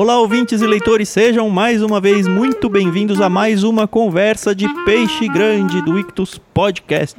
Olá, 0.00 0.16
ouvintes 0.20 0.62
e 0.62 0.64
leitores, 0.64 1.08
sejam 1.08 1.50
mais 1.50 1.82
uma 1.82 2.00
vez 2.00 2.24
muito 2.28 2.68
bem-vindos 2.68 3.20
a 3.20 3.28
mais 3.28 3.64
uma 3.64 3.88
conversa 3.88 4.54
de 4.54 4.68
peixe 4.84 5.26
grande 5.26 5.82
do 5.82 5.98
Ictus 5.98 6.38
Podcast. 6.54 7.18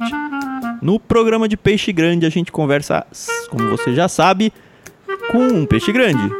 No 0.80 0.98
programa 0.98 1.46
de 1.46 1.58
peixe 1.58 1.92
grande, 1.92 2.24
a 2.24 2.30
gente 2.30 2.50
conversa, 2.50 3.06
como 3.50 3.68
você 3.68 3.94
já 3.94 4.08
sabe, 4.08 4.50
com 5.30 5.46
um 5.46 5.66
peixe 5.66 5.92
grande, 5.92 6.34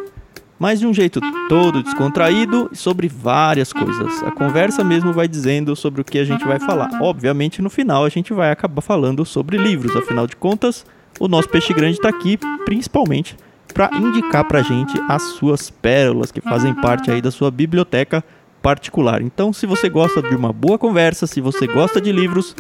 mas 0.58 0.80
de 0.80 0.86
um 0.86 0.94
jeito 0.94 1.20
todo 1.46 1.82
descontraído 1.82 2.70
e 2.72 2.76
sobre 2.76 3.06
várias 3.06 3.70
coisas. 3.70 4.22
A 4.22 4.30
conversa 4.30 4.82
mesmo 4.82 5.12
vai 5.12 5.28
dizendo 5.28 5.76
sobre 5.76 6.00
o 6.00 6.04
que 6.04 6.18
a 6.18 6.24
gente 6.24 6.46
vai 6.46 6.58
falar. 6.58 7.02
Obviamente, 7.02 7.60
no 7.60 7.68
final, 7.68 8.02
a 8.02 8.08
gente 8.08 8.32
vai 8.32 8.50
acabar 8.50 8.80
falando 8.80 9.26
sobre 9.26 9.58
livros, 9.58 9.94
afinal 9.94 10.26
de 10.26 10.36
contas, 10.36 10.86
o 11.18 11.28
nosso 11.28 11.50
peixe 11.50 11.74
grande 11.74 11.98
está 11.98 12.08
aqui 12.08 12.38
principalmente 12.64 13.36
para 13.72 13.90
indicar 13.96 14.44
para 14.44 14.60
a 14.60 14.62
gente 14.62 15.00
as 15.08 15.22
suas 15.22 15.70
pérolas 15.70 16.30
que 16.30 16.40
fazem 16.40 16.74
parte 16.74 17.10
aí 17.10 17.20
da 17.20 17.30
sua 17.30 17.50
biblioteca 17.50 18.24
particular. 18.62 19.22
Então, 19.22 19.52
se 19.52 19.66
você 19.66 19.88
gosta 19.88 20.22
de 20.22 20.34
uma 20.34 20.52
boa 20.52 20.78
conversa, 20.78 21.26
se 21.26 21.40
você 21.40 21.66
gosta 21.66 22.00
de 22.00 22.12
livros, 22.12 22.54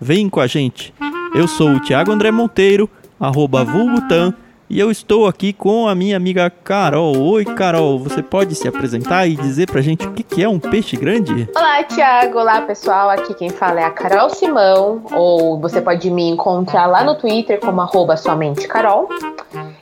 vem 0.00 0.28
com 0.28 0.40
a 0.40 0.46
gente. 0.46 0.92
Eu 1.34 1.46
sou 1.46 1.70
o 1.70 1.80
Thiago 1.80 2.12
André 2.12 2.30
Monteiro, 2.30 2.88
arroba 3.18 3.64
Vulgutan, 3.64 4.34
e 4.68 4.80
eu 4.80 4.90
estou 4.90 5.26
aqui 5.26 5.52
com 5.52 5.86
a 5.86 5.94
minha 5.94 6.16
amiga 6.16 6.50
Carol. 6.50 7.16
Oi, 7.16 7.44
Carol, 7.44 7.98
você 7.98 8.22
pode 8.22 8.54
se 8.54 8.66
apresentar 8.66 9.26
e 9.26 9.36
dizer 9.36 9.70
pra 9.70 9.80
gente 9.80 10.06
o 10.06 10.12
que 10.12 10.42
é 10.42 10.48
um 10.48 10.58
peixe 10.58 10.96
grande? 10.96 11.48
Olá, 11.54 11.82
Thiago. 11.84 12.38
Olá, 12.38 12.62
pessoal. 12.62 13.10
Aqui 13.10 13.34
quem 13.34 13.50
fala 13.50 13.80
é 13.80 13.84
a 13.84 13.90
Carol 13.90 14.30
Simão, 14.30 15.02
ou 15.12 15.60
você 15.60 15.80
pode 15.80 16.10
me 16.10 16.28
encontrar 16.28 16.86
lá 16.86 17.04
no 17.04 17.16
Twitter 17.16 17.60
como 17.60 17.80
arroba 17.80 18.16
somente 18.16 18.66
Carol. 18.66 19.08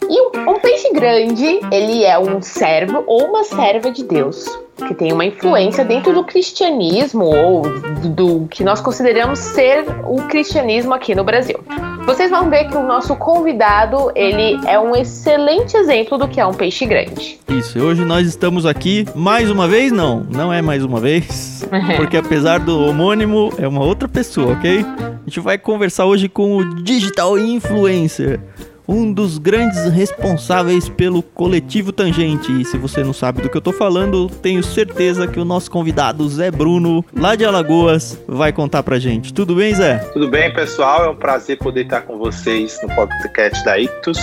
E 0.08 0.38
um 0.38 0.58
peixe 0.58 0.92
grande, 0.92 1.60
ele 1.72 2.04
é 2.04 2.18
um 2.18 2.42
servo 2.42 3.04
ou 3.06 3.26
uma 3.26 3.44
serva 3.44 3.90
de 3.90 4.04
Deus 4.04 4.46
que 4.76 4.94
tem 4.94 5.12
uma 5.12 5.24
influência 5.24 5.84
dentro 5.84 6.12
do 6.12 6.24
cristianismo 6.24 7.24
ou 7.24 7.62
do, 8.08 8.46
que 8.48 8.64
nós 8.64 8.80
consideramos 8.80 9.38
ser 9.38 9.84
o 10.04 10.16
cristianismo 10.22 10.92
aqui 10.94 11.14
no 11.14 11.22
Brasil. 11.24 11.58
Vocês 12.04 12.30
vão 12.30 12.50
ver 12.50 12.68
que 12.68 12.76
o 12.76 12.82
nosso 12.82 13.14
convidado, 13.14 14.10
ele 14.16 14.58
é 14.66 14.78
um 14.78 14.96
excelente 14.96 15.76
exemplo 15.76 16.18
do 16.18 16.26
que 16.26 16.40
é 16.40 16.46
um 16.46 16.52
peixe 16.52 16.84
grande. 16.84 17.38
Isso, 17.48 17.78
hoje 17.78 18.04
nós 18.04 18.26
estamos 18.26 18.66
aqui 18.66 19.06
mais 19.14 19.50
uma 19.50 19.68
vez, 19.68 19.92
não, 19.92 20.26
não 20.28 20.52
é 20.52 20.60
mais 20.60 20.84
uma 20.84 20.98
vez, 20.98 21.64
porque 21.96 22.16
apesar 22.16 22.58
do 22.58 22.86
homônimo, 22.86 23.52
é 23.56 23.68
uma 23.68 23.84
outra 23.84 24.08
pessoa, 24.08 24.54
ok? 24.54 24.84
A 24.98 25.24
gente 25.26 25.38
vai 25.38 25.56
conversar 25.56 26.06
hoje 26.06 26.28
com 26.28 26.56
o 26.56 26.82
Digital 26.82 27.38
Influencer 27.38 28.40
um 28.86 29.12
dos 29.12 29.38
grandes 29.38 29.84
responsáveis 29.86 30.88
pelo 30.88 31.22
coletivo 31.22 31.92
Tangente. 31.92 32.52
E 32.60 32.64
se 32.64 32.76
você 32.76 33.02
não 33.02 33.12
sabe 33.12 33.42
do 33.42 33.48
que 33.48 33.56
eu 33.56 33.60
tô 33.60 33.72
falando, 33.72 34.28
tenho 34.28 34.62
certeza 34.62 35.26
que 35.26 35.40
o 35.40 35.44
nosso 35.44 35.70
convidado 35.70 36.28
Zé 36.28 36.50
Bruno, 36.50 37.04
lá 37.16 37.34
de 37.34 37.44
Alagoas, 37.44 38.18
vai 38.26 38.52
contar 38.52 38.82
pra 38.82 38.98
gente. 38.98 39.32
Tudo 39.32 39.54
bem, 39.54 39.74
Zé? 39.74 39.98
Tudo 40.12 40.28
bem, 40.28 40.52
pessoal. 40.52 41.04
É 41.04 41.08
um 41.08 41.16
prazer 41.16 41.58
poder 41.58 41.84
estar 41.84 42.02
com 42.02 42.18
vocês 42.18 42.78
no 42.82 42.94
podcast 42.94 43.64
da 43.64 43.78
Ictus. 43.78 44.18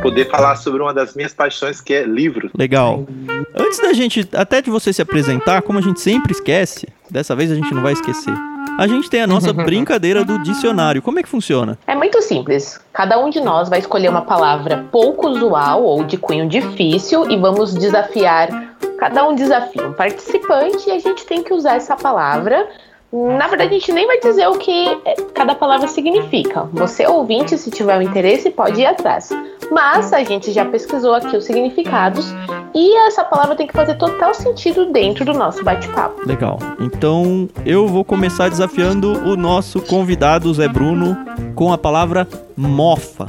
Poder 0.00 0.30
falar 0.30 0.56
sobre 0.56 0.80
uma 0.82 0.94
das 0.94 1.14
minhas 1.14 1.34
paixões, 1.34 1.80
que 1.80 1.92
é 1.92 2.04
livro. 2.04 2.50
Legal. 2.56 3.06
Antes 3.54 3.80
da 3.80 3.92
gente, 3.92 4.28
até 4.32 4.62
de 4.62 4.70
você 4.70 4.92
se 4.92 5.02
apresentar, 5.02 5.62
como 5.62 5.78
a 5.78 5.82
gente 5.82 6.00
sempre 6.00 6.32
esquece, 6.32 6.88
dessa 7.10 7.36
vez 7.36 7.50
a 7.50 7.54
gente 7.54 7.72
não 7.74 7.82
vai 7.82 7.92
esquecer 7.92 8.34
a 8.78 8.86
gente 8.86 9.10
tem 9.10 9.22
a 9.22 9.26
nossa 9.26 9.52
brincadeira 9.54 10.24
do 10.24 10.38
dicionário. 10.38 11.02
Como 11.02 11.18
é 11.18 11.22
que 11.22 11.28
funciona? 11.28 11.78
É 11.86 11.94
muito 11.94 12.20
simples. 12.22 12.80
Cada 12.92 13.18
um 13.18 13.30
de 13.30 13.40
nós 13.40 13.68
vai 13.68 13.78
escolher 13.78 14.08
uma 14.08 14.22
palavra 14.22 14.86
pouco 14.90 15.28
usual 15.28 15.82
ou 15.82 16.04
de 16.04 16.16
cunho 16.16 16.48
difícil 16.48 17.30
e 17.30 17.36
vamos 17.36 17.74
desafiar. 17.74 18.76
Cada 18.98 19.26
um 19.28 19.34
desafia 19.34 19.86
um 19.86 19.92
participante 19.92 20.88
e 20.88 20.92
a 20.92 20.98
gente 20.98 21.26
tem 21.26 21.42
que 21.42 21.52
usar 21.52 21.74
essa 21.74 21.96
palavra 21.96 22.68
na 23.12 23.46
verdade, 23.46 23.74
a 23.74 23.78
gente 23.78 23.92
nem 23.92 24.06
vai 24.06 24.18
dizer 24.20 24.48
o 24.48 24.56
que 24.56 24.98
cada 25.34 25.54
palavra 25.54 25.86
significa. 25.86 26.62
Você, 26.72 27.06
ouvinte, 27.06 27.58
se 27.58 27.70
tiver 27.70 27.98
um 27.98 28.02
interesse, 28.02 28.50
pode 28.50 28.80
ir 28.80 28.86
atrás. 28.86 29.28
Mas 29.70 30.14
a 30.14 30.24
gente 30.24 30.50
já 30.50 30.64
pesquisou 30.64 31.14
aqui 31.14 31.36
os 31.36 31.44
significados 31.44 32.34
e 32.74 32.96
essa 33.06 33.22
palavra 33.22 33.54
tem 33.54 33.66
que 33.66 33.72
fazer 33.72 33.96
total 33.96 34.32
sentido 34.32 34.86
dentro 34.90 35.26
do 35.26 35.34
nosso 35.34 35.62
bate-papo. 35.62 36.26
Legal. 36.26 36.58
Então 36.80 37.48
eu 37.66 37.86
vou 37.86 38.02
começar 38.02 38.48
desafiando 38.48 39.12
o 39.28 39.36
nosso 39.36 39.82
convidado, 39.82 40.52
Zé 40.54 40.68
Bruno, 40.68 41.16
com 41.54 41.70
a 41.70 41.76
palavra 41.76 42.26
mofa. 42.56 43.26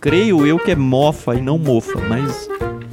Creio 0.00 0.46
eu 0.46 0.58
que 0.58 0.70
é 0.70 0.76
mofa 0.76 1.34
e 1.34 1.42
não 1.42 1.58
mofa, 1.58 2.00
mas 2.08 2.48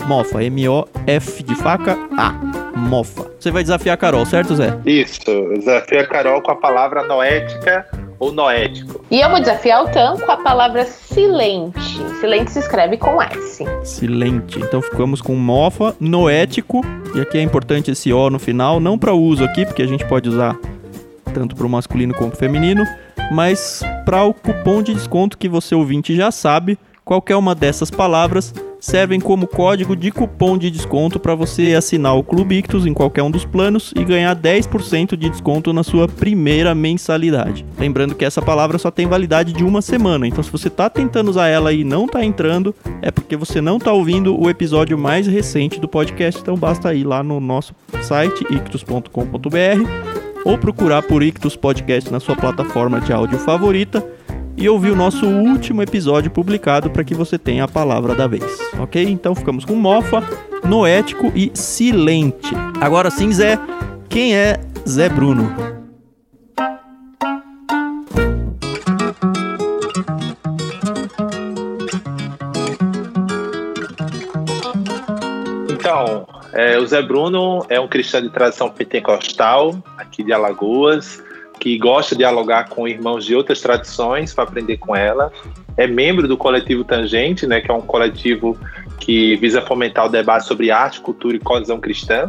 mofa. 0.06 0.44
M-O-F 0.44 1.44
de 1.44 1.56
faca 1.56 1.98
A 2.18 2.34
mofa. 2.78 3.35
Você 3.46 3.52
vai 3.52 3.62
desafiar 3.62 3.94
a 3.94 3.98
Carol, 3.98 4.26
certo, 4.26 4.56
Zé? 4.56 4.76
Isso, 4.88 5.24
desafio 5.54 6.00
a 6.00 6.08
Carol 6.08 6.42
com 6.42 6.50
a 6.50 6.56
palavra 6.56 7.04
noética 7.04 7.86
ou 8.18 8.32
noético. 8.32 9.06
E 9.12 9.22
eu 9.22 9.30
vou 9.30 9.40
desafiar 9.40 9.84
o 9.84 9.92
Tan 9.92 10.18
com 10.18 10.32
a 10.32 10.38
palavra 10.38 10.84
silente. 10.84 11.80
Silente 12.20 12.50
se 12.50 12.58
escreve 12.58 12.98
com 12.98 13.22
S. 13.22 13.64
Silente. 13.84 14.58
Então 14.58 14.82
ficamos 14.82 15.22
com 15.22 15.36
mofa, 15.36 15.96
noético. 16.00 16.82
E 17.14 17.22
aqui 17.22 17.38
é 17.38 17.42
importante 17.44 17.92
esse 17.92 18.12
O 18.12 18.32
no 18.32 18.40
final, 18.40 18.80
não 18.80 18.98
para 18.98 19.14
uso 19.14 19.44
aqui, 19.44 19.64
porque 19.64 19.84
a 19.84 19.88
gente 19.88 20.04
pode 20.06 20.28
usar 20.28 20.58
tanto 21.32 21.56
para 21.56 21.68
o 21.68 21.70
masculino 21.70 22.16
como 22.16 22.32
para 22.32 22.38
o 22.38 22.40
feminino, 22.40 22.84
mas 23.32 23.84
para 24.06 24.24
o 24.24 24.34
cupom 24.34 24.82
de 24.82 24.92
desconto 24.92 25.38
que 25.38 25.48
você 25.48 25.76
ouvinte 25.76 26.16
já 26.16 26.32
sabe, 26.32 26.80
qualquer 27.04 27.36
uma 27.36 27.54
dessas 27.54 27.92
palavras 27.92 28.52
servem 28.86 29.20
como 29.20 29.48
código 29.48 29.96
de 29.96 30.12
cupom 30.12 30.60
de 30.60 30.70
desconto 30.70 31.20
para 31.20 31.34
você 31.34 31.74
assinar 31.74 32.16
o 32.16 32.24
Clube 32.24 32.58
Ictus 32.58 32.86
em 32.86 32.94
qualquer 32.94 33.24
um 33.24 33.32
dos 33.32 33.44
planos 33.44 33.92
e 33.96 34.04
ganhar 34.04 34.36
10% 34.36 35.18
de 35.18 35.28
desconto 35.28 35.74
na 35.74 35.82
sua 35.82 36.08
primeira 36.08 36.76
mensalidade. 36.76 37.66
Lembrando 37.80 38.14
que 38.14 38.24
essa 38.24 38.44
palavra 38.44 38.78
só 38.78 38.92
tem 38.92 39.08
validade 39.08 39.54
de 39.54 39.64
uma 39.64 39.82
semana, 39.82 40.28
então 40.28 40.44
se 40.44 40.52
você 40.52 40.68
está 40.68 40.88
tentando 40.88 41.30
usar 41.30 41.48
ela 41.48 41.74
e 41.74 41.84
não 41.84 42.06
está 42.06 42.24
entrando, 42.24 42.76
é 43.02 43.10
porque 43.10 43.36
você 43.36 43.60
não 43.60 43.78
está 43.78 43.92
ouvindo 43.92 44.40
o 44.40 44.52
episódio 44.52 44.96
mais 44.96 45.26
recente 45.26 45.80
do 45.80 45.88
podcast, 45.88 46.40
então 46.40 46.56
basta 46.56 46.94
ir 46.94 47.06
lá 47.06 47.24
no 47.24 47.40
nosso 47.40 47.74
site 48.04 48.46
ictus.com.br 48.52 49.10
ou 50.46 50.60
procurar 50.60 51.02
por 51.02 51.24
Ictus 51.24 51.56
Podcast 51.56 52.12
na 52.12 52.20
sua 52.20 52.36
plataforma 52.36 53.02
de 53.02 53.12
áudio 53.12 53.40
favorita 53.40 54.06
e 54.58 54.70
ouvir 54.70 54.92
o 54.92 54.96
nosso 54.96 55.28
último 55.28 55.82
episódio 55.82 56.32
publicado 56.32 56.90
para 56.90 57.04
que 57.04 57.14
você 57.14 57.38
tenha 57.38 57.66
a 57.66 57.68
palavra 57.68 58.16
da 58.16 58.28
vez, 58.28 58.44
ok? 58.80 59.04
Então 59.04 59.36
ficamos 59.36 59.66
com 59.66 59.76
mofa, 59.76 60.24
noético 60.64 61.32
e 61.36 61.52
silente. 61.54 62.54
Agora 62.80 63.10
sim, 63.10 63.32
Zé, 63.32 63.60
quem 64.10 64.36
é 64.36 64.60
Zé 64.88 65.10
Bruno? 65.10 65.54
Então, 75.70 76.28
é, 76.54 76.78
o 76.78 76.88
Zé 76.88 77.02
Bruno 77.02 77.66
é 77.70 77.80
um 77.80 77.88
cristão 77.88 78.22
de 78.22 78.30
tradição 78.30 78.70
pentecostal, 78.70 79.76
aqui 79.98 80.24
de 80.24 80.32
Alagoas 80.34 81.22
que 81.60 81.78
gosta 81.78 82.16
de 82.16 82.20
dialogar 82.20 82.70
com 82.70 82.88
irmãos 82.88 83.26
de 83.26 83.36
outras 83.36 83.62
tradições 83.62 84.34
para 84.34 84.44
aprender 84.44 84.78
com 84.78 84.96
ela. 84.96 85.32
É 85.78 85.88
membro 85.88 86.28
do 86.28 86.38
coletivo 86.38 86.84
Tangente, 86.84 87.46
né, 87.46 87.62
que 87.62 87.70
é 87.70 87.74
um 87.74 87.82
coletivo 87.82 88.58
que 89.00 89.36
visa 89.38 89.62
fomentar 89.62 90.06
o 90.06 90.10
debate 90.10 90.46
sobre 90.46 90.72
arte, 90.72 91.02
cultura 91.02 91.36
e 91.36 91.40
coesão 91.40 91.80
cristã. 91.80 92.28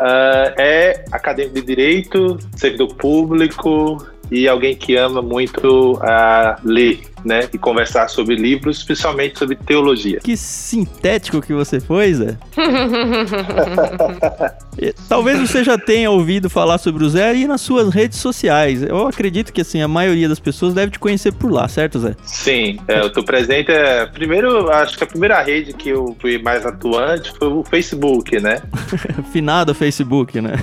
Uh, 0.00 0.52
é 0.58 1.04
acadêmico 1.12 1.54
de 1.54 1.62
direito, 1.62 2.38
servidor 2.56 2.94
público 2.94 4.04
e 4.30 4.48
alguém 4.48 4.74
que 4.74 4.96
ama 4.96 5.22
muito 5.22 5.94
uh, 5.94 6.60
ler 6.62 7.13
né, 7.24 7.48
e 7.52 7.58
conversar 7.58 8.08
sobre 8.08 8.36
livros, 8.36 8.78
especialmente 8.78 9.38
sobre 9.38 9.56
teologia. 9.56 10.20
Que 10.20 10.36
sintético 10.36 11.40
que 11.40 11.52
você 11.52 11.80
foi, 11.80 12.14
Zé. 12.14 12.38
Talvez 15.08 15.40
você 15.40 15.64
já 15.64 15.78
tenha 15.78 16.10
ouvido 16.10 16.50
falar 16.50 16.78
sobre 16.78 17.04
o 17.04 17.08
Zé 17.08 17.30
aí 17.30 17.46
nas 17.46 17.60
suas 17.60 17.94
redes 17.94 18.18
sociais. 18.18 18.82
Eu 18.82 19.06
acredito 19.06 19.52
que 19.52 19.60
assim 19.60 19.80
a 19.80 19.88
maioria 19.88 20.28
das 20.28 20.40
pessoas 20.40 20.74
deve 20.74 20.92
te 20.92 20.98
conhecer 20.98 21.32
por 21.32 21.50
lá, 21.50 21.66
certo, 21.68 22.00
Zé? 22.00 22.16
Sim, 22.24 22.78
é, 22.88 23.00
eu 23.00 23.12
tô 23.12 23.24
presente. 23.24 23.70
É, 23.70 24.06
primeiro, 24.06 24.68
acho 24.70 24.98
que 24.98 25.04
a 25.04 25.06
primeira 25.06 25.40
rede 25.42 25.72
que 25.72 25.90
eu 25.90 26.16
fui 26.20 26.38
mais 26.38 26.66
atuante 26.66 27.32
foi 27.38 27.48
o 27.48 27.64
Facebook, 27.64 28.40
né? 28.40 28.60
Finado 29.32 29.74
Facebook, 29.74 30.40
né? 30.40 30.54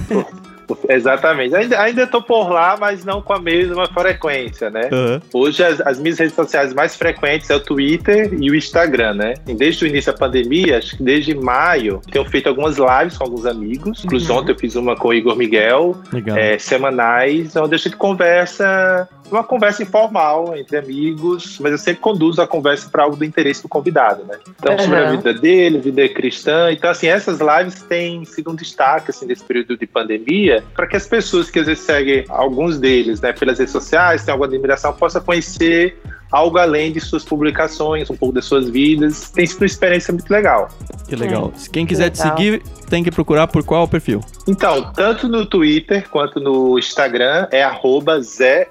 Exatamente. 0.90 1.56
Ainda, 1.56 1.82
ainda 1.82 2.08
tô 2.08 2.22
por 2.22 2.50
lá, 2.50 2.78
mas 2.80 3.04
não 3.04 3.22
com 3.22 3.34
a 3.34 3.40
mesma 3.40 3.88
frequência, 3.88 4.70
né? 4.70 4.90
Uhum. 4.92 5.22
Hoje 5.34 5.64
as, 5.64 5.82
as, 5.82 6.00
minhas 6.00 6.20
redes 6.20 6.36
sociais 6.36 6.74
mais 6.74 6.96
frequentes 6.96 7.50
é 7.50 7.56
o 7.56 7.60
Twitter 7.60 8.34
e 8.40 8.50
o 8.50 8.56
Instagram, 8.56 9.14
né? 9.16 9.34
Desde 9.46 9.86
o 9.86 9.88
início 9.88 10.12
da 10.12 10.18
pandemia, 10.18 10.78
acho 10.78 10.98
que 10.98 11.04
desde 11.04 11.36
maio, 11.36 12.02
tenho 12.12 12.26
feito 12.26 12.48
algumas 12.48 12.78
lives 12.78 13.18
com 13.18 13.24
alguns 13.24 13.46
amigos. 13.46 14.04
Inclusive 14.04 14.32
uhum. 14.32 14.40
ontem 14.40 14.52
eu 14.52 14.58
fiz 14.58 14.76
uma 14.76 14.96
com 14.96 15.10
o 15.10 15.14
Igor 15.14 15.36
Miguel, 15.36 15.96
é, 16.36 16.58
semanais, 16.58 17.56
onde 17.56 17.76
a 17.76 17.78
gente 17.78 17.96
conversa 17.96 19.08
uma 19.32 19.44
conversa 19.44 19.82
informal 19.82 20.56
entre 20.58 20.78
amigos, 20.78 21.58
mas 21.60 21.72
eu 21.72 21.78
sempre 21.78 22.02
conduzo 22.02 22.42
a 22.42 22.48
conversa 22.48 22.90
para 22.90 23.04
algo 23.04 23.16
do 23.16 23.24
interesse 23.24 23.64
do 23.64 23.70
convidado, 23.70 24.26
né? 24.26 24.38
Então, 24.60 24.78
sobre 24.78 24.98
a 24.98 25.12
vida 25.12 25.34
dele, 25.34 25.80
vida 25.80 26.08
cristã. 26.10 26.72
Então, 26.72 26.90
assim, 26.90 27.08
essas 27.08 27.40
lives 27.40 27.82
têm 27.84 28.26
sido 28.26 28.52
um 28.52 28.56
destaque, 28.56 29.12
assim, 29.12 29.26
nesse 29.26 29.44
período 29.44 29.78
de 29.78 29.88
pandemia, 29.88 30.64
para 30.76 30.88
que 30.88 30.96
as 30.96 31.08
pessoas 31.08 31.50
que 31.50 31.60
às 31.60 31.68
vezes 31.68 31.84
seguem 31.84 32.26
alguns 32.30 32.80
deles, 32.80 33.22
né, 33.22 33.34
pelas 33.34 33.60
redes 33.60 33.72
sociais, 33.72 34.24
têm 34.24 34.32
alguma 34.32 34.48
admiração, 34.48 34.94
possam 34.94 35.22
conhecer 35.22 36.00
algo 36.32 36.58
além 36.58 36.92
de 36.92 37.00
suas 37.00 37.24
publicações, 37.24 38.10
um 38.10 38.16
pouco 38.16 38.34
das 38.34 38.46
suas 38.46 38.70
vidas. 38.70 39.30
Tem 39.30 39.46
sido 39.46 39.62
uma 39.62 39.66
experiência 39.66 40.14
muito 40.14 40.30
legal. 40.30 40.70
Que 41.08 41.16
legal. 41.16 41.52
É. 41.56 41.70
Quem 41.70 41.86
quiser 41.86 42.10
te 42.10 42.20
seguir, 42.20 42.62
tem 42.90 43.04
que 43.04 43.12
procurar 43.12 43.48
por 43.48 43.64
qual 43.64 43.88
perfil? 43.88 44.22
Então, 44.48 44.92
tanto 44.94 45.28
no 45.28 45.46
Twitter 45.46 46.08
quanto 46.10 46.40
no 46.40 46.80
Instagram 46.80 47.48
é 47.52 47.64
arroba 47.64 48.22
Zé 48.22 48.70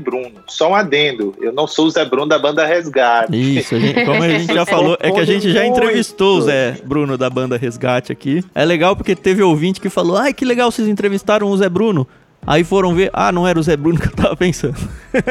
Bruno. 0.00 0.32
Só 0.46 0.70
um 0.70 0.74
adendo, 0.74 1.34
eu 1.40 1.52
não 1.52 1.66
sou 1.66 1.86
o 1.86 1.90
Zé 1.90 2.04
Bruno 2.04 2.26
da 2.26 2.38
banda 2.38 2.64
Resgate. 2.66 3.58
Isso, 3.58 3.74
a 3.74 3.78
gente, 3.78 4.04
como 4.04 4.22
a 4.22 4.28
gente 4.28 4.52
já 4.52 4.64
falou, 4.66 4.96
é 5.00 5.10
que 5.10 5.20
a 5.20 5.24
gente 5.24 5.50
já 5.50 5.66
entrevistou 5.66 6.38
o 6.38 6.42
Zé 6.42 6.76
Bruno 6.84 7.16
da 7.16 7.30
banda 7.30 7.56
Resgate 7.56 8.12
aqui. 8.12 8.44
É 8.54 8.64
legal 8.64 8.94
porque 8.94 9.16
teve 9.16 9.42
ouvinte 9.42 9.80
que 9.80 9.88
falou, 9.88 10.16
ai 10.16 10.32
que 10.32 10.44
legal, 10.44 10.70
vocês 10.70 10.86
entrevistaram 10.86 11.48
o 11.48 11.56
Zé 11.56 11.68
Bruno. 11.68 12.06
Aí 12.48 12.64
foram 12.64 12.94
ver, 12.94 13.10
ah, 13.12 13.30
não 13.30 13.46
era 13.46 13.60
o 13.60 13.62
Zé 13.62 13.76
Bruno 13.76 14.00
que 14.00 14.06
eu 14.06 14.12
tava 14.12 14.34
pensando. 14.34 14.74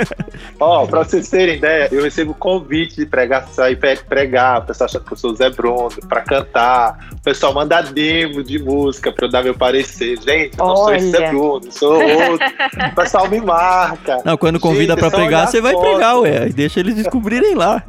Ó, 0.60 0.84
oh, 0.84 0.88
pra 0.88 1.04
vocês 1.04 1.28
terem 1.28 1.58
ideia, 1.58 1.90
eu 1.92 2.04
recebo 2.04 2.32
convite 2.36 2.96
de 2.96 3.08
pregar, 3.08 3.48
sair 3.48 3.76
pregar, 4.08 4.60
o 4.60 4.66
pessoal 4.68 4.86
acha 4.86 5.00
que 5.00 5.12
eu 5.12 5.18
sou 5.18 5.32
o 5.32 5.36
Zé 5.36 5.50
Bruno, 5.50 5.90
pra 6.08 6.22
cantar. 6.22 7.10
O 7.14 7.24
pessoal 7.24 7.56
manda 7.56 7.82
demo 7.82 8.44
de 8.44 8.60
música 8.60 9.12
pra 9.12 9.26
eu 9.26 9.32
dar 9.32 9.44
meu 9.44 9.56
parecer. 9.56 10.20
Gente, 10.22 10.60
eu 10.60 10.66
não 10.66 10.76
Olha. 10.76 10.78
sou 10.78 10.94
esse 10.94 11.10
Zé 11.10 11.30
Bruno, 11.32 11.72
sou 11.72 11.94
outro. 11.94 12.48
o 12.92 12.96
pessoal 12.96 13.28
me 13.28 13.42
marca. 13.42 14.22
Não, 14.24 14.38
quando 14.38 14.60
convida 14.60 14.94
Gente, 14.94 15.00
pra 15.00 15.10
pregar, 15.10 15.48
você 15.48 15.60
vai 15.60 15.74
foto. 15.74 15.90
pregar, 15.90 16.20
ué. 16.20 16.50
E 16.50 16.54
deixa 16.54 16.80
eles 16.80 16.94
descobrirem 16.94 17.56
lá. 17.56 17.84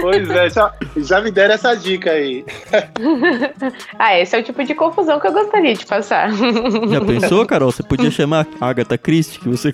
pois 0.00 0.30
é, 0.30 0.50
já, 0.50 0.72
já 0.98 1.20
me 1.20 1.32
deram 1.32 1.54
essa 1.54 1.74
dica 1.74 2.12
aí. 2.12 2.44
ah, 3.98 4.16
esse 4.16 4.36
é 4.36 4.38
o 4.38 4.44
tipo 4.44 4.62
de 4.62 4.72
confusão 4.72 5.18
que 5.18 5.26
eu 5.26 5.32
gostaria 5.32 5.74
de 5.74 5.84
passar. 5.84 6.30
Já 6.30 7.00
pensou? 7.00 7.39
Pensou, 7.40 7.46
Carol? 7.46 7.72
Você 7.72 7.82
podia 7.82 8.10
chamar 8.10 8.46
Agatha 8.60 8.98
Christie, 8.98 9.40
que 9.40 9.48
você. 9.48 9.72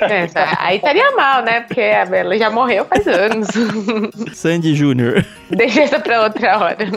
É, 0.00 0.26
tá. 0.26 0.56
aí 0.60 0.76
estaria 0.76 1.10
mal, 1.12 1.42
né? 1.42 1.60
Porque 1.60 1.80
a 1.80 2.06
Bela 2.06 2.36
já 2.38 2.50
morreu 2.50 2.84
faz 2.84 3.06
anos. 3.06 3.48
Sandy 4.32 4.74
Júnior. 4.74 5.24
Deixa 5.50 5.82
essa 5.82 6.00
pra 6.00 6.22
outra 6.22 6.58
hora. 6.58 6.88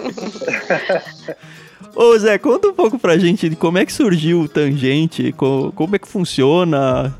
Ô 1.95 2.17
Zé, 2.17 2.38
conta 2.38 2.67
um 2.67 2.73
pouco 2.73 2.97
pra 2.97 3.17
gente 3.17 3.50
de 3.50 3.55
como 3.55 3.77
é 3.77 3.85
que 3.85 3.94
surgiu 3.94 4.41
o 4.41 4.47
Tangente, 4.47 5.33
como 5.33 5.95
é 5.95 6.00
que 6.00 6.07
funciona. 6.07 7.13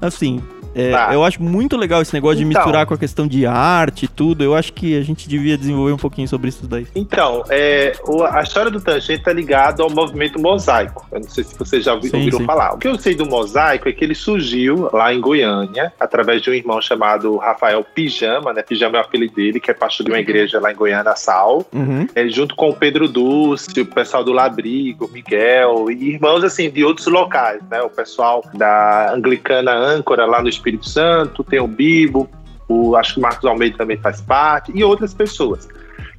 Assim, 0.00 0.42
é, 0.78 0.90
tá. 0.92 1.12
Eu 1.12 1.24
acho 1.24 1.42
muito 1.42 1.76
legal 1.76 2.00
esse 2.00 2.14
negócio 2.14 2.40
então, 2.40 2.48
de 2.48 2.56
misturar 2.56 2.86
com 2.86 2.94
a 2.94 2.98
questão 2.98 3.26
de 3.26 3.44
arte 3.44 4.04
e 4.04 4.08
tudo. 4.08 4.44
Eu 4.44 4.54
acho 4.54 4.72
que 4.72 4.96
a 4.96 5.02
gente 5.02 5.28
devia 5.28 5.58
desenvolver 5.58 5.92
um 5.92 5.98
pouquinho 5.98 6.28
sobre 6.28 6.48
isso 6.48 6.66
daí. 6.66 6.86
Então, 6.94 7.42
é, 7.50 7.92
a 8.30 8.42
história 8.42 8.70
do 8.70 8.80
Tangente 8.80 9.24
tá 9.24 9.32
ligada 9.32 9.82
ao 9.82 9.90
movimento 9.90 10.40
mosaico. 10.40 11.04
Eu 11.10 11.20
não 11.20 11.28
sei 11.28 11.42
se 11.42 11.58
vocês 11.58 11.84
já 11.84 11.94
ouviram, 11.94 12.12
sim, 12.12 12.18
ouviram 12.18 12.38
sim. 12.38 12.46
falar. 12.46 12.74
O 12.74 12.78
que 12.78 12.86
eu 12.86 12.96
sei 12.96 13.14
do 13.14 13.26
mosaico 13.26 13.88
é 13.88 13.92
que 13.92 14.04
ele 14.04 14.14
surgiu 14.14 14.88
lá 14.92 15.12
em 15.12 15.20
Goiânia, 15.20 15.92
através 15.98 16.42
de 16.42 16.50
um 16.50 16.54
irmão 16.54 16.80
chamado 16.80 17.36
Rafael 17.36 17.82
Pijama, 17.82 18.52
né? 18.52 18.62
Pijama 18.62 18.98
é 18.98 19.00
o 19.00 19.04
apelido 19.04 19.34
dele, 19.34 19.58
que 19.58 19.70
é 19.70 19.74
pastor 19.74 20.06
de 20.06 20.12
uma 20.12 20.20
igreja 20.20 20.60
lá 20.60 20.70
em 20.70 20.76
Goiânia, 20.76 21.16
Sal. 21.16 21.66
Uhum. 21.72 22.06
É, 22.14 22.28
junto 22.28 22.54
com 22.54 22.70
o 22.70 22.74
Pedro 22.74 23.08
Dulce, 23.08 23.80
o 23.80 23.86
pessoal 23.86 24.22
do 24.22 24.32
Labrigo, 24.32 25.10
Miguel, 25.12 25.90
e 25.90 26.10
irmãos, 26.10 26.44
assim, 26.44 26.70
de 26.70 26.84
outros 26.84 27.08
locais, 27.08 27.60
né? 27.68 27.82
O 27.82 27.90
pessoal 27.90 28.44
da 28.54 29.12
Anglicana 29.12 29.72
Âncora, 29.72 30.24
lá 30.24 30.40
no 30.40 30.48
Espírito 30.48 30.67
Espírito 30.68 30.88
Santo, 30.88 31.42
tem 31.42 31.60
o 31.60 31.66
Bibo, 31.66 32.28
o, 32.68 32.96
acho 32.96 33.14
que 33.14 33.18
o 33.18 33.22
Marcos 33.22 33.44
Almeida 33.44 33.78
também 33.78 33.96
faz 33.96 34.20
parte, 34.20 34.70
e 34.74 34.84
outras 34.84 35.14
pessoas. 35.14 35.68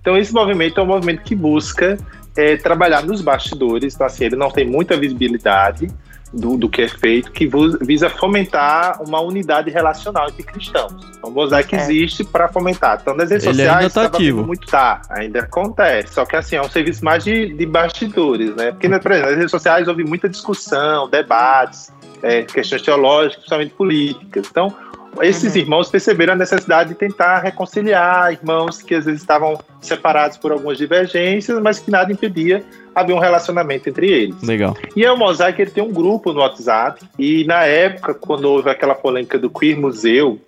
Então, 0.01 0.18
esse 0.18 0.34
movimento 0.34 0.80
é 0.80 0.84
um 0.84 0.88
movimento 0.88 1.24
que 1.24 1.36
busca 1.36 1.98
é, 2.36 2.57
trabalhar 2.57 3.04
nos 3.04 3.22
bastidores, 3.22 3.94
então, 3.94 4.07
assim, 4.07 4.25
ele 4.25 4.36
não 4.36 4.50
tem 4.50 4.66
muita 4.66 4.98
visibilidade 4.98 5.90
do, 6.34 6.57
do 6.57 6.69
que 6.69 6.84
é 6.84 6.88
feito, 6.88 7.31
que 7.31 7.50
visa 7.81 8.10
fomentar 8.10 9.01
uma 9.01 9.19
unidade 9.19 9.69
relacional 9.69 10.28
entre 10.30 10.44
cristãos. 10.44 10.94
Então, 11.18 11.30
o 11.30 11.34
Mosaic 11.34 11.75
é. 11.75 11.80
existe 11.80 12.24
para 12.24 12.48
fomentar. 12.48 13.00
Então, 13.02 13.16
nas 13.16 13.30
redes 13.30 13.45
ele 13.45 13.56
sociais, 13.56 13.78
ainda 13.78 13.90
tá 13.90 14.18
ativo. 14.18 14.44
muito 14.44 14.68
tá, 14.68 15.02
ainda 15.10 15.40
acontece. 15.42 16.13
Só 16.13 16.25
que, 16.25 16.36
assim, 16.36 16.56
é 16.56 16.62
um 16.62 16.69
serviço 16.69 17.04
mais 17.04 17.24
de, 17.24 17.54
de 17.54 17.66
bastidores, 17.66 18.56
né? 18.56 18.72
Porque, 18.72 18.88
por 18.88 19.12
exemplo, 19.12 19.30
nas 19.30 19.38
redes 19.38 19.52
sociais 19.52 19.88
houve 19.88 20.04
muita 20.04 20.30
discussão, 20.30 21.10
debates, 21.10 21.92
é, 22.24 22.44
questões 22.44 22.81
teológicas, 22.81 23.38
principalmente 23.38 23.74
políticas. 23.74 24.48
Então, 24.50 24.75
esses 25.21 25.54
uhum. 25.54 25.62
irmãos 25.62 25.89
perceberam 25.89 26.33
a 26.33 26.36
necessidade 26.36 26.89
de 26.89 26.95
tentar 26.95 27.39
reconciliar 27.39 28.31
irmãos 28.31 28.81
que 28.81 28.94
às 28.95 29.06
vezes 29.06 29.21
estavam 29.21 29.60
separados 29.81 30.38
por 30.38 30.51
algumas 30.51 30.77
divergências, 30.77 31.60
mas 31.62 31.80
que 31.80 31.89
nada 31.89 32.12
impedia 32.12 32.63
haver 32.94 33.13
um 33.13 33.19
relacionamento 33.19 33.89
entre 33.89 34.10
eles. 34.10 34.42
Legal. 34.44 34.75
E 34.95 35.06
o 35.06 35.18
Mosaic 35.18 35.62
ele 35.62 35.71
tem 35.71 35.83
um 35.83 35.92
grupo 35.92 36.31
no 36.31 36.42
WhatsApp 36.42 37.04
e 37.18 37.44
na 37.45 37.63
época 37.63 38.13
quando 38.13 38.45
houve 38.45 38.69
aquela 38.69 38.95
polêmica 38.95 39.38
do 39.38 39.50
Queer 39.50 39.80
Museu 39.80 40.39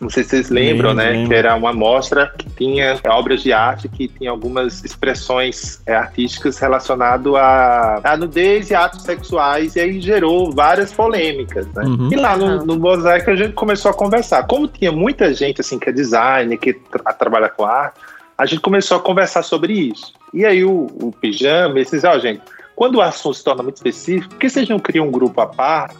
não 0.00 0.08
sei 0.08 0.24
se 0.24 0.30
vocês 0.30 0.48
lembram, 0.48 0.94
né? 0.94 1.26
Que 1.26 1.34
era 1.34 1.54
uma 1.54 1.72
mostra 1.72 2.32
que 2.36 2.48
tinha 2.50 2.98
obras 3.08 3.42
de 3.42 3.52
arte 3.52 3.88
que 3.88 4.08
tinha 4.08 4.30
algumas 4.30 4.82
expressões 4.82 5.82
é, 5.84 5.94
artísticas 5.94 6.58
relacionado 6.58 7.36
a, 7.36 8.00
a 8.02 8.16
nudez 8.16 8.70
e 8.70 8.74
atos 8.74 9.02
sexuais, 9.02 9.76
e 9.76 9.80
aí 9.80 10.00
gerou 10.00 10.50
várias 10.52 10.92
polêmicas, 10.92 11.66
né? 11.74 11.84
Uhum. 11.84 12.08
E 12.10 12.16
lá 12.16 12.36
no, 12.36 12.64
no 12.64 12.78
Mosaico 12.78 13.30
a 13.30 13.36
gente 13.36 13.52
começou 13.52 13.90
a 13.90 13.94
conversar. 13.94 14.46
Como 14.46 14.66
tinha 14.66 14.90
muita 14.90 15.34
gente 15.34 15.60
assim 15.60 15.78
que 15.78 15.90
é 15.90 15.92
designer, 15.92 16.58
que 16.58 16.72
tra 16.72 17.12
trabalha 17.12 17.48
com 17.50 17.64
arte, 17.64 18.00
a 18.38 18.46
gente 18.46 18.60
começou 18.60 18.96
a 18.96 19.00
conversar 19.00 19.42
sobre 19.42 19.74
isso. 19.74 20.14
E 20.32 20.46
aí 20.46 20.64
o, 20.64 20.86
o 21.02 21.12
Pijama, 21.12 21.74
ele 21.74 21.84
disse, 21.84 22.06
ó, 22.06 22.16
oh, 22.16 22.18
gente, 22.18 22.40
quando 22.74 22.96
o 22.96 23.02
assunto 23.02 23.36
se 23.36 23.44
torna 23.44 23.62
muito 23.62 23.76
específico, 23.76 24.30
por 24.30 24.38
que 24.38 24.48
vocês 24.48 24.66
não 24.66 24.78
criam 24.78 25.08
um 25.08 25.10
grupo 25.10 25.38
à 25.42 25.46
parte 25.46 25.94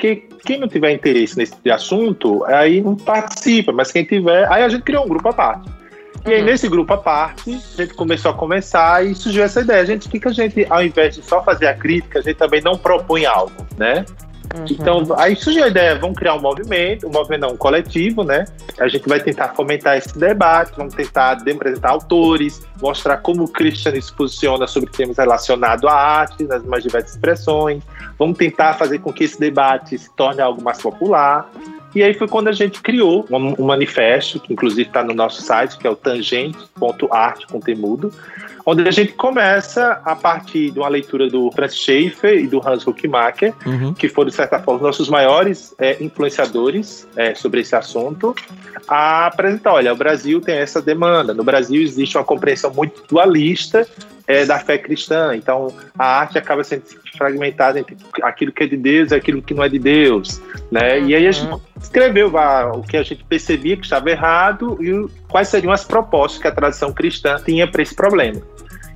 porque 0.00 0.24
quem 0.46 0.58
não 0.58 0.66
tiver 0.66 0.92
interesse 0.92 1.36
nesse 1.36 1.54
assunto, 1.70 2.42
aí 2.46 2.80
não 2.80 2.96
participa, 2.96 3.70
mas 3.70 3.92
quem 3.92 4.02
tiver, 4.02 4.50
aí 4.50 4.62
a 4.62 4.68
gente 4.68 4.82
criou 4.82 5.04
um 5.04 5.08
grupo 5.08 5.28
à 5.28 5.32
parte. 5.34 5.68
E 6.26 6.32
aí, 6.32 6.40
uhum. 6.40 6.46
nesse 6.46 6.68
grupo 6.68 6.92
à 6.94 6.96
parte, 6.96 7.58
a 7.74 7.82
gente 7.82 7.94
começou 7.94 8.30
a 8.30 8.34
conversar 8.34 9.04
e 9.04 9.14
surgiu 9.14 9.42
essa 9.42 9.60
ideia. 9.60 9.82
A 9.82 9.84
gente, 9.84 10.06
o 10.06 10.10
que, 10.10 10.18
que 10.18 10.28
a 10.28 10.32
gente, 10.32 10.66
ao 10.68 10.82
invés 10.82 11.14
de 11.14 11.22
só 11.22 11.42
fazer 11.42 11.66
a 11.66 11.74
crítica, 11.74 12.18
a 12.18 12.22
gente 12.22 12.36
também 12.36 12.62
não 12.62 12.76
propõe 12.76 13.26
algo, 13.26 13.66
né? 13.76 14.04
Uhum. 14.54 14.64
Então, 14.68 15.06
aí 15.16 15.36
surgiu 15.36 15.64
a 15.64 15.68
ideia, 15.68 15.94
vamos 15.96 16.18
criar 16.18 16.34
um 16.34 16.40
movimento, 16.40 17.06
um 17.06 17.10
movimento 17.10 17.42
não, 17.42 17.50
um 17.50 17.56
coletivo, 17.56 18.24
né? 18.24 18.44
A 18.78 18.88
gente 18.88 19.08
vai 19.08 19.20
tentar 19.20 19.48
fomentar 19.48 19.96
esse 19.96 20.18
debate, 20.18 20.72
vamos 20.76 20.94
tentar 20.94 21.32
apresentar 21.32 21.90
autores, 21.90 22.60
mostrar 22.82 23.18
como 23.18 23.44
o 23.44 23.48
cristianismo 23.48 24.10
se 24.10 24.16
posiciona 24.16 24.66
sobre 24.66 24.90
temas 24.90 25.18
relacionados 25.18 25.84
à 25.84 25.92
arte, 25.92 26.44
nas 26.44 26.64
mais 26.64 26.82
diversas 26.82 27.12
expressões. 27.12 27.82
Vamos 28.18 28.36
tentar 28.38 28.74
fazer 28.74 28.98
com 28.98 29.12
que 29.12 29.24
esse 29.24 29.38
debate 29.38 29.96
se 29.96 30.10
torne 30.14 30.40
algo 30.40 30.62
mais 30.62 30.80
popular. 30.82 31.48
E 31.94 32.02
aí 32.02 32.14
foi 32.14 32.28
quando 32.28 32.48
a 32.48 32.52
gente 32.52 32.80
criou 32.80 33.26
um, 33.30 33.62
um 33.62 33.66
manifesto, 33.66 34.38
que 34.38 34.52
inclusive 34.52 34.82
está 34.82 35.02
no 35.02 35.14
nosso 35.14 35.42
site, 35.42 35.76
que 35.76 35.86
é 35.86 35.90
o 35.90 35.96
tangente.arte 35.96 37.46
com 37.46 37.60
temudo, 37.60 38.12
onde 38.64 38.86
a 38.86 38.90
gente 38.90 39.12
começa 39.14 40.00
a 40.04 40.14
partir 40.14 40.70
de 40.70 40.78
uma 40.78 40.88
leitura 40.88 41.28
do 41.28 41.50
Francis 41.50 41.80
Schaeffer 41.80 42.38
e 42.38 42.46
do 42.46 42.66
Hans 42.66 42.86
Huckmacher, 42.86 43.52
uhum. 43.66 43.92
que 43.94 44.08
foram, 44.08 44.28
de 44.28 44.36
certa 44.36 44.60
forma, 44.60 44.86
nossos 44.86 45.08
maiores 45.08 45.74
é, 45.78 46.02
influenciadores 46.02 47.08
é, 47.16 47.34
sobre 47.34 47.60
esse 47.60 47.74
assunto, 47.74 48.34
a 48.86 49.26
apresentar, 49.26 49.74
olha, 49.74 49.92
o 49.92 49.96
Brasil 49.96 50.40
tem 50.40 50.56
essa 50.56 50.80
demanda, 50.80 51.34
no 51.34 51.42
Brasil 51.42 51.82
existe 51.82 52.16
uma 52.16 52.24
compreensão 52.24 52.72
muito 52.72 53.02
dualista 53.08 53.86
é, 54.30 54.46
da 54.46 54.60
fé 54.60 54.78
cristã. 54.78 55.34
Então, 55.34 55.74
a 55.98 56.20
arte 56.20 56.38
acaba 56.38 56.62
sendo 56.62 56.84
fragmentada 57.18 57.80
entre 57.80 57.96
aquilo 58.22 58.52
que 58.52 58.62
é 58.62 58.66
de 58.68 58.76
Deus 58.76 59.10
e 59.10 59.14
aquilo 59.16 59.42
que 59.42 59.52
não 59.52 59.64
é 59.64 59.68
de 59.68 59.78
Deus, 59.78 60.40
né? 60.70 60.98
Uhum. 60.98 61.08
E 61.08 61.14
aí 61.16 61.26
a 61.26 61.32
gente 61.32 61.50
uhum. 61.50 61.60
escreveu 61.80 62.38
ah, 62.38 62.72
o 62.72 62.82
que 62.82 62.96
a 62.96 63.02
gente 63.02 63.24
percebia 63.24 63.76
que 63.76 63.82
estava 63.82 64.08
errado 64.08 64.78
e 64.80 65.08
quais 65.28 65.48
seriam 65.48 65.72
as 65.72 65.84
propostas 65.84 66.40
que 66.40 66.46
a 66.46 66.52
tradição 66.52 66.92
cristã 66.92 67.36
tinha 67.44 67.66
para 67.66 67.82
esse 67.82 67.94
problema. 67.94 68.40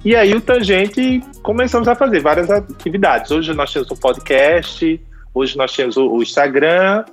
E 0.04 0.14
aí 0.14 0.32
o 0.34 0.40
Tangente 0.40 1.20
começamos 1.42 1.88
a 1.88 1.96
fazer 1.96 2.20
várias 2.20 2.48
atividades. 2.50 3.30
Hoje 3.30 3.52
nós 3.54 3.72
temos 3.72 3.90
um 3.90 3.96
podcast, 3.96 5.00
hoje 5.34 5.56
nós 5.56 5.74
temos 5.74 5.96
o 5.96 6.22
Instagram 6.22 7.04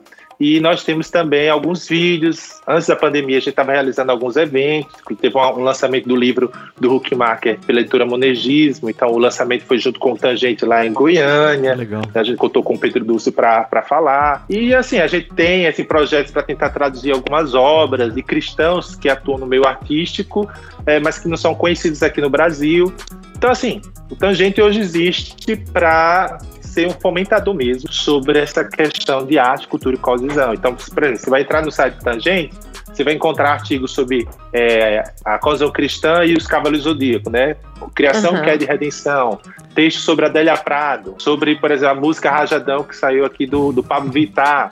E 0.41 0.59
nós 0.59 0.83
temos 0.83 1.11
também 1.11 1.47
alguns 1.47 1.87
vídeos. 1.87 2.61
Antes 2.67 2.87
da 2.87 2.95
pandemia, 2.95 3.37
a 3.37 3.39
gente 3.39 3.51
estava 3.51 3.73
realizando 3.73 4.11
alguns 4.11 4.35
eventos. 4.35 4.91
Teve 5.21 5.37
um 5.37 5.59
lançamento 5.59 6.07
do 6.07 6.15
livro 6.15 6.51
do 6.79 6.95
Huckmacher 6.95 7.59
pela 7.59 7.77
leitura 7.77 8.07
Monegismo. 8.07 8.89
Então, 8.89 9.09
o 9.09 9.19
lançamento 9.19 9.65
foi 9.65 9.77
junto 9.77 9.99
com 9.99 10.13
o 10.13 10.17
Tangente 10.17 10.65
lá 10.65 10.83
em 10.83 10.91
Goiânia. 10.91 11.75
Legal. 11.75 12.01
A 12.15 12.23
gente 12.23 12.37
contou 12.37 12.63
com 12.63 12.73
o 12.73 12.79
Pedro 12.79 13.05
Dulce 13.05 13.31
para 13.31 13.83
falar. 13.87 14.43
E, 14.49 14.73
assim, 14.73 14.97
a 14.97 15.05
gente 15.05 15.31
tem 15.35 15.67
assim, 15.67 15.83
projetos 15.83 16.31
para 16.31 16.41
tentar 16.41 16.71
traduzir 16.71 17.11
algumas 17.11 17.53
obras 17.53 18.11
de 18.11 18.23
cristãos 18.23 18.95
que 18.95 19.09
atuam 19.09 19.37
no 19.37 19.45
meio 19.45 19.67
artístico, 19.67 20.49
é, 20.87 20.99
mas 20.99 21.19
que 21.19 21.27
não 21.27 21.37
são 21.37 21.53
conhecidos 21.53 22.01
aqui 22.01 22.19
no 22.19 22.31
Brasil. 22.31 22.91
Então, 23.37 23.51
assim, 23.51 23.79
o 24.09 24.15
Tangente 24.15 24.59
hoje 24.59 24.79
existe 24.79 25.55
para 25.71 26.39
ser 26.71 26.87
um 26.87 26.91
fomentador 26.91 27.53
mesmo 27.53 27.91
sobre 27.91 28.39
essa 28.39 28.63
questão 28.63 29.25
de 29.25 29.37
arte, 29.37 29.67
cultura 29.67 29.95
e 29.95 29.99
cosmovisão. 29.99 30.53
Então, 30.53 30.73
por 30.73 31.03
exemplo, 31.03 31.19
você 31.19 31.29
vai 31.29 31.41
entrar 31.41 31.63
no 31.63 31.71
site 31.71 31.99
Tangente, 32.01 32.53
você 32.85 33.03
vai 33.03 33.13
encontrar 33.13 33.51
artigos 33.51 33.91
sobre 33.91 34.27
é, 34.53 35.03
a 35.25 35.37
cosmovisão 35.37 35.71
cristã 35.71 36.23
e 36.23 36.33
os 36.33 36.47
cavalos 36.47 36.81
zodíaco, 36.81 37.29
né? 37.29 37.55
Criação 37.93 38.33
uhum. 38.33 38.41
que 38.41 38.49
é 38.49 38.57
de 38.57 38.65
redenção, 38.65 39.39
texto 39.75 39.99
sobre 39.99 40.25
Adélia 40.25 40.55
Prado, 40.55 41.15
sobre, 41.17 41.55
por 41.55 41.71
exemplo, 41.71 41.97
a 41.97 42.01
música 42.01 42.31
Rajadão 42.31 42.83
que 42.83 42.95
saiu 42.95 43.25
aqui 43.25 43.45
do, 43.45 43.71
do 43.71 43.83
Pablo 43.83 44.11
Vittar. 44.11 44.71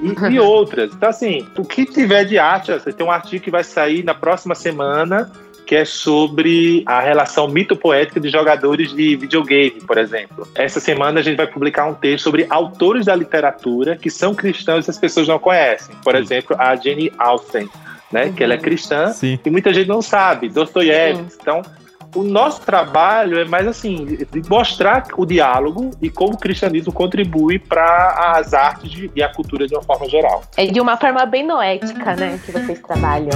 E, 0.00 0.34
e, 0.34 0.40
outras. 0.40 0.92
Então, 0.92 1.08
assim, 1.08 1.46
o 1.56 1.64
que 1.64 1.86
tiver 1.86 2.24
de 2.24 2.38
arte, 2.38 2.70
você 2.72 2.92
tem 2.92 3.06
um 3.06 3.10
artigo 3.10 3.42
que 3.42 3.50
vai 3.50 3.64
sair 3.64 4.04
na 4.04 4.12
próxima 4.12 4.54
semana 4.54 5.30
que 5.66 5.74
é 5.74 5.84
sobre 5.84 6.84
a 6.86 7.00
relação 7.00 7.48
mito-poética 7.48 8.20
de 8.20 8.28
jogadores 8.28 8.94
de 8.94 9.16
videogame, 9.16 9.80
por 9.84 9.98
exemplo. 9.98 10.46
Essa 10.54 10.78
semana 10.78 11.18
a 11.18 11.22
gente 11.22 11.36
vai 11.36 11.48
publicar 11.48 11.86
um 11.86 11.94
texto 11.94 12.24
sobre 12.24 12.46
autores 12.48 13.06
da 13.06 13.16
literatura 13.16 13.96
que 13.96 14.08
são 14.08 14.32
cristãos 14.32 14.86
e 14.86 14.90
as 14.90 14.96
pessoas 14.96 15.26
não 15.26 15.40
conhecem. 15.40 15.94
Por 16.04 16.14
exemplo, 16.14 16.54
a 16.56 16.76
Jenny 16.76 17.12
Austen, 17.18 17.68
né, 18.12 18.26
uhum. 18.26 18.32
que 18.32 18.44
ela 18.44 18.54
é 18.54 18.58
cristã 18.58 19.08
Sim. 19.08 19.40
e 19.44 19.50
muita 19.50 19.74
gente 19.74 19.88
não 19.88 20.00
sabe, 20.00 20.48
Dostoiévski. 20.48 21.36
Então, 21.42 21.62
o 22.14 22.22
nosso 22.22 22.62
trabalho 22.62 23.38
é 23.38 23.44
mais 23.44 23.66
assim, 23.66 24.04
de 24.04 24.48
mostrar 24.48 25.04
o 25.16 25.26
diálogo 25.26 25.90
e 26.00 26.08
como 26.10 26.34
o 26.34 26.38
cristianismo 26.38 26.92
contribui 26.92 27.58
para 27.58 28.34
as 28.36 28.54
artes 28.54 29.08
e 29.14 29.22
a 29.22 29.28
cultura 29.32 29.66
de 29.66 29.74
uma 29.74 29.82
forma 29.82 30.08
geral. 30.08 30.42
É 30.56 30.66
de 30.66 30.80
uma 30.80 30.96
forma 30.96 31.24
bem 31.26 31.46
noética, 31.46 32.14
né, 32.16 32.38
que 32.44 32.52
vocês 32.52 32.80
trabalham. 32.80 33.30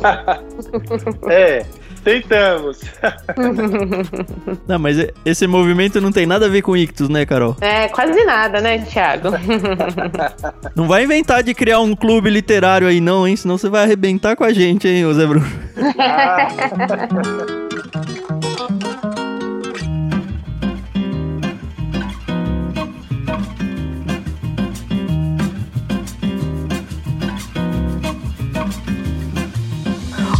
é, 1.28 1.64
Tentamos. 2.08 2.80
não, 4.66 4.78
mas 4.78 4.96
esse 5.26 5.46
movimento 5.46 6.00
não 6.00 6.10
tem 6.10 6.24
nada 6.24 6.46
a 6.46 6.48
ver 6.48 6.62
com 6.62 6.74
ictus, 6.74 7.06
né, 7.10 7.26
Carol? 7.26 7.54
É, 7.60 7.86
quase 7.88 8.24
nada, 8.24 8.62
né, 8.62 8.78
Thiago? 8.78 9.28
não 10.74 10.88
vai 10.88 11.04
inventar 11.04 11.42
de 11.42 11.52
criar 11.52 11.80
um 11.80 11.94
clube 11.94 12.30
literário 12.30 12.88
aí, 12.88 12.98
não, 12.98 13.28
hein? 13.28 13.36
Senão 13.36 13.58
você 13.58 13.68
vai 13.68 13.82
arrebentar 13.82 14.36
com 14.36 14.44
a 14.44 14.54
gente, 14.54 14.88
hein, 14.88 15.04
Zé 15.12 15.26
Bruno? 15.26 15.46
Ah. 15.98 16.48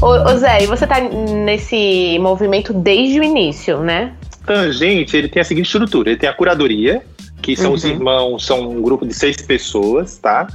Ô, 0.01 0.07
ô 0.07 0.37
Zé, 0.37 0.63
e 0.63 0.67
você 0.67 0.87
tá 0.87 1.01
nesse 1.01 2.19
movimento 2.21 2.73
desde 2.73 3.19
o 3.19 3.25
início, 3.25 3.81
né? 3.81 4.13
Tangente, 4.47 5.17
ele 5.17 5.29
tem 5.29 5.41
a 5.41 5.45
seguinte 5.45 5.67
estrutura: 5.67 6.11
ele 6.11 6.19
tem 6.19 6.29
a 6.29 6.33
curadoria, 6.33 7.03
que 7.43 7.57
são 7.57 7.71
uhum. 7.71 7.75
os 7.75 7.85
irmãos, 7.85 8.47
são 8.47 8.71
um 8.71 8.81
grupo 8.81 9.05
de 9.05 9.13
seis 9.13 9.37
pessoas, 9.43 10.17
tá? 10.19 10.47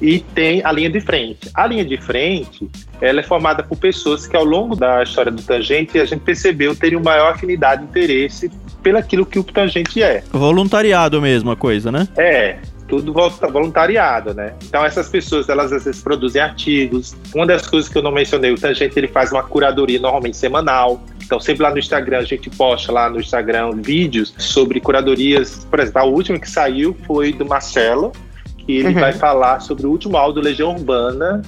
E 0.00 0.20
tem 0.20 0.64
a 0.64 0.70
linha 0.70 0.90
de 0.90 1.00
frente. 1.00 1.50
A 1.54 1.66
linha 1.66 1.84
de 1.84 1.96
frente, 1.96 2.68
ela 3.00 3.20
é 3.20 3.22
formada 3.22 3.62
por 3.62 3.76
pessoas 3.76 4.26
que 4.26 4.36
ao 4.36 4.44
longo 4.44 4.76
da 4.76 5.02
história 5.02 5.32
do 5.32 5.42
Tangente 5.42 5.98
a 5.98 6.04
gente 6.04 6.20
percebeu 6.20 6.74
terem 6.76 7.00
maior 7.00 7.32
afinidade 7.32 7.82
e 7.82 7.84
interesse 7.86 8.50
pelaquilo 8.82 9.26
que 9.26 9.38
o 9.38 9.44
Tangente 9.44 10.02
é. 10.02 10.22
Voluntariado 10.30 11.20
mesmo 11.20 11.50
a 11.50 11.56
coisa, 11.56 11.90
né? 11.90 12.06
É, 12.16 12.58
tudo 12.88 13.12
voluntariado, 13.12 14.34
né? 14.34 14.54
Então 14.62 14.84
essas 14.84 15.08
pessoas, 15.08 15.48
elas 15.48 15.72
às 15.72 15.84
vezes 15.84 16.02
produzem 16.02 16.40
artigos. 16.40 17.16
Uma 17.34 17.46
das 17.46 17.66
coisas 17.66 17.90
que 17.90 17.96
eu 17.96 18.02
não 18.02 18.12
mencionei, 18.12 18.52
o 18.52 18.58
Tangente, 18.58 18.98
ele 18.98 19.08
faz 19.08 19.32
uma 19.32 19.42
curadoria 19.42 19.98
normalmente 19.98 20.36
semanal. 20.36 21.02
Então 21.22 21.40
sempre 21.40 21.62
lá 21.62 21.70
no 21.70 21.78
Instagram, 21.78 22.18
a 22.18 22.24
gente 22.24 22.50
posta 22.50 22.92
lá 22.92 23.08
no 23.08 23.18
Instagram 23.18 23.70
vídeos 23.82 24.34
sobre 24.38 24.80
curadorias. 24.80 25.66
Por 25.70 25.80
exemplo, 25.80 26.02
a 26.02 26.04
última 26.04 26.38
que 26.38 26.48
saiu 26.48 26.96
foi 27.06 27.32
do 27.32 27.46
Marcelo, 27.46 28.12
que 28.58 28.78
ele 28.78 28.88
uhum. 28.88 29.00
vai 29.00 29.12
falar 29.12 29.60
sobre 29.60 29.86
o 29.86 29.90
último 29.90 30.16
álbum 30.16 30.34
do 30.34 30.40
Legião 30.40 30.74
Urbana, 30.74 31.42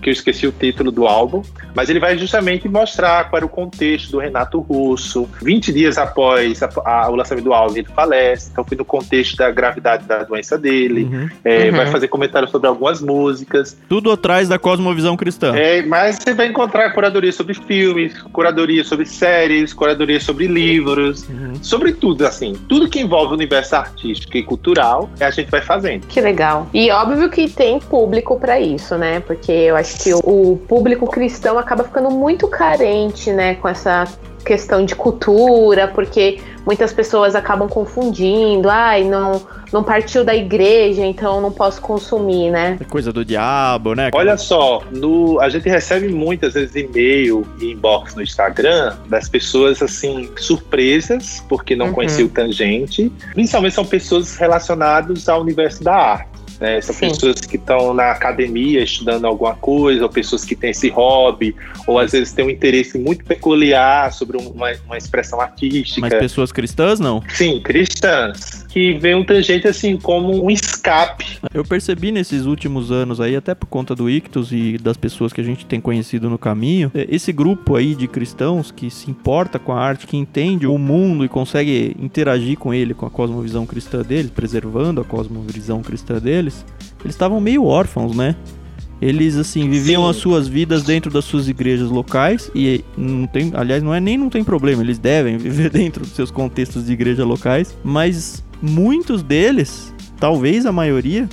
que 0.00 0.10
eu 0.10 0.12
esqueci 0.12 0.46
o 0.46 0.52
título 0.52 0.90
do 0.90 1.06
álbum, 1.06 1.42
mas 1.74 1.88
ele 1.88 1.98
vai 1.98 2.16
justamente 2.16 2.68
mostrar 2.68 3.28
qual 3.28 3.38
era 3.38 3.46
o 3.46 3.48
contexto 3.48 4.12
do 4.12 4.18
Renato 4.18 4.60
Russo. 4.60 5.28
20 5.42 5.72
dias 5.72 5.98
após 5.98 6.62
a, 6.62 6.70
a, 6.84 7.10
o 7.10 7.16
lançamento 7.16 7.44
do 7.44 7.52
álbum, 7.52 7.76
ele 7.76 7.88
falece, 7.94 8.50
então 8.52 8.64
foi 8.64 8.76
no 8.76 8.84
contexto 8.84 9.36
da 9.36 9.50
gravidade 9.50 10.06
da 10.06 10.22
doença 10.22 10.56
dele. 10.56 11.04
Uhum. 11.04 11.28
É, 11.44 11.70
uhum. 11.70 11.76
Vai 11.76 11.86
fazer 11.86 12.08
comentários 12.08 12.50
sobre 12.50 12.68
algumas 12.68 13.00
músicas. 13.00 13.76
Tudo 13.88 14.10
atrás 14.10 14.48
da 14.48 14.58
cosmovisão 14.58 15.16
cristã. 15.16 15.54
É, 15.56 15.82
mas 15.82 16.16
você 16.16 16.34
vai 16.34 16.46
encontrar 16.46 16.90
curadoria 16.92 17.32
sobre 17.32 17.54
filmes, 17.54 18.20
curadoria 18.32 18.84
sobre 18.84 19.06
séries, 19.06 19.72
curadoria 19.72 20.20
sobre 20.20 20.46
livros, 20.46 21.28
uhum. 21.28 21.54
sobre 21.62 21.92
tudo, 21.92 22.26
assim. 22.26 22.54
Tudo 22.68 22.88
que 22.88 23.00
envolve 23.00 23.32
o 23.32 23.34
universo 23.34 23.76
artístico 23.76 24.36
e 24.36 24.42
cultural, 24.42 25.10
a 25.20 25.30
gente 25.30 25.50
vai 25.50 25.62
fazendo. 25.62 26.06
Que 26.06 26.20
legal. 26.20 26.68
E 26.72 26.90
óbvio 26.90 27.28
que 27.28 27.48
tem 27.48 27.78
público 27.78 28.38
para 28.38 28.60
isso, 28.60 28.96
né? 28.96 29.20
Porque 29.20 29.52
eu 29.52 29.76
acho 29.76 29.95
que 29.98 30.12
o 30.14 30.60
público 30.68 31.06
cristão 31.06 31.58
acaba 31.58 31.84
ficando 31.84 32.10
muito 32.10 32.46
carente, 32.48 33.32
né, 33.32 33.54
com 33.56 33.68
essa 33.68 34.04
questão 34.46 34.84
de 34.84 34.94
cultura, 34.94 35.88
porque 35.88 36.40
muitas 36.64 36.92
pessoas 36.92 37.34
acabam 37.34 37.68
confundindo, 37.68 38.70
ai, 38.70 39.02
não, 39.02 39.42
não 39.72 39.82
partiu 39.82 40.24
da 40.24 40.34
igreja, 40.34 41.04
então 41.04 41.40
não 41.40 41.50
posso 41.50 41.80
consumir, 41.80 42.50
né? 42.50 42.78
É 42.80 42.84
coisa 42.84 43.12
do 43.12 43.24
diabo, 43.24 43.94
né? 43.94 44.10
Olha 44.14 44.36
só, 44.36 44.82
no, 44.92 45.40
a 45.40 45.48
gente 45.48 45.68
recebe 45.68 46.08
muitas 46.08 46.54
vezes 46.54 46.76
e-mail 46.76 47.44
e 47.60 47.72
inbox 47.72 48.14
no 48.14 48.22
Instagram 48.22 48.96
das 49.08 49.28
pessoas 49.28 49.82
assim, 49.82 50.30
surpresas, 50.36 51.44
porque 51.48 51.74
não 51.74 51.86
uhum. 51.86 51.92
conheciam 51.92 52.28
o 52.28 52.30
tangente. 52.30 53.12
Principalmente 53.34 53.74
são 53.74 53.84
pessoas 53.84 54.36
relacionadas 54.36 55.28
ao 55.28 55.40
universo 55.40 55.82
da 55.82 55.94
arte. 55.94 56.35
Né? 56.60 56.80
São 56.80 56.94
Sim. 56.94 57.08
pessoas 57.08 57.40
que 57.40 57.56
estão 57.56 57.92
na 57.92 58.10
academia 58.10 58.82
estudando 58.82 59.26
alguma 59.26 59.54
coisa, 59.54 60.02
ou 60.02 60.08
pessoas 60.08 60.44
que 60.44 60.56
têm 60.56 60.70
esse 60.70 60.88
hobby, 60.88 61.54
ou 61.86 61.98
às 61.98 62.12
vezes 62.12 62.32
têm 62.32 62.46
um 62.46 62.50
interesse 62.50 62.98
muito 62.98 63.24
peculiar 63.24 64.12
sobre 64.12 64.38
uma, 64.38 64.72
uma 64.86 64.96
expressão 64.96 65.40
artística. 65.40 66.00
Mas 66.00 66.14
pessoas 66.14 66.52
cristãs, 66.52 66.98
não? 66.98 67.22
Sim, 67.28 67.60
cristãs. 67.60 68.64
Que 68.68 68.94
vê 68.94 69.14
um 69.14 69.24
tangente 69.24 69.68
assim 69.68 69.96
como 69.96 70.44
um 70.44 70.50
escape. 70.50 71.38
Eu 71.52 71.64
percebi 71.64 72.10
nesses 72.10 72.46
últimos 72.46 72.90
anos 72.90 73.20
aí, 73.20 73.36
até 73.36 73.54
por 73.54 73.66
conta 73.66 73.94
do 73.94 74.08
Ictus 74.08 74.52
e 74.52 74.78
das 74.78 74.96
pessoas 74.96 75.32
que 75.32 75.40
a 75.40 75.44
gente 75.44 75.66
tem 75.66 75.80
conhecido 75.80 76.30
no 76.30 76.38
caminho, 76.38 76.90
é, 76.94 77.06
esse 77.10 77.32
grupo 77.32 77.76
aí 77.76 77.94
de 77.94 78.08
cristãos 78.08 78.70
que 78.70 78.90
se 78.90 79.10
importa 79.10 79.58
com 79.58 79.72
a 79.72 79.80
arte, 79.80 80.06
que 80.06 80.16
entende 80.16 80.66
o 80.66 80.78
mundo 80.78 81.24
e 81.24 81.28
consegue 81.28 81.96
interagir 81.98 82.58
com 82.58 82.72
ele, 82.72 82.94
com 82.94 83.06
a 83.06 83.10
cosmovisão 83.10 83.66
cristã 83.66 84.02
dele, 84.02 84.30
preservando 84.34 85.00
a 85.00 85.04
cosmovisão 85.04 85.82
cristã 85.82 86.18
dele 86.18 86.45
deles, 86.46 86.64
eles 87.04 87.14
estavam 87.14 87.40
meio 87.40 87.64
órfãos, 87.64 88.14
né? 88.14 88.36
Eles, 89.00 89.36
assim, 89.36 89.68
viviam 89.68 90.04
Sim. 90.04 90.10
as 90.10 90.16
suas 90.16 90.48
vidas 90.48 90.82
dentro 90.82 91.10
das 91.10 91.26
suas 91.26 91.48
igrejas 91.48 91.90
locais 91.90 92.50
e 92.54 92.82
não 92.96 93.26
tem, 93.26 93.52
aliás, 93.54 93.82
não 93.82 93.92
é 93.92 94.00
nem 94.00 94.16
não 94.16 94.30
tem 94.30 94.42
problema, 94.42 94.82
eles 94.82 94.98
devem 94.98 95.36
viver 95.38 95.70
dentro 95.70 96.02
dos 96.02 96.12
seus 96.12 96.30
contextos 96.30 96.86
de 96.86 96.92
igreja 96.92 97.24
locais, 97.24 97.76
mas 97.84 98.42
muitos 98.62 99.22
deles, 99.22 99.92
talvez 100.18 100.64
a 100.64 100.72
maioria, 100.72 101.28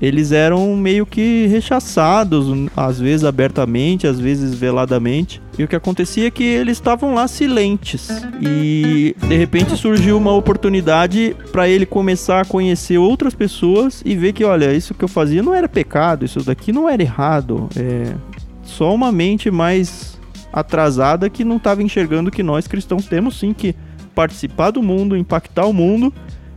eles 0.00 0.32
eram 0.32 0.74
meio 0.76 1.04
que 1.04 1.46
rechaçados, 1.46 2.46
às 2.76 2.98
vezes 2.98 3.24
abertamente, 3.24 4.06
às 4.06 4.18
vezes 4.18 4.54
veladamente. 4.54 5.42
E 5.58 5.64
o 5.64 5.68
que 5.68 5.76
acontecia 5.76 6.28
é 6.28 6.30
que 6.30 6.42
eles 6.42 6.78
estavam 6.78 7.12
lá 7.12 7.28
silentes. 7.28 8.08
E 8.40 9.14
de 9.28 9.36
repente 9.36 9.76
surgiu 9.76 10.16
uma 10.16 10.32
oportunidade 10.34 11.36
para 11.52 11.68
ele 11.68 11.84
começar 11.84 12.40
a 12.40 12.44
conhecer 12.44 12.96
outras 12.96 13.34
pessoas 13.34 14.02
e 14.04 14.16
ver 14.16 14.32
que, 14.32 14.42
olha, 14.42 14.72
isso 14.72 14.94
que 14.94 15.04
eu 15.04 15.08
fazia 15.08 15.42
não 15.42 15.54
era 15.54 15.68
pecado, 15.68 16.24
isso 16.24 16.42
daqui 16.42 16.72
não 16.72 16.88
era 16.88 17.02
errado. 17.02 17.68
É 17.76 18.14
só 18.62 18.94
uma 18.94 19.12
mente 19.12 19.50
mais 19.50 20.18
atrasada 20.52 21.28
que 21.28 21.44
não 21.44 21.56
estava 21.56 21.82
enxergando 21.82 22.30
que 22.30 22.42
nós 22.42 22.66
cristãos 22.66 23.04
temos 23.04 23.38
sim 23.38 23.52
que 23.52 23.74
participar 24.14 24.70
do 24.70 24.82
mundo, 24.82 25.16
impactar 25.16 25.66
o 25.66 25.72
mundo 25.72 26.12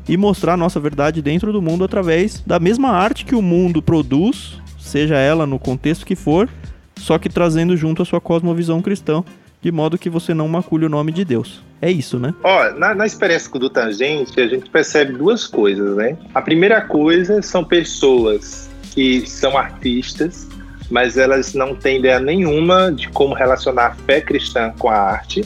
e 0.07 0.17
mostrar 0.17 0.53
a 0.53 0.57
nossa 0.57 0.79
verdade 0.79 1.21
dentro 1.21 1.51
do 1.51 1.61
mundo 1.61 1.83
através 1.83 2.41
da 2.45 2.59
mesma 2.59 2.89
arte 2.89 3.25
que 3.25 3.35
o 3.35 3.41
mundo 3.41 3.81
produz, 3.81 4.61
seja 4.77 5.15
ela 5.15 5.45
no 5.45 5.59
contexto 5.59 6.05
que 6.05 6.15
for, 6.15 6.49
só 6.97 7.17
que 7.17 7.29
trazendo 7.29 7.75
junto 7.75 8.01
a 8.01 8.05
sua 8.05 8.21
cosmovisão 8.21 8.81
cristã, 8.81 9.23
de 9.61 9.71
modo 9.71 9.97
que 9.97 10.09
você 10.09 10.33
não 10.33 10.47
macule 10.47 10.85
o 10.85 10.89
nome 10.89 11.11
de 11.11 11.23
Deus. 11.23 11.63
É 11.81 11.89
isso, 11.89 12.19
né? 12.19 12.33
Ó, 12.43 12.71
na, 12.71 12.93
na 12.93 13.05
experiência 13.05 13.49
do 13.59 13.69
Tangente, 13.69 14.39
a 14.39 14.47
gente 14.47 14.69
percebe 14.69 15.13
duas 15.13 15.47
coisas, 15.47 15.95
né? 15.95 16.17
A 16.33 16.41
primeira 16.41 16.81
coisa 16.81 17.41
são 17.41 17.63
pessoas 17.63 18.69
que 18.93 19.27
são 19.27 19.57
artistas, 19.57 20.47
mas 20.89 21.17
elas 21.17 21.53
não 21.53 21.75
têm 21.75 21.99
ideia 21.99 22.19
nenhuma 22.19 22.91
de 22.91 23.09
como 23.09 23.33
relacionar 23.33 23.87
a 23.87 23.95
fé 23.95 24.21
cristã 24.21 24.73
com 24.77 24.89
a 24.89 24.95
arte. 24.95 25.43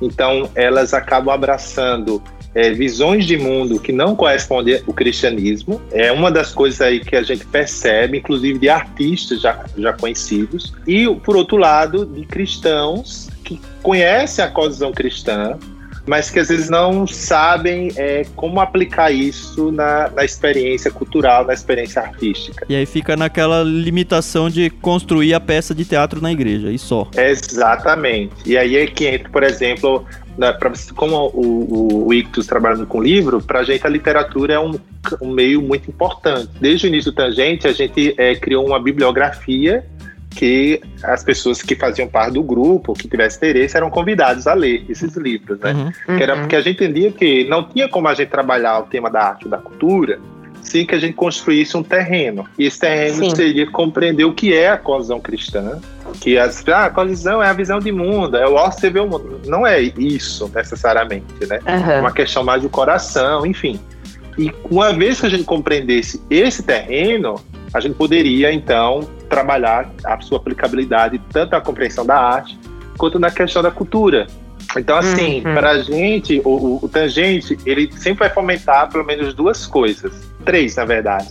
Então, 0.00 0.50
elas 0.54 0.94
acabam 0.94 1.34
abraçando 1.34 2.22
é, 2.54 2.70
visões 2.70 3.26
de 3.26 3.36
mundo 3.36 3.80
que 3.80 3.92
não 3.92 4.14
correspondem 4.14 4.80
ao 4.86 4.94
cristianismo. 4.94 5.80
É 5.92 6.12
uma 6.12 6.30
das 6.30 6.52
coisas 6.52 6.80
aí 6.80 7.00
que 7.00 7.16
a 7.16 7.22
gente 7.22 7.44
percebe, 7.46 8.18
inclusive 8.18 8.58
de 8.58 8.68
artistas 8.68 9.40
já, 9.40 9.64
já 9.76 9.92
conhecidos. 9.92 10.72
E, 10.86 11.08
por 11.16 11.36
outro 11.36 11.56
lado, 11.56 12.06
de 12.06 12.24
cristãos 12.24 13.28
que 13.42 13.60
conhecem 13.82 14.44
a 14.44 14.48
cosmovisão 14.48 14.92
cristã, 14.92 15.58
mas 16.06 16.30
que 16.30 16.38
às 16.38 16.48
vezes 16.48 16.68
não 16.68 17.06
sabem 17.06 17.90
é, 17.96 18.24
como 18.36 18.60
aplicar 18.60 19.10
isso 19.10 19.72
na, 19.72 20.10
na 20.10 20.24
experiência 20.24 20.90
cultural, 20.90 21.46
na 21.46 21.54
experiência 21.54 22.02
artística. 22.02 22.66
E 22.68 22.74
aí 22.74 22.86
fica 22.86 23.16
naquela 23.16 23.62
limitação 23.62 24.50
de 24.50 24.70
construir 24.70 25.34
a 25.34 25.40
peça 25.40 25.74
de 25.74 25.84
teatro 25.84 26.20
na 26.20 26.32
igreja, 26.32 26.70
e 26.70 26.78
só. 26.78 27.08
Exatamente. 27.16 28.34
E 28.46 28.56
aí 28.56 28.76
é 28.76 28.86
que 28.86 29.06
entra, 29.06 29.28
por 29.30 29.42
exemplo, 29.42 30.04
né, 30.36 30.52
pra, 30.52 30.72
como 30.94 31.30
o, 31.32 32.04
o, 32.04 32.06
o 32.08 32.14
Ictus 32.14 32.46
trabalhando 32.46 32.86
com 32.86 33.02
livro, 33.02 33.40
para 33.40 33.60
a 33.60 33.64
gente 33.64 33.86
a 33.86 33.90
literatura 33.90 34.54
é 34.54 34.58
um, 34.58 34.78
um, 35.20 35.30
meio 35.30 35.62
muito 35.62 35.88
importante. 35.88 36.50
Desde 36.60 36.86
o 36.86 36.88
início 36.88 37.12
do 37.12 37.14
Tangente, 37.14 37.66
a 37.66 37.72
gente 37.72 38.14
é, 38.18 38.34
criou 38.34 38.66
uma 38.66 38.80
bibliografia 38.80 39.84
que 40.34 40.80
as 41.02 41.22
pessoas 41.22 41.62
que 41.62 41.74
faziam 41.74 42.08
parte 42.08 42.34
do 42.34 42.42
grupo, 42.42 42.92
que 42.92 43.08
tivessem 43.08 43.36
interesse, 43.36 43.76
eram 43.76 43.90
convidados 43.90 44.46
a 44.46 44.54
ler 44.54 44.84
esses 44.88 45.16
livros, 45.16 45.58
né? 45.60 45.72
Uhum. 45.72 46.16
Que 46.16 46.22
era 46.22 46.36
porque 46.36 46.56
a 46.56 46.60
gente 46.60 46.82
entendia 46.82 47.12
que 47.12 47.44
não 47.44 47.64
tinha 47.64 47.88
como 47.88 48.08
a 48.08 48.14
gente 48.14 48.28
trabalhar 48.28 48.80
o 48.80 48.82
tema 48.84 49.10
da 49.10 49.22
arte 49.22 49.46
e 49.46 49.48
da 49.48 49.58
cultura 49.58 50.20
sem 50.64 50.86
que 50.86 50.94
a 50.94 50.98
gente 50.98 51.12
construísse 51.12 51.76
um 51.76 51.82
terreno. 51.82 52.46
E 52.58 52.64
esse 52.64 52.80
terreno 52.80 53.16
Sim. 53.16 53.36
seria 53.36 53.70
compreender 53.70 54.24
o 54.24 54.32
que 54.32 54.54
é 54.54 54.70
a 54.70 54.78
cosão 54.78 55.20
cristã, 55.20 55.78
que 56.20 56.38
as, 56.38 56.66
ah, 56.68 56.86
a 56.86 56.90
cosão 56.90 57.42
é 57.42 57.48
a 57.48 57.52
visão 57.52 57.78
de 57.78 57.92
mundo, 57.92 58.36
é 58.36 58.48
o 58.48 58.54
ó, 58.54 58.70
você 58.70 58.90
vê 58.90 58.98
o 58.98 59.06
mundo. 59.06 59.40
Não 59.46 59.66
é 59.66 59.80
isso 59.80 60.50
necessariamente, 60.54 61.46
né? 61.46 61.60
Uhum. 61.66 61.90
É 61.90 62.00
uma 62.00 62.12
questão 62.12 62.42
mais 62.42 62.62
do 62.62 62.68
coração, 62.68 63.46
enfim. 63.46 63.78
E 64.38 64.50
uma 64.68 64.92
vez 64.92 65.20
que 65.20 65.26
a 65.26 65.28
gente 65.28 65.44
compreendesse 65.44 66.20
esse 66.28 66.62
terreno, 66.62 67.36
a 67.72 67.80
gente 67.80 67.94
poderia 67.94 68.52
então 68.52 69.06
trabalhar 69.34 69.90
a 70.04 70.20
sua 70.20 70.38
aplicabilidade 70.38 71.20
tanto 71.32 71.50
na 71.50 71.60
compreensão 71.60 72.06
da 72.06 72.16
arte 72.16 72.56
quanto 72.96 73.18
na 73.18 73.32
questão 73.32 73.62
da 73.62 73.70
cultura. 73.70 74.28
Então, 74.76 74.96
assim, 74.96 75.38
uhum. 75.38 75.54
para 75.54 75.70
a 75.72 75.82
gente, 75.82 76.40
o, 76.44 76.78
o, 76.80 76.88
tangente, 76.88 77.58
ele 77.66 77.90
sempre 77.92 78.26
vai 78.26 78.30
fomentar 78.30 78.88
pelo 78.90 79.04
menos 79.04 79.34
duas 79.34 79.66
coisas. 79.66 80.12
Três, 80.44 80.76
na 80.76 80.84
verdade. 80.84 81.28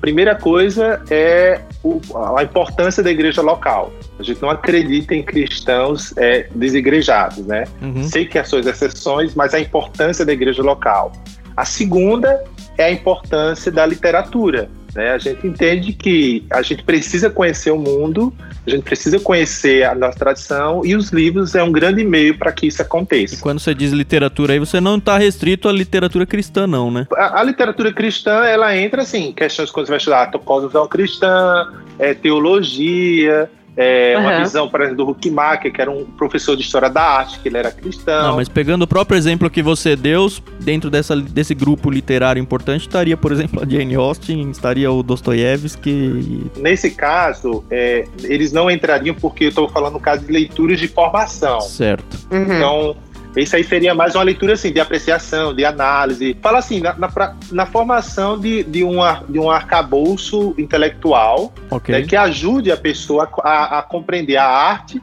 Primeira 0.00 0.34
coisa 0.34 1.00
é 1.08 1.60
o, 1.82 2.00
a 2.36 2.42
importância 2.42 3.02
da 3.02 3.10
igreja 3.10 3.40
local. 3.40 3.92
A 4.18 4.22
gente 4.22 4.42
não 4.42 4.50
acredita 4.50 5.14
em 5.14 5.22
cristãos 5.22 6.12
é, 6.16 6.48
desigrejados, 6.54 7.46
né? 7.46 7.64
Uhum. 7.80 8.02
Sei 8.02 8.26
que 8.26 8.38
há 8.38 8.44
suas 8.44 8.66
exceções, 8.66 9.34
mas 9.34 9.54
a 9.54 9.60
importância 9.60 10.24
da 10.24 10.32
igreja 10.32 10.62
local. 10.62 11.12
A 11.56 11.64
segunda 11.64 12.44
é 12.76 12.84
a 12.84 12.90
importância 12.90 13.70
da 13.70 13.86
literatura. 13.86 14.68
Né? 14.94 15.10
A 15.10 15.18
gente 15.18 15.46
entende 15.46 15.92
que 15.92 16.44
a 16.50 16.62
gente 16.62 16.82
precisa 16.84 17.28
conhecer 17.28 17.70
o 17.70 17.78
mundo, 17.78 18.32
a 18.66 18.70
gente 18.70 18.82
precisa 18.82 19.18
conhecer 19.18 19.84
a 19.84 19.94
nossa 19.94 20.18
tradição 20.18 20.82
e 20.84 20.94
os 20.94 21.10
livros 21.10 21.54
é 21.54 21.62
um 21.62 21.72
grande 21.72 22.04
meio 22.04 22.38
para 22.38 22.52
que 22.52 22.66
isso 22.66 22.80
aconteça. 22.80 23.34
E 23.34 23.38
quando 23.38 23.58
você 23.58 23.74
diz 23.74 23.92
literatura 23.92 24.52
aí, 24.52 24.58
você 24.58 24.80
não 24.80 24.96
está 24.96 25.18
restrito 25.18 25.68
à 25.68 25.72
literatura 25.72 26.24
cristã, 26.24 26.66
não, 26.66 26.90
né? 26.90 27.06
A, 27.16 27.40
a, 27.40 27.42
literatura 27.42 27.92
cristã, 27.92 28.44
ela 28.44 28.76
entra, 28.76 29.02
assim, 29.02 29.32
questões 29.32 29.70
quando 29.70 29.86
você 29.86 29.92
vai 29.92 29.98
estudar 29.98 30.22
a 30.22 30.38
cosmovisão 30.38 30.86
cristã, 30.86 31.72
é, 31.98 32.14
teologia, 32.14 33.50
é, 33.76 34.14
uhum. 34.16 34.22
Uma 34.22 34.38
visão, 34.38 34.68
por 34.68 34.80
exemplo, 34.80 35.04
do 35.04 35.10
Huckmacher, 35.10 35.72
que 35.72 35.80
era 35.80 35.90
um 35.90 36.04
professor 36.04 36.56
de 36.56 36.62
história 36.62 36.88
da 36.88 37.02
arte, 37.02 37.40
que 37.40 37.48
ele 37.48 37.58
era 37.58 37.70
cristão. 37.70 38.28
Não, 38.28 38.36
mas 38.36 38.48
pegando 38.48 38.82
o 38.82 38.86
próprio 38.86 39.16
exemplo 39.16 39.50
que 39.50 39.62
você 39.62 39.96
deu, 39.96 40.28
dentro 40.60 40.90
dessa, 40.90 41.16
desse 41.16 41.54
grupo 41.54 41.90
literário 41.90 42.40
importante, 42.40 42.82
estaria, 42.82 43.16
por 43.16 43.32
exemplo, 43.32 43.62
a 43.62 43.66
Jane 43.66 43.94
Austen, 43.96 44.50
estaria 44.50 44.90
o 44.90 45.02
Dostoiévski. 45.02 46.50
Nesse 46.56 46.90
caso, 46.92 47.64
é, 47.70 48.06
eles 48.22 48.52
não 48.52 48.70
entrariam 48.70 49.14
porque 49.14 49.44
eu 49.44 49.48
estou 49.48 49.68
falando 49.68 49.94
no 49.94 50.00
caso 50.00 50.24
de 50.24 50.32
leituras 50.32 50.78
de 50.78 50.86
formação. 50.86 51.60
Certo. 51.60 52.16
Uhum. 52.30 52.42
Então, 52.42 52.96
isso 53.42 53.56
aí 53.56 53.64
seria 53.64 53.94
mais 53.94 54.14
uma 54.14 54.22
leitura 54.22 54.52
assim, 54.52 54.72
de 54.72 54.80
apreciação, 54.80 55.54
de 55.54 55.64
análise. 55.64 56.36
Fala 56.40 56.58
assim, 56.58 56.80
na, 56.80 56.94
na, 56.96 57.36
na 57.50 57.66
formação 57.66 58.38
de, 58.38 58.62
de, 58.62 58.84
uma, 58.84 59.24
de 59.28 59.38
um 59.38 59.50
arcabouço 59.50 60.54
intelectual 60.56 61.52
okay. 61.70 61.96
né, 61.96 62.02
que 62.02 62.16
ajude 62.16 62.70
a 62.70 62.76
pessoa 62.76 63.28
a, 63.42 63.78
a 63.78 63.82
compreender 63.82 64.36
a 64.36 64.46
arte 64.46 65.02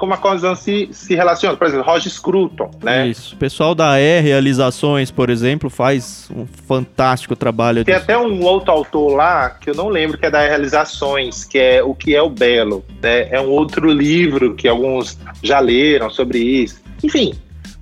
como 0.00 0.14
a 0.14 0.16
coisa 0.16 0.54
se, 0.56 0.88
se 0.92 1.14
relaciona. 1.14 1.58
Por 1.58 1.66
exemplo, 1.66 1.84
Roger 1.84 2.10
Scruton, 2.10 2.70
né? 2.82 3.08
Isso. 3.08 3.34
O 3.34 3.38
pessoal 3.38 3.74
da 3.74 4.00
E 4.00 4.20
Realizações, 4.20 5.10
por 5.10 5.28
exemplo, 5.28 5.68
faz 5.68 6.26
um 6.34 6.46
fantástico 6.46 7.36
trabalho. 7.36 7.84
Tem 7.84 7.94
disso. 7.94 8.04
até 8.04 8.16
um 8.16 8.42
outro 8.42 8.72
autor 8.72 9.14
lá, 9.14 9.50
que 9.50 9.68
eu 9.68 9.74
não 9.74 9.90
lembro, 9.90 10.16
que 10.16 10.24
é 10.24 10.30
da 10.30 10.42
E 10.42 10.48
Realizações, 10.48 11.44
que 11.44 11.58
é 11.58 11.82
O 11.82 11.94
que 11.94 12.16
é 12.16 12.22
o 12.22 12.30
Belo. 12.30 12.82
Né? 13.02 13.28
É 13.30 13.38
um 13.38 13.50
outro 13.50 13.92
livro 13.92 14.54
que 14.54 14.66
alguns 14.66 15.18
já 15.42 15.60
leram 15.60 16.08
sobre 16.08 16.38
isso. 16.38 16.80
Enfim, 17.04 17.34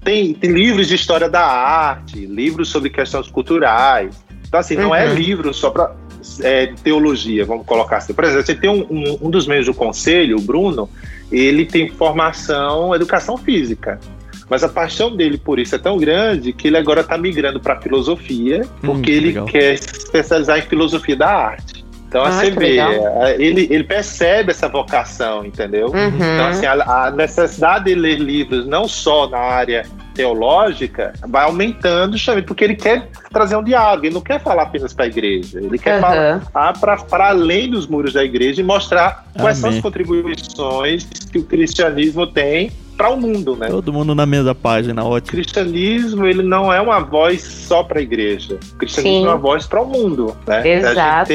tem, 0.09 0.33
tem 0.33 0.51
livros 0.53 0.89
de 0.89 0.95
história 0.95 1.29
da 1.29 1.45
arte, 1.45 2.25
livros 2.25 2.71
sobre 2.71 2.89
questões 2.89 3.29
culturais. 3.29 4.17
Então, 4.49 4.59
assim, 4.59 4.75
não 4.75 4.95
é 4.95 5.07
uhum. 5.07 5.15
livro 5.15 5.53
só 5.53 5.69
para 5.69 5.95
é, 6.41 6.73
teologia, 6.83 7.45
vamos 7.45 7.67
colocar 7.67 7.99
assim. 7.99 8.15
Por 8.15 8.25
exemplo, 8.25 8.47
você 8.47 8.55
tem 8.55 8.71
um, 8.71 8.87
um, 8.91 9.19
um 9.27 9.31
dos 9.31 9.47
membros 9.47 9.67
do 9.67 9.75
conselho, 9.75 10.39
o 10.39 10.41
Bruno, 10.41 10.89
ele 11.31 11.67
tem 11.67 11.91
formação 11.91 12.95
educação 12.95 13.37
física. 13.37 14.01
Mas 14.49 14.65
a 14.65 14.69
paixão 14.71 15.15
dele 15.15 15.37
por 15.37 15.59
isso 15.59 15.75
é 15.75 15.79
tão 15.79 15.99
grande 15.99 16.55
que 16.55 16.69
ele 16.69 16.79
agora 16.79 17.03
está 17.03 17.19
migrando 17.19 17.61
para 17.61 17.79
filosofia, 17.79 18.63
hum, 18.63 18.87
porque 18.87 19.13
hum, 19.13 19.15
ele 19.15 19.27
legal. 19.27 19.45
quer 19.45 19.77
se 19.77 19.95
especializar 19.99 20.59
em 20.59 20.63
filosofia 20.63 21.17
da 21.17 21.29
arte. 21.29 21.85
Então, 22.09 22.25
ah, 22.25 22.31
você 22.31 22.51
vê, 22.51 22.79
é, 22.79 23.37
ele, 23.39 23.69
ele 23.71 23.85
percebe 23.85 24.53
essa 24.53 24.67
vocação, 24.67 25.45
entendeu? 25.45 25.89
Uhum. 25.89 26.17
Então, 26.17 26.47
assim, 26.47 26.65
a, 26.65 26.73
a, 26.73 27.11
necessidade 27.11 27.85
de 27.85 27.95
ler 27.95 28.19
livros, 28.19 28.67
não 28.67 28.89
só 28.89 29.29
na 29.29 29.37
área 29.37 29.85
teológica, 30.19 31.13
vai 31.29 31.45
aumentando 31.45 32.17
justamente 32.17 32.45
porque 32.45 32.65
ele 32.65 32.75
quer 32.75 33.09
trazer 33.33 33.57
um 33.57 33.63
diálogo, 33.63 34.05
ele 34.05 34.15
não 34.15 34.21
quer 34.21 34.43
falar 34.43 34.65
apenas 34.65 34.93
para 34.93 35.05
a 35.05 35.09
igreja, 35.09 35.61
ele 35.61 35.79
quer 35.79 35.95
uhum. 35.95 36.41
falar 36.41 36.73
para 37.09 37.29
além 37.29 37.71
dos 37.71 37.87
muros 37.87 38.15
da 38.15 38.25
igreja 38.25 38.61
e 38.61 38.65
mostrar 38.65 39.25
quais 39.39 39.63
Amém. 39.63 39.71
são 39.71 39.71
as 39.71 39.81
contribuições 39.81 41.05
que 41.31 41.39
o 41.39 41.45
cristianismo 41.45 42.27
tem 42.27 42.73
para 42.97 43.11
o 43.11 43.21
mundo, 43.21 43.55
né? 43.55 43.69
Todo 43.69 43.93
mundo 43.93 44.13
na 44.13 44.27
mesma 44.27 44.57
página, 44.57 45.05
ótimo. 45.05 45.29
O 45.29 45.31
cristianismo, 45.31 46.27
ele 46.27 46.43
não 46.43 46.73
é 46.73 46.81
uma 46.81 46.99
voz 46.99 47.41
só 47.41 47.85
para 47.85 48.01
a 48.01 48.03
igreja. 48.03 48.59
O 48.73 48.77
cristianismo 48.77 49.21
Sim. 49.21 49.25
é 49.25 49.29
uma 49.29 49.39
voz 49.39 49.69
para 49.69 49.81
o 49.81 49.87
mundo, 49.87 50.37
né? 50.45 50.69
Exato. 50.69 51.33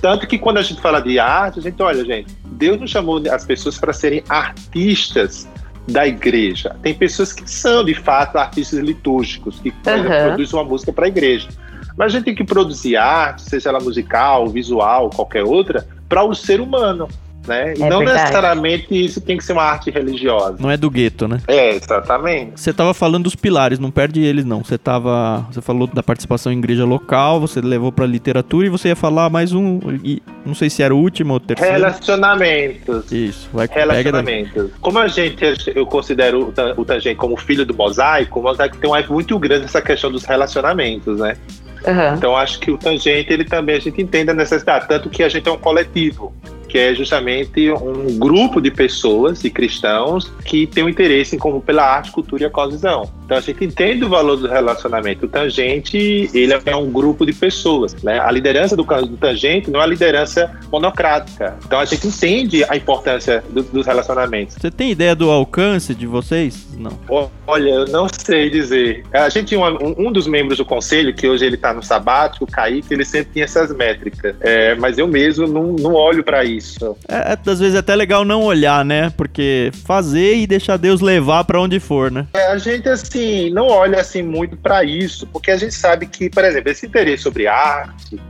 Tanto 0.00 0.28
que 0.28 0.38
quando 0.38 0.58
a 0.58 0.62
gente 0.62 0.80
fala 0.80 1.00
de 1.00 1.18
arte, 1.18 1.58
a 1.58 1.62
gente 1.62 1.82
olha, 1.82 2.04
gente, 2.04 2.32
Deus 2.44 2.78
não 2.78 2.86
chamou 2.86 3.20
as 3.28 3.44
pessoas 3.44 3.78
para 3.78 3.92
serem 3.92 4.22
artistas 4.28 5.48
da 5.88 6.06
igreja. 6.06 6.76
Tem 6.82 6.94
pessoas 6.94 7.32
que 7.32 7.48
são, 7.50 7.84
de 7.84 7.94
fato, 7.94 8.36
artistas 8.36 8.78
litúrgicos, 8.78 9.58
que 9.60 9.70
uhum. 9.70 10.26
produzem 10.26 10.58
uma 10.58 10.64
música 10.64 10.92
para 10.92 11.06
a 11.06 11.08
igreja. 11.08 11.48
Mas 11.96 12.06
a 12.06 12.16
gente 12.16 12.24
tem 12.24 12.34
que 12.34 12.44
produzir 12.44 12.96
arte, 12.96 13.42
seja 13.42 13.68
ela 13.68 13.80
musical, 13.80 14.48
visual, 14.48 15.10
qualquer 15.10 15.44
outra, 15.44 15.86
para 16.08 16.24
o 16.24 16.34
ser 16.34 16.60
humano 16.60 17.08
né? 17.46 17.74
E 17.76 17.82
é 17.82 17.88
não 17.88 17.98
verdade. 17.98 18.20
necessariamente 18.20 19.04
isso 19.04 19.20
tem 19.20 19.36
que 19.36 19.44
ser 19.44 19.52
uma 19.52 19.62
arte 19.62 19.90
religiosa. 19.90 20.56
Não 20.58 20.70
é 20.70 20.76
do 20.76 20.90
gueto, 20.90 21.26
né? 21.26 21.40
É, 21.46 21.70
exatamente. 21.74 22.60
Você 22.60 22.70
estava 22.70 22.94
falando 22.94 23.24
dos 23.24 23.34
pilares, 23.34 23.78
não 23.78 23.90
perde 23.90 24.22
eles 24.22 24.44
não. 24.44 24.62
Você 24.62 24.78
tava, 24.78 25.46
você 25.50 25.60
falou 25.60 25.86
da 25.86 26.02
participação 26.02 26.52
em 26.52 26.58
igreja 26.58 26.84
local, 26.84 27.40
você 27.40 27.60
levou 27.60 27.90
para 27.90 28.06
literatura 28.06 28.66
e 28.66 28.70
você 28.70 28.88
ia 28.88 28.96
falar 28.96 29.30
mais 29.30 29.52
um, 29.52 29.80
não 30.44 30.54
sei 30.54 30.70
se 30.70 30.82
era 30.82 30.94
o 30.94 30.98
último 30.98 31.34
ou 31.34 31.40
terceiro. 31.40 31.72
Relacionamentos. 31.72 33.10
Isso, 33.10 33.48
vai 33.52 33.68
Relacionamentos. 33.70 34.70
Como 34.80 34.98
a 34.98 35.08
gente, 35.08 35.44
eu 35.74 35.86
considero 35.86 36.52
o 36.76 36.84
Tangente 36.84 37.16
como 37.16 37.36
filho 37.36 37.64
do 37.64 37.74
mosaico, 37.74 38.40
o 38.40 38.42
mosaico 38.42 38.76
tem 38.76 38.90
um 38.90 38.96
eco 38.96 39.12
muito 39.12 39.38
grande 39.38 39.62
nessa 39.62 39.82
questão 39.82 40.10
dos 40.10 40.24
relacionamentos, 40.24 41.18
né? 41.18 41.36
Uhum. 41.86 42.14
Então 42.14 42.36
acho 42.36 42.60
que 42.60 42.70
o 42.70 42.78
Tangente, 42.78 43.32
ele 43.32 43.44
também, 43.44 43.76
a 43.76 43.80
gente 43.80 44.00
entende 44.00 44.30
a 44.30 44.34
necessidade, 44.34 44.86
tanto 44.86 45.10
que 45.10 45.22
a 45.22 45.28
gente 45.28 45.48
é 45.48 45.52
um 45.52 45.58
coletivo 45.58 46.32
que 46.72 46.78
é 46.78 46.94
justamente 46.94 47.31
um 47.72 48.18
grupo 48.18 48.60
de 48.60 48.70
pessoas, 48.70 49.40
de 49.40 49.50
cristãos, 49.50 50.30
que 50.44 50.66
tem 50.66 50.84
um 50.84 50.88
interesse 50.88 51.36
em 51.36 51.38
comum 51.38 51.60
pela 51.60 51.84
arte, 51.84 52.10
cultura 52.10 52.42
e 52.42 52.46
a 52.46 52.50
coesão. 52.50 53.10
Então 53.24 53.36
a 53.36 53.40
gente 53.40 53.64
entende 53.64 54.04
o 54.04 54.08
valor 54.08 54.36
do 54.36 54.48
relacionamento. 54.48 55.26
O 55.26 55.28
Tangente, 55.28 56.30
ele 56.34 56.52
é 56.66 56.76
um 56.76 56.90
grupo 56.90 57.24
de 57.24 57.32
pessoas, 57.32 57.94
né? 58.02 58.20
A 58.20 58.30
liderança 58.30 58.76
do, 58.76 58.82
do 58.82 59.16
Tangente 59.16 59.70
não 59.70 59.80
é 59.80 59.82
uma 59.82 59.88
liderança 59.88 60.50
monocrática. 60.70 61.56
Então 61.64 61.78
a 61.78 61.84
gente 61.84 62.06
entende 62.06 62.64
a 62.68 62.76
importância 62.76 63.42
do, 63.50 63.62
dos 63.62 63.86
relacionamentos. 63.86 64.56
Você 64.60 64.70
tem 64.70 64.90
ideia 64.90 65.14
do 65.14 65.30
alcance 65.30 65.94
de 65.94 66.06
vocês? 66.06 66.68
Não. 66.76 66.98
Olha, 67.46 67.70
eu 67.70 67.86
não 67.86 68.06
sei 68.08 68.50
dizer. 68.50 69.04
A 69.12 69.28
gente 69.28 69.48
tinha 69.48 69.60
um, 69.60 70.08
um 70.08 70.12
dos 70.12 70.26
membros 70.26 70.58
do 70.58 70.64
conselho, 70.64 71.14
que 71.14 71.26
hoje 71.26 71.44
ele 71.44 71.56
está 71.56 71.72
no 71.72 71.82
sabático, 71.82 72.44
o 72.44 72.46
Kaique, 72.46 72.92
ele 72.92 73.04
sempre 73.04 73.32
tinha 73.32 73.44
essas 73.44 73.74
métricas. 73.74 74.34
É, 74.40 74.74
mas 74.74 74.98
eu 74.98 75.06
mesmo 75.06 75.46
não, 75.46 75.72
não 75.72 75.94
olho 75.94 76.22
para 76.22 76.44
isso. 76.44 76.96
É, 77.08 77.21
às 77.46 77.60
vezes 77.60 77.74
é 77.74 77.78
até 77.78 77.94
legal 77.94 78.24
não 78.24 78.42
olhar, 78.42 78.84
né? 78.84 79.10
Porque 79.16 79.70
fazer 79.84 80.36
e 80.36 80.46
deixar 80.46 80.76
Deus 80.76 81.00
levar 81.00 81.44
para 81.44 81.60
onde 81.60 81.78
for, 81.80 82.10
né? 82.10 82.26
É, 82.34 82.46
a 82.48 82.58
gente, 82.58 82.88
assim, 82.88 83.50
não 83.50 83.68
olha 83.68 84.00
assim 84.00 84.22
muito 84.22 84.56
para 84.56 84.84
isso, 84.84 85.26
porque 85.26 85.50
a 85.50 85.56
gente 85.56 85.74
sabe 85.74 86.06
que, 86.06 86.28
por 86.28 86.44
exemplo, 86.44 86.70
esse 86.70 86.86
interesse 86.86 87.22
sobre 87.22 87.46
arte 87.46 88.20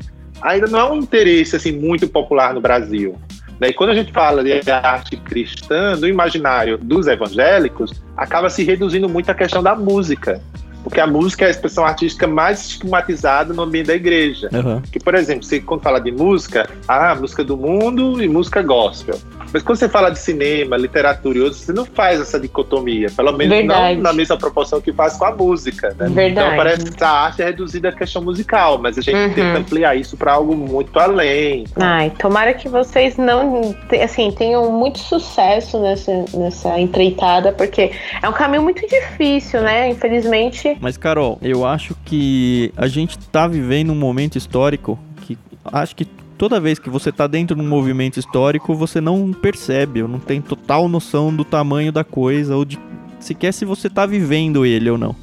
ainda 0.42 0.66
não 0.66 0.78
é 0.78 0.90
um 0.90 0.96
interesse 0.96 1.56
assim 1.56 1.72
muito 1.72 2.08
popular 2.08 2.52
no 2.52 2.60
Brasil. 2.60 3.16
Né? 3.60 3.68
E 3.68 3.72
quando 3.72 3.90
a 3.90 3.94
gente 3.94 4.12
fala 4.12 4.42
de 4.42 4.70
arte 4.70 5.16
cristã, 5.16 5.96
no 5.96 6.08
imaginário 6.08 6.76
dos 6.76 7.06
evangélicos, 7.06 7.92
acaba 8.16 8.50
se 8.50 8.64
reduzindo 8.64 9.08
muito 9.08 9.30
a 9.30 9.34
questão 9.34 9.62
da 9.62 9.74
música. 9.76 10.42
Porque 10.82 11.00
a 11.00 11.06
música 11.06 11.44
é 11.44 11.48
a 11.48 11.50
expressão 11.50 11.84
artística 11.84 12.26
mais 12.26 12.60
estigmatizada 12.60 13.54
no 13.54 13.62
ambiente 13.62 13.86
da 13.86 13.94
igreja. 13.94 14.48
Uhum. 14.52 14.80
Que, 14.80 14.98
por 14.98 15.14
exemplo, 15.14 15.44
você 15.44 15.60
quando 15.60 15.82
fala 15.82 16.00
de 16.00 16.12
música, 16.12 16.68
ah, 16.88 17.14
música 17.14 17.44
do 17.44 17.56
mundo 17.56 18.22
e 18.22 18.28
música 18.28 18.62
gospel. 18.62 19.18
Mas 19.52 19.62
quando 19.62 19.78
você 19.78 19.88
fala 19.88 20.10
de 20.10 20.18
cinema, 20.18 20.76
literatura 20.76 21.38
e 21.38 21.40
outros, 21.42 21.60
você 21.60 21.72
não 21.72 21.84
faz 21.84 22.20
essa 22.20 22.40
dicotomia. 22.40 23.10
Pelo 23.10 23.32
menos 23.32 23.58
Verdade. 23.58 23.96
não 23.96 24.02
na 24.02 24.12
mesma 24.12 24.36
proporção 24.38 24.80
que 24.80 24.92
faz 24.92 25.16
com 25.16 25.26
a 25.26 25.32
música. 25.32 25.94
Né? 25.98 26.08
Verdade. 26.08 26.30
Então 26.30 26.56
parece 26.56 26.90
que 26.90 27.04
a 27.04 27.10
arte 27.10 27.42
é 27.42 27.44
reduzida 27.46 27.90
à 27.90 27.92
questão 27.92 28.22
musical, 28.22 28.78
mas 28.78 28.96
a 28.96 29.02
gente 29.02 29.16
uhum. 29.16 29.34
tenta 29.34 29.58
ampliar 29.58 29.94
isso 29.94 30.16
para 30.16 30.32
algo 30.32 30.56
muito 30.56 30.98
além. 30.98 31.64
Ai, 31.76 32.10
tomara 32.18 32.54
que 32.54 32.68
vocês 32.68 33.16
não 33.16 33.74
assim, 34.02 34.30
tenham 34.32 34.70
muito 34.72 34.98
sucesso 34.98 35.78
nessa, 35.80 36.24
nessa 36.34 36.80
empreitada, 36.80 37.52
porque 37.52 37.92
é 38.22 38.28
um 38.28 38.32
caminho 38.32 38.62
muito 38.62 38.86
difícil, 38.86 39.60
né? 39.60 39.90
Infelizmente. 39.90 40.71
Mas, 40.80 40.96
Carol, 40.96 41.38
eu 41.42 41.66
acho 41.66 41.94
que 42.04 42.72
a 42.76 42.86
gente 42.86 43.18
tá 43.18 43.46
vivendo 43.46 43.90
um 43.90 43.96
momento 43.96 44.36
histórico 44.36 44.98
que 45.22 45.38
acho 45.64 45.94
que 45.94 46.04
toda 46.42 46.58
vez 46.58 46.78
que 46.78 46.90
você 46.90 47.10
está 47.10 47.26
dentro 47.26 47.54
de 47.54 47.62
um 47.62 47.68
movimento 47.68 48.18
histórico, 48.18 48.74
você 48.74 49.00
não 49.00 49.32
percebe, 49.32 50.02
ou 50.02 50.08
não 50.08 50.18
tem 50.18 50.40
total 50.40 50.88
noção 50.88 51.34
do 51.34 51.44
tamanho 51.44 51.92
da 51.92 52.02
coisa, 52.02 52.56
ou 52.56 52.64
de 52.64 52.78
sequer 53.20 53.52
se 53.52 53.64
você 53.64 53.86
está 53.86 54.04
vivendo 54.06 54.66
ele 54.66 54.90
ou 54.90 54.98
não. 54.98 55.14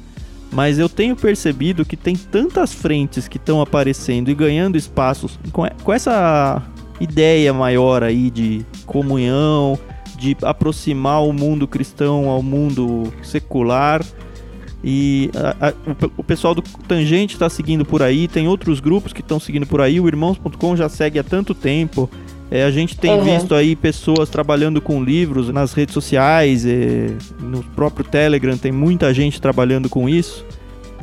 Mas 0.52 0.78
eu 0.78 0.88
tenho 0.88 1.14
percebido 1.14 1.84
que 1.84 1.96
tem 1.96 2.16
tantas 2.16 2.72
frentes 2.72 3.28
que 3.28 3.36
estão 3.36 3.60
aparecendo 3.60 4.30
e 4.30 4.34
ganhando 4.34 4.76
espaços 4.76 5.38
com, 5.52 5.62
com 5.82 5.92
essa 5.92 6.62
ideia 6.98 7.52
maior 7.52 8.02
aí 8.02 8.30
de 8.30 8.64
comunhão, 8.84 9.78
de 10.18 10.36
aproximar 10.42 11.22
o 11.22 11.32
mundo 11.32 11.68
cristão 11.68 12.28
ao 12.28 12.42
mundo 12.42 13.12
secular 13.22 14.02
e 14.82 15.30
a, 15.34 15.68
a, 15.68 15.72
o, 16.16 16.24
pessoal 16.24 16.54
do 16.54 16.62
Tangente 16.62 17.34
está 17.34 17.48
seguindo 17.50 17.84
por 17.84 18.02
aí, 18.02 18.26
tem 18.26 18.48
outros 18.48 18.80
grupos 18.80 19.12
que 19.12 19.20
estão 19.20 19.38
seguindo 19.38 19.66
por 19.66 19.80
aí. 19.80 20.00
O 20.00 20.08
Irmãos.com 20.08 20.76
já 20.76 20.88
segue 20.88 21.18
há 21.18 21.22
tanto 21.22 21.54
tempo. 21.54 22.08
É, 22.50 22.64
a 22.64 22.70
gente 22.70 22.96
tem 22.96 23.12
uhum. 23.12 23.24
visto 23.24 23.54
aí 23.54 23.76
pessoas 23.76 24.28
trabalhando 24.28 24.80
com 24.80 25.04
livros 25.04 25.50
nas 25.50 25.72
redes 25.72 25.94
sociais, 25.94 26.64
no 27.38 27.62
próprio 27.62 28.04
Telegram 28.04 28.56
tem 28.56 28.72
muita 28.72 29.14
gente 29.14 29.40
trabalhando 29.40 29.88
com 29.88 30.08
isso. 30.08 30.44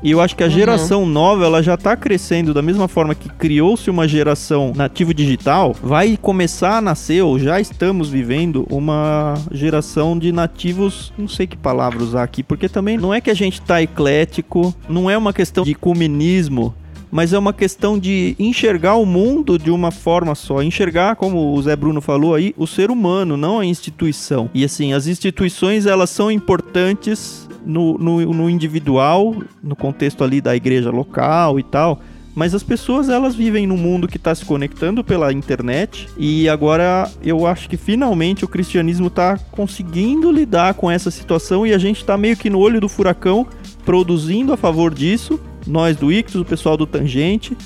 E 0.03 0.11
eu 0.11 0.21
acho 0.21 0.35
que 0.35 0.43
a 0.43 0.47
uhum. 0.47 0.51
geração 0.51 1.05
nova, 1.05 1.45
ela 1.45 1.63
já 1.63 1.73
está 1.73 1.95
crescendo 1.95 2.53
da 2.53 2.61
mesma 2.61 2.87
forma 2.87 3.15
que 3.15 3.29
criou-se 3.29 3.89
uma 3.89 4.07
geração 4.07 4.73
nativo 4.75 5.13
digital, 5.13 5.75
vai 5.81 6.17
começar 6.21 6.77
a 6.77 6.81
nascer, 6.81 7.23
ou 7.23 7.39
já 7.39 7.59
estamos 7.59 8.09
vivendo, 8.09 8.67
uma 8.69 9.33
geração 9.51 10.17
de 10.17 10.31
nativos, 10.31 11.11
não 11.17 11.27
sei 11.27 11.47
que 11.47 11.57
palavra 11.57 12.03
usar 12.03 12.23
aqui, 12.23 12.43
porque 12.43 12.69
também 12.69 12.97
não 12.97 13.13
é 13.13 13.19
que 13.19 13.29
a 13.29 13.33
gente 13.33 13.59
está 13.59 13.81
eclético, 13.81 14.73
não 14.87 15.09
é 15.09 15.17
uma 15.17 15.33
questão 15.33 15.63
de 15.63 15.73
comunismo, 15.73 16.73
mas 17.11 17.33
é 17.33 17.37
uma 17.37 17.53
questão 17.53 17.97
de 17.97 18.35
enxergar 18.37 18.95
o 18.95 19.05
mundo 19.05 19.57
de 19.57 19.71
uma 19.71 19.91
forma 19.91 20.35
só, 20.35 20.61
enxergar, 20.61 21.15
como 21.15 21.53
o 21.53 21.61
Zé 21.61 21.75
Bruno 21.75 22.01
falou 22.01 22.35
aí, 22.35 22.53
o 22.57 22.67
ser 22.67 22.91
humano, 22.91 23.37
não 23.37 23.59
a 23.59 23.65
instituição. 23.65 24.49
E 24.53 24.63
assim, 24.63 24.93
as 24.93 25.07
instituições 25.07 25.85
elas 25.85 26.09
são 26.09 26.29
importantes 26.29 27.46
no, 27.67 27.97
no, 27.97 28.33
no 28.33 28.49
individual, 28.49 29.35
no 29.61 29.75
contexto 29.75 30.23
ali 30.23 30.41
da 30.41 30.55
igreja 30.55 30.89
local 30.89 31.59
e 31.59 31.63
tal, 31.63 32.01
mas 32.33 32.53
as 32.53 32.63
pessoas 32.63 33.09
elas 33.09 33.35
vivem 33.35 33.65
num 33.65 33.77
mundo 33.77 34.07
que 34.07 34.17
está 34.17 34.33
se 34.33 34.45
conectando 34.45 35.03
pela 35.03 35.33
internet 35.33 36.07
e 36.17 36.47
agora 36.47 37.09
eu 37.23 37.47
acho 37.47 37.67
que 37.67 37.75
finalmente 37.75 38.45
o 38.45 38.47
cristianismo 38.47 39.07
está 39.07 39.37
conseguindo 39.51 40.31
lidar 40.31 40.75
com 40.75 40.89
essa 40.89 41.09
situação 41.09 41.65
e 41.65 41.73
a 41.73 41.77
gente 41.77 41.97
está 41.97 42.17
meio 42.17 42.37
que 42.37 42.49
no 42.49 42.59
olho 42.59 42.79
do 42.79 42.87
furacão 42.87 43.47
produzindo 43.83 44.53
a 44.53 44.57
favor 44.57 44.93
disso 44.93 45.39
nós 45.65 45.97
do 45.97 46.11
Ictus, 46.11 46.41
o 46.41 46.45
pessoal 46.45 46.77
do 46.77 46.85
Tangente 46.85 47.57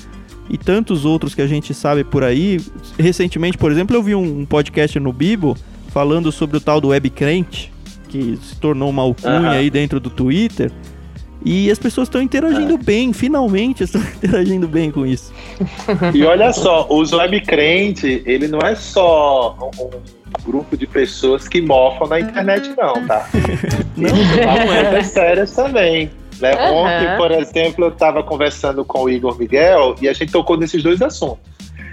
e 0.50 0.58
tantos 0.58 1.04
outros 1.04 1.34
que 1.34 1.42
a 1.42 1.46
gente 1.46 1.72
sabe 1.72 2.04
por 2.04 2.24
aí. 2.24 2.60
Recentemente, 2.98 3.56
por 3.56 3.70
exemplo, 3.70 3.96
eu 3.96 4.02
vi 4.02 4.14
um 4.14 4.44
podcast 4.44 4.98
no 4.98 5.12
Bibo 5.12 5.56
falando 5.88 6.32
sobre 6.32 6.56
o 6.56 6.60
tal 6.60 6.80
do 6.80 6.88
Web 6.88 7.10
Crente, 7.10 7.71
que 8.12 8.38
se 8.42 8.56
tornou 8.56 8.90
uma 8.90 9.02
alcunha 9.02 9.40
uhum. 9.40 9.50
aí 9.50 9.70
dentro 9.70 9.98
do 9.98 10.10
Twitter. 10.10 10.70
E 11.44 11.70
as 11.70 11.78
pessoas 11.78 12.06
estão 12.06 12.22
interagindo 12.22 12.74
é. 12.74 12.76
bem, 12.76 13.12
finalmente 13.12 13.82
estão 13.82 14.00
interagindo 14.22 14.68
bem 14.68 14.90
com 14.90 15.04
isso. 15.04 15.32
E 16.14 16.22
olha 16.24 16.52
só, 16.52 16.86
o 16.88 17.00
web 17.16 17.40
crente, 17.40 18.22
ele 18.26 18.46
não 18.46 18.60
é 18.60 18.76
só 18.76 19.56
um 19.80 19.90
grupo 20.44 20.76
de 20.76 20.86
pessoas 20.86 21.48
que 21.48 21.60
mofam 21.60 22.06
na 22.06 22.20
internet, 22.20 22.68
não, 22.76 23.06
tá? 23.06 23.28
não, 23.96 24.10
não 24.10 24.72
é. 24.72 25.02
sérias 25.02 25.52
também. 25.52 26.10
Né? 26.40 26.54
Uhum. 26.54 26.76
Ontem, 26.76 27.16
por 27.16 27.30
exemplo, 27.32 27.84
eu 27.86 27.88
estava 27.88 28.22
conversando 28.22 28.84
com 28.84 29.04
o 29.04 29.10
Igor 29.10 29.38
Miguel 29.38 29.96
e 30.00 30.08
a 30.08 30.12
gente 30.12 30.30
tocou 30.30 30.56
nesses 30.56 30.82
dois 30.82 31.00
assuntos. 31.02 31.51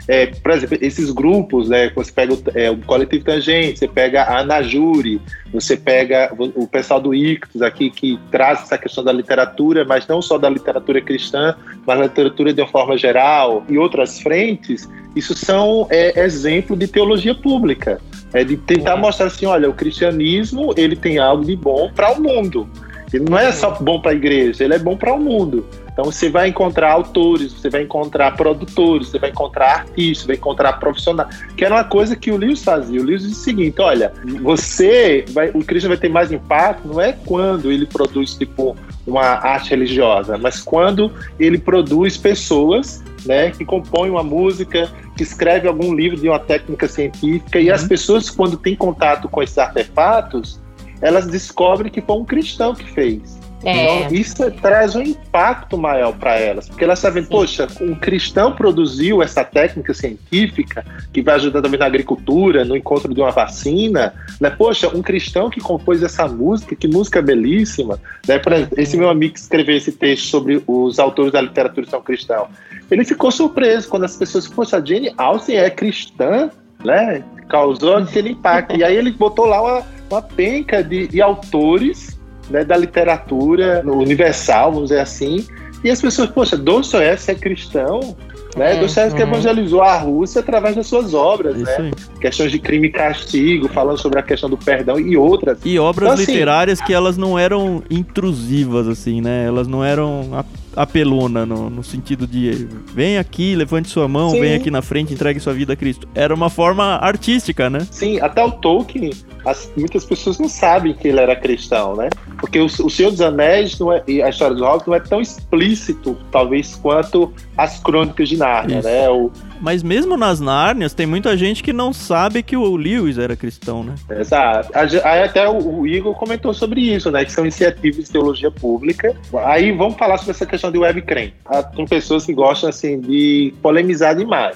É, 0.10 0.26
por 0.26 0.52
exemplo, 0.54 0.76
esses 0.82 1.12
grupos, 1.12 1.70
né? 1.70 1.92
Você 1.94 2.12
pega 2.12 2.34
o, 2.34 2.44
é, 2.56 2.72
o 2.72 2.78
Coletivo 2.78 3.24
Tangente, 3.24 3.78
você 3.78 3.88
pega 3.88 4.24
a 4.24 4.40
Anajuri, 4.40 5.22
você 5.54 5.78
pega 5.78 6.34
o, 6.36 6.64
o 6.64 6.68
pessoal 6.68 7.00
do 7.00 7.14
Ictus 7.14 7.62
aqui 7.62 7.92
que 7.92 8.20
traz 8.32 8.64
essa 8.64 8.76
questão 8.76 9.04
da 9.04 9.12
literatura, 9.12 9.86
mas 9.86 10.08
não 10.08 10.20
só 10.20 10.40
da 10.40 10.50
literatura 10.50 11.00
cristã, 11.00 11.56
mas 11.86 12.00
da 12.00 12.06
literatura 12.06 12.52
de 12.52 12.60
uma 12.60 12.68
forma 12.68 12.98
geral 12.98 13.64
e 13.70 13.78
outras 13.78 14.20
frentes. 14.20 14.90
Isso 15.16 15.36
são 15.36 15.86
é, 15.92 16.20
exemplo 16.20 16.76
de 16.76 16.88
teologia 16.88 17.36
pública, 17.36 18.02
é 18.34 18.44
de 18.44 18.58
tentar 18.58 18.98
mostrar 18.98 19.28
assim, 19.28 19.46
olha, 19.46 19.70
o 19.70 19.74
cristianismo 19.74 20.74
ele 20.76 20.96
tem 20.96 21.20
algo 21.20 21.46
de 21.46 21.56
bom 21.56 21.92
para 21.94 22.14
o 22.14 22.20
mundo. 22.20 22.68
Ele 23.14 23.26
não 23.30 23.38
é 23.38 23.52
só 23.52 23.72
bom 23.72 24.00
para 24.00 24.12
a 24.12 24.14
igreja, 24.14 24.64
ele 24.64 24.76
é 24.76 24.80
bom 24.80 24.96
para 24.96 25.14
o 25.14 25.20
mundo. 25.20 25.66
Então 25.92 26.06
você 26.06 26.30
vai 26.30 26.48
encontrar 26.48 26.92
autores, 26.92 27.52
você 27.52 27.70
vai 27.70 27.82
encontrar 27.82 28.36
produtores, 28.38 29.10
você 29.10 29.20
vai 29.20 29.32
encontrar 29.32 29.80
artistas, 29.80 30.28
vai 30.28 30.38
encontrar 30.38 30.74
profissionais. 30.80 31.44
Que 31.58 31.66
era 31.66 31.76
uma 31.76 31.84
coisa 31.84 32.16
que 32.16 32.32
o 32.32 32.38
Lewis 32.38 32.64
fazia. 32.64 33.02
O 33.02 33.04
Lewis 33.04 33.24
disse 33.24 33.42
o 33.42 33.44
seguinte: 33.44 33.82
olha, 33.82 34.14
você 34.42 35.26
vai, 35.30 35.50
o 35.50 35.60
Cristo 35.60 35.90
vai 35.90 35.98
ter 35.98 36.10
mais 36.10 36.32
impacto 36.32 36.88
não 36.88 37.02
é 37.02 37.12
quando 37.12 37.72
ele 37.72 37.86
produz 37.86 38.36
tipo 38.36 38.78
uma 39.06 39.24
arte 39.24 39.72
religiosa, 39.72 40.38
mas 40.38 40.62
quando 40.62 41.12
ele 41.40 41.58
produz 41.58 42.16
pessoas 42.16 43.04
né, 43.26 43.52
que 43.52 43.66
compõem 43.66 44.12
uma 44.12 44.24
música, 44.24 44.90
que 45.18 45.24
escreve 45.24 45.68
algum 45.68 45.94
livro 45.94 46.18
de 46.18 46.30
uma 46.30 46.40
técnica 46.40 46.88
científica, 46.88 47.60
e 47.60 47.70
as 47.70 47.82
uhum. 47.82 47.88
pessoas, 47.90 48.30
quando 48.30 48.56
têm 48.56 48.76
contato 48.76 49.28
com 49.28 49.44
esses 49.44 49.58
artefatos, 49.58 50.62
elas 51.02 51.28
descobrem 51.28 51.92
que 51.92 52.02
foi 52.02 52.18
um 52.18 52.26
cristão 52.26 52.74
que 52.76 52.90
fez. 52.92 53.40
É. 53.64 54.06
Então, 54.06 54.16
isso 54.16 54.52
traz 54.62 54.96
um 54.96 55.02
impacto 55.02 55.78
maior 55.78 56.14
para 56.14 56.40
elas, 56.40 56.70
porque 56.70 56.84
elas 56.84 57.00
sabem, 57.00 57.24
Sim. 57.24 57.30
poxa, 57.30 57.68
um 57.82 57.94
cristão 57.94 58.54
produziu 58.54 59.22
essa 59.22 59.44
técnica 59.44 59.94
científica 59.94 60.86
que 61.12 61.22
vai 61.22 61.36
ajudar 61.36 61.62
também 61.62 61.80
na 61.80 61.86
agricultura, 61.86 62.64
no 62.64 62.76
encontro 62.76 63.14
de 63.14 63.20
uma 63.20 63.32
vacina, 63.32 64.14
né? 64.40 64.50
Poxa, 64.50 64.88
um 64.96 65.02
cristão 65.02 65.50
que 65.50 65.60
compôs 65.60 66.02
essa 66.02 66.28
música, 66.28 66.76
que 66.76 66.88
música 66.88 67.22
belíssima, 67.22 68.00
né? 68.26 68.40
Por 68.40 68.54
exemplo, 68.54 68.80
esse 68.80 68.96
meu 68.96 69.10
amigo 69.10 69.34
que 69.34 69.40
escreveu 69.40 69.76
esse 69.76 69.92
texto 69.92 70.28
sobre 70.28 70.64
os 70.66 70.98
autores 70.98 71.34
da 71.34 71.42
literatura 71.42 71.86
são 71.88 72.02
cristão, 72.02 72.48
ele 72.90 73.04
ficou 73.04 73.30
surpreso 73.30 73.90
quando 73.90 74.06
as 74.06 74.16
pessoas, 74.16 74.48
poxa, 74.48 74.78
a 74.78 74.84
Jane 74.86 75.14
Austen 75.18 75.58
é 75.58 75.70
cristã, 75.70 76.50
né? 76.84 77.24
Causou 77.50 77.98
aquele 77.98 78.30
impacto. 78.30 78.76
E 78.78 78.84
aí 78.84 78.96
ele 78.96 79.12
botou 79.12 79.46
lá 79.46 79.62
uma 79.62 79.99
uma 80.10 80.22
penca 80.22 80.84
de, 80.84 81.08
de 81.08 81.22
autores 81.22 82.20
né, 82.50 82.64
da 82.64 82.76
literatura 82.76 83.84
universal, 83.86 84.72
vamos 84.72 84.90
dizer 84.90 85.02
assim, 85.02 85.46
e 85.84 85.90
as 85.90 86.02
pessoas, 86.02 86.30
poxa, 86.30 86.58
Dostoiévski 86.58 87.32
é 87.32 87.36
cristão, 87.36 88.16
Né? 88.58 88.74
Uhum. 88.74 88.80
Dostoiévski 88.82 89.22
evangelizou 89.22 89.82
a 89.84 89.96
Rússia 89.98 90.42
através 90.42 90.76
das 90.76 90.88
suas 90.88 91.14
obras, 91.14 91.56
Isso 91.56 91.66
né? 91.82 91.92
aí. 91.96 92.20
Questões 92.20 92.52
de 92.52 92.58
crime 92.58 92.88
e 92.88 92.92
castigo, 92.92 93.70
falando 93.70 94.00
sobre 94.00 94.20
a 94.20 94.24
questão 94.24 94.50
do 94.50 94.58
perdão 94.58 95.00
e 95.00 95.16
outras. 95.16 95.60
E 95.64 95.78
obras 95.78 96.10
Então, 96.10 96.24
assim- 96.24 96.32
literárias 96.32 96.82
que 96.82 96.92
elas 96.92 97.16
não 97.16 97.38
eram 97.38 97.84
intrusivas, 97.92 98.88
assim, 98.88 99.22
né? 99.22 99.46
Elas 99.46 99.68
não 99.68 99.84
eram 99.86 100.32
apelona 100.76 101.46
no, 101.46 101.70
no 101.70 101.84
sentido 101.84 102.26
de 102.28 102.68
vem 102.94 103.18
aqui, 103.18 103.56
levante 103.56 103.90
sua 103.90 104.08
mão, 104.08 104.32
Sim. 104.32 104.42
vem 104.42 104.56
aqui 104.56 104.70
na 104.72 104.82
frente, 104.82 105.14
entregue 105.14 105.40
sua 105.40 105.54
vida 105.54 105.74
a 105.74 105.76
Cristo. 105.76 106.08
Era 106.16 106.34
uma 106.34 106.50
forma 106.50 106.84
artística, 106.98 107.70
né? 107.70 107.86
Sim, 107.92 108.20
até 108.22 108.44
o 108.44 108.52
Tolkien, 108.52 109.12
as- 109.46 109.72
muitas 109.76 110.06
pessoas 110.06 110.40
não 110.40 110.50
sabem 110.50 110.94
que 110.94 111.08
ele 111.08 111.20
era 111.20 111.36
cristão, 111.36 111.96
né? 111.96 112.10
Porque 112.40 112.60
o, 112.60 112.66
o 112.66 112.90
Senhor 112.90 113.12
dos 113.12 113.22
Anéis 113.22 113.78
não 113.80 113.92
é- 113.92 114.04
e 114.08 114.22
a 114.22 114.30
história 114.30 114.56
dos 114.56 114.64
Hobbits 114.66 114.88
não 114.88 114.96
é 114.96 115.00
tão 115.00 115.22
explícito, 115.22 116.18
talvez, 116.32 116.76
quanto 116.76 117.34
as 117.58 117.80
crônicas 117.80 118.30
de 118.30 118.38
Nárnia, 118.38 118.82
né? 118.82 119.10
O, 119.10 119.32
Mas 119.62 119.84
mesmo 119.84 120.16
nas 120.16 120.40
Nárnias, 120.40 120.94
tem 120.94 121.06
muita 121.06 121.36
gente 121.36 121.62
que 121.62 121.74
não 121.74 121.92
sabe 121.92 122.42
que 122.42 122.56
o 122.56 122.76
Lewis 122.76 123.18
era 123.18 123.36
cristão, 123.36 123.84
né? 123.84 123.96
Exato. 124.10 124.70
Aí 124.74 125.24
até 125.24 125.48
o, 125.48 125.80
o 125.80 125.88
Igor 125.88 126.16
comentou 126.16 126.54
sobre 126.54 126.82
isso, 126.82 127.12
né? 127.12 127.26
Que 127.26 127.32
são 127.32 127.44
iniciativas 127.44 128.06
de 128.06 128.12
teologia 128.12 128.50
pública. 128.50 129.16
Aí 129.46 129.72
vamos 129.72 129.98
falar 129.98 130.18
sobre 130.18 130.32
essa 130.32 130.46
questão 130.46 130.72
de 130.72 130.78
web 130.78 131.02
crente. 131.02 131.34
Ah, 131.46 131.62
Tem 131.62 131.86
pessoas 131.86 132.26
que 132.26 132.34
gostam 132.34 132.70
assim 132.70 133.00
de 133.00 133.54
polemizar 133.62 134.16
demais. 134.16 134.56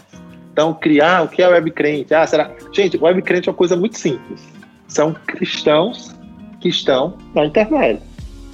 Então, 0.52 0.74
criar 0.74 1.24
o 1.24 1.28
que 1.28 1.42
é 1.42 1.48
web 1.48 1.72
crente? 1.72 2.14
Ah, 2.14 2.26
será? 2.28 2.52
Gente, 2.72 2.98
web 2.98 3.22
crente 3.24 3.50
é 3.50 3.52
uma 3.52 3.58
coisa 3.58 3.76
muito 3.76 3.98
simples. 3.98 4.42
São 4.88 5.14
cristãos 5.26 6.16
que 6.62 6.70
estão 6.70 7.18
na 7.34 7.46
internet. 7.46 8.00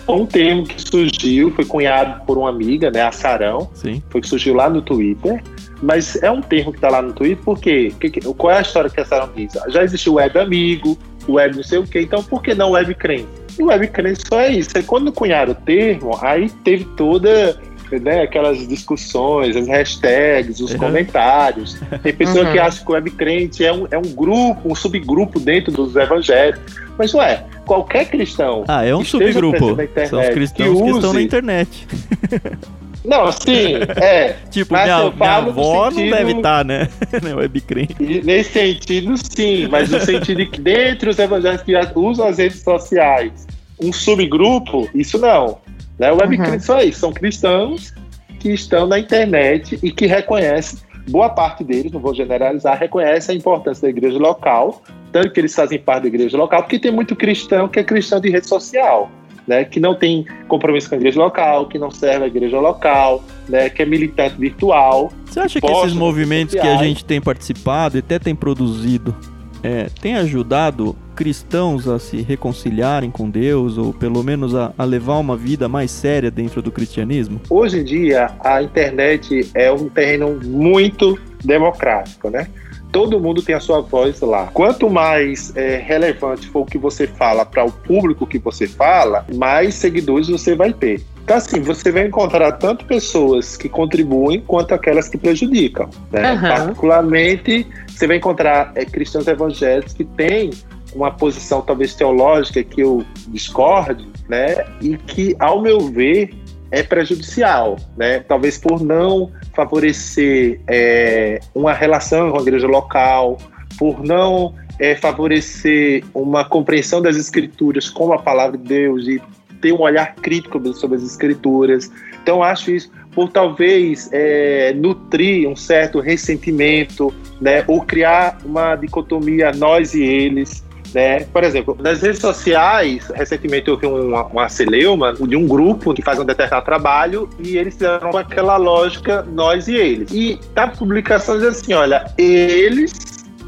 Um 0.07 0.25
termo 0.25 0.63
que 0.63 0.81
surgiu, 0.81 1.51
foi 1.51 1.65
cunhado 1.65 2.25
por 2.25 2.37
uma 2.37 2.49
amiga, 2.49 2.89
né, 2.89 3.03
a 3.03 3.11
Sarão, 3.11 3.69
Sim. 3.75 4.01
foi 4.09 4.21
que 4.21 4.27
surgiu 4.27 4.55
lá 4.55 4.67
no 4.67 4.81
Twitter, 4.81 5.43
mas 5.81 6.15
é 6.21 6.29
um 6.31 6.41
termo 6.41 6.71
que 6.71 6.77
está 6.77 6.89
lá 6.89 7.01
no 7.01 7.13
Twitter, 7.13 7.43
por 7.43 7.59
quê? 7.59 7.91
Que- 7.99 8.09
que- 8.09 8.21
qual 8.33 8.53
é 8.53 8.57
a 8.57 8.61
história 8.61 8.89
que 8.89 8.99
a 8.99 9.05
Sarah 9.05 9.29
diz? 9.35 9.53
Já 9.69 9.83
existe 9.83 10.09
o 10.09 10.13
web 10.15 10.37
amigo, 10.39 10.97
o 11.27 11.33
web 11.33 11.55
não 11.55 11.63
sei 11.63 11.79
o 11.79 11.83
quê, 11.87 12.01
então 12.01 12.23
por 12.23 12.41
que 12.41 12.53
não 12.53 12.71
web 12.71 12.93
crente? 12.95 13.27
O 13.59 13.65
web 13.65 13.87
crente 13.87 14.21
só 14.27 14.39
é 14.39 14.51
isso. 14.51 14.69
Aí 14.75 14.83
quando 14.83 15.11
cunharam 15.11 15.51
o 15.51 15.55
termo, 15.55 16.17
aí 16.21 16.49
teve 16.63 16.85
toda 16.95 17.59
né, 17.91 18.21
aquelas 18.21 18.67
discussões, 18.67 19.55
as 19.55 19.67
hashtags, 19.67 20.59
os 20.59 20.73
Uhum. 20.73 20.77
comentários. 20.77 21.75
Tem 22.03 22.13
pessoa 22.13 22.45
Uhum. 22.45 22.51
que 22.51 22.59
acha 22.59 22.85
que 22.85 22.91
o 22.91 22.93
web 22.93 23.09
crente 23.09 23.65
é 23.65 23.73
um, 23.73 23.87
é 23.89 23.97
um 23.97 24.03
grupo, 24.13 24.59
um 24.71 24.75
subgrupo 24.75 25.39
dentro 25.39 25.71
dos 25.71 25.95
evangélicos. 25.95 26.61
Mas 26.99 27.11
não 27.13 27.23
é. 27.23 27.43
Qualquer 27.65 28.05
cristão 28.05 28.63
Ah, 28.67 28.85
é 28.85 28.95
um 28.95 29.03
subgrupo. 29.03 29.71
internet, 29.71 30.07
São 30.09 30.19
os 30.21 30.29
cristãos 30.29 30.69
que, 30.77 30.83
que 30.83 30.89
estão 30.91 31.01
na 31.13 31.17
use- 31.17 31.23
internet. 31.25 31.87
Não, 33.05 33.31
sim, 33.31 33.75
é. 34.01 34.35
Tipo, 34.51 34.73
Mas 34.73 34.83
minha, 34.85 34.97
eu 34.99 35.03
minha 35.13 35.17
falo 35.17 35.43
no 35.45 35.49
avó 35.51 35.85
não 35.85 35.91
sentido- 35.91 36.15
deve 36.15 36.31
estar, 36.33 36.65
né? 36.65 36.89
Na 37.23 37.35
web 37.35 37.61
crente. 37.61 37.95
E 37.99 38.21
Nesse 38.21 38.51
sentido, 38.51 39.15
sim, 39.17 39.67
mas 39.67 39.89
no 39.89 39.99
sentido 39.99 40.37
de 40.37 40.45
que 40.47 40.59
dentre 40.61 41.09
os 41.09 41.17
evangélicos 41.17 41.63
que 41.65 41.99
usam 41.99 42.27
as 42.27 42.37
redes 42.37 42.61
sociais, 42.61 43.47
um 43.81 43.93
subgrupo, 43.93 44.89
isso 44.93 45.17
não. 45.17 45.57
Né? 45.97 46.11
O 46.11 46.17
web 46.17 46.37
Uhum. 46.39 46.59
só 46.59 46.81
isso, 46.81 46.99
são 46.99 47.11
cristãos 47.13 47.93
que 48.39 48.49
estão 48.51 48.87
na 48.87 48.99
internet 48.99 49.79
e 49.83 49.91
que 49.91 50.05
reconhecem, 50.05 50.79
boa 51.09 51.29
parte 51.29 51.63
deles, 51.63 51.91
não 51.91 51.99
vou 51.99 52.13
generalizar, 52.13 52.77
reconhece 52.77 53.31
a 53.31 53.35
importância 53.35 53.81
da 53.83 53.89
igreja 53.89 54.17
local, 54.17 54.81
tanto 55.11 55.31
que 55.31 55.39
eles 55.39 55.53
fazem 55.55 55.79
parte 55.79 56.03
da 56.03 56.07
igreja 56.09 56.37
local, 56.37 56.61
porque 56.63 56.79
tem 56.79 56.91
muito 56.91 57.15
cristão 57.15 57.67
que 57.67 57.79
é 57.79 57.83
cristão 57.83 58.19
de 58.19 58.29
rede 58.29 58.47
social. 58.47 59.09
Né, 59.49 59.65
que 59.65 59.79
não 59.79 59.95
tem 59.95 60.27
compromisso 60.47 60.87
com 60.87 60.93
a 60.93 60.97
igreja 60.99 61.19
local, 61.19 61.67
que 61.67 61.79
não 61.79 61.89
serve 61.89 62.25
a 62.25 62.27
igreja 62.27 62.59
local, 62.59 63.23
né, 63.47 63.67
que 63.67 63.81
é 63.81 63.85
militante 63.85 64.35
virtual. 64.37 65.11
Você 65.25 65.39
acha 65.39 65.59
que 65.59 65.65
esses 65.65 65.93
movimentos 65.93 66.53
que 66.53 66.67
a 66.67 66.77
gente 66.77 67.03
tem 67.03 67.19
participado 67.19 67.97
e 67.97 67.99
até 67.99 68.19
tem 68.19 68.35
produzido 68.35 69.15
é, 69.63 69.87
tem 70.01 70.15
ajudado 70.15 70.95
cristãos 71.15 71.87
a 71.87 71.99
se 71.99 72.21
reconciliarem 72.21 73.11
com 73.11 73.29
Deus 73.29 73.77
ou 73.77 73.93
pelo 73.93 74.23
menos 74.23 74.55
a, 74.55 74.71
a 74.77 74.85
levar 74.85 75.17
uma 75.17 75.35
vida 75.35 75.67
mais 75.67 75.91
séria 75.91 76.31
dentro 76.31 76.61
do 76.61 76.71
cristianismo? 76.71 77.41
Hoje 77.49 77.79
em 77.79 77.83
dia, 77.83 78.31
a 78.39 78.61
internet 78.61 79.49
é 79.53 79.71
um 79.71 79.89
terreno 79.89 80.39
muito 80.45 81.19
democrático, 81.43 82.29
né? 82.29 82.47
Todo 82.91 83.19
mundo 83.19 83.41
tem 83.41 83.55
a 83.55 83.59
sua 83.59 83.81
voz 83.81 84.19
lá. 84.21 84.47
Quanto 84.53 84.89
mais 84.89 85.55
é, 85.55 85.77
relevante 85.77 86.47
for 86.47 86.61
o 86.61 86.65
que 86.65 86.77
você 86.77 87.05
fala 87.05 87.45
para 87.45 87.63
o 87.63 87.71
público 87.71 88.25
que 88.25 88.39
você 88.39 88.67
fala, 88.67 89.25
mais 89.33 89.75
seguidores 89.75 90.27
você 90.27 90.55
vai 90.55 90.73
ter. 90.73 91.01
Então, 91.23 91.37
assim, 91.37 91.61
você 91.61 91.91
vai 91.91 92.07
encontrar 92.07 92.53
tanto 92.53 92.85
pessoas 92.85 93.55
que 93.55 93.69
contribuem 93.69 94.41
quanto 94.41 94.73
aquelas 94.73 95.07
que 95.07 95.17
prejudicam. 95.17 95.87
Né? 96.11 96.31
Aham. 96.31 96.49
Particularmente, 96.49 97.67
você 97.87 98.07
vai 98.07 98.17
encontrar 98.17 98.71
é, 98.73 98.83
cristãos 98.83 99.27
evangélicos 99.27 99.93
que 99.93 100.03
têm 100.03 100.49
uma 100.95 101.11
posição 101.11 101.61
talvez 101.61 101.93
teológica 101.93 102.63
que 102.63 102.81
eu 102.81 103.05
discorde, 103.27 104.07
né? 104.27 104.65
E 104.81 104.97
que, 104.97 105.35
ao 105.39 105.61
meu 105.61 105.79
ver, 105.79 106.31
é 106.71 106.83
prejudicial, 106.83 107.77
né? 107.97 108.19
Talvez 108.19 108.57
por 108.57 108.81
não 108.81 109.31
favorecer 109.55 110.59
é, 110.67 111.39
uma 111.53 111.73
relação 111.73 112.31
com 112.31 112.37
a 112.37 112.41
igreja 112.41 112.67
local, 112.67 113.37
por 113.77 114.03
não 114.03 114.53
é, 114.79 114.95
favorecer 114.95 116.03
uma 116.13 116.45
compreensão 116.45 117.01
das 117.01 117.15
escrituras 117.15 117.89
com 117.89 118.13
a 118.13 118.19
palavra 118.19 118.57
de 118.57 118.63
Deus 118.63 119.07
e 119.07 119.21
ter 119.61 119.73
um 119.73 119.81
olhar 119.81 120.15
crítico 120.15 120.73
sobre 120.73 120.97
as 120.97 121.03
escrituras. 121.03 121.91
Então, 122.21 122.43
acho 122.43 122.71
isso 122.71 122.91
por 123.11 123.29
talvez 123.29 124.09
é, 124.11 124.73
nutrir 124.73 125.49
um 125.49 125.55
certo 125.55 125.99
ressentimento, 125.99 127.13
né? 127.41 127.63
Ou 127.67 127.81
criar 127.81 128.37
uma 128.45 128.75
dicotomia 128.75 129.51
nós 129.51 129.93
e 129.93 130.03
eles. 130.03 130.63
Né? 130.93 131.19
Por 131.31 131.43
exemplo, 131.43 131.77
nas 131.79 132.01
redes 132.01 132.19
sociais, 132.19 133.11
recentemente 133.13 133.67
eu 133.67 133.77
vi 133.77 133.85
uma, 133.85 134.23
uma 134.25 134.49
celeuma 134.49 135.13
de 135.13 135.35
um 135.35 135.47
grupo 135.47 135.93
que 135.93 136.01
faz 136.01 136.17
um 136.19 136.25
determinado 136.25 136.65
trabalho 136.65 137.29
e 137.39 137.57
eles 137.57 137.75
fizeram 137.75 138.09
aquela 138.17 138.57
lógica 138.57 139.21
nós 139.31 139.67
e 139.67 139.75
eles. 139.75 140.11
E 140.11 140.39
tá 140.55 140.67
publicação 140.67 141.37
diz 141.37 141.47
assim: 141.47 141.73
olha, 141.73 142.11
eles 142.17 142.91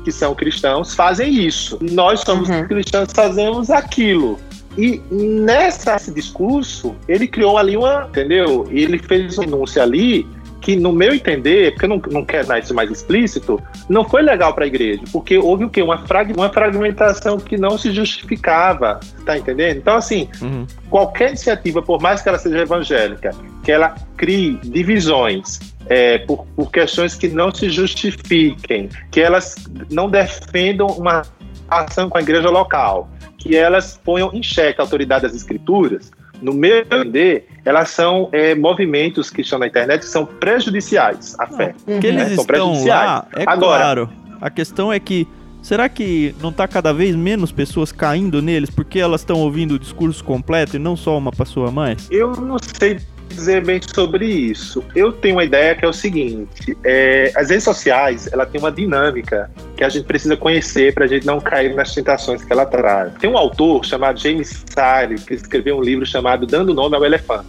que 0.03 0.11
são 0.11 0.33
cristãos 0.35 0.93
fazem 0.95 1.31
isso, 1.33 1.77
nós 1.91 2.21
somos 2.21 2.49
Uhum. 2.49 2.67
cristãos 2.67 3.09
fazemos 3.13 3.69
aquilo. 3.69 4.39
E 4.77 5.01
nessa- 5.11 5.93
nesse 5.93 6.11
discurso, 6.13 6.95
ele 7.07 7.27
criou 7.27 7.57
ali 7.57 7.75
uma, 7.75 8.07
entendeu? 8.09 8.67
Ele 8.71 8.97
fez 8.97 9.37
um 9.37 9.43
anúncio 9.43 9.81
ali 9.81 10.25
que, 10.61 10.75
no 10.75 10.93
meu 10.93 11.13
entender, 11.13 11.71
porque 11.71 11.85
eu 11.85 11.89
não, 11.89 12.01
não 12.11 12.23
quero 12.23 12.47
dar 12.47 12.59
isso 12.59 12.73
mais 12.73 12.89
explícito, 12.91 13.59
não 13.89 14.07
foi 14.07 14.21
legal 14.21 14.53
para 14.53 14.63
a 14.63 14.67
igreja, 14.67 15.01
porque 15.11 15.37
houve 15.37 15.65
o 15.65 15.69
quê? 15.69 15.81
Uma, 15.81 15.97
frag- 16.05 16.33
uma 16.37 16.49
fragmentação 16.49 17.37
que 17.39 17.57
não 17.57 17.77
se 17.77 17.91
justificava, 17.91 18.99
tá 19.25 19.37
entendendo? 19.37 19.77
Então, 19.77 19.95
assim, 19.95 20.29
Uhum. 20.41 20.65
qualquer 20.89 21.29
iniciativa, 21.29 21.81
por 21.81 21.99
mais 22.01 22.21
que 22.21 22.29
ela 22.29 22.37
seja 22.37 22.59
evangélica, 22.59 23.31
que 23.63 23.71
ela 23.71 23.95
crie 24.15 24.59
divisões 24.63 25.59
é, 25.87 26.19
por, 26.19 26.45
por 26.55 26.71
questões 26.71 27.15
que 27.15 27.27
não 27.27 27.51
se 27.53 27.69
justifiquem, 27.69 28.87
que 29.09 29.19
elas 29.19 29.55
não 29.89 30.09
defendam 30.09 30.87
uma 30.87 31.23
ação 31.69 32.09
com 32.09 32.17
a 32.17 32.21
igreja 32.21 32.49
local, 32.49 33.09
que 33.37 33.55
elas 33.55 33.99
ponham 34.03 34.29
em 34.33 34.43
xeque 34.43 34.79
a 34.79 34.83
autoridade 34.83 35.23
das 35.23 35.33
escrituras, 35.35 36.11
no 36.41 36.53
meu 36.53 36.79
entender, 36.79 37.47
elas 37.63 37.89
são 37.89 38.29
é, 38.31 38.55
movimentos 38.55 39.29
que 39.29 39.41
estão 39.41 39.59
na 39.59 39.67
internet 39.67 39.99
que 40.01 40.07
são 40.07 40.25
prejudiciais 40.25 41.35
à 41.39 41.47
fé. 41.47 41.73
Que 41.85 42.07
eles 42.07 42.13
Né? 42.15 42.23
São 42.23 42.29
estão 42.31 42.45
prejudiciais. 42.45 43.05
lá, 43.09 43.27
é 43.35 43.43
Agora- 43.45 43.57
claro. 43.83 44.09
A 44.39 44.49
questão 44.49 44.91
é 44.91 44.99
que 44.99 45.27
será 45.61 45.87
que 45.87 46.33
não 46.41 46.51
tá 46.51 46.67
cada 46.67 46.91
vez 46.91 47.15
menos 47.15 47.51
pessoas 47.51 47.91
caindo 47.91 48.41
neles 48.41 48.69
porque 48.71 48.99
elas 48.99 49.21
estão 49.21 49.37
ouvindo 49.39 49.73
o 49.75 49.79
discurso 49.79 50.23
completo 50.23 50.75
e 50.75 50.79
não 50.79 50.95
só 50.95 51.15
uma 51.17 51.31
pessoa 51.31 51.69
a 51.69 51.71
mais? 51.71 52.07
Eu 52.09 52.31
não 52.31 52.57
sei 52.59 52.99
dizer 53.31 53.63
bem 53.63 53.79
sobre 53.81 54.25
isso. 54.25 54.83
Eu 54.95 55.11
tenho 55.11 55.35
uma 55.35 55.43
ideia 55.43 55.75
que 55.75 55.83
é 55.83 55.87
o 55.87 55.93
seguinte: 55.93 56.77
é, 56.83 57.31
as 57.35 57.49
redes 57.49 57.63
sociais 57.63 58.29
ela 58.31 58.45
tem 58.45 58.59
uma 58.59 58.71
dinâmica 58.71 59.49
que 59.75 59.83
a 59.83 59.89
gente 59.89 60.05
precisa 60.05 60.37
conhecer 60.37 60.93
para 60.93 61.05
a 61.05 61.07
gente 61.07 61.25
não 61.25 61.39
cair 61.39 61.73
nas 61.73 61.93
tentações 61.93 62.43
que 62.43 62.51
ela 62.51 62.65
traz. 62.65 63.13
Tem 63.19 63.29
um 63.29 63.37
autor 63.37 63.85
chamado 63.85 64.19
James 64.19 64.63
Sire 64.67 65.19
que 65.25 65.33
escreveu 65.33 65.77
um 65.77 65.81
livro 65.81 66.05
chamado 66.05 66.45
Dando 66.45 66.73
Nome 66.73 66.95
ao 66.95 67.05
Elefante. 67.05 67.47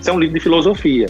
Isso 0.00 0.10
é 0.10 0.12
um 0.12 0.18
livro 0.18 0.34
de 0.34 0.40
filosofia. 0.40 1.06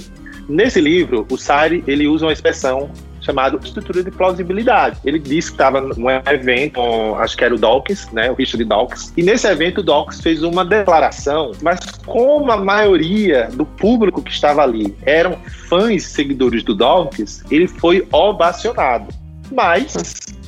Nesse 0.48 0.80
livro, 0.80 1.26
o 1.30 1.36
Sire 1.36 1.82
ele 1.86 2.06
usa 2.06 2.26
uma 2.26 2.32
expressão 2.32 2.90
chamada 3.26 3.58
estrutura 3.62 4.02
de 4.02 4.10
plausibilidade. 4.10 4.98
Ele 5.04 5.18
disse 5.18 5.48
que 5.48 5.54
estava 5.54 5.80
num 5.80 6.08
evento, 6.10 6.80
acho 7.16 7.36
que 7.36 7.44
era 7.44 7.54
o 7.54 7.58
Dawkins, 7.58 8.08
né, 8.12 8.30
o 8.30 8.34
Richard 8.34 8.64
Dawkins, 8.64 9.12
e 9.16 9.22
nesse 9.22 9.46
evento 9.48 9.78
o 9.78 9.82
Dawkins 9.82 10.20
fez 10.20 10.42
uma 10.42 10.64
declaração, 10.64 11.52
mas 11.60 11.80
como 12.06 12.50
a 12.52 12.56
maioria 12.56 13.48
do 13.52 13.66
público 13.66 14.22
que 14.22 14.30
estava 14.30 14.62
ali 14.62 14.94
eram 15.02 15.36
fãs 15.68 16.04
e 16.04 16.08
seguidores 16.08 16.62
do 16.62 16.74
Dawkins, 16.74 17.42
ele 17.50 17.66
foi 17.66 18.06
ovacionado. 18.12 19.12
Mas, 19.50 19.94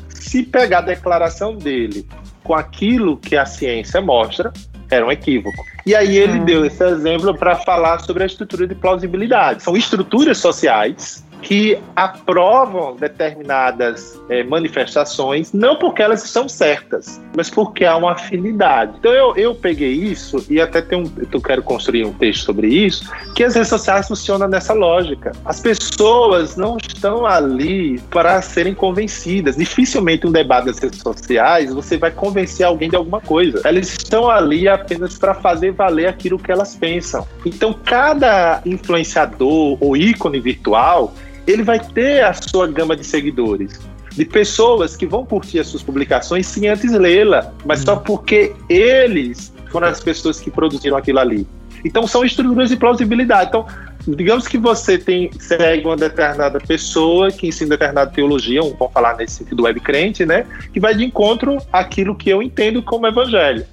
se 0.09 0.43
pegar 0.45 0.79
a 0.79 0.83
declaração 0.83 1.57
dele 1.57 2.07
com 2.45 2.55
aquilo 2.55 3.17
que 3.17 3.37
a 3.37 3.45
ciência 3.45 4.01
mostra, 4.01 4.53
era 4.91 5.05
um 5.05 5.13
equívoco. 5.13 5.65
E 5.85 5.95
aí 5.95 6.17
ele 6.17 6.41
Hum. 6.41 6.45
deu 6.45 6.65
esse 6.65 6.83
exemplo 6.83 7.37
para 7.37 7.57
falar 7.57 8.01
sobre 8.01 8.23
a 8.23 8.27
estrutura 8.27 8.67
de 8.67 8.75
plausibilidade. 8.75 9.63
São 9.63 9.77
estruturas 9.77 10.39
sociais 10.39 11.25
que 11.43 11.79
aprovam 11.95 12.97
determinadas 12.97 14.21
é, 14.29 14.43
manifestações, 14.43 15.53
não 15.53 15.77
porque 15.77 16.03
elas 16.03 16.25
estão 16.25 16.49
certas, 16.49 17.21
mas 17.37 17.51
porque 17.51 17.85
há 17.85 17.97
uma 17.97 18.13
afinidade. 18.13 18.95
Então 18.99 19.13
eu, 19.13 19.37
eu 19.37 19.55
peguei 19.55 19.93
isso 19.93 20.45
e 20.49 20.61
até 20.61 20.81
tem 20.81 20.99
um, 20.99 21.11
eu 21.33 21.41
quero 21.41 21.63
construir 21.63 22.05
um 22.05 22.13
texto 22.13 22.45
sobre 22.45 22.69
isso, 22.69 23.11
que 23.35 23.45
as 23.45 23.55
redes 23.55 23.69
sociais 23.69 24.09
funcionam 24.09 24.49
nessa 24.49 24.73
lógica. 24.73 25.33
As 25.45 25.61
pessoas 25.61 26.57
não 26.57 26.77
estão 26.77 27.27
ali 27.27 27.99
para 28.11 28.41
serem 28.43 28.75
convencidas. 28.75 29.57
Dificilmente 29.57 30.27
um 30.27 30.33
debate 30.33 30.67
das 30.67 30.79
redes 30.79 31.01
sociais 31.01 31.73
você 31.73 31.97
vai 31.97 32.11
convencer 32.11 32.67
alguém 32.67 32.89
de 32.89 32.97
alguma 32.97 33.21
coisa. 33.21 33.61
Elas 33.65 33.89
estão 33.89 34.29
ali 34.31 34.69
apenas 34.69 35.19
para 35.19 35.35
fazer 35.35 35.73
valer 35.73 36.09
aquilo 36.09 36.39
que 36.39 36.51
elas 36.51 36.75
pensam. 36.75 37.27
Então 37.45 37.73
cada 37.73 38.61
influenciador 38.65 39.79
ou 39.81 39.97
ícone 39.97 40.41
virtual 40.41 41.15
ele 41.49 41.63
vai 41.63 41.81
ter 41.81 42.23
a 42.23 42.33
sua 42.35 42.67
gama 42.67 42.95
de 42.95 43.05
seguidores, 43.05 43.81
de 44.13 44.25
pessoas 44.25 44.95
que 44.95 45.07
vão 45.07 45.25
curtir 45.25 45.59
as 45.61 45.69
suas 45.69 45.83
publicações 45.83 46.47
sem 46.47 46.69
antes 46.69 46.93
lê-la, 46.93 47.53
mas 47.65 47.81
só 47.81 47.97
porque 47.97 48.55
eles 48.69 49.53
foram 49.71 49.89
as 49.89 50.01
pessoas 50.01 50.39
que 50.39 50.51
produziram 50.51 50.97
aquilo 50.97 51.19
ali. 51.19 51.47
Então 51.85 52.07
são 52.07 52.25
estruturas 52.25 52.69
de 52.69 52.77
plausibilidade. 52.77 53.49
Então, 53.49 53.67
digamos 54.07 54.47
que 54.47 54.59
você 54.59 54.99
tem 54.99 55.31
segue 55.39 55.87
uma 55.87 55.97
determinada 55.97 56.59
pessoa 56.61 57.31
que 57.31 57.47
ensina 57.47 57.71
determinada 57.71 58.11
teologia, 58.11 58.61
vamos 58.61 58.93
falar 58.93 59.17
nesse 59.17 59.37
sentido 59.37 59.63
web 59.63 59.81
crente, 59.81 60.27
né? 60.27 60.45
Que 60.73 60.81
vai 60.81 60.95
de 60.95 61.05
encontro 61.05 61.59
àquilo 61.73 62.15
que 62.15 62.29
eu 62.29 62.43
entendo 62.43 62.83
como 62.83 63.07
evangelho. 63.07 63.65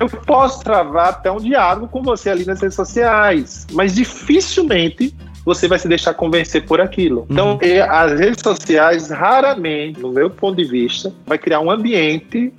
Eu 0.00 0.08
posso 0.08 0.64
travar 0.64 1.10
até 1.10 1.30
um 1.30 1.38
diálogo 1.38 1.86
com 1.86 2.02
você 2.02 2.28
ali 2.28 2.44
nas 2.44 2.60
redes 2.60 2.74
sociais, 2.74 3.66
mas 3.72 3.94
dificilmente 3.94 5.14
você 5.44 5.66
vai 5.66 5.78
se 5.78 5.88
deixar 5.88 6.14
convencer 6.14 6.64
por 6.64 6.80
aquilo. 6.80 7.26
Então, 7.30 7.52
uhum. 7.52 7.58
as 7.88 8.18
redes 8.18 8.40
sociais 8.42 9.10
raramente, 9.10 10.00
no 10.00 10.10
meu 10.12 10.30
ponto 10.30 10.56
de 10.56 10.64
vista, 10.64 11.12
vai 11.26 11.38
criar 11.38 11.60
um 11.60 11.70
ambiente 11.70 12.52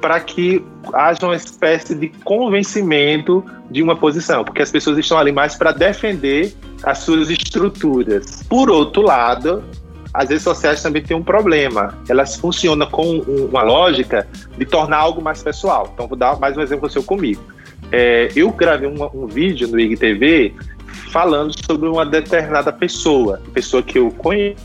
para 0.00 0.20
que 0.20 0.62
haja 0.92 1.24
uma 1.24 1.36
espécie 1.36 1.94
de 1.94 2.08
convencimento 2.24 3.42
de 3.70 3.82
uma 3.82 3.96
posição, 3.96 4.44
porque 4.44 4.60
as 4.60 4.70
pessoas 4.70 4.98
estão 4.98 5.16
ali 5.16 5.32
mais 5.32 5.54
para 5.56 5.72
defender 5.72 6.52
as 6.82 6.98
suas 6.98 7.30
estruturas. 7.30 8.42
Por 8.42 8.68
outro 8.68 9.00
lado, 9.00 9.64
as 10.12 10.28
redes 10.28 10.44
sociais 10.44 10.82
também 10.82 11.02
têm 11.02 11.16
um 11.16 11.22
problema. 11.22 11.96
Elas 12.08 12.36
funcionam 12.36 12.86
com 12.86 13.18
uma 13.20 13.62
lógica 13.62 14.28
de 14.58 14.66
tornar 14.66 14.98
algo 14.98 15.22
mais 15.22 15.42
pessoal. 15.42 15.90
Então, 15.94 16.06
vou 16.06 16.18
dar 16.18 16.38
mais 16.38 16.56
um 16.56 16.60
exemplo 16.60 16.90
seu 16.90 17.02
comigo. 17.02 17.42
É, 17.90 18.28
eu 18.36 18.50
gravei 18.50 18.88
um, 18.88 19.08
um 19.14 19.26
vídeo 19.26 19.68
no 19.68 19.80
IGTV 19.80 20.54
falando 21.10 21.54
sobre 21.64 21.88
uma 21.88 22.04
determinada 22.04 22.72
pessoa, 22.72 23.40
pessoa 23.52 23.82
que 23.82 23.98
eu 23.98 24.10
conheço, 24.10 24.56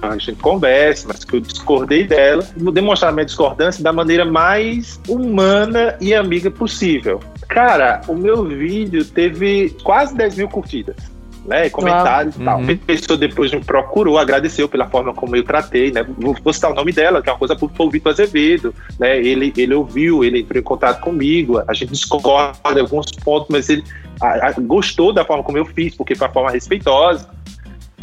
a 0.00 0.16
gente 0.16 0.40
conversa, 0.40 1.08
mas 1.08 1.24
que 1.24 1.36
eu 1.36 1.40
discordei 1.40 2.06
dela, 2.06 2.46
vou 2.56 2.72
demonstrar 2.72 3.12
minha 3.12 3.26
discordância 3.26 3.82
da 3.82 3.92
maneira 3.92 4.24
mais 4.24 5.00
humana 5.08 5.96
e 6.00 6.14
amiga 6.14 6.50
possível. 6.50 7.20
Cara, 7.48 8.00
o 8.06 8.14
meu 8.14 8.44
vídeo 8.44 9.04
teve 9.04 9.76
quase 9.82 10.14
10 10.14 10.36
mil 10.36 10.48
curtidas. 10.48 11.09
Né, 11.44 11.70
comentários 11.70 12.36
e 12.36 12.44
tal. 12.44 12.60
Uhum. 12.60 12.70
A 12.70 12.86
pessoa 12.86 13.16
depois 13.16 13.50
me 13.52 13.64
procurou, 13.64 14.18
agradeceu 14.18 14.68
pela 14.68 14.86
forma 14.86 15.14
como 15.14 15.34
eu 15.34 15.42
tratei, 15.42 15.90
né? 15.90 16.04
Vou, 16.18 16.36
vou 16.44 16.52
citar 16.52 16.70
o 16.70 16.74
nome 16.74 16.92
dela, 16.92 17.22
que 17.22 17.30
é 17.30 17.32
uma 17.32 17.38
coisa 17.38 17.56
por 17.56 17.70
o 17.78 17.90
Vitor 17.90 18.12
Azevedo, 18.12 18.74
né? 18.98 19.18
Ele, 19.18 19.52
ele 19.56 19.74
ouviu, 19.74 20.22
ele 20.22 20.40
entrou 20.40 20.60
em 20.60 20.62
contato 20.64 21.00
comigo, 21.00 21.62
a 21.66 21.72
gente 21.72 21.92
discorda 21.92 22.76
em 22.76 22.80
alguns 22.80 23.10
pontos, 23.12 23.48
mas 23.50 23.68
ele 23.70 23.82
a, 24.20 24.48
a, 24.48 24.52
gostou 24.52 25.12
da 25.12 25.24
forma 25.24 25.42
como 25.42 25.56
eu 25.58 25.64
fiz, 25.64 25.94
porque 25.94 26.14
foi 26.14 26.26
uma 26.26 26.32
forma 26.32 26.50
respeitosa. 26.50 27.28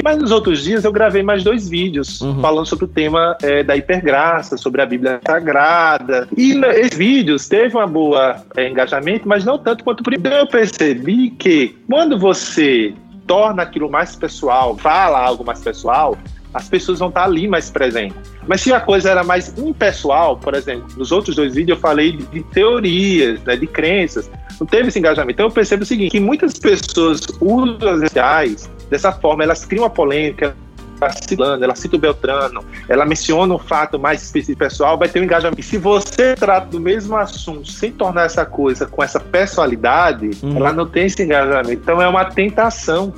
Mas 0.02 0.16
nos 0.18 0.30
outros 0.30 0.62
dias 0.62 0.84
eu 0.84 0.92
gravei 0.92 1.22
mais 1.22 1.42
dois 1.42 1.68
vídeos 1.68 2.20
uhum. 2.20 2.40
falando 2.40 2.66
sobre 2.66 2.84
o 2.84 2.88
tema 2.88 3.36
é, 3.42 3.64
da 3.64 3.76
hipergraça, 3.76 4.56
sobre 4.56 4.80
a 4.80 4.86
Bíblia 4.86 5.20
Sagrada. 5.26 6.28
E 6.36 6.52
esses 6.52 6.96
vídeos 6.96 7.48
teve 7.48 7.76
uma 7.76 7.86
boa 7.86 8.36
é, 8.56 8.68
engajamento, 8.68 9.28
mas 9.28 9.44
não 9.44 9.58
tanto 9.58 9.82
quanto 9.82 10.00
o 10.00 10.04
primeiro. 10.04 10.36
Eu 10.36 10.46
percebi 10.46 11.30
que 11.30 11.76
quando 11.88 12.16
você 12.18 12.94
torna 13.28 13.62
aquilo 13.62 13.88
mais 13.88 14.16
pessoal, 14.16 14.76
fala 14.76 15.20
algo 15.20 15.44
mais 15.44 15.60
pessoal, 15.60 16.16
as 16.52 16.68
pessoas 16.68 16.98
vão 16.98 17.08
estar 17.08 17.24
ali 17.24 17.46
mais 17.46 17.70
presentes. 17.70 18.16
Mas 18.46 18.62
se 18.62 18.72
a 18.72 18.80
coisa 18.80 19.10
era 19.10 19.22
mais 19.22 19.56
impessoal, 19.58 20.38
por 20.38 20.54
exemplo, 20.54 20.86
nos 20.96 21.12
outros 21.12 21.36
dois 21.36 21.54
vídeos 21.54 21.76
eu 21.76 21.80
falei 21.80 22.12
de, 22.12 22.42
teorias, 22.44 23.40
né, 23.44 23.54
de 23.54 23.66
crenças, 23.66 24.30
não 24.58 24.66
teve 24.66 24.88
esse 24.88 24.98
engajamento. 24.98 25.32
Então 25.32 25.46
eu 25.46 25.52
percebo 25.52 25.82
o 25.82 25.86
seguinte, 25.86 26.10
que 26.10 26.18
muitas 26.18 26.58
pessoas 26.58 27.20
usam 27.40 27.76
as 27.90 28.00
redes 28.00 28.08
sociais 28.08 28.70
dessa 28.90 29.12
forma, 29.12 29.44
elas 29.44 29.66
criam 29.66 29.84
uma 29.84 29.90
polêmica, 29.90 30.56
ela 31.00 31.12
cita, 31.12 31.44
ela 31.44 31.74
cita 31.74 31.96
o 31.96 31.98
Beltrano, 31.98 32.64
ela 32.88 33.04
menciona 33.04 33.54
um 33.54 33.58
fato 33.58 33.98
mais 33.98 34.22
específico 34.22 34.58
pessoal, 34.58 34.98
vai 34.98 35.08
ter 35.08 35.20
um 35.20 35.24
engajamento. 35.24 35.60
E 35.60 35.62
se 35.62 35.78
você 35.78 36.34
trata 36.34 36.66
do 36.66 36.80
mesmo 36.80 37.16
assunto 37.16 37.70
sem 37.70 37.92
tornar 37.92 38.24
essa 38.24 38.44
coisa 38.44 38.86
com 38.86 39.02
essa 39.02 39.20
pessoalidade, 39.20 40.30
uhum. 40.42 40.56
ela 40.56 40.72
não 40.72 40.86
tem 40.86 41.06
esse 41.06 41.22
engajamento. 41.22 41.72
Então 41.72 42.02
é 42.02 42.08
uma 42.08 42.24
tentação. 42.24 43.12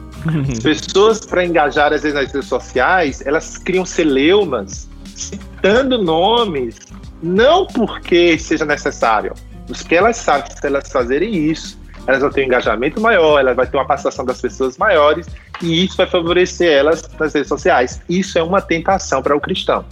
As 0.50 0.58
pessoas, 0.60 1.24
para 1.24 1.44
engajar 1.44 1.92
às 1.92 2.02
vezes 2.02 2.14
nas 2.14 2.32
redes 2.32 2.48
sociais, 2.48 3.22
elas 3.24 3.56
criam 3.56 3.86
celeumas, 3.86 4.88
citando 5.14 6.02
nomes, 6.02 6.76
não 7.22 7.66
porque 7.66 8.38
seja 8.38 8.64
necessário, 8.64 9.34
mas 9.68 9.78
porque 9.78 9.94
elas 9.94 10.16
sabem 10.16 10.50
que 10.50 10.60
se 10.60 10.66
elas 10.66 10.90
fazerem 10.90 11.34
isso, 11.34 11.79
elas 12.06 12.20
vão 12.20 12.30
ter 12.30 12.42
um 12.42 12.44
engajamento 12.44 13.00
maior, 13.00 13.38
elas 13.38 13.56
vão 13.56 13.66
ter 13.66 13.76
uma 13.76 13.86
participação 13.86 14.24
das 14.24 14.40
pessoas 14.40 14.76
maiores 14.76 15.26
e 15.62 15.84
isso 15.84 15.96
vai 15.96 16.06
favorecer 16.06 16.70
elas 16.72 17.08
nas 17.18 17.34
redes 17.34 17.48
sociais. 17.48 18.00
Isso 18.08 18.38
é 18.38 18.42
uma 18.42 18.60
tentação 18.60 19.22
para 19.22 19.36
o 19.36 19.40
cristão. 19.40 19.84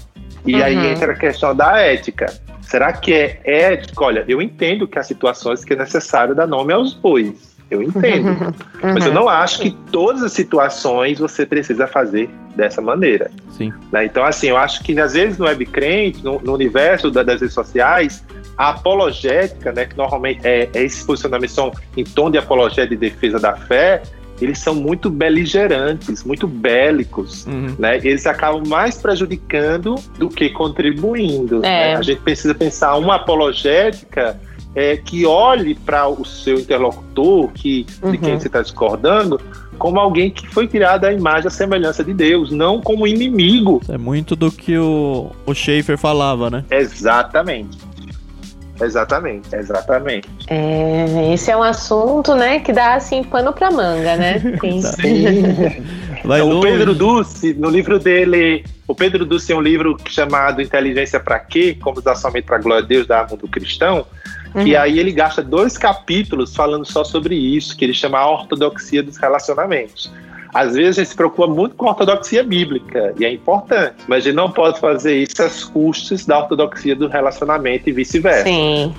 E 0.47 0.55
uhum. 0.55 0.63
aí 0.63 0.87
entra 0.87 1.13
a 1.13 1.17
questão 1.17 1.55
da 1.55 1.79
ética. 1.79 2.27
Será 2.63 2.93
que 2.93 3.13
é 3.15 3.41
ético? 3.45 4.05
Olha, 4.05 4.25
eu 4.29 4.43
entendo 4.43 4.87
que 4.87 4.99
há 4.99 5.03
situações 5.03 5.65
que 5.65 5.73
é 5.73 5.77
necessário 5.77 6.35
dar 6.35 6.47
nome 6.47 6.73
aos 6.73 6.93
bois. 6.93 7.48
Eu 7.71 7.83
entendo. 7.83 8.29
Uhum. 8.79 8.95
Mas 8.95 9.07
eu 9.07 9.13
não 9.13 9.29
acho 9.29 9.61
que 9.61 9.73
todas 9.91 10.23
as 10.23 10.33
situações 10.33 11.19
você 11.19 11.45
precisa 11.45 11.89
fazer 11.89 12.31
dessa 12.55 12.81
maneira. 12.81 13.29
Sim. 13.51 13.73
Né? 13.91 14.05
Então, 14.05 14.25
assim, 14.25 14.49
eu 14.49 14.57
acho 14.57 14.85
que 14.85 14.99
às 15.01 15.15
vezes 15.15 15.37
no 15.37 15.47
webcrente, 15.47 16.23
no, 16.23 16.41
no 16.41 16.55
universo 16.55 17.11
da, 17.11 17.25
das 17.25 17.41
redes 17.41 17.55
sociais, 17.55 18.25
a 18.57 18.71
apologética, 18.71 19.73
né, 19.73 19.85
que 19.85 19.97
normalmente 19.97 20.47
é, 20.47 20.69
é 20.73 20.83
esse 20.85 21.05
posicionamento 21.05 21.51
são 21.51 21.73
em 21.97 22.05
tom 22.05 22.31
de 22.31 22.39
apologética 22.39 22.87
de 22.87 22.97
defesa 22.97 23.41
da 23.41 23.57
fé, 23.57 24.03
eles 24.41 24.59
são 24.59 24.75
muito 24.75 25.11
beligerantes, 25.11 26.23
muito 26.25 26.47
bélicos, 26.47 27.47
uhum. 27.47 27.75
né? 27.79 27.97
Eles 27.97 28.27
acabam 28.27 28.63
mais 28.67 28.97
prejudicando 28.99 29.97
do 30.17 30.29
que 30.29 30.51
contribuindo. 30.51 31.57
É. 31.59 31.61
Né? 31.61 31.97
A 31.97 32.03
gente 32.03 32.21
precisa 32.21 32.55
pensar 32.55 32.95
uma 32.97 33.17
apologética 33.17 34.39
é, 34.75 34.97
que 34.97 35.27
olhe 35.27 35.75
para 35.75 36.09
o 36.09 36.25
seu 36.25 36.59
interlocutor, 36.59 37.49
que, 37.49 37.87
uhum. 38.03 38.11
de 38.13 38.19
quem 38.19 38.33
uhum. 38.33 38.41
você 38.41 38.47
está 38.47 38.63
discordando, 38.63 39.41
como 39.79 39.99
alguém 39.99 40.31
que 40.31 40.47
foi 40.49 40.67
criado 40.67 41.05
à 41.05 41.13
imagem 41.13 41.49
e 41.49 41.51
semelhança 41.51 42.03
de 42.03 42.13
Deus, 42.13 42.51
não 42.51 42.81
como 42.81 43.07
inimigo. 43.07 43.81
É 43.89 43.97
muito 43.97 44.35
do 44.35 44.51
que 44.51 44.77
o, 44.77 45.31
o 45.47 45.55
Schaefer 45.55 45.97
falava, 45.97 46.51
né? 46.51 46.65
Exatamente. 46.71 47.79
Exatamente, 48.81 49.55
exatamente. 49.57 50.29
É, 50.47 51.33
esse 51.33 51.51
é 51.51 51.57
um 51.57 51.63
assunto, 51.63 52.35
né, 52.35 52.61
que 52.61 52.73
dá 52.73 52.95
assim 52.95 53.25
pano 53.25 53.53
para 53.53 53.71
manga, 53.71 54.17
né? 54.17 54.39
Tem... 54.61 54.81
Vai 56.25 56.41
então, 56.41 56.59
o 56.59 56.63
Pedro 56.63 56.95
Dulce, 56.95 57.55
no 57.55 57.69
livro 57.69 57.99
dele, 57.99 58.65
o 58.87 58.95
Pedro 58.95 59.25
Dulce 59.25 59.49
tem 59.49 59.57
um 59.57 59.61
livro 59.61 59.97
chamado 60.09 60.61
Inteligência 60.63 61.21
para 61.21 61.39
quê? 61.39 61.77
Como 61.81 61.99
usar 61.99 62.17
somente 62.17 62.45
para 62.45 62.59
glória 62.59 62.85
a 62.85 62.87
Deus 62.87 63.07
da 63.07 63.27
mundo 63.27 63.47
cristão. 63.49 64.07
Uhum. 64.55 64.67
E 64.67 64.77
aí 64.77 64.99
ele 64.99 65.13
gasta 65.13 65.43
dois 65.43 65.77
capítulos 65.77 66.55
falando 66.55 66.85
só 66.85 67.05
sobre 67.05 67.35
isso, 67.35 67.77
que 67.77 67.85
ele 67.85 67.95
chama 67.95 68.19
a 68.19 68.31
ortodoxia 68.31 69.03
dos 69.03 69.17
relacionamentos. 69.17 70.11
Às 70.53 70.75
vezes 70.75 70.99
a 70.99 71.03
gente 71.03 71.11
se 71.11 71.17
preocupa 71.17 71.47
muito 71.47 71.75
com 71.77 71.87
a 71.87 71.91
ortodoxia 71.91 72.43
bíblica, 72.43 73.15
e 73.19 73.25
é 73.25 73.33
importante, 73.33 73.97
mas 74.07 74.25
a 74.25 74.29
gente 74.29 74.35
não 74.35 74.51
pode 74.51 74.81
fazer 74.81 75.15
isso 75.17 75.43
às 75.43 75.65
custas 75.65 76.25
da 76.25 76.39
ortodoxia 76.39 76.97
do 76.97 77.07
relacionamento 77.07 77.89
e 77.89 77.93
vice-versa. 77.93 78.45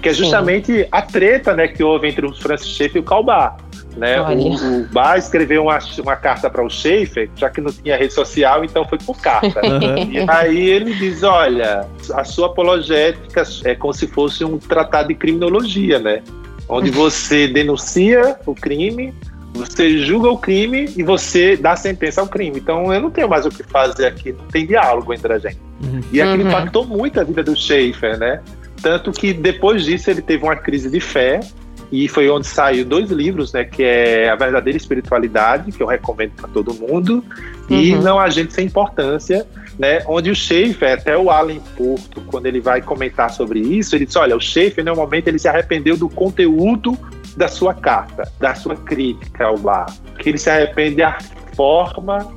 Que 0.01 0.09
é 0.09 0.13
justamente 0.13 0.83
sim. 0.83 0.87
a 0.91 1.01
treta 1.01 1.55
né, 1.55 1.67
que 1.67 1.83
houve 1.83 2.07
entre 2.07 2.25
o 2.25 2.33
Francis 2.35 2.69
Schaeffer 2.69 2.97
e 2.97 2.99
o 2.99 3.03
Calbar. 3.03 3.57
Né? 3.99 4.19
O, 4.21 4.81
o 4.81 4.85
Bar 4.85 5.17
escreveu 5.17 5.63
uma, 5.63 5.77
uma 5.99 6.15
carta 6.15 6.49
para 6.49 6.63
o 6.63 6.69
Schaefer, 6.69 7.29
já 7.35 7.49
que 7.49 7.59
não 7.59 7.69
tinha 7.71 7.97
rede 7.97 8.13
social, 8.13 8.63
então 8.63 8.85
foi 8.85 8.97
por 8.97 9.19
carta. 9.19 9.59
Uhum. 9.69 10.11
E 10.11 10.25
aí 10.29 10.69
ele 10.69 10.93
diz: 10.95 11.23
olha, 11.23 11.85
a 12.13 12.23
sua 12.23 12.47
apologética 12.47 13.43
é 13.65 13.75
como 13.75 13.93
se 13.93 14.07
fosse 14.07 14.43
um 14.43 14.57
tratado 14.57 15.09
de 15.09 15.15
criminologia, 15.15 15.99
né? 15.99 16.21
Onde 16.67 16.91
você 16.91 17.47
denuncia 17.47 18.37
o 18.45 18.55
crime, 18.55 19.13
você 19.53 19.97
julga 19.99 20.29
o 20.29 20.37
crime 20.37 20.89
e 20.95 21.03
você 21.03 21.57
dá 21.57 21.75
sentença 21.75 22.21
ao 22.21 22.27
crime. 22.27 22.57
Então 22.57 22.93
eu 22.93 22.99
não 22.99 23.09
tenho 23.09 23.27
mais 23.27 23.45
o 23.45 23.49
que 23.49 23.63
fazer 23.63 24.05
aqui, 24.05 24.31
não 24.31 24.45
tem 24.45 24.65
diálogo 24.65 25.13
entre 25.13 25.33
a 25.33 25.39
gente. 25.39 25.59
Uhum. 25.83 26.01
E 26.11 26.21
aquilo 26.21 26.43
uhum. 26.43 26.49
impactou 26.49 26.85
muito 26.85 27.19
a 27.19 27.23
vida 27.23 27.43
do 27.43 27.55
Schaefer, 27.55 28.17
né? 28.17 28.41
Tanto 28.81 29.11
que 29.11 29.33
depois 29.33 29.83
disso 29.83 30.09
ele 30.09 30.21
teve 30.21 30.43
uma 30.43 30.55
crise 30.55 30.89
de 30.89 30.99
fé 30.99 31.41
e 31.91 32.07
foi 32.07 32.29
onde 32.29 32.47
saiu 32.47 32.85
dois 32.85 33.09
livros, 33.09 33.51
né, 33.51 33.63
que 33.63 33.83
é 33.83 34.29
A 34.29 34.35
Verdadeira 34.35 34.77
Espiritualidade, 34.77 35.71
que 35.71 35.81
eu 35.81 35.87
recomendo 35.87 36.31
para 36.33 36.47
todo 36.47 36.73
mundo, 36.73 37.23
uhum. 37.69 37.75
e 37.75 37.95
Não 37.95 38.19
Agente 38.19 38.53
Sem 38.53 38.67
Importância, 38.67 39.45
né, 39.77 40.03
onde 40.07 40.29
o 40.29 40.35
Schaefer, 40.35 40.93
até 40.93 41.17
o 41.17 41.31
Alan 41.31 41.59
Porto, 41.75 42.21
quando 42.27 42.45
ele 42.45 42.59
vai 42.59 42.81
comentar 42.81 43.31
sobre 43.31 43.59
isso, 43.59 43.95
ele 43.95 44.05
diz, 44.05 44.15
olha, 44.15 44.35
o 44.35 44.39
Schaefer, 44.39 44.83
no 44.85 44.95
momento, 44.95 45.27
ele 45.27 45.39
se 45.39 45.47
arrependeu 45.47 45.97
do 45.97 46.09
conteúdo 46.09 46.97
da 47.35 47.47
sua 47.47 47.73
carta, 47.73 48.31
da 48.39 48.53
sua 48.53 48.75
crítica 48.75 49.45
ao 49.45 49.57
bar, 49.57 49.87
que 50.19 50.29
ele 50.29 50.37
se 50.37 50.49
arrepende 50.49 50.97
da 50.97 51.17
forma 51.55 52.27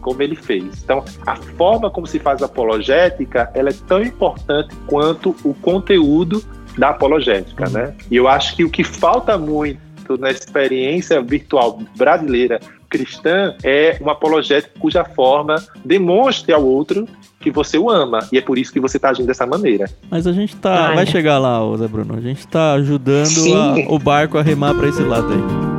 como 0.00 0.22
ele 0.22 0.34
fez. 0.34 0.82
Então, 0.82 1.04
a 1.26 1.36
forma 1.36 1.90
como 1.90 2.06
se 2.06 2.18
faz 2.18 2.42
a 2.42 2.46
apologética, 2.46 3.50
ela 3.54 3.70
é 3.70 3.74
tão 3.86 4.02
importante 4.02 4.74
quanto 4.86 5.34
o 5.44 5.54
conteúdo 5.54 6.44
da 6.76 6.90
apologética, 6.90 7.68
né? 7.68 7.94
E 8.10 8.16
eu 8.16 8.28
acho 8.28 8.56
que 8.56 8.64
o 8.64 8.70
que 8.70 8.84
falta 8.84 9.36
muito 9.36 9.80
na 10.18 10.30
experiência 10.30 11.20
virtual 11.22 11.80
brasileira 11.96 12.60
cristã 12.88 13.54
é 13.64 13.96
uma 14.00 14.12
apologética 14.12 14.74
cuja 14.78 15.02
forma 15.02 15.56
demonstre 15.82 16.52
ao 16.52 16.62
outro 16.62 17.08
que 17.40 17.50
você 17.50 17.78
o 17.78 17.90
ama. 17.90 18.20
E 18.30 18.38
é 18.38 18.40
por 18.40 18.58
isso 18.58 18.72
que 18.72 18.78
você 18.78 18.98
está 18.98 19.10
agindo 19.10 19.26
dessa 19.26 19.46
maneira. 19.46 19.86
Mas 20.10 20.26
a 20.26 20.32
gente 20.32 20.54
tá. 20.56 20.94
Vai 20.94 21.06
chegar 21.06 21.38
lá, 21.38 21.58
Zé 21.76 21.88
Bruno. 21.88 22.16
A 22.16 22.20
gente 22.20 22.40
está 22.40 22.74
ajudando 22.74 23.54
a, 23.54 23.94
o 23.94 23.98
barco 23.98 24.38
a 24.38 24.42
remar 24.42 24.74
para 24.74 24.88
esse 24.88 25.02
lado 25.02 25.32
aí. 25.32 25.71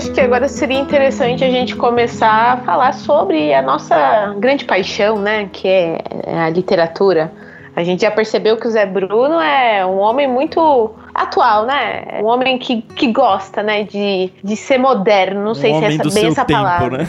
Acho 0.00 0.12
que 0.12 0.20
agora 0.20 0.48
seria 0.48 0.78
interessante 0.78 1.44
a 1.44 1.50
gente 1.50 1.76
começar 1.76 2.54
a 2.54 2.56
falar 2.64 2.94
sobre 2.94 3.52
a 3.52 3.60
nossa 3.60 4.34
grande 4.38 4.64
paixão, 4.64 5.18
né? 5.18 5.50
Que 5.52 5.68
é 5.68 5.98
a 6.26 6.48
literatura. 6.48 7.30
A 7.76 7.84
gente 7.84 8.00
já 8.00 8.10
percebeu 8.10 8.56
que 8.56 8.66
o 8.66 8.70
Zé 8.70 8.86
Bruno 8.86 9.38
é 9.38 9.84
um 9.84 9.98
homem 9.98 10.26
muito 10.26 10.90
atual, 11.14 11.66
né? 11.66 12.18
Um 12.22 12.24
homem 12.24 12.58
que, 12.58 12.80
que 12.80 13.12
gosta, 13.12 13.62
né, 13.62 13.84
de, 13.84 14.32
de 14.42 14.56
ser 14.56 14.78
moderno. 14.78 15.44
Não 15.44 15.52
um 15.52 15.54
sei 15.54 15.74
se 15.74 15.84
é 15.84 15.88
essa, 15.88 16.14
bem 16.14 16.28
essa 16.28 16.44
tempo, 16.46 16.60
palavra. 16.60 16.98
Né? 16.98 17.08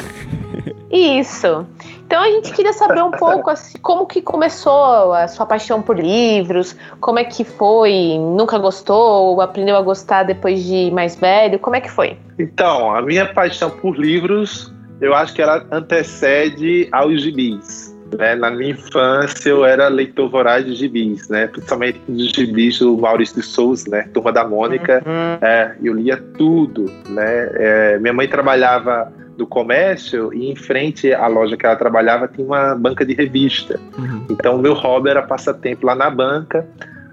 Isso. 0.92 1.66
Então 2.12 2.22
a 2.22 2.30
gente 2.30 2.52
queria 2.52 2.74
saber 2.74 3.02
um 3.02 3.12
pouco 3.12 3.48
assim, 3.50 3.78
como 3.78 4.06
que 4.06 4.22
começou 4.22 5.14
a 5.14 5.30
sua 5.30 5.46
paixão 5.46 5.82
por 5.82 5.98
livros, 5.98 6.76
como 7.00 7.18
é 7.20 7.24
que 7.24 7.46
foi, 7.46 8.18
nunca 8.20 8.58
gostou, 8.58 9.40
aprendeu 9.40 9.78
a 9.78 9.82
gostar 9.82 10.24
depois 10.24 10.62
de 10.62 10.92
mais 10.92 11.16
velho, 11.16 11.58
como 11.58 11.78
é 11.78 11.80
que 11.80 11.90
foi? 11.90 12.18
Então, 12.38 12.94
a 12.94 13.02
minha 13.02 13.26
paixão 13.34 13.70
por 13.70 13.98
livros, 13.98 14.74
eu 15.00 15.16
acho 15.16 15.34
que 15.34 15.42
ela 15.42 15.66
antecede 15.72 16.90
aos 16.92 17.22
gibis. 17.22 17.96
Né? 18.20 18.36
Na 18.36 18.52
minha 18.52 18.72
infância 18.72 19.50
eu 19.50 19.64
era 19.64 19.88
leitor 19.88 20.30
voraz 20.30 20.66
de 20.66 20.76
gibis, 20.76 21.30
né? 21.30 21.48
principalmente 21.48 22.02
dos 22.10 22.32
gibis 22.32 22.80
do 22.80 22.98
Maurício 22.98 23.38
de 23.38 23.44
Souza, 23.44 23.90
né? 23.90 24.10
Turma 24.14 24.34
da 24.34 24.46
Mônica, 24.46 25.02
uhum. 25.06 25.48
é, 25.48 25.78
eu 25.82 25.94
lia 25.94 26.18
tudo. 26.38 26.92
Né? 27.08 27.52
É, 27.54 28.00
minha 28.00 28.12
mãe 28.12 28.28
trabalhava 28.28 29.14
do 29.38 29.48
comércio 29.48 30.34
e 30.34 30.52
em 30.52 30.56
frente 30.56 31.14
à 31.14 31.28
loja 31.28 31.58
que 31.58 31.66
ela 31.66 31.76
trabalhava 31.76 32.28
tinha 32.28 32.46
uma 32.46 32.76
banca 32.76 33.06
de 33.06 33.14
revista. 33.14 33.80
Uhum. 33.98 34.26
Então 34.30 34.56
o 34.56 34.60
meu 34.60 34.74
hobby 34.74 35.10
era 35.10 35.22
passar 35.22 35.54
tempo 35.56 35.86
lá 35.86 35.96
na 35.96 36.10
banca. 36.10 36.68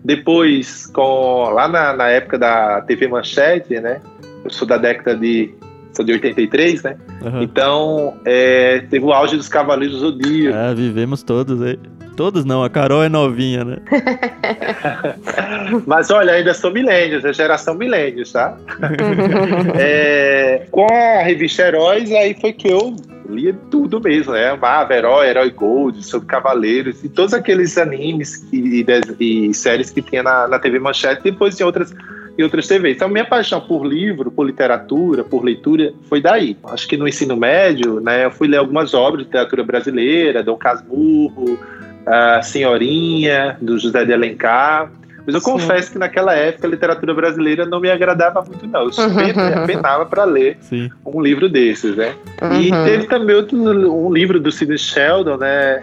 Depois, 0.04 0.86
com, 0.86 1.50
lá 1.50 1.68
na, 1.68 1.92
na 1.92 2.08
época 2.08 2.38
da 2.38 2.80
TV 2.82 3.08
Manchete, 3.08 3.80
né? 3.80 4.00
Eu 4.44 4.50
sou 4.50 4.66
da 4.66 4.76
década 4.78 5.16
de 5.16 5.54
sou 5.92 6.04
de 6.04 6.12
83, 6.12 6.82
né? 6.84 6.96
Uhum. 7.22 7.42
Então, 7.42 8.16
é, 8.24 8.80
teve 8.88 9.04
o 9.04 9.12
auge 9.12 9.36
dos 9.36 9.48
Cavaleiros 9.48 9.98
do 9.98 10.12
Zodíaco. 10.12 10.56
Ah, 10.56 10.72
vivemos 10.72 11.22
todos 11.24 11.60
aí. 11.60 11.78
Todos 12.18 12.44
não, 12.44 12.64
a 12.64 12.68
Carol 12.68 13.04
é 13.04 13.08
novinha, 13.08 13.64
né? 13.64 13.76
Mas 15.86 16.10
olha, 16.10 16.32
ainda 16.32 16.52
sou 16.52 16.72
milênios, 16.72 17.24
é 17.24 17.32
geração 17.32 17.76
milênios, 17.76 18.32
tá? 18.32 18.58
é, 19.78 20.66
com 20.68 20.84
a 20.92 21.22
revista 21.22 21.62
Heróis, 21.62 22.10
aí 22.10 22.34
foi 22.40 22.52
que 22.52 22.66
eu 22.66 22.96
lia 23.28 23.54
tudo 23.70 24.00
mesmo, 24.00 24.32
né? 24.32 24.48
Amava 24.48 24.92
Herói, 24.94 25.28
Herói 25.28 25.50
Gold, 25.52 26.04
sobre 26.04 26.26
Cavaleiros 26.26 27.04
e 27.04 27.08
todos 27.08 27.32
aqueles 27.32 27.78
animes 27.78 28.44
e, 28.52 28.84
e, 28.84 29.46
e 29.48 29.54
séries 29.54 29.88
que 29.88 30.02
tinha 30.02 30.24
na, 30.24 30.48
na 30.48 30.58
TV 30.58 30.80
Manchete, 30.80 31.22
depois 31.22 31.60
em 31.60 31.62
outras 31.62 31.94
e 32.36 32.42
outras 32.42 32.66
TVs. 32.66 32.96
Então, 32.96 33.08
minha 33.08 33.24
paixão 33.24 33.60
por 33.60 33.84
livro, 33.84 34.28
por 34.28 34.44
literatura, 34.44 35.22
por 35.22 35.44
leitura, 35.44 35.92
foi 36.08 36.20
daí. 36.20 36.56
Acho 36.64 36.88
que 36.88 36.96
no 36.96 37.06
ensino 37.06 37.36
médio, 37.36 38.00
né, 38.00 38.24
eu 38.24 38.30
fui 38.32 38.48
ler 38.48 38.56
algumas 38.56 38.92
obras 38.92 39.20
de 39.20 39.26
literatura 39.26 39.62
brasileira, 39.62 40.42
Dom 40.42 40.56
Casmurro, 40.56 41.58
a 42.08 42.42
Senhorinha, 42.42 43.56
do 43.60 43.78
José 43.78 44.04
de 44.04 44.12
Alencar. 44.12 44.90
Mas 45.26 45.34
eu 45.34 45.40
Sim. 45.42 45.52
confesso 45.52 45.92
que 45.92 45.98
naquela 45.98 46.32
época 46.32 46.66
a 46.66 46.70
literatura 46.70 47.12
brasileira 47.12 47.66
não 47.66 47.80
me 47.80 47.90
agradava 47.90 48.42
muito, 48.42 48.66
não. 48.66 48.84
Eu 48.84 48.92
sempre 48.92 49.38
apenava 49.54 50.06
para 50.06 50.24
ler 50.24 50.56
Sim. 50.62 50.88
um 51.04 51.20
livro 51.20 51.50
desses, 51.50 51.94
né? 51.94 52.14
Uhum. 52.40 52.60
E 52.62 52.70
teve 52.70 53.06
também 53.08 53.36
outro, 53.36 53.58
um 53.58 54.10
livro 54.10 54.40
do 54.40 54.50
Sidney 54.50 54.78
Sheldon, 54.78 55.36
né? 55.36 55.82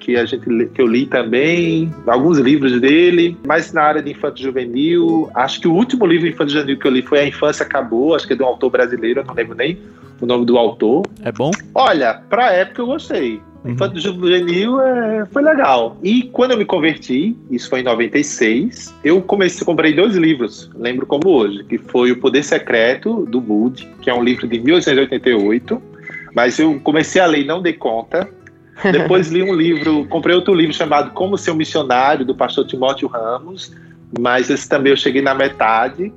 Que, 0.00 0.16
a 0.16 0.24
gente, 0.24 0.46
que 0.68 0.80
eu 0.80 0.86
li 0.86 1.04
também, 1.04 1.92
alguns 2.06 2.38
livros 2.38 2.80
dele, 2.80 3.36
mas 3.46 3.70
na 3.72 3.82
área 3.82 4.02
de 4.02 4.12
infanto 4.12 4.40
juvenil. 4.40 5.28
Acho 5.34 5.60
que 5.60 5.68
o 5.68 5.74
último 5.74 6.06
livro 6.06 6.26
infanto 6.26 6.52
juvenil 6.52 6.78
que 6.78 6.86
eu 6.86 6.92
li 6.92 7.02
foi 7.02 7.18
A 7.18 7.26
Infância 7.26 7.66
Acabou, 7.66 8.14
acho 8.14 8.26
que 8.26 8.32
é 8.32 8.36
de 8.36 8.42
um 8.42 8.46
autor 8.46 8.70
brasileiro, 8.70 9.20
eu 9.20 9.24
não 9.24 9.34
lembro 9.34 9.54
nem 9.54 9.78
o 10.20 10.24
nome 10.24 10.46
do 10.46 10.56
autor. 10.56 11.02
É 11.22 11.30
bom? 11.30 11.50
Olha, 11.74 12.22
pra 12.30 12.52
época 12.52 12.80
eu 12.80 12.86
gostei. 12.86 13.42
Uhum. 13.66 13.72
Infanto 13.72 13.98
Juvenil 14.00 14.80
é, 14.80 15.26
foi 15.26 15.42
legal. 15.42 15.96
E 16.02 16.22
quando 16.24 16.52
eu 16.52 16.58
me 16.58 16.64
converti, 16.64 17.36
isso 17.50 17.68
foi 17.68 17.80
em 17.80 17.82
96, 17.82 18.94
eu 19.02 19.20
comecei, 19.20 19.64
comprei 19.66 19.92
dois 19.92 20.14
livros, 20.14 20.70
lembro 20.74 21.04
como 21.04 21.28
hoje, 21.28 21.64
que 21.64 21.76
foi 21.76 22.12
O 22.12 22.20
Poder 22.20 22.42
Secreto, 22.42 23.26
do 23.26 23.38
Wood, 23.38 23.88
que 24.00 24.08
é 24.08 24.14
um 24.14 24.22
livro 24.22 24.46
de 24.46 24.58
1888, 24.60 25.82
mas 26.34 26.58
eu 26.58 26.78
comecei 26.80 27.20
a 27.20 27.26
ler 27.26 27.40
e 27.40 27.44
não 27.44 27.60
dei 27.60 27.72
conta. 27.72 28.28
Depois 28.92 29.30
li 29.30 29.42
um 29.42 29.54
livro, 29.54 30.06
comprei 30.06 30.34
outro 30.34 30.54
livro 30.54 30.74
chamado 30.74 31.10
Como 31.12 31.36
Ser 31.36 31.50
um 31.50 31.56
Missionário, 31.56 32.24
do 32.24 32.34
pastor 32.34 32.66
Timóteo 32.66 33.08
Ramos, 33.08 33.74
mas 34.18 34.50
esse 34.50 34.68
também 34.68 34.92
eu 34.92 34.96
cheguei 34.96 35.22
na 35.22 35.34
metade. 35.34 36.12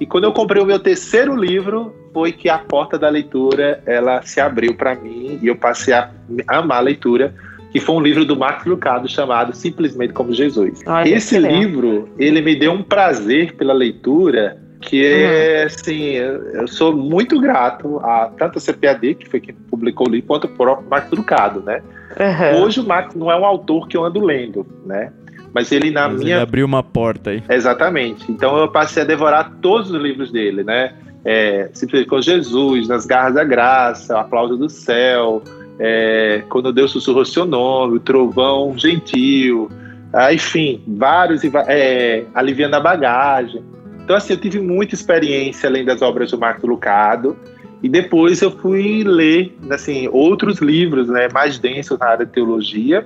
E 0.00 0.06
quando 0.06 0.24
eu 0.24 0.32
comprei 0.32 0.62
o 0.62 0.66
meu 0.66 0.78
terceiro 0.78 1.34
livro, 1.34 1.94
foi 2.12 2.32
que 2.32 2.48
a 2.48 2.58
porta 2.58 2.98
da 2.98 3.08
leitura 3.08 3.82
ela 3.86 4.22
se 4.22 4.40
abriu 4.40 4.74
para 4.74 4.94
mim 4.94 5.38
e 5.42 5.46
eu 5.46 5.56
passei 5.56 5.94
a 5.94 6.10
amar 6.48 6.78
a 6.78 6.82
leitura, 6.82 7.34
que 7.70 7.80
foi 7.80 7.94
um 7.94 8.00
livro 8.00 8.24
do 8.24 8.36
Marcos 8.36 8.66
Lucado 8.66 9.08
chamado 9.08 9.54
Simplesmente 9.54 10.12
como 10.12 10.32
Jesus. 10.32 10.82
Olha, 10.86 11.08
Esse 11.08 11.38
livro, 11.38 12.08
ele 12.18 12.40
me 12.40 12.54
deu 12.56 12.72
um 12.72 12.82
prazer 12.82 13.54
pela 13.54 13.72
leitura 13.72 14.58
que 14.80 15.04
é 15.04 15.60
uhum. 15.60 15.66
assim, 15.66 16.12
eu 16.12 16.68
sou 16.68 16.94
muito 16.94 17.40
grato 17.40 17.98
a 18.00 18.30
tanto 18.38 18.58
a 18.58 18.60
CPAD, 18.60 19.14
que 19.14 19.28
foi 19.28 19.40
quem 19.40 19.54
publicou 19.54 20.06
o 20.06 20.10
livro, 20.10 20.28
quanto 20.28 20.44
o 20.44 20.48
próprio 20.48 20.88
Marcos 20.88 21.18
Lucado, 21.18 21.60
né? 21.60 21.82
Uhum. 22.18 22.62
Hoje 22.62 22.80
o 22.80 22.84
Marcos 22.84 23.14
não 23.16 23.30
é 23.30 23.36
um 23.36 23.44
autor 23.44 23.88
que 23.88 23.96
eu 23.96 24.04
ando 24.04 24.24
lendo, 24.24 24.66
né? 24.84 25.12
Mas 25.56 25.72
ele 25.72 25.90
na 25.90 26.06
Mas 26.08 26.18
minha. 26.20 26.36
Ele 26.36 26.42
abriu 26.42 26.66
uma 26.66 26.82
porta 26.82 27.30
aí. 27.30 27.42
Exatamente. 27.48 28.30
Então 28.30 28.56
eu 28.58 28.68
passei 28.68 29.02
a 29.02 29.06
devorar 29.06 29.52
todos 29.62 29.90
os 29.90 30.00
livros 30.00 30.30
dele, 30.30 30.62
né? 30.62 30.92
é, 31.26 31.68
simplesmente 31.72 32.08
com 32.08 32.22
Jesus, 32.22 32.86
nas 32.86 33.04
garras 33.04 33.34
da 33.34 33.42
graça, 33.42 34.16
aplauso 34.16 34.56
do 34.56 34.68
céu, 34.68 35.42
é, 35.76 36.44
quando 36.48 36.72
Deus 36.72 36.92
sussurrou 36.92 37.24
seu 37.24 37.44
nome, 37.44 37.96
o 37.96 38.00
trovão 38.00 38.78
gentil, 38.78 39.68
ah, 40.12 40.32
enfim, 40.32 40.80
vários, 40.86 41.42
é, 41.66 42.24
aliviando 42.32 42.76
a 42.76 42.80
bagagem. 42.80 43.60
Então, 44.04 44.14
assim, 44.14 44.34
eu 44.34 44.40
tive 44.40 44.60
muita 44.60 44.94
experiência 44.94 45.68
além 45.68 45.84
das 45.84 46.00
obras 46.00 46.30
do 46.30 46.38
Marco 46.38 46.64
Lucado, 46.64 47.36
e 47.82 47.88
depois 47.88 48.40
eu 48.40 48.52
fui 48.52 49.02
ler, 49.02 49.52
assim, 49.68 50.08
outros 50.12 50.60
livros, 50.60 51.08
né, 51.08 51.26
mais 51.34 51.58
densos 51.58 51.98
na 51.98 52.06
área 52.06 52.24
de 52.24 52.30
teologia. 52.30 53.04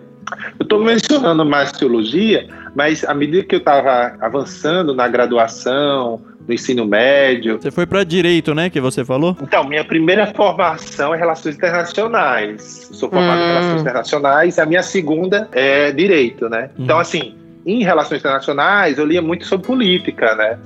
Eu 0.58 0.64
estou 0.64 0.82
mencionando 0.82 1.44
mais 1.44 1.72
teologia, 1.72 2.46
mas 2.74 3.04
à 3.04 3.14
medida 3.14 3.44
que 3.44 3.54
eu 3.54 3.58
estava 3.58 4.16
avançando 4.20 4.94
na 4.94 5.08
graduação, 5.08 6.20
no 6.46 6.54
ensino 6.54 6.84
médio. 6.84 7.58
Você 7.60 7.70
foi 7.70 7.86
para 7.86 8.04
direito, 8.04 8.54
né, 8.54 8.70
que 8.70 8.80
você 8.80 9.04
falou? 9.04 9.36
Então, 9.40 9.64
minha 9.64 9.84
primeira 9.84 10.26
formação 10.28 11.14
é 11.14 11.18
relações 11.18 11.56
internacionais. 11.56 12.88
Eu 12.90 12.96
sou 12.96 13.08
formado 13.08 13.40
hum. 13.40 13.44
em 13.44 13.48
relações 13.48 13.80
internacionais, 13.80 14.58
a 14.58 14.66
minha 14.66 14.82
segunda 14.82 15.48
é 15.52 15.92
direito, 15.92 16.48
né? 16.48 16.70
Hum. 16.78 16.84
Então, 16.84 16.98
assim, 16.98 17.34
em 17.64 17.82
relações 17.84 18.20
internacionais, 18.20 18.98
eu 18.98 19.06
lia 19.06 19.22
muito 19.22 19.46
sobre 19.46 19.66
política, 19.66 20.34
né? 20.34 20.58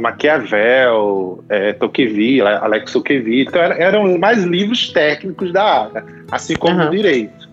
Maquiavel, 0.00 1.42
é, 1.48 1.72
Tocqueville, 1.72 2.42
Alex 2.42 2.92
Tocqueville, 2.92 3.46
então 3.48 3.62
eram 3.62 4.18
mais 4.18 4.44
livros 4.44 4.90
técnicos 4.90 5.52
da 5.52 5.84
área, 5.84 6.04
assim 6.30 6.54
como 6.54 6.78
uhum. 6.78 6.88
o 6.88 6.90
direito. 6.90 7.49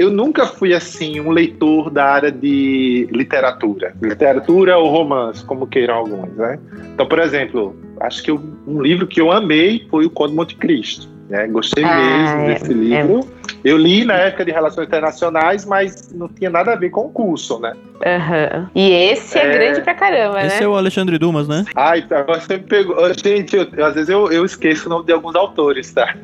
Eu 0.00 0.10
nunca 0.10 0.46
fui 0.46 0.72
assim 0.72 1.20
um 1.20 1.30
leitor 1.30 1.90
da 1.90 2.06
área 2.06 2.32
de 2.32 3.06
literatura, 3.12 3.94
literatura 4.00 4.78
ou 4.78 4.88
romance, 4.88 5.44
como 5.44 5.66
queiram 5.66 5.94
alguns, 5.94 6.34
né? 6.36 6.58
Então, 6.94 7.06
por 7.06 7.18
exemplo, 7.18 7.76
acho 8.00 8.22
que 8.22 8.30
eu, 8.30 8.42
um 8.66 8.80
livro 8.80 9.06
que 9.06 9.20
eu 9.20 9.30
amei 9.30 9.86
foi 9.90 10.06
o 10.06 10.10
Conde 10.10 10.34
Monte 10.34 10.56
Cristo. 10.56 11.06
Né? 11.28 11.46
Gostei 11.48 11.84
ah, 11.84 11.96
mesmo 11.96 12.40
é, 12.40 12.54
desse 12.54 12.72
livro. 12.72 13.20
É. 13.20 13.50
Eu 13.62 13.76
li 13.76 14.06
na 14.06 14.14
época 14.14 14.46
de 14.46 14.52
Relações 14.52 14.86
Internacionais, 14.86 15.66
mas 15.66 16.10
não 16.14 16.28
tinha 16.28 16.48
nada 16.48 16.72
a 16.72 16.76
ver 16.76 16.88
com 16.88 17.02
o 17.02 17.10
curso, 17.10 17.60
né? 17.60 17.74
Uhum. 17.96 18.68
E 18.74 18.90
esse 18.90 19.38
é, 19.38 19.44
é, 19.44 19.52
grande 19.52 19.82
pra 19.82 19.94
caramba, 19.94 20.38
esse 20.38 20.48
né? 20.48 20.54
Esse 20.54 20.64
é 20.64 20.68
o 20.68 20.76
Alexandre 20.76 21.18
Dumas, 21.18 21.46
né? 21.46 21.66
Ai, 21.76 22.06
agora 22.10 22.40
você 22.40 22.56
me 22.56 22.62
pegou. 22.62 22.96
Gente, 23.22 23.54
eu, 23.54 23.84
às 23.84 23.94
vezes 23.94 24.08
eu, 24.08 24.32
eu 24.32 24.46
esqueço 24.46 24.86
o 24.86 24.88
nome 24.88 25.04
de 25.04 25.12
alguns 25.12 25.36
autores, 25.36 25.92
tá? 25.92 26.14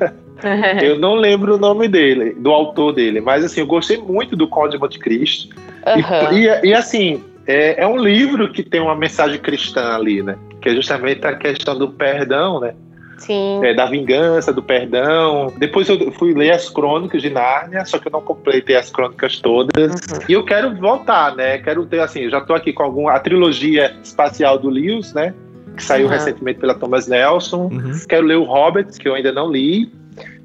eu 0.83 0.99
não 0.99 1.15
lembro 1.15 1.55
o 1.55 1.57
nome 1.57 1.87
dele, 1.87 2.33
do 2.33 2.51
autor 2.51 2.93
dele, 2.93 3.21
mas 3.21 3.43
assim, 3.43 3.61
eu 3.61 3.67
gostei 3.67 3.97
muito 3.97 4.35
do 4.35 4.47
Conde 4.47 4.71
de 4.71 4.79
Monte 4.79 4.99
Cristo. 4.99 5.55
Uhum. 5.85 6.37
E, 6.37 6.47
e, 6.47 6.69
e, 6.69 6.73
assim, 6.73 7.23
é, 7.45 7.81
é 7.81 7.87
um 7.87 7.97
livro 7.97 8.51
que 8.51 8.61
tem 8.61 8.81
uma 8.81 8.95
mensagem 8.95 9.39
cristã 9.39 9.95
ali, 9.95 10.21
né? 10.21 10.37
Que 10.61 10.69
é 10.69 10.75
justamente 10.75 11.25
a 11.25 11.35
questão 11.35 11.77
do 11.77 11.89
perdão, 11.89 12.59
né? 12.59 12.73
Sim. 13.17 13.61
É, 13.63 13.73
da 13.73 13.85
vingança, 13.85 14.53
do 14.53 14.61
perdão. 14.61 15.51
Depois 15.57 15.89
eu 15.89 16.11
fui 16.11 16.33
ler 16.33 16.51
as 16.51 16.69
crônicas 16.69 17.21
de 17.21 17.29
Nárnia, 17.29 17.83
só 17.85 17.97
que 17.97 18.07
eu 18.07 18.11
não 18.11 18.21
completei 18.21 18.75
as 18.75 18.91
crônicas 18.91 19.39
todas. 19.39 19.91
Uhum. 19.91 20.19
E 20.29 20.33
eu 20.33 20.45
quero 20.45 20.75
voltar, 20.75 21.35
né? 21.35 21.57
Quero 21.57 21.85
ter, 21.85 21.99
assim, 21.99 22.21
eu 22.21 22.29
já 22.29 22.41
tô 22.41 22.53
aqui 22.53 22.71
com 22.71 22.83
alguma. 22.83 23.13
A 23.13 23.19
trilogia 23.19 23.95
espacial 24.03 24.57
do 24.59 24.69
Lewis, 24.69 25.13
né? 25.13 25.33
Que 25.75 25.83
saiu 25.83 26.05
uhum. 26.05 26.11
recentemente 26.11 26.59
pela 26.59 26.75
Thomas 26.75 27.07
Nelson. 27.07 27.69
Uhum. 27.71 27.91
Quero 28.07 28.25
ler 28.25 28.37
o 28.37 28.43
Hobbit, 28.43 28.97
que 28.99 29.07
eu 29.07 29.15
ainda 29.15 29.31
não 29.31 29.51
li. 29.51 29.91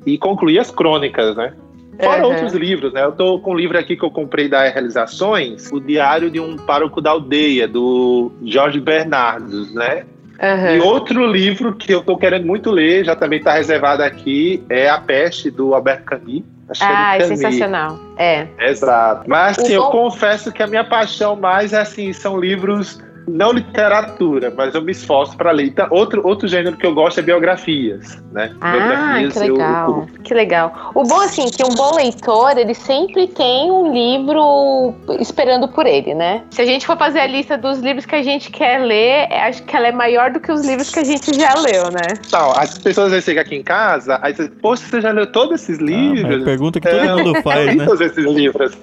E 0.05 0.19
concluir 0.19 0.59
as 0.59 0.71
crônicas, 0.71 1.37
né? 1.37 1.53
Fora 2.01 2.23
uhum. 2.23 2.33
outros 2.33 2.55
livros, 2.55 2.93
né? 2.93 3.05
Eu 3.05 3.13
tô 3.13 3.39
com 3.39 3.53
um 3.53 3.55
livro 3.55 3.79
aqui 3.79 3.97
que 3.97 4.05
eu 4.05 4.11
comprei 4.11 4.49
da 4.49 4.69
Realizações, 4.69 5.71
O 5.71 5.79
Diário 5.79 6.31
de 6.31 6.41
um 6.41 6.57
Pároco 6.57 7.01
da 7.01 7.11
Aldeia, 7.11 7.69
do 7.69 8.33
Jorge 8.45 8.81
Bernardos, 8.81 9.73
né? 9.75 10.05
Uhum. 10.43 10.77
E 10.77 10.81
outro 10.81 11.25
livro 11.27 11.75
que 11.75 11.93
eu 11.93 12.03
tô 12.03 12.17
querendo 12.17 12.47
muito 12.47 12.71
ler, 12.71 13.05
já 13.05 13.15
também 13.15 13.39
está 13.39 13.53
reservado 13.53 14.03
aqui, 14.03 14.65
é 14.69 14.89
A 14.89 14.99
Peste, 14.99 15.51
do 15.51 15.75
Albert 15.75 16.03
Camus. 16.05 16.43
Acho 16.69 16.83
ah, 16.85 17.17
é, 17.17 17.23
é 17.23 17.25
sensacional. 17.27 17.99
É. 18.17 18.47
Exato. 18.59 19.29
Mas 19.29 19.59
assim, 19.59 19.75
eu 19.75 19.85
confesso 19.85 20.51
que 20.51 20.63
a 20.63 20.67
minha 20.67 20.85
paixão 20.85 21.37
mais 21.37 21.73
é 21.73 21.81
assim, 21.81 22.13
são 22.13 22.41
livros 22.41 22.99
não 23.29 23.53
literatura, 23.53 24.53
mas 24.57 24.75
eu 24.75 24.83
me 24.83 24.93
esforço 24.93 25.37
para 25.37 25.51
ler. 25.51 25.67
Então, 25.67 25.87
outro, 25.91 26.27
outro 26.27 26.49
gênero 26.49 26.77
que 26.77 26.87
eu 26.87 26.95
gosto 26.95 27.19
é 27.19 27.23
biografias, 27.23 28.23
né? 28.33 28.55
Ah, 28.61 28.73
biografias 28.73 29.33
que 29.33 29.39
legal. 29.39 29.89
Eu... 29.89 30.23
Que 30.23 30.35
legal. 30.35 30.91
O 30.95 31.03
bom, 31.05 31.21
assim, 31.21 31.51
que 31.51 31.65
um 31.65 31.75
bom 31.75 31.95
leitor, 31.97 32.57
ele 32.57 32.75
sempre 32.75 33.27
tem 33.29 33.71
um 33.71 33.93
livro 33.93 34.95
esperando 35.21 35.69
por 35.69 35.87
ele, 35.87 36.15
né? 36.15 36.43
Se 36.51 36.63
a 36.63 36.67
gente 36.67 36.87
for 36.87 36.97
fazer 36.97 37.21
a 37.21 37.27
lista 37.27 37.57
dos 37.57 37.79
livros 37.79 38.07
que 38.07 38.15
a 38.15 38.23
gente 38.23 38.51
quer 38.51 38.81
ler, 38.81 39.29
acho 39.33 39.63
que 39.65 39.77
ela 39.77 39.89
é 39.89 39.93
maior 39.93 40.31
do 40.31 40.41
que 40.41 40.51
os 40.51 40.65
livros 40.67 40.91
que 40.91 41.01
a 41.01 41.05
gente 41.05 41.35
já 41.35 41.55
leu, 41.55 41.85
né? 41.85 42.19
Então, 42.27 42.53
as 42.57 42.79
pessoas 42.79 43.11
vão 43.11 43.21
chegam 43.21 43.43
aqui 43.43 43.57
em 43.57 43.63
casa, 43.63 44.19
aí 44.23 44.35
você, 44.35 44.49
poxa, 44.49 44.85
você 44.87 45.01
já 45.01 45.13
leu 45.13 45.27
todos 45.27 45.63
esses 45.63 45.79
ah, 45.79 45.83
livros? 45.83 46.43
Ah, 46.43 46.45
pergunta 46.45 46.81
que 46.81 46.89
todo 46.89 47.01
é, 47.01 47.15
mundo 47.15 47.41
faz, 47.43 47.77
né? 47.77 47.85
Todos 47.85 48.01
esses 48.01 48.25
livros. 48.25 48.77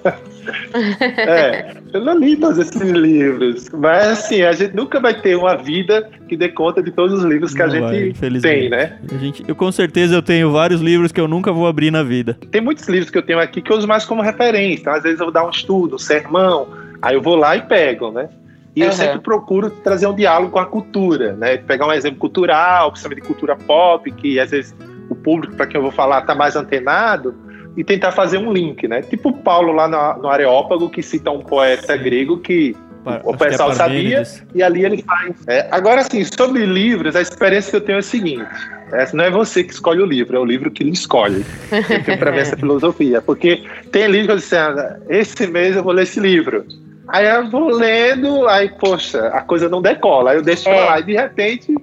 é, 1.00 1.74
eu 1.92 2.00
não 2.04 2.18
li 2.18 2.36
todos 2.36 2.58
esses 2.58 2.80
livros, 2.80 3.68
mas 3.70 4.29
assim, 4.30 4.42
a 4.42 4.52
gente 4.52 4.74
nunca 4.74 5.00
vai 5.00 5.14
ter 5.20 5.36
uma 5.36 5.56
vida 5.56 6.08
que 6.28 6.36
dê 6.36 6.48
conta 6.48 6.82
de 6.82 6.90
todos 6.90 7.18
os 7.18 7.24
livros 7.24 7.52
que 7.52 7.58
Não 7.58 7.66
a 7.66 7.68
gente 7.68 8.12
vai, 8.20 8.40
tem, 8.40 8.70
né? 8.70 8.98
A 9.12 9.18
gente, 9.18 9.44
eu 9.46 9.56
com 9.56 9.70
certeza 9.72 10.14
eu 10.14 10.22
tenho 10.22 10.52
vários 10.52 10.80
livros 10.80 11.10
que 11.10 11.20
eu 11.20 11.26
nunca 11.26 11.52
vou 11.52 11.66
abrir 11.66 11.90
na 11.90 12.02
vida. 12.02 12.38
Tem 12.50 12.60
muitos 12.60 12.88
livros 12.88 13.10
que 13.10 13.18
eu 13.18 13.22
tenho 13.22 13.40
aqui 13.40 13.60
que 13.60 13.72
eu 13.72 13.76
uso 13.76 13.88
mais 13.88 14.04
como 14.04 14.22
referência. 14.22 14.82
Então, 14.82 14.92
às 14.94 15.02
vezes 15.02 15.18
eu 15.18 15.26
vou 15.26 15.32
dar 15.32 15.44
um 15.44 15.50
estudo, 15.50 15.96
um 15.96 15.98
sermão, 15.98 16.68
aí 17.02 17.14
eu 17.14 17.22
vou 17.22 17.34
lá 17.36 17.56
e 17.56 17.62
pego, 17.62 18.10
né? 18.12 18.28
E 18.74 18.82
uhum. 18.82 18.86
eu 18.86 18.92
sempre 18.92 19.18
procuro 19.18 19.68
trazer 19.70 20.06
um 20.06 20.14
diálogo 20.14 20.52
com 20.52 20.60
a 20.60 20.66
cultura, 20.66 21.32
né? 21.34 21.56
Pegar 21.56 21.86
um 21.86 21.92
exemplo 21.92 22.18
cultural, 22.18 22.90
principalmente 22.92 23.22
de 23.22 23.26
cultura 23.26 23.56
pop, 23.56 24.10
que 24.12 24.38
às 24.38 24.50
vezes 24.50 24.74
o 25.08 25.14
público 25.14 25.56
para 25.56 25.66
quem 25.66 25.76
eu 25.76 25.82
vou 25.82 25.90
falar 25.90 26.20
está 26.20 26.34
mais 26.36 26.54
antenado, 26.54 27.34
e 27.76 27.84
tentar 27.84 28.12
fazer 28.12 28.38
um 28.38 28.52
link, 28.52 28.86
né? 28.86 29.02
Tipo 29.02 29.30
o 29.30 29.32
Paulo 29.32 29.72
lá 29.72 29.88
no, 29.88 30.22
no 30.22 30.28
Areópago, 30.28 30.88
que 30.88 31.02
cita 31.02 31.30
um 31.30 31.40
poeta 31.40 31.96
grego 31.96 32.38
que 32.38 32.76
o 33.24 33.36
pessoal 33.36 33.70
é 33.70 33.74
sabia 33.74 34.22
e 34.54 34.62
ali 34.62 34.84
ele 34.84 35.02
faz. 35.02 35.34
É, 35.46 35.68
agora, 35.70 36.02
assim, 36.02 36.22
sobre 36.24 36.66
livros, 36.66 37.16
a 37.16 37.20
experiência 37.20 37.70
que 37.70 37.76
eu 37.76 37.80
tenho 37.80 37.96
é 37.96 38.00
a 38.00 38.02
seguinte: 38.02 38.46
essa 38.92 39.16
não 39.16 39.24
é 39.24 39.30
você 39.30 39.64
que 39.64 39.72
escolhe 39.72 40.00
o 40.00 40.06
livro, 40.06 40.36
é 40.36 40.40
o 40.40 40.44
livro 40.44 40.70
que 40.70 40.84
lhe 40.84 40.92
escolhe. 40.92 41.44
Para 42.18 42.30
ver 42.30 42.40
essa 42.42 42.56
filosofia. 42.56 43.20
Porque 43.22 43.64
tem 43.90 44.06
livros 44.06 44.26
que 44.26 44.32
eu 44.32 44.36
disse, 44.36 44.56
ah, 44.56 44.98
esse 45.08 45.46
mês 45.46 45.76
eu 45.76 45.82
vou 45.82 45.92
ler 45.92 46.02
esse 46.02 46.20
livro. 46.20 46.64
Aí 47.08 47.26
eu 47.26 47.50
vou 47.50 47.70
lendo, 47.70 48.46
aí, 48.46 48.68
poxa, 48.68 49.28
a 49.28 49.40
coisa 49.40 49.68
não 49.68 49.82
decola. 49.82 50.32
Aí 50.32 50.36
eu 50.36 50.42
deixo 50.42 50.68
é. 50.68 50.74
pra 50.74 50.84
lá 50.84 51.00
e 51.00 51.04
de 51.04 51.12
repente, 51.14 51.74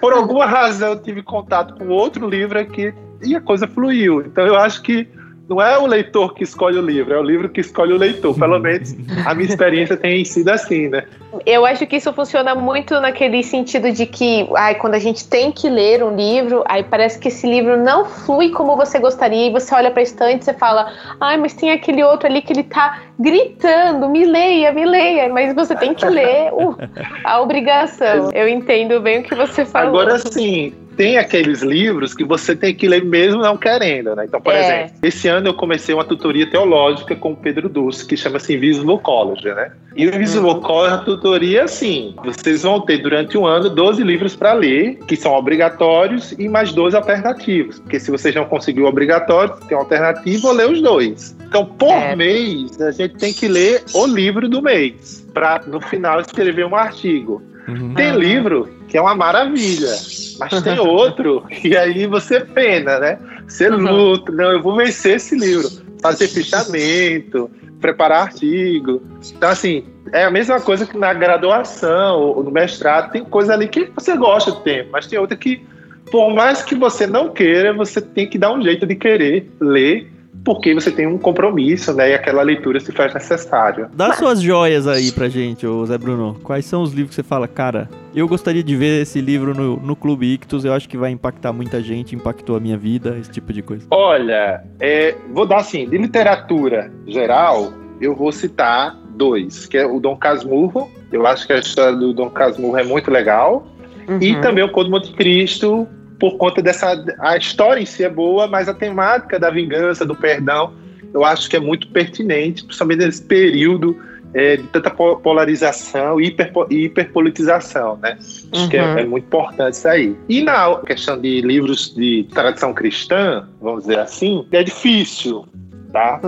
por 0.00 0.12
alguma 0.12 0.46
razão, 0.46 0.90
eu 0.90 1.00
tive 1.00 1.22
contato 1.22 1.74
com 1.74 1.88
outro 1.88 2.28
livro 2.28 2.58
aqui 2.58 2.92
e 3.22 3.34
a 3.34 3.40
coisa 3.40 3.66
fluiu. 3.66 4.20
Então 4.20 4.46
eu 4.46 4.56
acho 4.56 4.82
que 4.82 5.08
não 5.52 5.60
é 5.60 5.78
o 5.78 5.86
leitor 5.86 6.32
que 6.32 6.42
escolhe 6.42 6.78
o 6.78 6.82
livro, 6.82 7.12
é 7.12 7.18
o 7.18 7.22
livro 7.22 7.48
que 7.48 7.60
escolhe 7.60 7.92
o 7.92 7.98
leitor. 7.98 8.34
Pelo 8.34 8.58
menos 8.58 8.96
a 9.26 9.34
minha 9.34 9.48
experiência 9.48 9.98
tem 9.98 10.24
sido 10.24 10.48
assim, 10.48 10.88
né? 10.88 11.04
Eu 11.44 11.66
acho 11.66 11.86
que 11.86 11.96
isso 11.96 12.12
funciona 12.12 12.54
muito 12.54 12.98
naquele 13.00 13.42
sentido 13.42 13.92
de 13.92 14.06
que, 14.06 14.48
ai, 14.56 14.74
quando 14.76 14.94
a 14.94 14.98
gente 14.98 15.28
tem 15.28 15.52
que 15.52 15.68
ler 15.68 16.02
um 16.02 16.16
livro, 16.16 16.64
aí 16.66 16.82
parece 16.82 17.18
que 17.18 17.28
esse 17.28 17.46
livro 17.46 17.76
não 17.76 18.06
flui 18.06 18.50
como 18.50 18.76
você 18.76 18.98
gostaria, 18.98 19.48
e 19.48 19.50
você 19.50 19.74
olha 19.74 19.90
para 19.90 20.00
a 20.00 20.02
estante 20.02 20.42
e 20.42 20.44
você 20.44 20.54
fala, 20.54 20.90
ai, 21.20 21.36
mas 21.36 21.52
tem 21.52 21.70
aquele 21.70 22.02
outro 22.02 22.26
ali 22.26 22.40
que 22.40 22.52
ele 22.52 22.62
tá 22.62 23.02
gritando, 23.22 24.08
me 24.08 24.24
leia, 24.24 24.72
me 24.72 24.84
leia, 24.84 25.28
mas 25.28 25.54
você 25.54 25.74
tem 25.74 25.94
que 25.94 26.04
ler 26.04 26.52
uh, 26.52 26.76
a 27.24 27.40
obrigação. 27.40 28.30
Eu 28.32 28.48
entendo 28.48 29.00
bem 29.00 29.20
o 29.20 29.22
que 29.22 29.34
você 29.34 29.64
falou. 29.64 30.00
Agora 30.00 30.18
sim, 30.18 30.72
tem 30.96 31.18
aqueles 31.18 31.62
livros 31.62 32.14
que 32.14 32.24
você 32.24 32.54
tem 32.54 32.74
que 32.74 32.86
ler 32.86 33.04
mesmo 33.04 33.42
não 33.42 33.56
querendo, 33.56 34.14
né? 34.14 34.24
Então, 34.26 34.40
por 34.40 34.52
é. 34.52 34.60
exemplo, 34.60 34.96
esse 35.02 35.28
ano 35.28 35.48
eu 35.48 35.54
comecei 35.54 35.94
uma 35.94 36.04
tutoria 36.04 36.48
teológica 36.48 37.16
com 37.16 37.32
o 37.32 37.36
Pedro 37.36 37.68
Dulce, 37.68 38.06
que 38.06 38.16
chama-se 38.16 38.54
Invisible 38.54 38.98
College, 38.98 39.46
né? 39.54 39.72
E 39.96 40.06
o 40.06 40.14
Invisible 40.14 40.50
uhum. 40.50 40.60
College, 40.60 40.94
a 40.94 40.98
tutoria, 40.98 41.64
assim, 41.64 42.14
vocês 42.24 42.62
vão 42.62 42.80
ter 42.80 42.98
durante 42.98 43.36
um 43.36 43.46
ano 43.46 43.68
12 43.68 44.02
livros 44.02 44.36
para 44.36 44.52
ler, 44.52 44.98
que 45.06 45.16
são 45.16 45.32
obrigatórios, 45.32 46.32
e 46.38 46.48
mais 46.48 46.72
dois 46.72 46.94
alternativos. 46.94 47.78
Porque 47.80 48.00
se 48.00 48.10
vocês 48.10 48.34
não 48.34 48.44
conseguiram 48.44 48.86
o 48.86 48.88
obrigatório, 48.88 49.54
tem 49.68 49.76
um 49.76 49.80
alternativo, 49.80 50.48
ou 50.48 50.54
ler 50.54 50.70
os 50.70 50.80
dois. 50.80 51.36
Então, 51.46 51.66
por 51.66 51.90
é. 51.90 52.16
mês, 52.16 52.80
a 52.80 52.90
gente 52.90 53.11
tem 53.18 53.32
que 53.32 53.48
ler 53.48 53.84
o 53.94 54.06
livro 54.06 54.48
do 54.48 54.62
mês, 54.62 55.26
para 55.32 55.62
no 55.66 55.80
final 55.80 56.20
escrever 56.20 56.66
um 56.66 56.74
artigo. 56.74 57.42
Uhum. 57.68 57.94
Tem 57.94 58.16
livro 58.16 58.68
que 58.88 58.96
é 58.96 59.00
uma 59.00 59.14
maravilha, 59.14 59.94
mas 60.38 60.62
tem 60.62 60.78
outro 60.78 61.44
e 61.64 61.76
aí 61.76 62.06
você 62.06 62.40
pena, 62.40 62.98
né? 62.98 63.18
Você 63.46 63.68
uhum. 63.68 63.78
luta, 63.78 64.32
não, 64.32 64.52
eu 64.52 64.62
vou 64.62 64.76
vencer 64.76 65.16
esse 65.16 65.36
livro, 65.36 65.68
fazer 66.00 66.28
fichamento, 66.28 67.50
preparar 67.80 68.22
artigo. 68.22 69.02
Então, 69.34 69.48
assim, 69.48 69.84
é 70.12 70.24
a 70.24 70.30
mesma 70.30 70.60
coisa 70.60 70.86
que 70.86 70.96
na 70.96 71.14
graduação 71.14 72.20
ou 72.20 72.44
no 72.44 72.50
mestrado, 72.50 73.10
tem 73.12 73.24
coisa 73.24 73.54
ali 73.54 73.68
que 73.68 73.90
você 73.94 74.16
gosta 74.16 74.52
do 74.52 74.60
tempo, 74.60 74.90
mas 74.92 75.06
tem 75.06 75.18
outra 75.18 75.36
que, 75.36 75.64
por 76.10 76.32
mais 76.34 76.62
que 76.62 76.74
você 76.74 77.06
não 77.06 77.30
queira, 77.30 77.72
você 77.72 78.00
tem 78.00 78.28
que 78.28 78.38
dar 78.38 78.52
um 78.52 78.62
jeito 78.62 78.86
de 78.86 78.94
querer 78.94 79.50
ler 79.58 80.11
porque 80.44 80.74
você 80.74 80.90
tem 80.90 81.06
um 81.06 81.18
compromisso, 81.18 81.92
né? 81.92 82.10
E 82.10 82.14
aquela 82.14 82.42
leitura 82.42 82.80
se 82.80 82.92
faz 82.92 83.14
necessária. 83.14 83.88
Dá 83.94 84.12
suas 84.12 84.40
joias 84.40 84.86
aí 84.86 85.12
pra 85.12 85.28
gente, 85.28 85.66
ô 85.66 85.84
Zé 85.86 85.96
Bruno. 85.96 86.36
Quais 86.42 86.64
são 86.64 86.82
os 86.82 86.92
livros 86.92 87.10
que 87.10 87.14
você 87.14 87.22
fala, 87.22 87.46
cara, 87.46 87.88
eu 88.14 88.26
gostaria 88.26 88.62
de 88.62 88.76
ver 88.76 89.02
esse 89.02 89.20
livro 89.20 89.54
no, 89.54 89.76
no 89.76 89.96
Clube 89.96 90.34
Ictus, 90.34 90.64
eu 90.64 90.72
acho 90.72 90.88
que 90.88 90.96
vai 90.96 91.10
impactar 91.10 91.52
muita 91.52 91.80
gente, 91.80 92.14
impactou 92.14 92.56
a 92.56 92.60
minha 92.60 92.76
vida, 92.76 93.16
esse 93.20 93.30
tipo 93.30 93.52
de 93.52 93.62
coisa. 93.62 93.86
Olha, 93.90 94.62
é, 94.80 95.14
vou 95.32 95.46
dar 95.46 95.58
assim, 95.58 95.88
de 95.88 95.96
literatura 95.96 96.90
geral, 97.06 97.72
eu 98.00 98.14
vou 98.14 98.32
citar 98.32 98.96
dois, 99.14 99.66
que 99.66 99.78
é 99.78 99.86
o 99.86 100.00
Dom 100.00 100.16
Casmurro, 100.16 100.90
eu 101.12 101.26
acho 101.26 101.46
que 101.46 101.52
a 101.52 101.58
história 101.58 101.96
do 101.96 102.12
Dom 102.12 102.30
Casmurro 102.30 102.76
é 102.76 102.84
muito 102.84 103.10
legal, 103.10 103.66
uhum. 104.08 104.18
e 104.20 104.40
também 104.40 104.64
o 104.64 104.70
Conde 104.70 104.90
Monte 104.90 105.12
Cristo, 105.12 105.86
por 106.22 106.36
conta 106.36 106.62
dessa. 106.62 107.04
A 107.18 107.36
história 107.36 107.80
em 107.80 107.84
si 107.84 108.04
é 108.04 108.08
boa, 108.08 108.46
mas 108.46 108.68
a 108.68 108.74
temática 108.74 109.40
da 109.40 109.50
vingança, 109.50 110.06
do 110.06 110.14
perdão, 110.14 110.72
eu 111.12 111.24
acho 111.24 111.50
que 111.50 111.56
é 111.56 111.60
muito 111.60 111.88
pertinente, 111.88 112.62
principalmente 112.62 113.00
nesse 113.00 113.22
período 113.24 114.00
é, 114.32 114.56
de 114.56 114.62
tanta 114.68 114.88
polarização 114.88 116.20
e 116.20 116.28
hiper, 116.28 116.52
hiperpolitização, 116.70 117.98
né? 118.00 118.16
Acho 118.20 118.46
uhum. 118.54 118.68
que 118.68 118.76
é, 118.76 118.84
uhum. 118.84 118.98
é, 118.98 119.04
muito 119.04 119.24
importante 119.24 119.74
isso 119.74 119.88
aí. 119.88 120.16
E 120.28 120.42
na 120.42 120.76
questão 120.86 121.20
de 121.20 121.40
livros 121.40 121.92
de 121.92 122.24
tradição 122.32 122.72
cristã, 122.72 123.48
vamos 123.60 123.80
dizer 123.80 123.98
assim, 123.98 124.46
é 124.52 124.62
difícil 124.62 125.44
tá? 125.92 126.20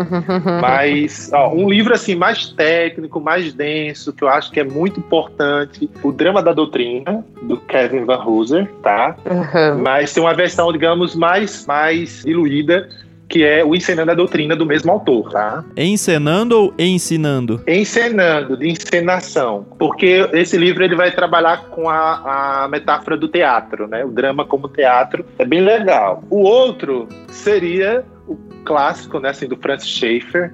Mas 0.60 1.30
ó, 1.32 1.52
um 1.52 1.68
livro 1.68 1.94
assim 1.94 2.14
mais 2.14 2.46
técnico, 2.48 3.20
mais 3.20 3.52
denso, 3.52 4.12
que 4.12 4.22
eu 4.22 4.28
acho 4.28 4.50
que 4.50 4.60
é 4.60 4.64
muito 4.64 5.00
importante, 5.00 5.90
o 6.02 6.12
Drama 6.12 6.42
da 6.42 6.52
Doutrina 6.52 7.24
do 7.42 7.56
Kevin 7.56 8.04
Van 8.04 8.22
Hooser, 8.24 8.70
tá? 8.82 9.16
Uhum. 9.24 9.82
Mas 9.82 10.12
tem 10.12 10.22
uma 10.22 10.34
versão, 10.34 10.70
digamos, 10.72 11.14
mais 11.14 11.66
mais 11.66 12.22
diluída 12.24 12.88
que 13.28 13.42
é 13.42 13.64
o 13.64 13.74
Encenando 13.74 14.10
a 14.10 14.14
Doutrina 14.14 14.54
do 14.54 14.66
mesmo 14.66 14.92
autor, 14.92 15.30
tá? 15.30 15.64
Encenando 15.76 16.56
ou 16.56 16.74
ensinando? 16.78 17.60
Encenando, 17.66 18.56
de 18.56 18.68
encenação. 18.68 19.66
Porque 19.78 20.28
esse 20.32 20.56
livro 20.56 20.84
ele 20.84 20.94
vai 20.94 21.10
trabalhar 21.10 21.64
com 21.70 21.88
a, 21.88 22.64
a 22.64 22.68
metáfora 22.68 23.16
do 23.16 23.26
teatro, 23.26 23.88
né? 23.88 24.04
O 24.04 24.10
drama 24.10 24.44
como 24.44 24.68
teatro. 24.68 25.24
É 25.38 25.44
bem 25.44 25.60
legal. 25.60 26.22
O 26.30 26.42
outro 26.42 27.08
seria 27.28 28.04
o 28.26 28.36
clássico, 28.64 29.18
né, 29.18 29.30
assim, 29.30 29.46
do 29.46 29.56
Francis 29.56 29.88
Schaeffer, 29.88 30.52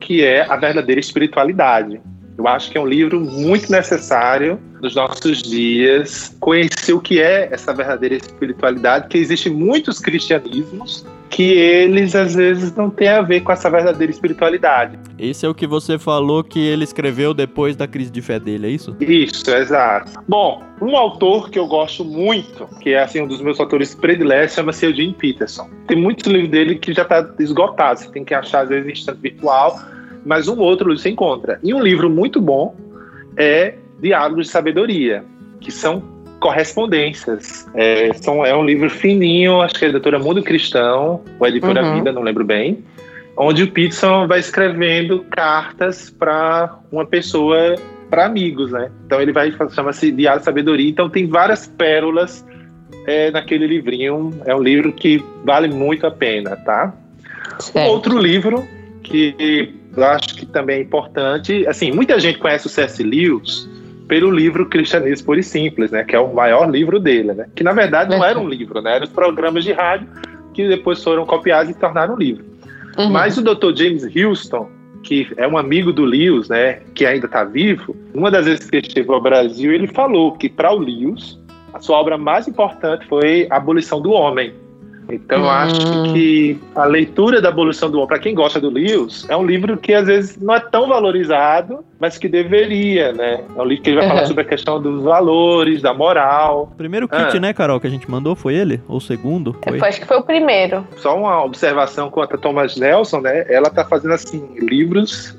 que 0.00 0.24
é 0.24 0.42
A 0.48 0.56
Verdadeira 0.56 1.00
Espiritualidade. 1.00 2.00
Eu 2.36 2.46
acho 2.46 2.70
que 2.70 2.78
é 2.78 2.80
um 2.80 2.86
livro 2.86 3.20
muito 3.20 3.70
necessário 3.70 4.60
nos 4.80 4.94
nossos 4.94 5.42
dias, 5.42 6.36
conhecer 6.38 6.92
o 6.92 7.00
que 7.00 7.20
é 7.20 7.48
essa 7.52 7.74
verdadeira 7.74 8.14
espiritualidade, 8.14 9.08
que 9.08 9.18
existe 9.18 9.50
muitos 9.50 9.98
cristianismos 9.98 11.04
que 11.30 11.52
eles 11.52 12.14
às 12.14 12.34
vezes 12.34 12.74
não 12.74 12.90
têm 12.90 13.08
a 13.08 13.22
ver 13.22 13.40
com 13.40 13.52
essa 13.52 13.70
verdadeira 13.70 14.10
espiritualidade. 14.10 14.98
Esse 15.18 15.46
é 15.46 15.48
o 15.48 15.54
que 15.54 15.66
você 15.66 15.98
falou 15.98 16.42
que 16.42 16.58
ele 16.58 16.84
escreveu 16.84 17.34
depois 17.34 17.76
da 17.76 17.86
crise 17.86 18.10
de 18.10 18.22
fé 18.22 18.38
dele, 18.38 18.66
é 18.66 18.70
isso? 18.70 18.96
Isso, 19.00 19.50
exato. 19.50 20.12
Bom, 20.28 20.62
um 20.80 20.96
autor 20.96 21.50
que 21.50 21.58
eu 21.58 21.66
gosto 21.66 22.04
muito, 22.04 22.66
que 22.80 22.90
é 22.90 23.02
assim 23.02 23.22
um 23.22 23.26
dos 23.26 23.40
meus 23.40 23.60
autores 23.60 23.94
prediletos, 23.94 24.54
chama-se 24.54 24.86
Eugene 24.86 25.14
Peterson. 25.14 25.68
Tem 25.86 25.96
muitos 25.96 26.26
livros 26.26 26.50
dele 26.50 26.76
que 26.76 26.92
já 26.92 27.02
está 27.02 27.28
esgotado, 27.38 28.00
você 28.00 28.10
tem 28.10 28.24
que 28.24 28.34
achar 28.34 28.62
às 28.62 28.68
vezes 28.68 28.86
em 28.88 28.92
instante 28.92 29.20
virtual 29.20 29.78
mas 30.24 30.46
um 30.46 30.58
outro 30.58 30.94
você 30.94 31.08
encontra. 31.08 31.58
E 31.62 31.72
um 31.72 31.80
livro 31.80 32.10
muito 32.10 32.40
bom 32.40 32.76
é 33.36 33.74
Diálogos 34.00 34.46
de 34.46 34.52
Sabedoria, 34.52 35.24
que 35.60 35.70
são 35.70 36.02
correspondências. 36.40 37.68
É, 37.74 38.12
são, 38.14 38.44
é 38.44 38.54
um 38.54 38.64
livro 38.64 38.88
fininho, 38.88 39.60
acho 39.60 39.74
que 39.74 39.84
é 39.84 39.88
a 39.88 39.90
editora 39.90 40.18
Mundo 40.18 40.42
Cristão, 40.42 41.22
ou 41.38 41.46
a 41.46 41.48
editora 41.48 41.82
uhum. 41.82 41.94
Vida, 41.96 42.12
não 42.12 42.22
lembro 42.22 42.44
bem, 42.44 42.84
onde 43.36 43.62
o 43.62 43.70
Peterson 43.70 44.26
vai 44.26 44.40
escrevendo 44.40 45.24
cartas 45.30 46.10
para 46.10 46.78
uma 46.90 47.06
pessoa, 47.06 47.76
para 48.10 48.26
amigos, 48.26 48.72
né? 48.72 48.90
Então 49.06 49.20
ele 49.20 49.32
vai, 49.32 49.52
chama-se 49.70 50.10
Diário 50.10 50.42
Sabedoria, 50.42 50.88
então 50.88 51.08
tem 51.08 51.26
várias 51.26 51.66
pérolas 51.66 52.44
é, 53.06 53.30
naquele 53.30 53.66
livrinho, 53.66 54.30
é 54.44 54.54
um 54.54 54.62
livro 54.62 54.92
que 54.92 55.22
vale 55.44 55.68
muito 55.68 56.06
a 56.06 56.10
pena, 56.10 56.56
tá? 56.56 56.94
Certo. 57.58 57.88
Outro 57.88 58.18
livro 58.18 58.66
que 59.02 59.74
eu 59.96 60.04
acho 60.04 60.36
que 60.36 60.46
também 60.46 60.76
é 60.76 60.80
importante. 60.82 61.66
Assim, 61.66 61.90
muita 61.90 62.20
gente 62.20 62.38
conhece 62.38 62.66
o 62.66 62.70
C.S. 62.70 63.02
Lewis 63.02 63.68
pelo 64.08 64.30
livro 64.30 64.66
Cristianismo 64.66 65.26
Puro 65.26 65.38
e 65.38 65.42
Simples, 65.42 65.90
né? 65.90 66.02
Que 66.02 66.16
é 66.16 66.18
o 66.18 66.34
maior 66.34 66.68
livro 66.68 66.98
dele, 66.98 67.34
né? 67.34 67.46
Que 67.54 67.62
na 67.62 67.72
verdade 67.72 68.10
não 68.10 68.24
era 68.24 68.38
um 68.38 68.48
livro, 68.48 68.80
né? 68.80 68.96
Eram 68.96 69.04
os 69.04 69.12
programas 69.12 69.62
de 69.62 69.72
rádio 69.72 70.08
que 70.54 70.66
depois 70.66 71.04
foram 71.04 71.24
copiados 71.26 71.70
e 71.70 71.78
tornaram 71.78 72.14
um 72.14 72.18
livro. 72.18 72.44
Uhum. 72.96 73.10
Mas 73.10 73.36
o 73.36 73.42
Dr. 73.42 73.76
James 73.76 74.04
Houston, 74.16 74.68
que 75.04 75.28
é 75.36 75.46
um 75.46 75.56
amigo 75.56 75.92
do 75.92 76.04
Lewis, 76.04 76.48
né? 76.48 76.80
Que 76.94 77.06
ainda 77.06 77.26
está 77.26 77.44
vivo, 77.44 77.94
uma 78.14 78.30
das 78.30 78.46
vezes 78.46 78.68
que 78.68 78.76
ele 78.76 78.86
esteve 78.86 79.12
ao 79.12 79.20
Brasil, 79.20 79.72
ele 79.72 79.86
falou 79.86 80.32
que 80.32 80.48
para 80.48 80.72
o 80.72 80.78
Lewis 80.78 81.38
a 81.72 81.80
sua 81.80 81.98
obra 81.98 82.16
mais 82.16 82.48
importante 82.48 83.06
foi 83.06 83.46
A 83.50 83.56
Abolição 83.56 84.00
do 84.00 84.10
Homem, 84.10 84.54
então, 85.10 85.42
hum. 85.42 85.48
acho 85.48 86.12
que 86.12 86.60
a 86.74 86.84
leitura 86.84 87.40
da 87.40 87.48
Abolição 87.48 87.90
do 87.90 87.96
Homem, 87.98 88.08
para 88.08 88.18
quem 88.18 88.34
gosta 88.34 88.60
do 88.60 88.68
Lewis, 88.68 89.26
é 89.28 89.36
um 89.36 89.44
livro 89.44 89.76
que 89.76 89.94
às 89.94 90.06
vezes 90.06 90.36
não 90.36 90.54
é 90.54 90.60
tão 90.60 90.88
valorizado, 90.88 91.84
mas 91.98 92.18
que 92.18 92.28
deveria, 92.28 93.12
né? 93.12 93.40
É 93.56 93.60
um 93.60 93.64
livro 93.64 93.84
que 93.84 93.90
ele 93.90 93.96
vai 93.96 94.06
uhum. 94.06 94.14
falar 94.14 94.26
sobre 94.26 94.42
a 94.42 94.46
questão 94.46 94.80
dos 94.80 95.02
valores, 95.02 95.80
da 95.80 95.94
moral. 95.94 96.72
Primeiro 96.76 97.08
kit, 97.08 97.36
ah. 97.36 97.40
né, 97.40 97.52
Carol, 97.52 97.80
que 97.80 97.86
a 97.86 97.90
gente 97.90 98.10
mandou 98.10 98.36
foi 98.36 98.54
ele? 98.54 98.80
Ou 98.86 98.98
o 98.98 99.00
segundo? 99.00 99.56
Foi? 99.64 99.80
acho 99.80 100.00
que 100.00 100.06
foi 100.06 100.18
o 100.18 100.22
primeiro. 100.22 100.86
Só 100.96 101.16
uma 101.16 101.42
observação 101.42 102.10
quanto 102.10 102.34
a 102.34 102.38
Thomas 102.38 102.76
Nelson, 102.76 103.20
né? 103.20 103.46
Ela 103.48 103.70
tá 103.70 103.84
fazendo, 103.84 104.12
assim, 104.12 104.46
livros 104.58 105.34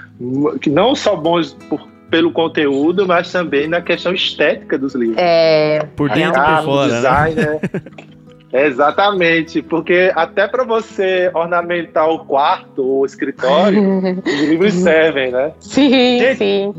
que 0.60 0.68
não 0.68 0.94
são 0.94 1.16
bons 1.16 1.52
por 1.68 1.92
pelo 2.10 2.30
conteúdo, 2.30 3.06
mas 3.06 3.32
também 3.32 3.66
na 3.66 3.80
questão 3.80 4.12
estética 4.12 4.76
dos 4.76 4.94
livros. 4.94 5.16
É. 5.18 5.78
Por 5.96 6.10
dentro 6.10 6.42
e 6.42 6.44
por 6.44 6.64
fora. 6.64 6.88
Né? 6.88 6.96
Design, 6.96 7.34
né? 7.40 7.60
Exatamente, 8.52 9.62
porque 9.62 10.12
até 10.14 10.46
para 10.46 10.62
você 10.62 11.30
ornamentar 11.34 12.08
o 12.10 12.24
quarto 12.24 12.84
ou 12.84 13.00
o 13.00 13.06
escritório, 13.06 13.98
os 14.26 14.40
livros 14.42 14.74
servem, 14.74 15.32
né? 15.32 15.52
Sim, 15.58 16.18
Gente, 16.18 16.36
sim. 16.36 16.74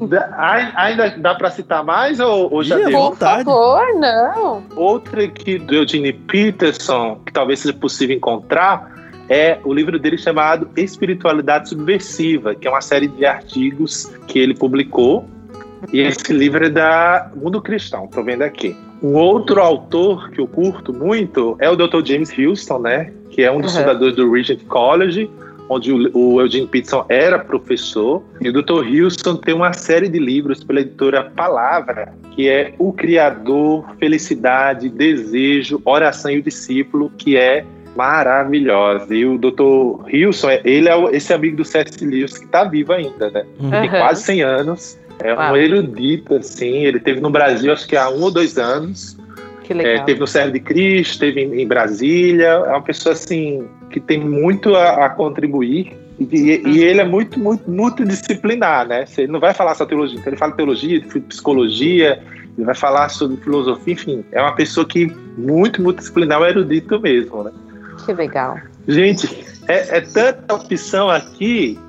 Ainda 0.75 1.09
dá 1.17 1.33
para 1.33 1.49
citar 1.49 1.83
mais 1.83 2.19
ou, 2.19 2.53
ou 2.53 2.63
já 2.63 2.75
deu? 2.75 2.91
Por 2.91 3.17
favor, 3.17 3.87
não. 3.95 4.63
Outra 4.75 5.23
aqui 5.23 5.57
do 5.57 5.73
Eugene 5.73 6.13
Peterson, 6.13 7.19
que 7.25 7.33
talvez 7.33 7.59
seja 7.59 7.73
possível 7.73 8.15
encontrar, 8.15 8.93
é 9.27 9.57
o 9.63 9.73
livro 9.73 9.97
dele 9.97 10.17
chamado 10.17 10.69
Espiritualidade 10.77 11.69
Subversiva, 11.69 12.53
que 12.53 12.67
é 12.67 12.69
uma 12.69 12.81
série 12.81 13.07
de 13.07 13.25
artigos 13.25 14.11
que 14.27 14.37
ele 14.37 14.53
publicou. 14.53 15.25
E 15.91 15.99
esse 16.01 16.31
livro 16.31 16.65
é 16.65 16.69
da 16.69 17.31
Mundo 17.35 17.61
Cristão, 17.61 18.05
estou 18.05 18.23
vendo 18.23 18.43
aqui. 18.43 18.75
Um 19.03 19.15
outro 19.15 19.59
autor 19.59 20.29
que 20.31 20.39
eu 20.39 20.47
curto 20.47 20.93
muito 20.93 21.57
é 21.59 21.69
o 21.69 21.75
Dr. 21.75 22.05
James 22.05 22.31
Houston, 22.37 22.79
né? 22.79 23.11
Que 23.29 23.43
é 23.43 23.51
um 23.51 23.59
dos 23.59 23.75
uhum. 23.75 23.81
fundadores 23.81 24.15
do 24.15 24.31
Regent 24.31 24.63
College, 24.63 25.29
onde 25.67 25.91
o, 25.91 26.09
o 26.17 26.39
Eugene 26.39 26.67
Peterson 26.67 27.05
era 27.09 27.37
professor. 27.37 28.23
E 28.39 28.47
o 28.47 28.53
Dr. 28.53 28.85
Houston 28.87 29.35
tem 29.35 29.53
uma 29.53 29.73
série 29.73 30.07
de 30.07 30.19
livros 30.19 30.63
pela 30.63 30.79
editora 30.79 31.23
Palavra, 31.35 32.13
que 32.31 32.47
é 32.47 32.73
O 32.79 32.93
Criador, 32.93 33.85
Felicidade, 33.99 34.87
Desejo, 34.87 35.81
Oração 35.83 36.31
e 36.31 36.39
o 36.39 36.43
Discípulo, 36.43 37.11
que 37.17 37.35
é 37.35 37.65
maravilhosa. 37.95 39.13
E 39.13 39.25
o 39.25 39.37
Dr. 39.37 40.07
Houston, 40.13 40.49
ele 40.63 40.89
é 40.89 41.15
esse 41.15 41.33
amigo 41.33 41.57
do 41.57 41.65
C.S. 41.65 42.03
Lewis 42.03 42.37
que 42.37 42.45
está 42.45 42.63
vivo 42.63 42.93
ainda, 42.93 43.29
né? 43.29 43.45
Uhum. 43.59 43.69
Tem 43.69 43.89
quase 43.89 44.23
100 44.23 44.41
anos. 44.41 44.99
É 45.19 45.33
um 45.33 45.55
erudito, 45.55 46.35
assim. 46.35 46.85
Ele 46.85 46.99
teve 46.99 47.19
no 47.21 47.29
Brasil, 47.29 47.71
acho 47.71 47.87
que 47.87 47.95
há 47.95 48.09
um 48.09 48.21
ou 48.21 48.31
dois 48.31 48.57
anos. 48.57 49.17
Que 49.63 49.73
legal. 49.73 49.93
É, 49.93 50.05
teve 50.05 50.19
no 50.19 50.27
Serra 50.27 50.51
de 50.51 50.59
Cristo, 50.59 51.19
teve 51.19 51.41
em, 51.41 51.61
em, 51.61 51.67
Brasília. 51.67 52.47
É 52.47 52.69
uma 52.69 52.81
pessoa, 52.81 53.13
assim, 53.13 53.67
que 53.89 53.99
tem 53.99 54.19
muito 54.19 54.75
a, 54.75 55.05
a 55.05 55.09
contribuir. 55.09 55.93
E, 56.19 56.23
e, 56.23 56.67
e, 56.67 56.83
ele 56.83 57.01
é 57.01 57.05
muito, 57.05 57.39
muito, 57.39 57.69
multidisciplinar, 57.69 58.87
né? 58.87 59.05
Ele 59.17 59.31
não 59.31 59.39
vai 59.39 59.53
falar 59.53 59.73
só 59.75 59.85
teologia, 59.85 60.19
então 60.19 60.31
ele 60.31 60.37
fala 60.37 60.51
teologia, 60.51 61.01
psicologia, 61.27 62.21
ele 62.55 62.65
vai 62.65 62.75
falar 62.75 63.09
sobre 63.09 63.37
filosofia, 63.37 63.93
enfim. 63.93 64.23
É 64.31 64.41
uma 64.41 64.55
pessoa 64.55 64.85
que 64.85 65.11
muito 65.37 65.81
multidisciplinar, 65.81 66.41
é 66.43 66.49
erudito 66.49 66.99
mesmo, 66.99 67.43
né? 67.43 67.51
Que 68.05 68.13
legal. 68.13 68.59
Gente, 68.87 69.27
é, 69.67 69.97
é, 69.97 70.01
tanta 70.01 70.53
opção 70.53 71.09
aqui. 71.09 71.79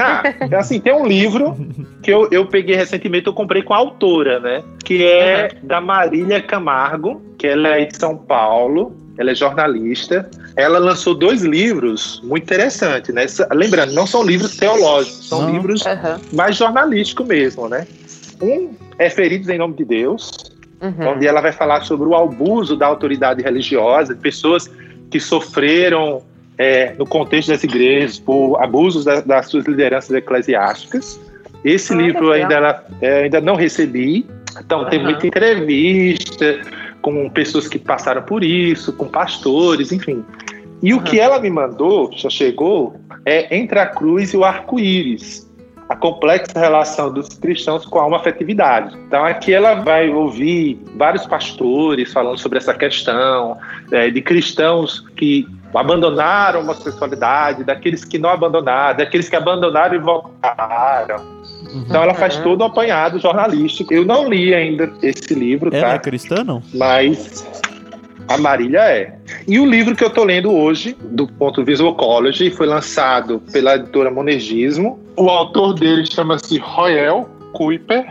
Ah, 0.00 0.22
assim, 0.58 0.80
tem 0.80 0.94
um 0.94 1.06
livro 1.06 1.56
que 2.02 2.10
eu, 2.10 2.28
eu 2.30 2.46
peguei 2.46 2.76
recentemente, 2.76 3.26
eu 3.26 3.32
comprei 3.32 3.62
com 3.62 3.74
a 3.74 3.78
autora, 3.78 4.40
né? 4.40 4.62
Que 4.84 5.04
é 5.04 5.48
uhum. 5.52 5.68
da 5.68 5.80
Marília 5.80 6.40
Camargo, 6.40 7.20
que 7.38 7.46
ela 7.46 7.76
é 7.76 7.84
de 7.84 7.96
São 7.96 8.16
Paulo, 8.16 8.96
ela 9.18 9.30
é 9.30 9.34
jornalista. 9.34 10.28
Ela 10.56 10.78
lançou 10.78 11.14
dois 11.14 11.42
livros 11.42 12.20
muito 12.24 12.44
interessantes, 12.44 13.14
né? 13.14 13.26
Lembrando, 13.52 13.92
não 13.92 14.06
são 14.06 14.24
livros 14.24 14.56
teológicos, 14.56 15.28
são 15.28 15.42
não. 15.42 15.52
livros 15.52 15.84
uhum. 15.84 16.20
mais 16.32 16.56
jornalísticos 16.56 17.26
mesmo, 17.26 17.68
né? 17.68 17.86
Um 18.40 18.70
é 18.98 19.10
Feridos 19.10 19.48
em 19.48 19.58
Nome 19.58 19.74
de 19.74 19.84
Deus, 19.84 20.30
uhum. 20.80 21.08
onde 21.08 21.26
ela 21.26 21.40
vai 21.40 21.52
falar 21.52 21.82
sobre 21.82 22.08
o 22.08 22.14
abuso 22.14 22.76
da 22.76 22.86
autoridade 22.86 23.42
religiosa, 23.42 24.14
de 24.14 24.20
pessoas 24.20 24.70
que 25.10 25.20
sofreram 25.20 26.22
é, 26.60 26.94
no 26.98 27.06
contexto 27.06 27.48
das 27.48 27.64
igrejas, 27.64 28.18
por 28.18 28.62
abusos 28.62 29.06
da, 29.06 29.22
das 29.22 29.46
suas 29.46 29.64
lideranças 29.64 30.14
eclesiásticas. 30.14 31.18
Esse 31.64 31.94
ah, 31.94 31.96
livro 31.96 32.32
ainda, 32.32 32.84
é, 33.00 33.22
ainda 33.22 33.40
não 33.40 33.54
recebi, 33.54 34.26
então 34.62 34.82
uhum. 34.82 34.90
tem 34.90 35.02
muita 35.02 35.26
entrevista 35.26 36.60
com 37.00 37.30
pessoas 37.30 37.66
que 37.66 37.78
passaram 37.78 38.20
por 38.22 38.44
isso, 38.44 38.92
com 38.92 39.06
pastores, 39.06 39.90
enfim. 39.90 40.22
E 40.82 40.92
uhum. 40.92 41.00
o 41.00 41.02
que 41.02 41.18
ela 41.18 41.40
me 41.40 41.48
mandou, 41.48 42.10
já 42.14 42.28
chegou, 42.28 42.94
é 43.24 43.56
Entre 43.56 43.78
a 43.78 43.86
Cruz 43.86 44.34
e 44.34 44.36
o 44.36 44.44
Arco-Íris, 44.44 45.50
a 45.88 45.96
complexa 45.96 46.52
relação 46.54 47.10
dos 47.10 47.30
cristãos 47.38 47.86
com 47.86 47.98
a 47.98 48.02
alma 48.02 48.18
afetividade. 48.18 48.94
Então 49.06 49.24
aqui 49.24 49.54
ela 49.54 49.76
vai 49.76 50.10
ouvir 50.10 50.78
vários 50.94 51.24
pastores 51.24 52.12
falando 52.12 52.36
sobre 52.36 52.58
essa 52.58 52.74
questão, 52.74 53.56
é, 53.90 54.10
de 54.10 54.20
cristãos 54.20 55.00
que 55.16 55.46
abandonaram 55.74 56.60
a 56.60 56.62
homossexualidade, 56.62 57.64
daqueles 57.64 58.04
que 58.04 58.18
não 58.18 58.30
abandonaram, 58.30 58.96
daqueles 58.96 59.28
que 59.28 59.36
abandonaram 59.36 59.94
e 59.94 59.98
voltaram. 59.98 61.16
Uhum. 61.72 61.84
Então 61.88 62.02
ela 62.02 62.14
faz 62.14 62.36
todo 62.38 62.62
o 62.62 62.64
apanhado 62.64 63.18
jornalístico. 63.18 63.92
Eu 63.92 64.04
não 64.04 64.28
li 64.28 64.54
ainda 64.54 64.90
esse 65.02 65.34
livro, 65.34 65.74
ela 65.74 65.88
tá? 65.88 65.94
é 65.94 65.98
cristã, 65.98 66.42
não? 66.42 66.62
Mas 66.74 67.44
a 68.30 68.38
Marília 68.38 68.80
é. 68.80 69.14
E 69.46 69.58
o 69.58 69.66
livro 69.66 69.96
que 69.96 70.04
eu 70.04 70.08
estou 70.08 70.24
lendo 70.24 70.52
hoje, 70.52 70.96
do 71.00 71.26
ponto 71.26 71.64
Visual 71.64 71.94
College, 71.96 72.50
foi 72.50 72.66
lançado 72.66 73.40
pela 73.52 73.74
editora 73.74 74.10
Monergismo. 74.10 75.00
O 75.16 75.28
autor 75.28 75.74
dele 75.74 76.06
chama-se 76.06 76.58
Royal 76.58 77.28
Kuiper, 77.52 78.06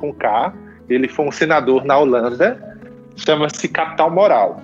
com 0.00 0.12
K. 0.12 0.52
Ele 0.88 1.06
foi 1.06 1.26
um 1.26 1.30
senador 1.30 1.84
na 1.84 1.98
Holanda. 1.98 2.58
Chama-se 3.14 3.68
Capital 3.68 4.10
Moral. 4.10 4.60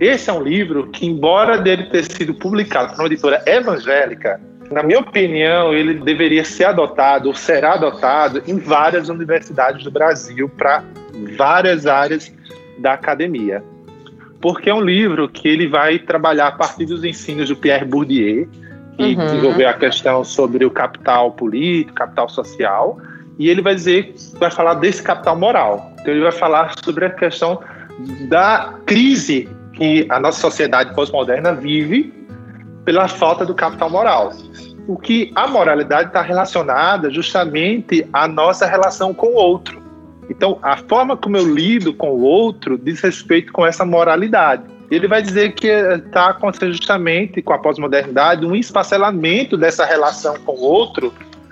Esse 0.00 0.30
é 0.30 0.32
um 0.32 0.42
livro 0.42 0.88
que, 0.88 1.06
embora 1.06 1.58
dele 1.58 1.84
ter 1.90 2.04
sido 2.04 2.32
publicado 2.32 2.94
por 2.94 3.00
uma 3.00 3.06
editora 3.06 3.42
evangélica, 3.46 4.40
na 4.70 4.82
minha 4.82 5.00
opinião, 5.00 5.74
ele 5.74 5.94
deveria 5.94 6.44
ser 6.44 6.64
adotado 6.64 7.28
ou 7.28 7.34
será 7.34 7.74
adotado 7.74 8.42
em 8.46 8.56
várias 8.56 9.08
universidades 9.10 9.84
do 9.84 9.90
Brasil 9.90 10.48
para 10.48 10.82
várias 11.36 11.86
áreas 11.86 12.32
da 12.78 12.92
academia. 12.92 13.62
Porque 14.40 14.70
é 14.70 14.74
um 14.74 14.80
livro 14.80 15.28
que 15.28 15.46
ele 15.46 15.68
vai 15.68 15.98
trabalhar 15.98 16.46
a 16.46 16.52
partir 16.52 16.86
dos 16.86 17.04
ensinos 17.04 17.48
do 17.48 17.56
Pierre 17.56 17.84
Bourdieu, 17.84 18.48
que 18.96 19.02
uhum. 19.02 19.16
desenvolveu 19.16 19.68
a 19.68 19.74
questão 19.74 20.24
sobre 20.24 20.64
o 20.64 20.70
capital 20.70 21.32
político, 21.32 21.94
capital 21.94 22.28
social, 22.28 22.98
e 23.38 23.50
ele 23.50 23.60
vai 23.60 23.74
dizer, 23.74 24.14
vai 24.38 24.50
falar 24.50 24.74
desse 24.74 25.02
capital 25.02 25.36
moral. 25.36 25.92
Então 26.00 26.14
ele 26.14 26.22
vai 26.22 26.32
falar 26.32 26.74
sobre 26.82 27.04
a 27.04 27.10
questão 27.10 27.60
da 28.28 28.74
crise 28.86 29.48
que 29.80 30.06
a 30.10 30.20
nossa 30.20 30.38
sociedade 30.38 30.94
pós-moderna 30.94 31.54
vive 31.54 32.12
pela 32.84 33.08
falta 33.08 33.46
do 33.46 33.54
capital 33.54 33.88
moral. 33.88 34.30
O 34.86 34.98
que 34.98 35.32
a 35.34 35.46
moralidade 35.46 36.08
está 36.08 36.20
relacionada 36.20 37.10
justamente 37.10 38.06
à 38.12 38.28
nossa 38.28 38.66
relação 38.66 39.14
com 39.14 39.28
o 39.28 39.36
outro. 39.36 39.80
Então, 40.28 40.58
a 40.60 40.76
forma 40.76 41.16
como 41.16 41.38
eu 41.38 41.48
lido 41.50 41.94
com 41.94 42.10
o 42.10 42.20
outro 42.20 42.76
diz 42.76 43.00
respeito 43.00 43.54
com 43.54 43.64
essa 43.64 43.82
moralidade. 43.82 44.64
Ele 44.90 45.08
vai 45.08 45.22
dizer 45.22 45.54
que 45.54 45.68
está 45.68 46.26
acontecendo 46.26 46.74
justamente 46.74 47.40
com 47.40 47.54
a 47.54 47.58
pós-modernidade 47.58 48.44
um 48.44 48.54
espacelamento 48.54 49.56
dessa 49.56 49.86
relação 49.86 50.34
com 50.44 50.52
o 50.52 50.60
outro 50.60 51.10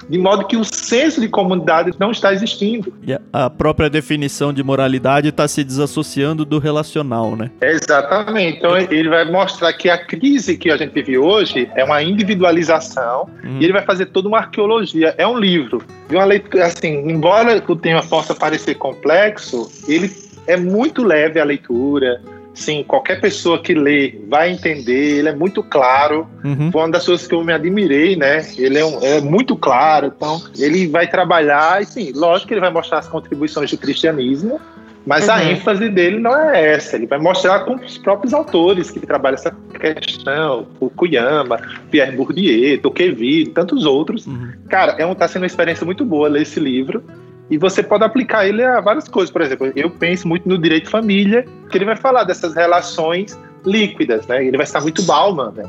de 0.08 0.18
modo 0.18 0.46
que 0.46 0.56
o 0.56 0.64
senso 0.64 1.20
de 1.20 1.28
comunidade 1.28 1.92
não 1.98 2.10
está 2.10 2.32
existindo. 2.32 2.92
E 3.06 3.16
a 3.32 3.50
própria 3.50 3.90
definição 3.90 4.52
de 4.52 4.62
moralidade 4.62 5.28
está 5.28 5.46
se 5.46 5.62
desassociando 5.62 6.44
do 6.44 6.58
relacional, 6.58 7.36
né? 7.36 7.50
Exatamente. 7.60 8.58
Então 8.58 8.76
ele 8.76 9.08
vai 9.08 9.24
mostrar 9.30 9.72
que 9.72 9.90
a 9.90 9.98
crise 9.98 10.56
que 10.56 10.70
a 10.70 10.76
gente 10.76 10.92
vive 10.92 11.18
hoje 11.18 11.70
é 11.74 11.84
uma 11.84 12.02
individualização 12.02 13.28
hum. 13.44 13.58
e 13.60 13.64
ele 13.64 13.72
vai 13.72 13.82
fazer 13.82 14.06
toda 14.06 14.28
uma 14.28 14.38
arqueologia. 14.38 15.14
É 15.18 15.26
um 15.26 15.38
livro. 15.38 15.82
De 16.08 16.16
uma 16.16 16.24
leitura, 16.24 16.66
assim, 16.66 17.10
embora 17.10 17.62
o 17.66 17.76
tema 17.76 18.02
possa 18.02 18.34
parecer 18.34 18.74
complexo, 18.76 19.70
ele 19.86 20.10
é 20.46 20.56
muito 20.56 21.04
leve 21.04 21.38
a 21.38 21.44
leitura 21.44 22.20
Sim, 22.58 22.82
qualquer 22.82 23.20
pessoa 23.20 23.62
que 23.62 23.72
lê 23.72 24.18
vai 24.28 24.50
entender, 24.50 25.18
ele 25.18 25.28
é 25.28 25.34
muito 25.34 25.62
claro. 25.62 26.26
Uhum. 26.42 26.72
Foi 26.72 26.82
uma 26.82 26.90
das 26.90 27.06
coisas 27.06 27.24
que 27.24 27.32
eu 27.32 27.44
me 27.44 27.52
admirei, 27.52 28.16
né? 28.16 28.44
Ele 28.58 28.76
é, 28.76 28.84
um, 28.84 29.00
é, 29.00 29.20
muito 29.20 29.54
claro, 29.54 30.12
então 30.14 30.42
ele 30.58 30.88
vai 30.88 31.06
trabalhar, 31.06 31.80
e 31.80 31.86
sim, 31.86 32.12
lógico 32.16 32.48
que 32.48 32.54
ele 32.54 32.60
vai 32.60 32.72
mostrar 32.72 32.98
as 32.98 33.06
contribuições 33.06 33.70
do 33.70 33.78
cristianismo, 33.78 34.60
mas 35.06 35.28
uhum. 35.28 35.34
a 35.34 35.44
ênfase 35.44 35.88
dele 35.88 36.18
não 36.18 36.36
é 36.36 36.74
essa. 36.74 36.96
Ele 36.96 37.06
vai 37.06 37.20
mostrar 37.20 37.60
com 37.60 37.76
os 37.76 37.96
próprios 37.96 38.34
autores 38.34 38.90
que 38.90 38.98
trabalham 38.98 39.36
essa 39.36 39.54
questão, 39.78 40.66
o 40.80 40.90
Kuyama, 40.90 41.60
Pierre 41.92 42.16
Bourdieu, 42.16 42.82
Tocqueville, 42.82 43.50
tantos 43.50 43.86
outros. 43.86 44.26
Uhum. 44.26 44.50
Cara, 44.68 44.96
é 44.98 45.06
um, 45.06 45.14
tá 45.14 45.28
sendo 45.28 45.42
uma 45.42 45.46
experiência 45.46 45.86
muito 45.86 46.04
boa 46.04 46.28
ler 46.28 46.42
esse 46.42 46.58
livro. 46.58 47.04
E 47.50 47.56
você 47.56 47.82
pode 47.82 48.04
aplicar 48.04 48.46
ele 48.46 48.62
a 48.62 48.80
várias 48.80 49.08
coisas. 49.08 49.30
Por 49.30 49.40
exemplo, 49.40 49.72
eu 49.74 49.90
penso 49.90 50.28
muito 50.28 50.48
no 50.48 50.58
direito 50.58 50.84
de 50.84 50.90
família, 50.90 51.46
que 51.70 51.78
ele 51.78 51.84
vai 51.84 51.96
falar 51.96 52.24
dessas 52.24 52.54
relações 52.54 53.38
líquidas, 53.64 54.26
né? 54.26 54.44
Ele 54.44 54.56
vai 54.56 54.64
estar 54.64 54.80
muito 54.80 55.02
Bauman, 55.02 55.52
né? 55.52 55.64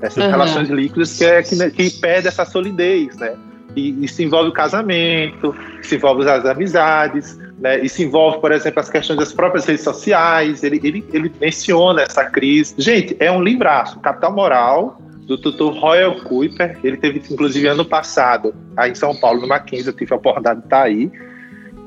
Essas 0.00 0.24
uhum. 0.24 0.30
relações 0.30 0.68
líquidas 0.68 1.16
que, 1.16 1.24
é, 1.24 1.42
que, 1.42 1.70
que 1.70 1.90
perde 1.98 2.28
essa 2.28 2.44
solidez, 2.44 3.16
né? 3.16 3.34
E 3.74 4.04
isso 4.04 4.22
envolve 4.22 4.50
o 4.50 4.52
casamento, 4.52 5.54
isso 5.82 5.94
envolve 5.94 6.28
as 6.28 6.44
amizades, 6.44 7.36
né? 7.58 7.80
Isso 7.80 8.02
envolve, 8.02 8.38
por 8.38 8.52
exemplo, 8.52 8.80
as 8.80 8.88
questões 8.88 9.18
das 9.18 9.32
próprias 9.32 9.64
redes 9.64 9.82
sociais. 9.82 10.62
Ele, 10.62 10.80
ele, 10.84 11.04
ele 11.12 11.32
menciona 11.40 12.02
essa 12.02 12.24
crise. 12.24 12.74
Gente, 12.78 13.16
é 13.18 13.30
um 13.32 13.42
livraço, 13.42 13.98
Capital 14.00 14.32
Moral, 14.32 15.00
do 15.26 15.38
tutor 15.38 15.74
Royal 15.74 16.16
Kuiper. 16.20 16.78
Ele 16.82 16.96
teve, 16.96 17.22
inclusive, 17.30 17.66
ano 17.66 17.84
passado, 17.84 18.54
aí 18.76 18.90
em 18.90 18.94
São 18.94 19.14
Paulo, 19.16 19.40
no 19.40 19.48
Mackenzie, 19.48 19.88
eu 19.88 19.92
tive 19.92 20.12
a 20.12 20.16
oportunidade 20.16 20.60
de 20.60 20.66
estar 20.66 20.82
aí. 20.82 21.10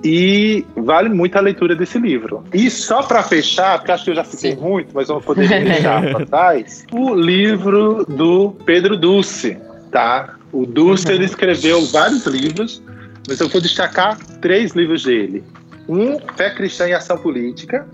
E 0.03 0.65
vale 0.75 1.09
muito 1.09 1.35
a 1.37 1.41
leitura 1.41 1.75
desse 1.75 1.97
livro. 1.97 2.43
E 2.53 2.69
só 2.69 3.01
para 3.01 3.23
fechar, 3.23 3.79
porque 3.79 3.91
acho 3.91 4.05
que 4.05 4.11
eu 4.11 4.15
já 4.15 4.23
citei 4.23 4.55
muito, 4.55 4.91
mas 4.93 5.09
não 5.09 5.19
poderia 5.19 5.59
deixar 5.59 6.01
para 6.01 6.25
trás, 6.25 6.85
o 6.93 7.15
livro 7.15 8.05
do 8.05 8.51
Pedro 8.65 8.95
Dulce, 8.95 9.57
tá? 9.91 10.35
O 10.51 10.65
Dulce, 10.65 11.11
ele 11.11 11.25
escreveu 11.25 11.83
vários 11.87 12.25
livros, 12.27 12.81
mas 13.27 13.39
eu 13.39 13.49
vou 13.49 13.59
destacar 13.59 14.17
três 14.39 14.73
livros 14.73 15.03
dele. 15.03 15.43
Um, 15.89 16.19
Fé 16.35 16.51
Cristã 16.51 16.87
e 16.87 16.93
Ação 16.93 17.17
Política, 17.17 17.87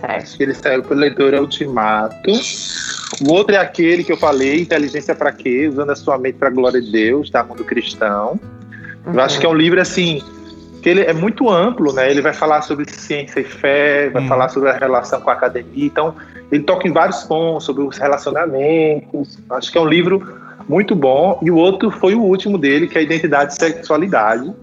Certo. 0.00 0.40
Ele 0.40 0.54
saiu 0.54 0.82
pela 0.82 1.00
leitura 1.00 1.40
Ultimato. 1.40 2.30
O 3.22 3.32
outro 3.32 3.54
é 3.54 3.58
aquele 3.58 4.04
que 4.04 4.12
eu 4.12 4.16
falei, 4.16 4.60
Inteligência 4.60 5.14
para 5.14 5.32
quê? 5.32 5.68
Usando 5.68 5.90
a 5.90 5.96
sua 5.96 6.18
mente 6.18 6.36
para 6.36 6.48
a 6.48 6.50
glória 6.50 6.80
de 6.80 6.90
Deus, 6.90 7.30
da 7.30 7.42
Mundo 7.42 7.64
Cristão. 7.64 8.38
Uhum. 9.06 9.14
Eu 9.14 9.20
acho 9.20 9.38
que 9.40 9.46
é 9.46 9.48
um 9.48 9.54
livro 9.54 9.80
assim 9.80 10.22
que 10.82 10.88
ele 10.88 11.00
é 11.00 11.12
muito 11.12 11.50
amplo, 11.50 11.92
né? 11.92 12.08
Ele 12.08 12.20
vai 12.20 12.32
falar 12.32 12.62
sobre 12.62 12.88
ciência 12.88 13.40
e 13.40 13.44
fé, 13.44 14.08
vai 14.10 14.22
uhum. 14.22 14.28
falar 14.28 14.48
sobre 14.48 14.70
a 14.70 14.72
relação 14.74 15.20
com 15.20 15.30
a 15.30 15.32
academia. 15.32 15.86
Então, 15.86 16.14
ele 16.52 16.62
toca 16.62 16.86
em 16.86 16.92
vários 16.92 17.24
pontos 17.24 17.64
sobre 17.64 17.82
os 17.82 17.98
relacionamentos. 17.98 19.38
Acho 19.50 19.72
que 19.72 19.78
é 19.78 19.80
um 19.80 19.88
livro 19.88 20.22
muito 20.68 20.94
bom. 20.94 21.40
E 21.42 21.50
o 21.50 21.56
outro 21.56 21.90
foi 21.90 22.14
o 22.14 22.22
último 22.22 22.56
dele, 22.56 22.86
que 22.86 22.96
é 22.96 23.02
identidade 23.02 23.54
e 23.54 23.56
sexualidade 23.56 24.54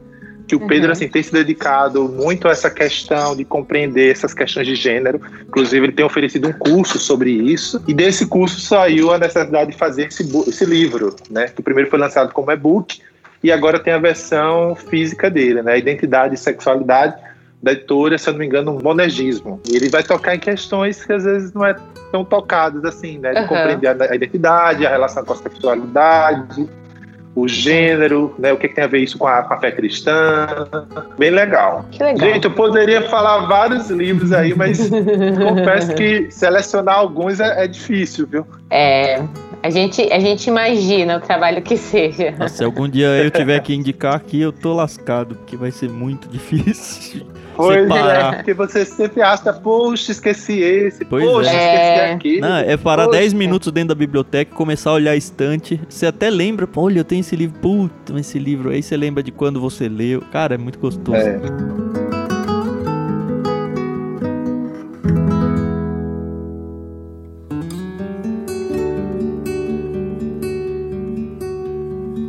que 0.47 0.55
o 0.55 0.67
Pedro 0.67 0.87
uhum. 0.87 0.91
assim 0.91 1.07
tem 1.07 1.23
se 1.23 1.31
dedicado 1.31 2.07
muito 2.07 2.47
a 2.47 2.51
essa 2.51 2.69
questão 2.69 3.35
de 3.35 3.43
compreender 3.43 4.11
essas 4.11 4.33
questões 4.33 4.67
de 4.67 4.75
gênero. 4.75 5.19
Inclusive 5.47 5.85
ele 5.85 5.93
tem 5.93 6.05
oferecido 6.05 6.47
um 6.47 6.53
curso 6.53 6.99
sobre 6.99 7.31
isso 7.31 7.83
e 7.87 7.93
desse 7.93 8.27
curso 8.27 8.59
saiu 8.61 9.11
a 9.11 9.17
necessidade 9.17 9.71
de 9.71 9.77
fazer 9.77 10.07
esse, 10.07 10.23
esse 10.47 10.65
livro, 10.65 11.15
né? 11.29 11.47
Que 11.47 11.61
o 11.61 11.63
primeiro 11.63 11.89
foi 11.89 11.99
lançado 11.99 12.31
como 12.31 12.51
e-book 12.51 12.99
e 13.43 13.51
agora 13.51 13.79
tem 13.79 13.93
a 13.93 13.97
versão 13.97 14.75
física 14.75 15.29
dele, 15.29 15.61
né? 15.61 15.77
Identidade 15.77 16.35
e 16.35 16.37
sexualidade 16.37 17.15
da 17.61 17.71
editora, 17.71 18.17
se 18.17 18.29
eu 18.29 18.33
não 18.33 18.39
me 18.39 18.45
engano, 18.45 18.77
um 18.77 18.81
monergismo. 18.81 19.59
E 19.67 19.75
ele 19.75 19.89
vai 19.89 20.03
tocar 20.03 20.35
em 20.35 20.39
questões 20.39 21.03
que 21.03 21.11
às 21.11 21.23
vezes 21.23 21.51
não 21.53 21.65
é 21.65 21.75
tão 22.11 22.23
tocadas 22.23 22.85
assim, 22.85 23.17
né? 23.17 23.33
De 23.33 23.39
uhum. 23.39 23.47
compreender 23.47 23.87
a 23.87 24.15
identidade, 24.15 24.85
a 24.85 24.89
relação 24.89 25.25
com 25.25 25.33
a 25.33 25.35
sexualidade, 25.37 26.69
o 27.35 27.49
gênero, 27.49 28.33
né? 28.39 28.53
O 28.53 28.57
que, 28.57 28.69
que, 28.69 28.75
tem 28.75 28.85
a 28.85 28.87
ver 28.87 28.99
isso 28.99 29.17
com 29.17 29.27
a, 29.27 29.43
com 29.43 29.53
a 29.53 29.59
fé 29.59 29.71
cristã. 29.71 30.47
Bem 31.17 31.31
legal. 31.31 31.85
legal. 31.99 32.17
Gente, 32.17 32.45
eu 32.45 32.51
poderia 32.51 33.01
falar 33.09 33.45
vários 33.45 33.89
livros 33.89 34.31
aí, 34.31 34.55
mas 34.55 34.89
confesso 34.89 35.93
que 35.95 36.31
selecionar 36.31 36.95
alguns 36.95 37.41
é, 37.41 37.65
é, 37.65 37.67
difícil, 37.67 38.25
viu? 38.25 38.47
É. 38.69 39.21
A 39.65 39.69
gente, 39.71 39.99
a 40.13 40.19
gente 40.19 40.45
imagina 40.45 41.17
o 41.17 41.19
trabalho 41.19 41.59
que 41.59 41.75
seja. 41.75 42.35
se 42.47 42.63
algum 42.63 42.87
dia 42.87 43.07
eu 43.07 43.31
tiver 43.31 43.59
que 43.61 43.73
indicar 43.73 44.13
aqui, 44.13 44.39
eu 44.39 44.51
tô 44.51 44.75
lascado, 44.75 45.33
porque 45.33 45.57
vai 45.57 45.71
ser 45.71 45.89
muito 45.89 46.29
difícil. 46.29 47.25
Pois 47.55 47.89
é, 47.89 48.31
porque 48.35 48.53
você 48.53 48.85
sempre 48.85 49.23
acha, 49.23 49.51
poxa, 49.51 50.11
esqueci 50.11 50.59
esse, 50.59 51.03
pois 51.05 51.25
poxa, 51.25 51.49
é. 51.49 51.53
esqueci 51.73 52.13
aquele. 52.13 52.41
Não, 52.41 52.57
é 52.57 52.77
parar 52.77 53.07
10 53.07 53.33
minutos 53.33 53.71
dentro 53.71 53.89
da 53.89 53.95
biblioteca 53.95 54.51
e 54.51 54.55
começar 54.55 54.91
a 54.91 54.93
olhar 54.93 55.11
a 55.13 55.15
estante. 55.15 55.81
Você 55.89 56.05
até 56.05 56.29
lembra, 56.29 56.69
olha, 56.75 56.99
eu 56.99 57.03
tenho 57.03 57.21
esse 57.21 57.35
livro, 57.35 57.57
puta, 57.59 58.19
esse 58.19 58.37
livro. 58.37 58.69
Aí 58.69 58.83
você 58.83 58.95
lembra 58.95 59.23
de 59.23 59.31
quando 59.31 59.59
você 59.59 59.89
leu. 59.89 60.21
Cara, 60.31 60.53
é 60.53 60.57
muito 60.59 60.77
gostoso. 60.77 61.17
É. 61.17 61.94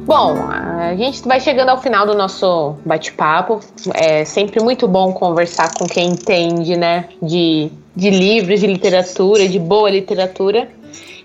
Bom, 0.06 0.36
a 0.48 0.94
gente 0.94 1.26
vai 1.26 1.40
chegando 1.40 1.70
ao 1.70 1.82
final 1.82 2.06
do 2.06 2.14
nosso 2.14 2.76
bate-papo. 2.86 3.58
É 3.92 4.24
sempre 4.24 4.62
muito 4.62 4.86
bom 4.86 5.12
conversar 5.12 5.74
com 5.74 5.84
quem 5.84 6.10
entende, 6.10 6.76
né, 6.76 7.08
de, 7.20 7.72
de 7.94 8.10
livros, 8.10 8.60
de 8.60 8.68
literatura, 8.68 9.48
de 9.48 9.58
boa 9.58 9.90
literatura. 9.90 10.68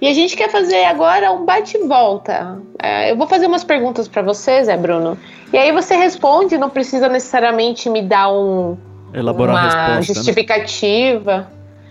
E 0.01 0.07
a 0.07 0.13
gente 0.13 0.35
quer 0.35 0.49
fazer 0.49 0.83
agora 0.85 1.31
um 1.31 1.45
bate-volta. 1.45 2.59
É, 2.81 3.11
eu 3.11 3.15
vou 3.15 3.27
fazer 3.27 3.45
umas 3.45 3.63
perguntas 3.63 4.07
para 4.07 4.23
você, 4.23 4.63
Zé 4.63 4.75
Bruno. 4.75 5.15
E 5.53 5.57
aí 5.59 5.71
você 5.71 5.95
responde, 5.95 6.57
não 6.57 6.71
precisa 6.71 7.07
necessariamente 7.07 7.87
me 7.87 8.01
dar 8.01 8.33
um, 8.33 8.75
Elaborar 9.13 9.53
uma 9.53 9.61
resposta, 9.61 9.95
né? 9.95 10.01
justificativa. 10.01 11.47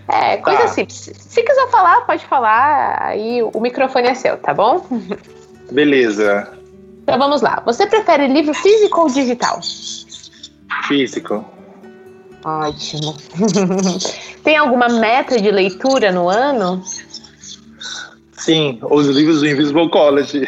Né? 0.09 0.33
É, 0.33 0.37
coisa 0.37 0.59
tá. 0.59 0.65
assim. 0.65 0.85
Se 0.89 1.41
quiser 1.41 1.69
falar, 1.69 2.01
pode 2.01 2.25
falar. 2.25 3.01
Aí 3.01 3.41
o 3.41 3.61
microfone 3.61 4.09
é 4.09 4.13
seu, 4.13 4.35
tá 4.35 4.53
bom? 4.53 4.81
Beleza. 5.71 6.60
Então 7.01 7.17
vamos 7.17 7.41
lá. 7.41 7.61
Você 7.65 7.87
prefere 7.87 8.27
livro 8.27 8.53
físico 8.53 9.01
ou 9.01 9.07
digital? 9.07 9.59
Físico. 10.87 11.43
Ótimo. 12.43 13.15
Tem 14.43 14.57
alguma 14.57 14.87
meta 14.87 15.39
de 15.39 15.51
leitura 15.51 16.11
no 16.11 16.29
ano? 16.29 16.81
Sim, 18.31 18.79
os 18.81 19.07
livros 19.07 19.41
do 19.41 19.47
Invisible 19.47 19.89
College. 19.89 20.47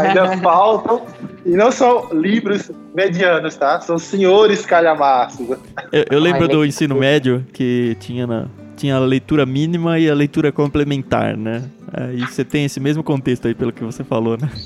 Ainda 0.00 0.36
faltam. 0.38 1.02
E 1.46 1.50
não 1.50 1.70
são 1.70 2.08
livros 2.12 2.70
medianos, 2.94 3.54
tá? 3.56 3.80
São 3.80 3.98
senhores 3.98 4.66
calhamaços. 4.66 5.56
Eu, 5.92 6.04
eu 6.10 6.20
lembro 6.20 6.48
do 6.48 6.64
ensino 6.64 6.96
médio 6.96 7.46
que 7.52 7.96
tinha 8.00 8.26
na, 8.26 8.46
tinha 8.82 8.96
a 8.96 8.98
leitura 8.98 9.46
mínima 9.46 9.96
e 9.96 10.10
a 10.10 10.14
leitura 10.14 10.50
complementar, 10.50 11.36
né? 11.36 11.62
Aí 11.92 12.18
você 12.20 12.44
tem 12.44 12.64
esse 12.64 12.80
mesmo 12.80 13.00
contexto 13.04 13.46
aí, 13.46 13.54
pelo 13.54 13.72
que 13.72 13.84
você 13.84 14.02
falou, 14.02 14.36
né? 14.36 14.50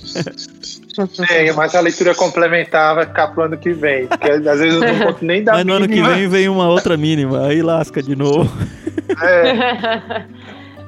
Tem, 1.28 1.52
mas 1.52 1.74
a 1.74 1.80
leitura 1.80 2.14
complementar 2.14 2.94
vai 2.94 3.04
ficar 3.04 3.28
pro 3.28 3.42
ano 3.44 3.58
que 3.58 3.70
vem. 3.74 4.06
Porque 4.06 4.30
às 4.30 4.42
vezes 4.58 4.74
eu 4.74 4.80
não 4.80 5.06
conto 5.06 5.22
nem 5.26 5.44
da 5.44 5.52
Mas 5.52 5.66
no 5.66 5.74
ano 5.74 5.86
que 5.86 5.96
mínima. 5.96 6.14
vem 6.14 6.26
vem 6.28 6.48
uma 6.48 6.66
outra 6.68 6.96
mínima, 6.96 7.46
aí 7.46 7.60
lasca 7.60 8.02
de 8.02 8.16
novo. 8.16 8.50
É, 9.22 10.24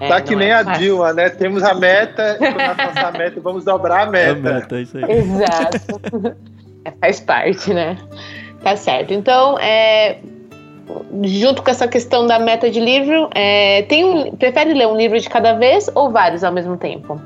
É, 0.00 0.08
tá 0.08 0.20
que 0.22 0.30
não 0.32 0.38
nem 0.38 0.48
é 0.48 0.54
a 0.54 0.64
fácil. 0.64 0.80
Dilma, 0.82 1.12
né? 1.12 1.28
Temos 1.28 1.62
a 1.62 1.74
meta, 1.74 2.38
e 2.40 2.52
quando 2.52 2.98
a 3.04 3.12
meta, 3.12 3.40
vamos 3.42 3.64
dobrar 3.64 4.04
a 4.06 4.18
É 4.18 4.32
meta. 4.32 4.48
a 4.48 4.54
meta, 4.54 4.76
é 4.78 4.82
isso 4.82 4.96
aí. 4.96 5.04
Exato. 5.04 6.36
É, 6.84 6.92
faz 7.00 7.20
parte, 7.20 7.74
né? 7.74 7.98
Tá 8.62 8.74
certo. 8.76 9.12
Então, 9.12 9.58
é, 9.58 10.20
junto 11.24 11.62
com 11.62 11.70
essa 11.70 11.86
questão 11.88 12.26
da 12.26 12.38
meta 12.38 12.70
de 12.70 12.80
livro, 12.80 13.28
é, 13.34 13.82
tem 13.82 14.04
um, 14.04 14.36
prefere 14.36 14.74
ler 14.74 14.86
um 14.86 14.96
livro 14.96 15.18
de 15.18 15.28
cada 15.28 15.54
vez 15.54 15.90
ou 15.94 16.10
vários 16.10 16.44
ao 16.44 16.52
mesmo 16.52 16.76
tempo? 16.76 17.20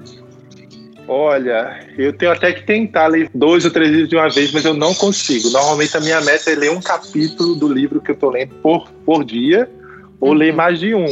Olha, 1.08 1.80
eu 1.98 2.12
tenho 2.12 2.32
até 2.32 2.52
que 2.52 2.62
tentar 2.62 3.08
ler 3.08 3.28
dois 3.34 3.64
ou 3.64 3.70
três 3.70 3.90
livros 3.90 4.08
de 4.08 4.16
uma 4.16 4.28
vez, 4.28 4.52
mas 4.52 4.64
eu 4.64 4.72
não 4.72 4.94
consigo. 4.94 5.50
Normalmente 5.50 5.96
a 5.96 6.00
minha 6.00 6.20
meta 6.20 6.50
é 6.50 6.54
ler 6.54 6.70
um 6.70 6.80
capítulo 6.80 7.54
do 7.56 7.68
livro 7.68 8.00
que 8.00 8.12
eu 8.12 8.16
tô 8.16 8.30
lendo 8.30 8.54
por, 8.62 8.88
por 9.04 9.24
dia, 9.24 9.68
ou 10.20 10.30
Uhum. 10.30 10.34
ler 10.36 10.54
mais 10.54 10.78
de 10.78 10.94
um, 10.94 11.06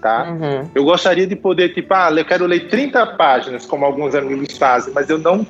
tá? 0.00 0.30
Uhum. 0.30 0.70
Eu 0.72 0.84
gostaria 0.84 1.26
de 1.26 1.34
poder, 1.34 1.74
tipo, 1.74 1.92
ah, 1.92 2.12
eu 2.16 2.24
quero 2.24 2.46
ler 2.46 2.68
30 2.68 3.04
páginas, 3.04 3.66
como 3.66 3.84
alguns 3.84 4.14
amigos 4.14 4.56
fazem, 4.56 4.94
mas 4.94 5.10
eu 5.10 5.18
não. 5.18 5.44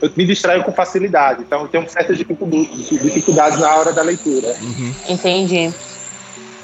Eu 0.00 0.10
me 0.16 0.24
distraio 0.24 0.62
com 0.62 0.72
facilidade, 0.72 1.42
então 1.42 1.62
eu 1.62 1.68
tenho 1.68 1.88
certas 1.88 2.18
dificuldades 2.18 3.58
na 3.58 3.74
hora 3.74 3.92
da 3.92 4.02
leitura. 4.02 4.54
Uhum. 4.60 4.94
Entendi. 5.08 5.72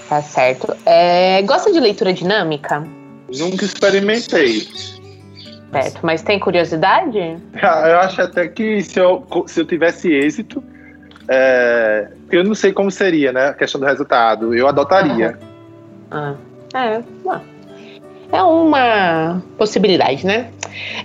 Tá 0.08 0.22
certo. 0.22 0.76
É, 0.84 1.42
gosta 1.42 1.72
de 1.72 1.80
leitura 1.80 2.12
dinâmica? 2.12 2.86
Nunca 3.36 3.64
experimentei. 3.64 4.68
Certo. 5.72 6.00
Mas 6.02 6.22
tem 6.22 6.38
curiosidade? 6.38 7.18
Eu 7.58 7.98
acho 7.98 8.22
até 8.22 8.46
que 8.46 8.80
se 8.82 9.00
eu, 9.00 9.26
se 9.48 9.60
eu 9.60 9.66
tivesse 9.66 10.12
êxito, 10.12 10.62
é, 11.26 12.08
eu 12.30 12.44
não 12.44 12.54
sei 12.54 12.72
como 12.72 12.90
seria, 12.90 13.32
né? 13.32 13.48
A 13.48 13.54
questão 13.54 13.80
do 13.80 13.86
resultado. 13.86 14.54
Eu 14.54 14.68
adotaria. 14.68 15.38
Ah, 16.10 16.34
é, 16.74 17.02
ah. 17.28 17.40
É 18.34 18.42
uma 18.42 19.42
possibilidade, 19.56 20.26
né? 20.26 20.50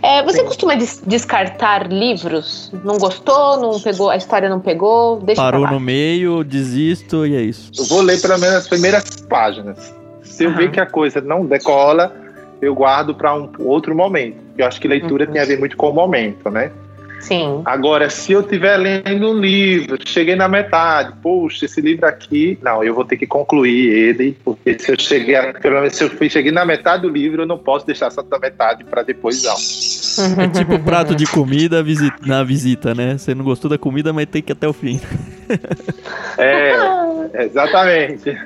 É, 0.01 0.23
você 0.23 0.39
Sim. 0.39 0.45
costuma 0.45 0.75
des- 0.75 1.01
descartar 1.05 1.87
livros? 1.91 2.71
Não 2.83 2.97
gostou? 2.97 3.57
Não 3.61 3.79
pegou? 3.79 4.09
A 4.09 4.15
história 4.17 4.49
não 4.49 4.59
pegou? 4.59 5.19
Deixa 5.19 5.41
Parou 5.41 5.67
no 5.67 5.79
meio, 5.79 6.43
desisto 6.43 7.25
e 7.25 7.35
é 7.35 7.41
isso. 7.41 7.71
Eu 7.77 7.85
vou 7.85 8.01
ler 8.01 8.19
pelo 8.19 8.37
menos 8.39 8.55
as 8.55 8.67
primeiras 8.67 9.03
páginas. 9.29 9.93
Se 10.23 10.43
eu 10.43 10.49
Aham. 10.49 10.57
ver 10.57 10.71
que 10.71 10.79
a 10.79 10.85
coisa 10.85 11.21
não 11.21 11.45
decola, 11.45 12.15
eu 12.61 12.73
guardo 12.73 13.13
para 13.13 13.33
um 13.35 13.49
outro 13.59 13.95
momento. 13.95 14.37
Eu 14.57 14.65
acho 14.65 14.81
que 14.81 14.87
leitura 14.87 15.25
Uhum. 15.25 15.31
tem 15.31 15.41
a 15.41 15.45
ver 15.45 15.59
muito 15.59 15.77
com 15.77 15.89
o 15.89 15.93
momento, 15.93 16.49
né? 16.49 16.71
Sim. 17.19 17.61
Agora, 17.65 18.09
se 18.09 18.31
eu 18.31 18.41
estiver 18.41 18.77
lendo 18.77 19.29
um 19.29 19.39
livro, 19.39 19.97
cheguei 20.05 20.35
na 20.35 20.47
metade, 20.47 21.13
poxa, 21.21 21.65
esse 21.65 21.81
livro 21.81 22.05
aqui, 22.05 22.57
não, 22.61 22.83
eu 22.83 22.93
vou 22.95 23.03
ter 23.03 23.17
que 23.17 23.27
concluir 23.27 23.89
ele, 23.91 24.37
porque 24.43 24.77
se 24.79 24.91
eu 24.91 24.99
cheguei, 24.99 25.35
a- 25.35 25.53
pelo 25.53 25.75
menos 25.75 25.95
se 25.95 26.03
eu 26.03 26.09
fui- 26.09 26.29
cheguei 26.29 26.51
na 26.51 26.65
metade 26.65 27.03
do 27.03 27.09
livro, 27.09 27.43
eu 27.43 27.45
não 27.45 27.57
posso 27.57 27.85
deixar 27.85 28.09
só 28.09 28.21
da 28.21 28.39
metade 28.39 28.83
para 28.85 29.03
depois 29.03 29.43
não. 29.43 30.43
É 30.43 30.47
tipo 30.47 30.79
prato 30.83 31.13
de 31.15 31.25
comida 31.27 31.83
visi- 31.83 32.11
na 32.25 32.43
visita, 32.43 32.95
né? 32.95 33.17
Você 33.17 33.35
não 33.35 33.43
gostou 33.43 33.69
da 33.69 33.77
comida, 33.77 34.11
mas 34.13 34.25
tem 34.25 34.41
que 34.41 34.51
ir 34.51 34.53
até 34.53 34.67
o 34.67 34.73
fim. 34.73 34.99
É, 36.37 37.43
exatamente. 37.45 38.29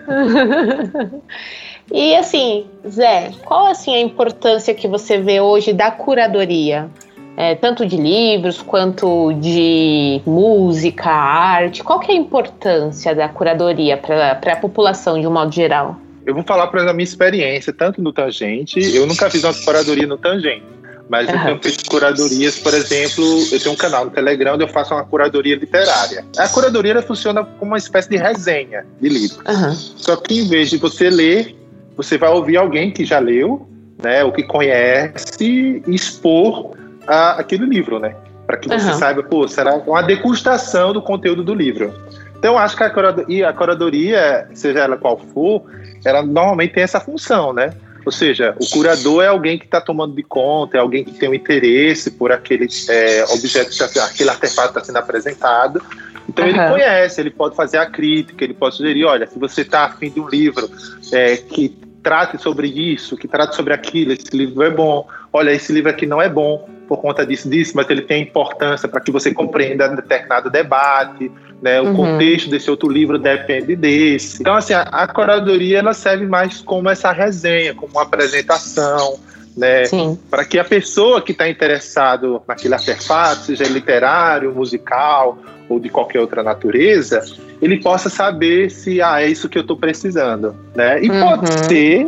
e 1.92 2.16
assim, 2.16 2.66
Zé, 2.88 3.32
qual 3.46 3.68
assim 3.68 3.96
a 3.96 4.00
importância 4.02 4.74
que 4.74 4.88
você 4.88 5.18
vê 5.18 5.40
hoje 5.42 5.74
da 5.74 5.92
curadoria? 5.92 6.90
É, 7.36 7.56
tanto 7.56 7.86
de 7.86 7.98
livros 7.98 8.62
quanto 8.62 9.34
de 9.34 10.22
música, 10.26 11.10
arte. 11.10 11.84
Qual 11.84 12.00
que 12.00 12.12
é 12.12 12.16
a 12.16 12.18
importância 12.18 13.16
da 13.16 13.28
curadoria 13.28 13.98
para 13.98 14.54
a 14.54 14.56
população 14.56 15.20
de 15.20 15.26
um 15.26 15.32
modo 15.32 15.52
geral? 15.52 15.98
Eu 16.26 16.34
vou 16.34 16.44
falar 16.44 16.68
para 16.68 16.90
a 16.90 16.94
minha 16.94 17.04
experiência, 17.04 17.74
tanto 17.74 18.02
no 18.02 18.14
Tangente, 18.14 18.80
eu 18.96 19.06
nunca 19.06 19.30
fiz 19.30 19.44
uma 19.44 19.54
curadoria 19.54 20.08
no 20.08 20.18
Tangente, 20.18 20.64
mas 21.10 21.28
eu 21.28 21.36
Aham. 21.36 21.46
tenho 21.46 21.60
feito 21.62 21.90
curadorias, 21.90 22.60
por 22.60 22.74
exemplo, 22.74 23.26
eu 23.52 23.60
tenho 23.60 23.74
um 23.74 23.78
canal 23.78 24.06
no 24.06 24.12
Telegram 24.12 24.54
onde 24.54 24.64
eu 24.64 24.70
faço 24.70 24.94
uma 24.94 25.04
curadoria 25.04 25.56
literária. 25.56 26.24
A 26.38 26.48
curadoria 26.48 27.02
funciona 27.02 27.44
como 27.44 27.72
uma 27.72 27.78
espécie 27.78 28.10
de 28.10 28.18
resenha 28.18 28.86
de 29.02 29.10
livro. 29.10 29.42
Aham. 29.46 29.74
Só 29.74 30.16
que 30.16 30.40
em 30.40 30.48
vez 30.48 30.70
de 30.70 30.78
você 30.78 31.10
ler, 31.10 31.56
você 31.98 32.18
vai 32.18 32.30
ouvir 32.30 32.56
alguém 32.56 32.90
que 32.90 33.04
já 33.04 33.20
leu, 33.20 33.68
né, 34.02 34.24
ou 34.24 34.32
que 34.32 34.44
conhece, 34.44 35.84
e 35.86 35.94
expor 35.94 36.72
a, 37.08 37.40
aquele 37.40 37.66
livro, 37.66 38.00
né? 38.00 38.16
Para 38.46 38.58
que 38.58 38.68
você 38.68 38.90
Aham. 38.90 39.00
saiba, 39.00 39.24
pô, 39.24 39.48
será 39.48 39.76
uma 39.76 40.02
degustação 40.02 40.94
do 40.94 41.02
conteúdo 41.02 41.44
do 41.44 41.54
livro. 41.54 41.94
Então, 42.38 42.58
acho 42.58 42.76
que 42.76 42.84
a 42.84 42.90
curadoria, 42.90 43.50
a 43.50 43.54
curadoria, 43.54 44.50
seja 44.54 44.80
ela 44.80 44.98
qual 44.98 45.18
for, 45.18 45.64
ela 46.04 46.22
normalmente 46.22 46.74
tem 46.74 46.84
essa 46.84 47.00
função, 47.00 47.54
né? 47.54 47.74
Ou 48.06 48.12
seja, 48.12 48.54
o 48.60 48.68
curador 48.70 49.24
é 49.24 49.28
alguém 49.28 49.58
que 49.58 49.64
está 49.64 49.80
tomando 49.80 50.14
de 50.14 50.24
conta, 50.24 50.78
é 50.78 50.80
alguém 50.82 51.06
que 51.06 51.14
tem 51.14 51.30
um 51.30 51.34
interesse 51.34 52.12
por 52.12 52.34
aquele 52.34 52.68
é, 52.90 53.24
objeto, 53.30 53.78
tá- 53.78 54.06
aquele 54.06 54.30
artefato 54.30 54.74
que 54.74 54.80
está 54.80 54.84
sendo 54.84 54.98
apresentado. 54.98 55.82
Então 56.28 56.46
ele 56.46 56.60
Aham. 56.60 56.72
conhece, 56.72 57.22
ele 57.22 57.30
pode 57.30 57.56
fazer 57.56 57.78
a 57.78 57.86
crítica, 57.86 58.44
ele 58.44 58.54
pode 58.54 58.76
sugerir, 58.76 59.06
olha, 59.06 59.26
se 59.26 59.40
você 59.40 59.62
está 59.62 59.86
afim 59.86 60.10
de 60.10 60.20
um 60.20 60.28
livro 60.28 60.70
é, 61.14 61.38
que 61.38 61.70
trate 62.02 62.38
sobre 62.38 62.68
isso, 62.68 63.16
que 63.16 63.28
trate 63.28 63.56
sobre 63.56 63.74
aquilo, 63.74 64.12
esse 64.12 64.36
livro 64.36 64.64
é 64.64 64.70
bom. 64.70 65.08
Olha, 65.32 65.52
esse 65.52 65.72
livro 65.72 65.90
aqui 65.90 66.06
não 66.06 66.22
é 66.22 66.28
bom 66.28 66.68
por 66.94 67.02
conta 67.02 67.26
disso, 67.26 67.50
disso, 67.50 67.72
mas 67.76 67.90
ele 67.90 68.04
tem 68.04 68.22
importância 68.22 68.88
para 68.88 69.02
que 69.02 69.12
você 69.12 69.34
compreenda 69.34 69.88
determinado 69.90 70.48
debate, 70.48 71.32
né? 71.60 71.82
O 71.82 71.86
Uhum. 71.86 71.96
contexto 71.96 72.52
desse 72.52 72.70
outro 72.70 72.88
livro 72.88 73.18
depende 73.18 73.76
desse. 73.76 74.42
Então, 74.44 74.54
assim, 74.54 74.74
a, 74.74 74.82
a 74.84 75.08
curadoria 75.08 75.80
ela 75.80 75.94
serve 75.96 76.28
mais 76.28 76.62
como 76.62 76.88
essa 76.92 77.12
resenha, 77.12 77.74
como 77.74 77.94
uma 77.94 78.04
apresentação, 78.04 79.18
né? 79.58 79.86
Para 80.30 80.46
que 80.46 80.60
a 80.60 80.64
pessoa 80.64 81.20
que 81.20 81.32
está 81.32 81.50
interessado 81.50 82.40
naquele 82.48 82.76
artefato, 82.76 83.42
seja 83.48 83.64
literário, 83.64 84.54
musical 84.54 85.40
ou 85.68 85.80
de 85.80 85.90
qualquer 85.90 86.20
outra 86.20 86.44
natureza, 86.44 87.24
ele 87.60 87.82
possa 87.82 88.08
saber 88.08 88.70
se 88.70 89.02
ah, 89.02 89.20
é 89.20 89.28
isso 89.28 89.50
que 89.50 89.58
eu 89.58 89.62
estou 89.64 89.78
precisando, 89.78 90.56
né? 90.76 91.02
E 91.04 91.10
Uhum. 91.10 91.20
pode 91.20 91.68
ser 91.68 92.08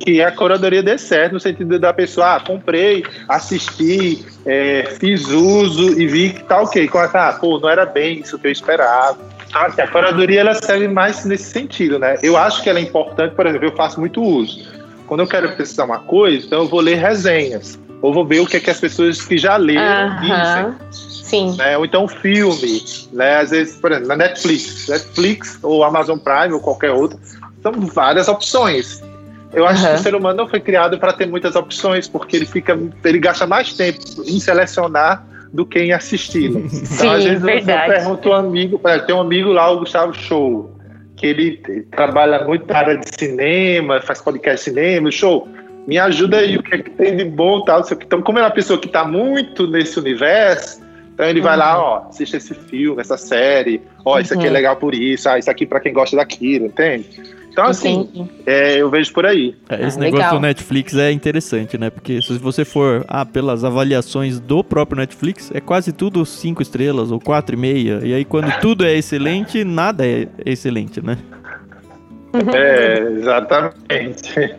que 0.00 0.22
a 0.22 0.32
curadoria 0.32 0.82
dê 0.82 0.96
certo 0.96 1.34
no 1.34 1.40
sentido 1.40 1.78
da 1.78 1.92
pessoa, 1.92 2.36
ah, 2.36 2.40
comprei, 2.40 3.04
assisti, 3.28 4.24
é, 4.46 4.96
fiz 4.98 5.28
uso 5.28 6.00
e 6.00 6.06
vi 6.06 6.30
que 6.30 6.42
tá 6.44 6.62
ok. 6.62 6.88
Com 6.88 7.00
essa, 7.00 7.28
ah, 7.28 7.32
pô, 7.34 7.60
não 7.60 7.68
era 7.68 7.84
bem 7.84 8.20
isso 8.20 8.38
que 8.38 8.48
eu 8.48 8.50
esperava. 8.50 9.18
Então, 9.46 9.62
assim, 9.62 9.82
a 9.82 9.88
curadoria 9.88 10.40
ela 10.40 10.54
serve 10.54 10.88
mais 10.88 11.24
nesse 11.24 11.50
sentido, 11.50 11.98
né? 11.98 12.16
Eu 12.22 12.36
acho 12.36 12.62
que 12.62 12.70
ela 12.70 12.78
é 12.78 12.82
importante, 12.82 13.34
por 13.34 13.46
exemplo, 13.46 13.68
eu 13.68 13.76
faço 13.76 14.00
muito 14.00 14.22
uso. 14.22 14.66
Quando 15.06 15.20
eu 15.20 15.26
quero 15.26 15.52
precisar 15.52 15.84
uma 15.84 15.98
coisa, 15.98 16.46
então 16.46 16.60
eu 16.60 16.68
vou 16.68 16.80
ler 16.80 16.96
resenhas. 16.96 17.78
Ou 18.00 18.14
vou 18.14 18.24
ver 18.24 18.40
o 18.40 18.46
que, 18.46 18.56
é 18.56 18.60
que 18.60 18.70
as 18.70 18.80
pessoas 18.80 19.20
que 19.20 19.36
já 19.36 19.56
leram 19.56 20.20
dizem 20.20 20.34
Aham. 20.34 20.76
Sim. 20.90 21.56
né? 21.56 21.76
Ou 21.76 21.84
então 21.84 22.08
filme, 22.08 22.82
né? 23.12 23.36
Às 23.36 23.50
vezes, 23.50 23.76
por 23.76 23.92
exemplo, 23.92 24.08
na 24.08 24.16
Netflix, 24.16 24.88
Netflix 24.88 25.58
ou 25.62 25.84
Amazon 25.84 26.18
Prime 26.18 26.54
ou 26.54 26.60
qualquer 26.60 26.92
outro, 26.92 27.20
são 27.62 27.72
várias 27.72 28.26
opções. 28.26 29.02
Eu 29.52 29.66
acho 29.66 29.82
Aham. 29.84 29.94
que 29.94 30.00
o 30.00 30.02
ser 30.02 30.14
humano 30.14 30.36
não 30.38 30.48
foi 30.48 30.60
criado 30.60 30.98
para 30.98 31.12
ter 31.12 31.26
muitas 31.26 31.56
opções, 31.56 32.08
porque 32.08 32.36
ele 32.36 32.46
fica, 32.46 32.78
ele 33.04 33.18
gasta 33.18 33.46
mais 33.46 33.72
tempo 33.74 33.98
em 34.24 34.38
selecionar 34.38 35.24
do 35.52 35.66
que 35.66 35.78
em 35.80 35.92
assistir. 35.92 36.50
Então, 36.90 37.08
Sim, 37.08 37.08
às 37.08 37.24
vezes 37.24 37.42
verdade. 37.42 37.88
eu 37.90 37.94
pergunto 37.96 38.28
um 38.28 38.32
amigo, 38.34 38.80
tem 39.06 39.14
um 39.14 39.20
amigo 39.20 39.52
lá, 39.52 39.70
o 39.70 39.78
Gustavo 39.80 40.12
Show, 40.14 40.76
que 41.16 41.26
ele 41.26 41.56
trabalha 41.90 42.44
muito 42.44 42.66
na 42.66 42.78
área 42.78 42.96
de 42.96 43.06
cinema, 43.18 44.00
faz 44.02 44.20
podcast 44.20 44.58
de 44.58 44.64
cinema, 44.76 45.10
show. 45.10 45.48
Me 45.86 45.98
ajuda 45.98 46.36
aí, 46.38 46.56
o 46.56 46.62
que, 46.62 46.74
é 46.74 46.78
que 46.78 46.90
tem 46.90 47.16
de 47.16 47.24
bom 47.24 47.62
tal, 47.64 47.78
não 47.78 47.84
sei 47.86 47.96
o 47.96 48.00
que. 48.00 48.06
Então, 48.06 48.22
como 48.22 48.38
é 48.38 48.42
uma 48.42 48.50
pessoa 48.50 48.78
que 48.78 48.86
está 48.86 49.04
muito 49.04 49.66
nesse 49.66 49.98
universo, 49.98 50.80
então 51.14 51.26
ele 51.26 51.40
vai 51.40 51.54
Uhum. 51.54 51.58
lá, 51.58 51.78
ó, 51.82 52.08
assiste 52.08 52.36
esse 52.36 52.54
filme, 52.54 53.00
essa 53.00 53.16
série, 53.16 53.80
ó, 54.04 54.18
isso 54.20 54.32
aqui 54.34 54.44
é 54.44 54.48
Uhum. 54.48 54.52
legal 54.54 54.76
por 54.76 54.94
isso, 54.94 55.28
ah, 55.28 55.38
isso 55.38 55.50
aqui 55.50 55.66
para 55.66 55.80
quem 55.80 55.92
gosta 55.92 56.16
daquilo, 56.16 56.66
entende? 56.66 57.08
Então, 57.50 57.64
assim, 57.64 58.28
é, 58.46 58.76
eu 58.80 58.88
vejo 58.88 59.12
por 59.12 59.26
aí. 59.26 59.54
É, 59.68 59.86
esse 59.86 59.96
Ah, 59.98 60.00
negócio 60.00 60.16
legal. 60.24 60.34
do 60.36 60.40
Netflix 60.40 60.94
é 60.96 61.10
interessante, 61.10 61.76
né? 61.76 61.90
Porque 61.90 62.22
se 62.22 62.38
você 62.38 62.64
for 62.64 63.04
ah, 63.08 63.26
pelas 63.26 63.64
avaliações 63.64 64.38
do 64.38 64.62
próprio 64.62 64.98
Netflix, 64.98 65.50
é 65.52 65.60
quase 65.60 65.92
tudo 65.92 66.24
cinco 66.24 66.62
estrelas 66.62 67.10
ou 67.10 67.18
quatro 67.20 67.54
e 67.54 67.58
meia. 67.58 68.00
E 68.04 68.14
aí 68.14 68.24
quando 68.24 68.50
tudo 68.60 68.84
é 68.84 68.94
excelente, 68.94 69.64
nada 69.64 70.06
é 70.06 70.28
excelente, 70.46 71.04
né? 71.04 71.18
É, 72.54 72.98
exatamente. 73.18 74.54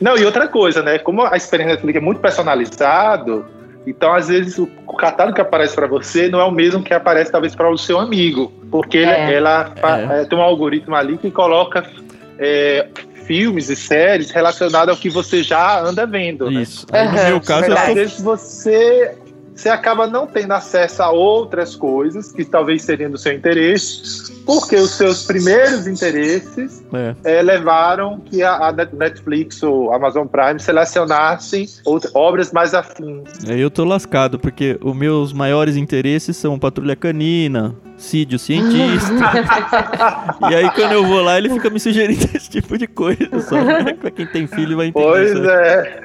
Não, 0.00 0.16
e 0.16 0.24
outra 0.24 0.48
coisa, 0.48 0.82
né? 0.82 0.98
Como 0.98 1.22
a 1.22 1.36
experiência 1.36 1.74
Netflix 1.74 1.96
é 1.96 2.00
muito 2.00 2.20
personalizado, 2.20 3.44
então 3.86 4.12
às 4.14 4.28
vezes 4.28 4.58
o, 4.58 4.66
catálogo 4.98 5.36
que 5.36 5.40
aparece 5.40 5.74
para 5.76 5.86
você 5.86 6.28
não 6.28 6.40
é 6.40 6.44
o 6.44 6.50
mesmo 6.50 6.82
que 6.82 6.92
aparece 6.92 7.30
talvez 7.30 7.54
para 7.54 7.70
o 7.70 7.78
seu 7.78 7.98
amigo, 8.00 8.52
porque 8.70 8.98
É. 8.98 9.32
ela 9.34 9.72
fa- 9.80 9.98
É. 10.00 10.22
é, 10.22 10.24
tem 10.24 10.36
um 10.36 10.42
algoritmo 10.42 10.94
ali 10.96 11.16
que 11.16 11.30
coloca 11.30 11.84
é, 12.38 12.88
filmes 13.26 13.68
e 13.68 13.76
séries 13.76 14.30
relacionados 14.30 14.94
ao 14.94 15.00
que 15.00 15.10
você 15.10 15.42
já 15.42 15.80
anda 15.80 16.06
vendo. 16.06 16.50
Né? 16.50 16.62
Isso. 16.62 16.86
Aí, 16.90 17.06
no 17.06 17.12
meu 17.12 17.40
caso, 17.40 17.66
eu 17.66 17.76
Às 17.76 17.88
tô 17.88 17.94
vezes 17.94 18.20
você, 18.20 19.18
você 19.58 19.68
acaba 19.68 20.06
não 20.06 20.24
tendo 20.24 20.52
acesso 20.52 21.02
a 21.02 21.10
outras 21.10 21.74
coisas 21.74 22.30
que 22.30 22.44
talvez 22.44 22.82
seriam 22.82 23.10
do 23.10 23.18
seu 23.18 23.32
interesse, 23.32 24.32
porque 24.46 24.76
os 24.76 24.92
seus 24.92 25.24
primeiros 25.24 25.88
interesses 25.88 26.84
É. 26.94 27.14
eh, 27.24 27.42
levaram 27.42 28.20
que 28.20 28.40
a, 28.40 28.68
a 28.68 28.72
Netflix 28.72 29.60
ou 29.64 29.92
Amazon 29.92 30.28
Prime 30.28 30.60
selecionassem 30.60 31.66
obras 32.14 32.52
mais 32.52 32.72
afins. 32.72 33.28
Aí 33.48 33.60
eu 33.60 33.68
tô 33.68 33.84
lascado, 33.84 34.38
porque 34.38 34.78
os 34.80 34.94
meus 34.94 35.32
maiores 35.32 35.76
interesses 35.76 36.36
são 36.36 36.56
Patrulha 36.56 36.94
Canina, 36.94 37.74
Cid, 37.96 38.36
o 38.36 38.38
cientista. 38.38 39.12
e 40.52 40.54
aí 40.54 40.70
quando 40.70 40.92
eu 40.92 41.04
vou 41.04 41.20
lá, 41.20 41.36
ele 41.36 41.50
fica 41.50 41.68
me 41.68 41.80
sugerindo 41.80 42.24
esse 42.32 42.48
tipo 42.48 42.78
de 42.78 42.86
coisa, 42.86 43.40
sabe? 43.40 43.94
pra 43.94 44.10
quem 44.12 44.24
tem 44.24 44.46
filho 44.46 44.76
vai 44.76 44.86
entender 44.86 45.04
Pois 45.04 45.34
é. 45.44 46.02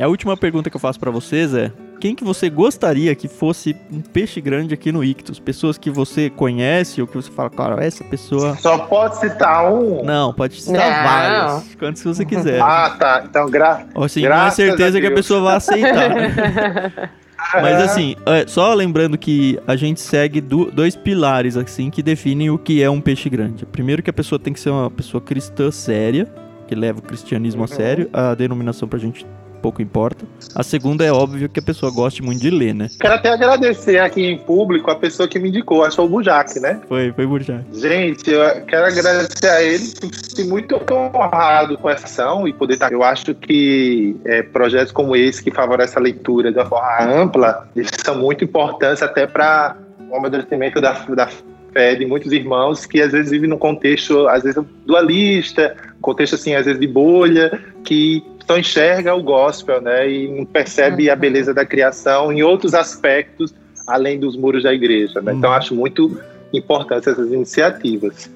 A 0.00 0.06
última 0.06 0.36
pergunta 0.36 0.70
que 0.70 0.76
eu 0.76 0.80
faço 0.80 0.98
pra 1.00 1.10
vocês 1.10 1.52
é: 1.54 1.72
quem 2.00 2.14
que 2.14 2.22
você 2.24 2.48
gostaria 2.48 3.14
que 3.14 3.26
fosse 3.26 3.74
um 3.92 4.00
peixe 4.00 4.40
grande 4.40 4.72
aqui 4.74 4.92
no 4.92 5.02
Ictus? 5.02 5.38
Pessoas 5.40 5.76
que 5.76 5.90
você 5.90 6.30
conhece 6.30 7.00
ou 7.00 7.06
que 7.06 7.16
você 7.16 7.30
fala, 7.30 7.50
cara, 7.50 7.84
essa 7.84 8.04
pessoa. 8.04 8.56
Só 8.56 8.78
pode 8.78 9.16
citar 9.18 9.72
um. 9.72 10.04
Não, 10.04 10.32
pode 10.32 10.60
citar 10.60 10.74
Não. 11.02 11.08
várias. 11.50 11.74
Quantos 11.74 12.02
você 12.02 12.24
quiser. 12.24 12.60
Ah, 12.60 12.96
tá. 12.98 13.24
Então, 13.28 13.50
gra... 13.50 13.86
Ou 13.94 14.04
assim, 14.04 14.20
não 14.20 14.26
é 14.26 14.30
graças 14.30 14.54
certeza 14.54 14.98
a 14.98 15.00
que 15.00 15.06
a 15.08 15.12
pessoa 15.12 15.40
vai 15.40 15.56
aceitar. 15.56 16.08
né? 16.10 17.10
Mas 17.54 17.80
assim, 17.82 18.16
é, 18.26 18.44
só 18.48 18.74
lembrando 18.74 19.16
que 19.16 19.58
a 19.66 19.74
gente 19.76 20.00
segue 20.00 20.40
dois 20.40 20.96
pilares 20.96 21.56
assim 21.56 21.88
que 21.88 22.02
definem 22.02 22.50
o 22.50 22.58
que 22.58 22.82
é 22.82 22.90
um 22.90 23.00
peixe 23.00 23.28
grande. 23.30 23.64
Primeiro 23.64 24.02
que 24.02 24.10
a 24.10 24.12
pessoa 24.12 24.38
tem 24.40 24.52
que 24.52 24.58
ser 24.60 24.70
uma 24.70 24.90
pessoa 24.90 25.20
cristã 25.20 25.70
séria, 25.70 26.26
que 26.66 26.74
leva 26.74 26.98
o 26.98 27.02
cristianismo 27.02 27.62
a 27.62 27.66
Uhum. 27.66 27.68
sério. 27.68 28.10
A 28.12 28.34
denominação 28.34 28.88
pra 28.88 28.98
gente 28.98 29.24
pouco 29.58 29.82
importa. 29.82 30.24
A 30.54 30.62
segunda 30.62 31.04
é 31.04 31.12
óbvio 31.12 31.48
que 31.48 31.60
a 31.60 31.62
pessoa 31.62 31.92
goste 31.92 32.22
muito 32.22 32.40
de 32.40 32.50
ler, 32.50 32.74
né? 32.74 32.88
Quero 33.00 33.14
até 33.14 33.30
agradecer 33.30 33.98
aqui 33.98 34.24
em 34.24 34.38
público 34.38 34.90
a 34.90 34.96
pessoa 34.96 35.28
que 35.28 35.38
me 35.38 35.48
indicou, 35.48 35.82
acho 35.82 35.90
que 35.90 35.96
foi 35.96 36.04
o 36.04 36.08
Bujac, 36.08 36.58
né? 36.60 36.80
Foi, 36.88 37.12
foi 37.12 37.26
Burjá. 37.26 37.60
Gente, 37.72 38.30
eu 38.30 38.42
quero 38.66 38.86
agradecer 38.86 39.48
a 39.48 39.62
ele, 39.62 39.84
fiquei 39.84 40.44
muito 40.46 40.80
honrado 40.90 41.76
com 41.78 41.90
essa 41.90 42.06
ação 42.06 42.46
e 42.46 42.52
poder 42.52 42.74
estar. 42.74 42.92
Eu 42.92 43.02
acho 43.02 43.34
que 43.34 44.16
é, 44.24 44.42
projetos 44.42 44.92
como 44.92 45.14
esse, 45.14 45.42
que 45.42 45.50
favorecem 45.50 45.98
a 45.98 46.00
leitura 46.00 46.52
de 46.52 46.58
uma 46.58 46.66
forma 46.66 47.12
ampla, 47.12 47.68
eles 47.74 47.90
são 48.02 48.18
muito 48.18 48.44
importantes 48.44 49.02
até 49.02 49.26
para 49.26 49.76
o 50.10 50.16
amadurecimento 50.16 50.80
da, 50.80 50.92
da 50.92 51.28
fé 51.72 51.94
de 51.94 52.06
muitos 52.06 52.32
irmãos 52.32 52.86
que 52.86 53.00
às 53.00 53.12
vezes 53.12 53.30
vivem 53.30 53.48
num 53.48 53.58
contexto, 53.58 54.26
às 54.28 54.42
vezes, 54.42 54.62
dualista, 54.86 55.76
contexto 56.00 56.34
assim, 56.34 56.54
às 56.54 56.64
vezes 56.64 56.80
de 56.80 56.86
bolha, 56.86 57.60
que 57.84 58.22
só 58.48 58.58
enxerga 58.58 59.14
o 59.14 59.22
gospel, 59.22 59.80
né? 59.80 60.10
E 60.10 60.26
não 60.28 60.44
percebe 60.46 61.10
a 61.10 61.14
beleza 61.16 61.52
da 61.52 61.66
criação 61.66 62.32
em 62.32 62.42
outros 62.42 62.72
aspectos 62.74 63.54
além 63.86 64.18
dos 64.18 64.36
muros 64.36 64.62
da 64.62 64.72
igreja, 64.72 65.20
né? 65.20 65.32
Então 65.34 65.50
Uhum. 65.50 65.56
acho 65.56 65.74
muito 65.74 66.18
importante 66.52 67.08
essas 67.08 67.30
iniciativas. 67.30 68.30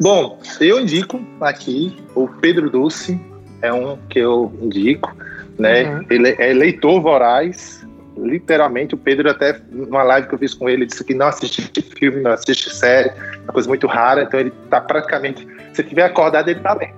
Bom, 0.00 0.38
eu 0.60 0.80
indico 0.80 1.20
aqui 1.40 1.96
o 2.14 2.28
Pedro 2.28 2.70
Dulce, 2.70 3.20
é 3.62 3.72
um 3.72 3.96
que 4.08 4.18
eu 4.18 4.52
indico, 4.60 5.14
né? 5.58 5.84
Uhum. 5.96 6.06
Ele 6.10 6.36
é 6.38 6.52
leitor 6.52 7.00
voraz, 7.00 7.85
literalmente. 8.16 8.94
O 8.94 8.98
Pedro, 8.98 9.30
até 9.30 9.58
numa 9.70 10.02
live 10.02 10.28
que 10.28 10.34
eu 10.34 10.38
fiz 10.38 10.54
com 10.54 10.68
ele, 10.68 10.86
disse 10.86 11.04
que 11.04 11.14
não 11.14 11.26
assiste 11.26 11.62
filme, 11.98 12.20
não 12.20 12.32
assiste 12.32 12.74
série, 12.74 13.10
uma 13.44 13.52
coisa 13.52 13.68
muito 13.68 13.86
rara, 13.86 14.22
então 14.22 14.40
ele 14.40 14.52
tá 14.70 14.80
praticamente. 14.80 15.46
Se 15.72 15.82
tiver 15.82 16.04
acordado, 16.04 16.48
ele 16.48 16.60
tá 16.60 16.74
lendo. 16.74 16.94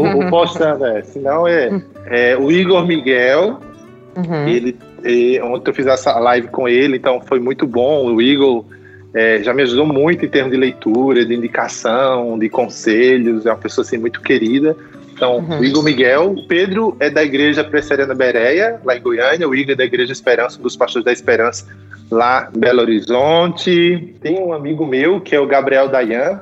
o, 0.00 0.26
o 0.26 0.30
postando, 0.30 0.84
é. 0.84 1.02
Senão 1.02 1.48
é, 1.48 1.82
é 2.06 2.36
o 2.36 2.50
Igor 2.50 2.86
Miguel, 2.86 3.58
Uhum. 4.16 4.46
ele, 4.46 4.76
e, 5.04 5.40
ontem 5.40 5.70
eu 5.70 5.74
fiz 5.74 5.86
essa 5.86 6.18
live 6.18 6.48
com 6.48 6.68
ele, 6.68 6.96
então 6.96 7.20
foi 7.20 7.40
muito 7.40 7.66
bom. 7.66 8.12
O 8.12 8.20
Igor 8.20 8.64
é, 9.14 9.42
já 9.42 9.52
me 9.52 9.62
ajudou 9.62 9.86
muito 9.86 10.24
em 10.24 10.28
termos 10.28 10.52
de 10.52 10.58
leitura, 10.58 11.24
de 11.24 11.34
indicação, 11.34 12.38
de 12.38 12.48
conselhos. 12.48 13.46
É 13.46 13.50
uma 13.50 13.58
pessoa 13.58 13.84
assim, 13.84 13.98
muito 13.98 14.20
querida. 14.20 14.76
Então, 15.14 15.38
Uhum. 15.38 15.60
o 15.60 15.64
Igor 15.64 15.82
Miguel. 15.84 16.32
O 16.32 16.46
Pedro 16.46 16.96
é 16.98 17.08
da 17.10 17.22
Igreja 17.22 17.62
Presbiteriana 17.62 18.14
Bereia, 18.14 18.80
lá 18.84 18.96
em 18.96 19.00
Goiânia. 19.00 19.48
O 19.48 19.54
Igor 19.54 19.72
é 19.72 19.76
da 19.76 19.84
Igreja 19.84 20.12
Esperança, 20.12 20.60
dos 20.60 20.76
pastores 20.76 21.04
da 21.04 21.12
Esperança, 21.12 21.66
lá 22.10 22.48
em 22.54 22.58
Belo 22.58 22.80
Horizonte. 22.80 24.14
Tem 24.20 24.38
um 24.40 24.52
amigo 24.52 24.86
meu, 24.86 25.20
que 25.20 25.34
é 25.34 25.40
o 25.40 25.46
Gabriel 25.46 25.88
Dayan. 25.88 26.40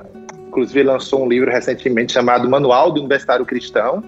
Inclusive, 0.48 0.82
lançou 0.82 1.24
um 1.24 1.28
livro 1.28 1.50
recentemente 1.50 2.12
chamado 2.12 2.48
Manual 2.48 2.90
do 2.90 3.00
Universitário 3.00 3.44
Cristão 3.44 4.02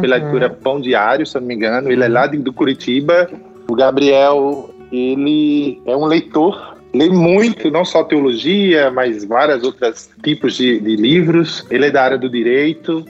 pela 0.00 0.16
Uhum. 0.16 0.22
editora 0.22 0.50
Pão 0.50 0.80
Diário, 0.80 1.24
se 1.26 1.36
eu 1.36 1.40
não 1.40 1.48
me 1.48 1.54
engano. 1.54 1.90
Ele 1.90 2.04
é 2.04 2.08
lá 2.08 2.26
de- 2.26 2.36
do 2.38 2.52
Curitiba. 2.52 3.28
O 3.70 3.74
Gabriel, 3.74 4.68
ele 4.92 5.80
é 5.86 5.96
um 5.96 6.04
leitor, 6.04 6.76
lê 6.94 7.08
muito, 7.08 7.70
não 7.70 7.84
só 7.86 8.04
teologia, 8.04 8.90
mas 8.90 9.24
vários 9.24 9.62
outros 9.64 10.10
tipos 10.22 10.56
de, 10.56 10.78
de 10.80 10.96
livros. 10.96 11.66
Ele 11.70 11.86
é 11.86 11.90
da 11.90 12.02
área 12.02 12.18
do 12.18 12.28
direito. 12.28 13.02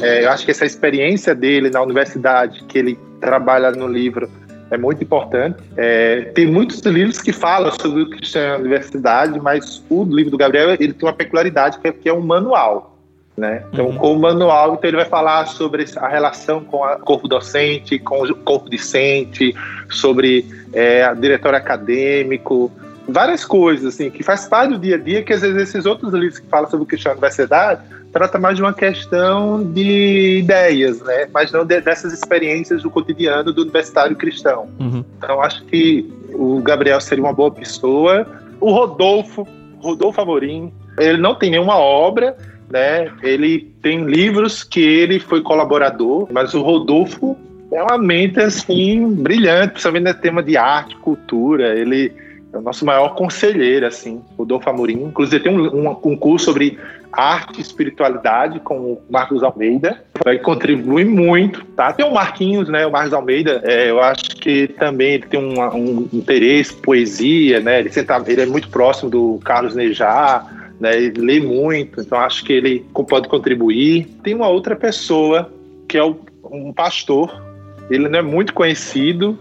É, 0.00 0.24
eu 0.24 0.30
acho 0.30 0.44
que 0.44 0.50
essa 0.50 0.64
experiência 0.64 1.34
dele 1.34 1.70
na 1.70 1.82
universidade, 1.82 2.64
que 2.64 2.78
ele 2.78 2.98
trabalha 3.20 3.70
no 3.70 3.86
livro, 3.86 4.30
é 4.70 4.78
muito 4.78 5.02
importante. 5.02 5.58
É, 5.76 6.30
tem 6.34 6.46
muitos 6.46 6.80
livros 6.80 7.20
que 7.20 7.32
falam 7.32 7.72
sobre 7.72 8.02
o 8.02 8.10
cristianismo 8.10 8.54
na 8.54 8.60
universidade, 8.60 9.40
mas 9.40 9.82
o 9.90 10.04
livro 10.04 10.30
do 10.30 10.38
Gabriel 10.38 10.70
ele 10.78 10.92
tem 10.92 11.08
uma 11.08 11.12
peculiaridade 11.12 11.78
que 11.78 11.88
é, 11.88 11.92
que 11.92 12.08
é 12.08 12.12
um 12.12 12.20
manual. 12.20 12.96
Né? 13.36 13.64
Então, 13.72 13.86
Uhum. 13.86 13.96
com 13.96 14.12
o 14.12 14.20
manual, 14.20 14.74
então 14.74 14.88
ele 14.88 14.98
vai 14.98 15.06
falar 15.06 15.46
sobre 15.46 15.86
a 15.96 16.08
relação 16.08 16.62
com 16.62 16.84
o 16.84 16.98
corpo 16.98 17.26
docente, 17.26 17.98
com 17.98 18.22
o 18.22 18.34
corpo 18.34 18.68
discente, 18.68 19.54
sobre 19.88 20.44
é, 20.74 21.04
a 21.04 21.14
diretório 21.14 21.56
acadêmico, 21.56 22.70
várias 23.08 23.44
coisas 23.44 23.94
assim 23.94 24.10
que 24.10 24.22
faz 24.22 24.46
parte 24.46 24.72
do 24.74 24.78
dia 24.78 24.96
a 24.96 24.98
dia 24.98 25.22
que 25.22 25.32
às 25.32 25.40
vezes 25.40 25.56
esses 25.56 25.86
outros 25.86 26.12
livros 26.12 26.38
que 26.38 26.46
falam 26.46 26.68
sobre 26.70 26.84
o 26.84 26.86
cristão 26.86 27.12
na 27.12 27.14
universidade 27.14 27.80
trata 28.12 28.38
mais 28.38 28.56
de 28.56 28.62
uma 28.62 28.72
questão 28.72 29.62
de 29.62 30.38
ideias, 30.38 31.00
né? 31.02 31.28
Mas 31.32 31.52
não 31.52 31.64
de- 31.64 31.80
dessas 31.80 32.12
experiências 32.12 32.82
do 32.82 32.90
cotidiano 32.90 33.52
do 33.52 33.62
universitário 33.62 34.16
cristão. 34.16 34.68
Uhum. 34.78 35.04
Então 35.18 35.40
acho 35.40 35.64
que 35.64 36.10
o 36.32 36.60
Gabriel 36.60 37.00
seria 37.00 37.24
uma 37.24 37.32
boa 37.32 37.50
pessoa. 37.50 38.26
O 38.60 38.72
Rodolfo, 38.72 39.46
Rodolfo 39.78 40.20
Amorim, 40.20 40.72
ele 40.98 41.18
não 41.18 41.34
tem 41.34 41.50
nenhuma 41.50 41.76
obra, 41.78 42.36
né? 42.68 43.10
Ele 43.22 43.70
tem 43.82 44.04
livros 44.04 44.62
que 44.64 44.80
ele 44.80 45.18
foi 45.18 45.40
colaborador, 45.42 46.28
mas 46.30 46.54
o 46.54 46.62
Rodolfo 46.62 47.36
é 47.72 47.82
uma 47.82 47.98
mente 47.98 48.40
assim 48.40 49.12
brilhante, 49.14 49.72
principalmente 49.72 50.04
no 50.04 50.14
tema 50.14 50.42
de 50.42 50.56
arte, 50.56 50.96
cultura. 50.96 51.78
Ele 51.78 52.12
é 52.52 52.58
o 52.58 52.60
nosso 52.60 52.84
maior 52.84 53.14
conselheiro, 53.14 53.86
assim, 53.86 54.20
Rodolfo 54.36 54.68
Amorim. 54.68 55.04
Inclusive 55.04 55.42
tem 55.42 55.56
um, 55.56 55.88
um, 55.88 55.96
um 56.04 56.16
curso 56.16 56.46
sobre 56.46 56.76
arte 57.12 57.58
e 57.58 57.62
espiritualidade 57.62 58.60
com 58.60 58.78
o 58.78 59.02
Marcos 59.10 59.42
Almeida. 59.42 60.02
Vai 60.24 60.38
contribuir 60.38 61.04
muito, 61.04 61.64
tá? 61.76 61.92
Tem 61.92 62.06
o 62.06 62.12
Marquinhos, 62.12 62.68
né? 62.68 62.86
O 62.86 62.90
Marcos 62.90 63.12
Almeida, 63.12 63.60
é, 63.64 63.90
eu 63.90 64.00
acho 64.00 64.36
que 64.36 64.68
também 64.68 65.14
ele 65.14 65.26
tem 65.26 65.40
um, 65.40 65.60
um 65.74 66.08
interesse, 66.12 66.74
poesia, 66.74 67.60
né? 67.60 67.80
Ele, 67.80 67.90
senta, 67.90 68.22
ele 68.26 68.42
é 68.42 68.46
muito 68.46 68.68
próximo 68.68 69.10
do 69.10 69.40
Carlos 69.44 69.74
Nejar, 69.74 70.74
né? 70.80 70.96
Ele 70.96 71.20
lê 71.20 71.40
muito, 71.40 72.00
então 72.00 72.18
acho 72.18 72.44
que 72.44 72.52
ele 72.52 72.84
pode 73.08 73.28
contribuir. 73.28 74.06
Tem 74.22 74.34
uma 74.34 74.48
outra 74.48 74.76
pessoa 74.76 75.50
que 75.88 75.98
é 75.98 76.04
o, 76.04 76.16
um 76.44 76.72
pastor. 76.72 77.42
Ele 77.90 78.08
não 78.08 78.20
é 78.20 78.22
muito 78.22 78.54
conhecido, 78.54 79.36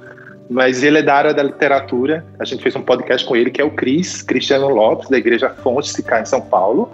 mas 0.49 0.81
ele 0.81 0.97
é 0.97 1.03
da 1.03 1.13
área 1.13 1.33
da 1.33 1.43
literatura. 1.43 2.25
A 2.39 2.45
gente 2.45 2.63
fez 2.63 2.75
um 2.75 2.81
podcast 2.81 3.25
com 3.27 3.35
ele, 3.35 3.51
que 3.51 3.61
é 3.61 3.63
o 3.63 3.69
Cris, 3.69 4.23
Cristiano 4.23 4.67
Lopes, 4.67 5.07
da 5.07 5.17
Igreja 5.17 5.49
Fonte 5.49 5.89
Sicá, 5.89 6.19
em 6.19 6.25
São 6.25 6.41
Paulo. 6.41 6.91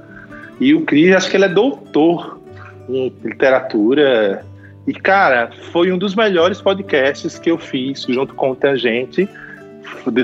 E 0.60 0.74
o 0.74 0.82
Cris, 0.82 1.16
acho 1.16 1.30
que 1.30 1.38
ele 1.38 1.46
é 1.46 1.50
doutor 1.50 2.40
em 2.90 3.14
literatura. 3.24 4.46
E, 4.88 4.94
cara, 4.94 5.50
foi 5.72 5.92
um 5.92 5.98
dos 5.98 6.16
melhores 6.16 6.62
podcasts 6.62 7.40
que 7.40 7.50
eu 7.50 7.58
fiz 7.58 8.04
junto 8.04 8.34
com 8.36 8.52
o 8.52 8.56
Tangente 8.56 9.28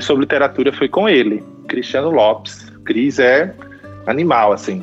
sobre 0.00 0.20
literatura, 0.20 0.72
foi 0.72 0.88
com 0.88 1.08
ele, 1.08 1.42
Cristiano 1.68 2.10
Lopes. 2.10 2.70
Cris 2.84 3.18
é 3.18 3.54
animal, 4.06 4.52
assim. 4.52 4.82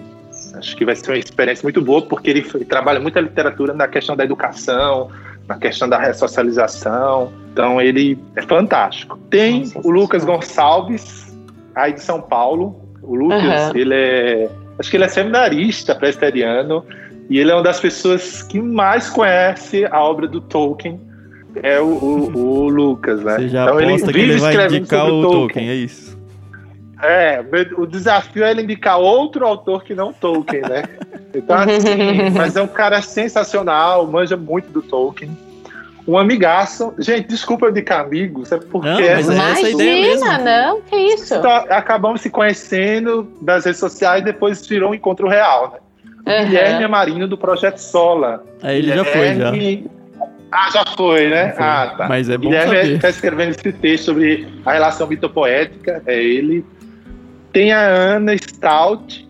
Acho 0.55 0.75
que 0.75 0.85
vai 0.85 0.95
ser 0.95 1.11
uma 1.11 1.17
experiência 1.17 1.63
muito 1.63 1.81
boa, 1.81 2.01
porque 2.01 2.29
ele, 2.29 2.41
trabalha 2.65 2.99
muito 2.99 3.17
a 3.17 3.21
literatura 3.21 3.73
na 3.73 3.87
questão 3.87 4.15
da 4.15 4.23
educação, 4.23 5.09
na 5.47 5.57
questão 5.57 5.87
da 5.87 5.97
ressocialização. 5.97 7.31
Então 7.51 7.81
ele 7.81 8.17
é 8.35 8.41
fantástico. 8.41 9.17
Tem 9.29 9.59
Nossa, 9.59 9.79
o 9.83 9.91
Lucas. 9.91 10.23
Gonçalves, 10.23 11.35
aí 11.75 11.93
de 11.93 12.01
São 12.01 12.21
Paulo. 12.21 12.81
O 13.01 13.15
Lucas, 13.15 13.41
Aham. 13.41 13.71
ele 13.75 13.93
é. 13.93 14.49
Acho 14.79 14.89
que 14.89 14.97
ele 14.97 15.03
é 15.03 15.07
seminarista 15.09 15.93
presbiteriano. 15.93 16.85
E 17.29 17.37
ele 17.37 17.51
é 17.51 17.53
uma 17.53 17.61
das 17.63 17.79
pessoas 17.79 18.41
que 18.41 18.59
mais 18.59 19.09
conhece 19.09 19.85
a 19.85 20.01
obra 20.03 20.27
do 20.27 20.41
Tolkien. 20.41 20.99
É 21.61 21.79
o, 21.79 21.85
o- 21.85 22.37
o 22.37 22.69
Lucas, 22.69 23.21
né? 23.23 23.35
Você 23.35 23.49
já 23.49 23.63
então 23.65 23.77
aposta 23.79 24.11
que 24.11 24.19
ele 24.19 24.37
vai 24.37 24.51
escrevendo 24.51 24.77
indicar 24.79 24.99
sobre 25.05 25.13
o 25.15 25.21
Tolkien, 25.31 25.69
é 25.69 25.75
isso. 25.75 26.17
É, 27.01 27.43
o 27.77 27.85
desafio 27.85 28.43
é 28.43 28.51
ele 28.51 28.63
indicar 28.63 28.99
outro 28.99 29.45
autor 29.45 29.83
que 29.83 29.93
não 29.95 30.11
Tolkien, 30.13 30.61
né? 30.63 30.83
Então, 31.31 31.55
assim, 31.57 32.29
mas 32.35 32.55
é 32.55 32.61
um 32.63 32.67
cara 32.67 33.03
sensacional, 33.03 34.07
manja 34.07 34.35
muito 34.35 34.71
do 34.71 34.81
Tolkien. 34.81 35.29
Um 36.09 36.17
amigaço. 36.17 36.91
Gente, 36.97 37.27
desculpa 37.27 37.67
eu 37.67 37.69
indicar 37.69 38.03
amigos, 38.03 38.51
é 38.51 38.57
porque. 38.57 38.87
Não, 38.87 38.99
mas 38.99 39.29
é 39.29 39.51
essa 39.51 39.69
ideia 39.69 40.01
mesmo. 40.01 40.25
não, 40.43 40.81
que 40.81 40.95
isso. 40.95 41.35
Então, 41.35 41.51
acabamos 41.51 42.21
se 42.21 42.31
conhecendo 42.31 43.31
das 43.39 43.65
redes 43.65 43.79
sociais 43.79 44.23
e 44.23 44.25
depois 44.25 44.65
virou 44.65 44.89
um 44.89 44.95
encontro 44.95 45.27
real, 45.27 45.79
né? 46.25 46.39
Uhum. 46.39 46.45
Guilherme 46.47 46.87
Marino 46.87 47.27
do 47.27 47.37
Projeto 47.37 47.77
Sola. 47.77 48.43
É, 48.63 48.75
ele 48.75 48.87
já 48.87 49.05
foi, 49.05 49.35
já. 49.35 49.53
Ah, 50.51 50.69
já 50.73 50.83
foi, 50.97 51.29
né? 51.29 51.49
Já 51.49 51.53
foi. 51.53 51.63
Ah, 51.63 51.93
tá. 51.95 52.07
Mas 52.07 52.27
é 52.27 52.37
bom 52.39 52.49
Guilherme 52.49 52.95
está 52.95 53.09
escrevendo 53.09 53.49
esse 53.51 53.71
texto 53.71 54.05
sobre 54.05 54.47
a 54.65 54.73
relação 54.73 55.05
mitopoética, 55.05 56.01
é 56.07 56.19
ele. 56.19 56.65
Tem 57.53 57.71
a 57.71 57.81
Ana 57.81 58.35
Stout, 58.35 59.29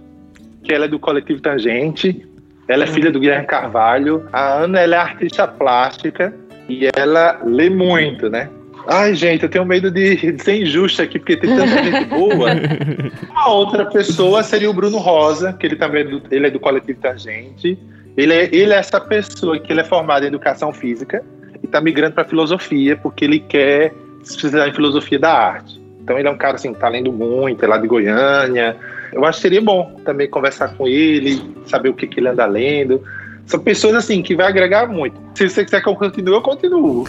que 0.63 0.73
ela 0.73 0.85
é 0.85 0.87
do 0.87 0.97
Coletivo 0.97 1.41
Tangente. 1.41 2.25
Ela 2.69 2.85
é 2.85 2.87
filha 2.87 3.11
do 3.11 3.19
Guilherme 3.19 3.47
Carvalho. 3.47 4.29
A 4.31 4.59
Ana 4.59 4.79
ela 4.79 4.95
é 4.95 4.99
artista 4.99 5.45
plástica 5.45 6.33
e 6.69 6.87
ela 6.95 7.41
lê 7.43 7.69
muito, 7.69 8.29
né? 8.29 8.49
Ai, 8.87 9.13
gente, 9.13 9.43
eu 9.43 9.49
tenho 9.49 9.65
medo 9.65 9.91
de, 9.91 10.31
de 10.33 10.43
ser 10.43 10.61
injusto 10.61 11.01
aqui, 11.01 11.19
porque 11.19 11.37
tem 11.37 11.55
tanta 11.55 11.83
gente 11.83 12.05
boa. 12.05 12.49
A 13.35 13.49
outra 13.49 13.85
pessoa 13.85 14.41
seria 14.41 14.69
o 14.69 14.73
Bruno 14.73 14.97
Rosa, 14.97 15.53
que 15.53 15.67
ele 15.67 15.75
também 15.75 16.01
é 16.01 16.05
do, 16.05 16.21
ele 16.31 16.47
é 16.47 16.49
do 16.49 16.59
Coletivo 16.59 16.99
Tangente. 16.99 17.77
Ele 18.15 18.33
é, 18.33 18.43
ele 18.51 18.73
é 18.73 18.77
essa 18.77 18.99
pessoa 18.99 19.59
que 19.59 19.71
ele 19.71 19.81
é 19.81 19.83
formado 19.83 20.23
em 20.23 20.27
educação 20.27 20.73
física 20.73 21.23
e 21.61 21.65
está 21.65 21.81
migrando 21.81 22.15
para 22.15 22.25
filosofia, 22.25 22.97
porque 22.97 23.25
ele 23.25 23.39
quer 23.39 23.93
se 24.23 24.31
especializar 24.31 24.69
em 24.69 24.73
filosofia 24.73 25.19
da 25.19 25.33
arte. 25.33 25.79
Então 26.01 26.17
ele 26.17 26.27
é 26.27 26.31
um 26.31 26.37
cara 26.37 26.55
assim, 26.55 26.73
que 26.73 26.79
tá 26.79 26.89
lendo 26.89 27.11
muito, 27.11 27.63
é 27.63 27.67
lá 27.67 27.77
de 27.77 27.87
Goiânia. 27.87 28.75
Eu 29.13 29.25
acho 29.25 29.37
que 29.37 29.41
seria 29.43 29.61
bom 29.61 29.99
também 30.03 30.27
conversar 30.27 30.75
com 30.75 30.87
ele, 30.87 31.39
saber 31.65 31.89
o 31.89 31.93
que, 31.93 32.07
que 32.07 32.19
ele 32.19 32.29
anda 32.29 32.45
lendo. 32.45 33.03
São 33.49 33.59
pessoas 33.59 33.95
assim 33.95 34.21
que 34.21 34.35
vai 34.35 34.45
agregar 34.45 34.87
muito. 34.87 35.19
Se 35.33 35.49
você 35.49 35.65
quiser 35.65 35.81
que 35.81 35.89
eu 35.89 35.95
continue, 35.95 36.35
eu 36.35 36.41
continuo. 36.41 37.05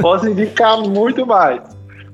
Posso 0.00 0.28
indicar 0.28 0.78
muito 0.78 1.26
mais. 1.26 1.60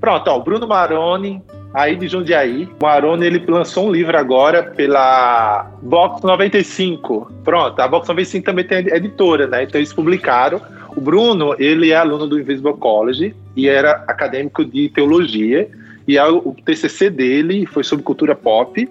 Pronto, 0.01 0.29
ó, 0.29 0.39
o 0.39 0.43
Bruno 0.43 0.67
Maroni, 0.67 1.43
aí 1.75 1.95
de 1.95 2.09
Jundiaí. 2.09 2.67
O 2.81 2.83
Maroni 2.83 3.27
ele 3.27 3.45
lançou 3.47 3.87
um 3.87 3.93
livro 3.93 4.17
agora 4.17 4.63
pela 4.63 5.71
Box 5.83 6.25
95. 6.25 7.31
Pronto, 7.45 7.79
a 7.79 7.87
Box 7.87 8.09
95 8.09 8.47
também 8.47 8.65
tem 8.65 8.79
editora, 8.79 9.47
né? 9.47 9.65
Então 9.65 9.79
eles 9.79 9.93
publicaram 9.93 10.59
o 10.97 11.03
Bruno, 11.03 11.55
ele 11.59 11.91
é 11.91 11.97
aluno 11.97 12.27
do 12.27 12.41
Invisible 12.41 12.73
College 12.79 13.37
e 13.55 13.69
era 13.69 14.05
acadêmico 14.09 14.65
de 14.65 14.89
teologia. 14.89 15.69
E 16.09 16.19
o 16.19 16.57
TCC 16.65 17.11
dele 17.11 17.67
foi 17.67 17.85
sobre 17.85 18.03
cultura 18.03 18.35
pop. 18.35 18.89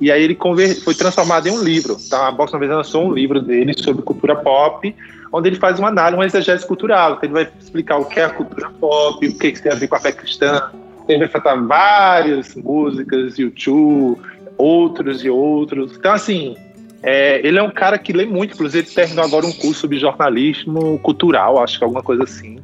E 0.00 0.12
aí 0.12 0.22
ele 0.22 0.38
foi 0.84 0.94
transformado 0.94 1.48
em 1.48 1.50
um 1.50 1.62
livro. 1.62 1.96
Então 2.06 2.22
a 2.24 2.30
Box 2.30 2.52
vez 2.58 2.70
lançou 2.70 3.08
um 3.08 3.12
livro 3.12 3.40
dele 3.40 3.74
sobre 3.76 4.02
cultura 4.02 4.36
pop, 4.36 4.94
onde 5.32 5.48
ele 5.48 5.56
faz 5.56 5.78
uma 5.78 5.88
análise, 5.88 6.16
uma 6.16 6.26
exegese 6.26 6.66
cultural. 6.66 7.14
Então 7.14 7.24
ele 7.24 7.32
vai 7.32 7.48
explicar 7.58 7.98
o 7.98 8.04
que 8.04 8.20
é 8.20 8.24
a 8.24 8.30
cultura 8.30 8.70
pop, 8.80 9.26
o 9.26 9.38
que, 9.38 9.52
que 9.52 9.62
tem 9.62 9.72
a 9.72 9.74
ver 9.74 9.88
com 9.88 9.96
a 9.96 10.00
fé 10.00 10.12
cristã. 10.12 10.70
Ele 11.08 11.26
vai 11.26 11.28
falar 11.28 11.56
várias 11.62 12.54
músicas, 12.54 13.38
YouTube, 13.38 14.20
outros 14.56 15.24
e 15.24 15.30
outros. 15.30 15.96
Então, 15.96 16.12
assim, 16.12 16.56
é, 17.02 17.40
ele 17.46 17.58
é 17.58 17.62
um 17.62 17.70
cara 17.70 17.98
que 17.98 18.12
lê 18.12 18.26
muito, 18.26 18.54
inclusive 18.54 18.86
ele 18.86 18.94
terminou 18.94 19.24
agora 19.24 19.46
um 19.46 19.52
curso 19.52 19.80
sobre 19.80 19.98
jornalismo 19.98 20.98
cultural, 20.98 21.62
acho 21.62 21.78
que 21.78 21.84
alguma 21.84 22.02
coisa 22.02 22.24
assim. 22.24 22.60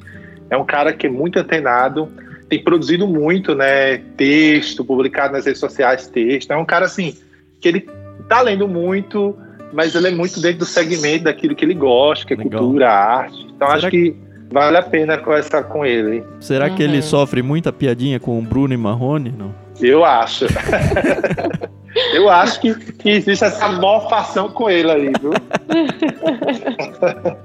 É 0.50 0.56
um 0.56 0.64
cara 0.64 0.92
que 0.92 1.06
é 1.06 1.10
muito 1.10 1.38
antenado, 1.38 2.08
tem 2.48 2.62
produzido 2.62 3.06
muito, 3.06 3.54
né? 3.54 3.98
Texto, 4.16 4.84
publicado 4.84 5.32
nas 5.32 5.46
redes 5.46 5.60
sociais, 5.60 6.06
texto. 6.06 6.50
É 6.50 6.56
um 6.56 6.64
cara 6.64 6.86
assim 6.86 7.16
que 7.64 7.68
ele 7.68 7.88
tá 8.28 8.42
lendo 8.42 8.68
muito, 8.68 9.34
mas 9.72 9.94
ele 9.94 10.08
é 10.08 10.10
muito 10.10 10.38
dentro 10.38 10.58
do 10.58 10.64
segmento 10.66 11.24
daquilo 11.24 11.54
que 11.54 11.64
ele 11.64 11.72
gosta, 11.72 12.26
que 12.26 12.34
é 12.34 12.36
Legal. 12.36 12.60
cultura, 12.60 12.90
arte. 12.90 13.46
Então 13.56 13.68
Será 13.68 13.78
acho 13.78 13.90
que 13.90 14.14
vale 14.52 14.76
a 14.76 14.82
pena 14.82 15.16
conversar 15.16 15.62
com 15.64 15.84
ele. 15.84 16.22
Será 16.40 16.68
uhum. 16.68 16.74
que 16.74 16.82
ele 16.82 16.96
uhum. 16.96 17.02
sofre 17.02 17.42
muita 17.42 17.72
piadinha 17.72 18.20
com 18.20 18.38
o 18.38 18.42
Bruno 18.42 18.74
e 18.74 18.76
Marrone? 18.76 19.34
Não? 19.36 19.54
Eu 19.80 20.04
acho. 20.04 20.46
Eu 22.12 22.28
acho 22.28 22.60
que, 22.60 22.74
que 22.74 23.08
existe 23.08 23.44
essa 23.44 23.68
mofação 23.68 24.48
com 24.48 24.68
ele 24.68 24.90
aí, 24.90 25.12
viu? 25.20 25.30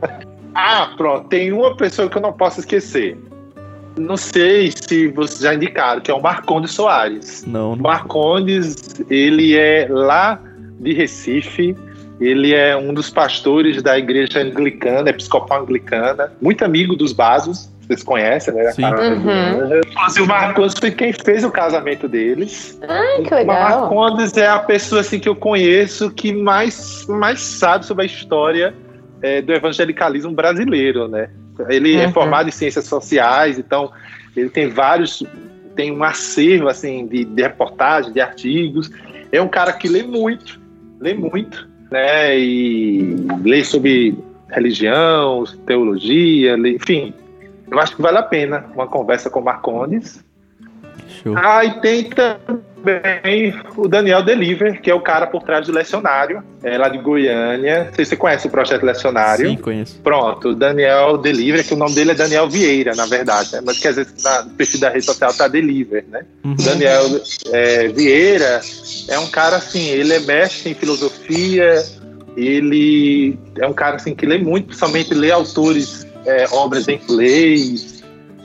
ah, 0.55 0.91
pronto. 0.97 1.28
Tem 1.28 1.51
uma 1.51 1.78
pessoa 1.78 2.09
que 2.09 2.17
eu 2.17 2.22
não 2.22 2.34
posso 2.34 2.59
esquecer. 2.59 3.15
Não 3.99 4.17
sei 4.17 4.71
se 4.71 5.07
vocês 5.09 5.39
já 5.39 5.53
indicaram, 5.53 6.01
que 6.01 6.09
é 6.09 6.13
o 6.13 6.21
Marcondes 6.21 6.71
Soares. 6.71 7.45
Não. 7.45 7.75
não. 7.75 7.83
Marcondes, 7.83 8.75
ele 9.09 9.55
é 9.57 9.87
lá 9.89 10.41
de 10.79 10.93
Recife. 10.93 11.75
Ele 12.19 12.53
é 12.53 12.75
um 12.75 12.93
dos 12.93 13.09
pastores 13.09 13.81
da 13.81 13.97
igreja 13.97 14.39
anglicana, 14.39 15.09
episcopal 15.09 15.61
anglicana, 15.61 16.33
muito 16.41 16.65
amigo 16.65 16.93
dos 16.95 17.13
Basos 17.13 17.69
vocês 17.89 18.03
conhecem, 18.03 18.53
né? 18.53 18.71
Sim. 18.71 18.85
Uhum. 18.85 19.81
Inclusive, 19.89 20.21
o 20.21 20.27
Marcondes 20.27 20.75
foi 20.79 20.91
quem 20.91 21.11
fez 21.11 21.43
o 21.43 21.49
casamento 21.49 22.07
deles. 22.07 22.79
Ai, 22.87 23.23
que 23.23 23.33
legal. 23.33 23.43
O 23.43 23.47
Marcondes 23.47 24.37
é 24.37 24.47
a 24.47 24.59
pessoa 24.59 25.01
assim, 25.01 25.19
que 25.19 25.27
eu 25.27 25.35
conheço 25.35 26.11
que 26.11 26.31
mais, 26.31 27.07
mais 27.07 27.41
sabe 27.41 27.85
sobre 27.85 28.03
a 28.03 28.05
história 28.05 28.75
é, 29.23 29.41
do 29.41 29.51
evangelicalismo 29.51 30.31
brasileiro, 30.31 31.07
né? 31.07 31.31
Ele 31.68 31.95
é 31.95 32.03
uhum. 32.03 32.10
é 32.10 32.12
formado 32.12 32.49
em 32.49 32.51
ciências 32.51 32.86
sociais, 32.86 33.60
então 33.60 33.91
ele 34.36 34.49
tem 34.49 34.70
vários, 34.70 35.24
tem 35.76 35.91
um 35.91 36.03
acervo 36.03 36.68
assim 36.68 37.05
de, 37.07 37.26
de 37.26 37.41
reportagens, 37.41 38.14
de 38.14 38.22
artigos. 38.22 38.89
É 39.32 39.41
um 39.41 39.47
cara 39.47 39.74
que 39.74 39.88
lê 39.88 40.03
muito, 40.03 40.60
lê 40.99 41.14
muito, 41.14 41.68
né? 41.91 42.39
E 42.39 43.16
lê 43.43 43.64
sobre 43.64 44.18
religião, 44.49 45.43
teologia, 45.66 46.55
lê, 46.55 46.76
enfim, 46.76 47.14
eu 47.70 47.80
acho 47.80 47.95
que 47.95 48.01
vale 48.01 48.18
a 48.18 48.24
pena 48.24 48.66
uma 48.74 48.88
conversa 48.88 49.30
com 49.30 49.39
o 49.39 49.43
Marcondes. 49.43 50.24
Show. 51.07 51.36
Ah, 51.38 51.66
e 51.66 51.80
tem 51.82 52.10
também 52.10 52.62
o 53.75 53.88
Daniel 53.88 54.23
Deliver, 54.23 54.82
que 54.82 54.89
é 54.89 54.93
o 54.93 55.01
cara 55.01 55.27
por 55.27 55.43
trás 55.43 55.67
do 55.67 55.73
Lecionário, 55.73 56.43
é 56.63 56.77
lá 56.77 56.89
de 56.89 56.97
Goiânia. 56.97 57.86
Não 57.86 57.93
sei 57.93 58.05
se 58.05 58.09
você 58.09 58.15
conhece 58.15 58.47
o 58.47 58.49
projeto 58.49 58.84
Lecionário. 58.84 59.49
Sim, 59.49 59.57
conheço. 59.57 59.99
Pronto, 60.01 60.49
o 60.49 60.55
Daniel 60.55 61.17
Deliver, 61.17 61.65
que 61.65 61.73
o 61.73 61.77
nome 61.77 61.93
dele 61.95 62.11
é 62.11 62.15
Daniel 62.15 62.49
Vieira, 62.49 62.95
na 62.95 63.05
verdade, 63.05 63.53
né? 63.53 63.61
mas 63.65 63.80
que 63.80 63.88
às 63.88 63.95
vezes 63.95 64.23
na, 64.23 64.43
no 64.43 64.51
perfil 64.51 64.80
da 64.80 64.89
rede 64.89 65.05
social 65.05 65.34
tá 65.34 65.47
Deliver, 65.47 66.05
né? 66.09 66.21
Uhum. 66.43 66.53
O 66.53 66.63
Daniel 66.63 67.21
é, 67.51 67.88
Vieira 67.89 68.61
é 69.07 69.19
um 69.19 69.27
cara 69.27 69.57
assim, 69.57 69.89
ele 69.89 70.13
é 70.13 70.19
mestre 70.19 70.71
em 70.71 70.73
filosofia, 70.73 71.84
ele 72.38 73.38
é 73.57 73.67
um 73.67 73.73
cara 73.73 73.97
assim 73.97 74.15
que 74.15 74.25
lê 74.25 74.38
muito, 74.38 74.67
principalmente 74.67 75.13
lê 75.13 75.32
autores 75.32 76.07
é, 76.25 76.45
obras 76.51 76.88
em 76.88 76.95
inglês. 76.95 78.03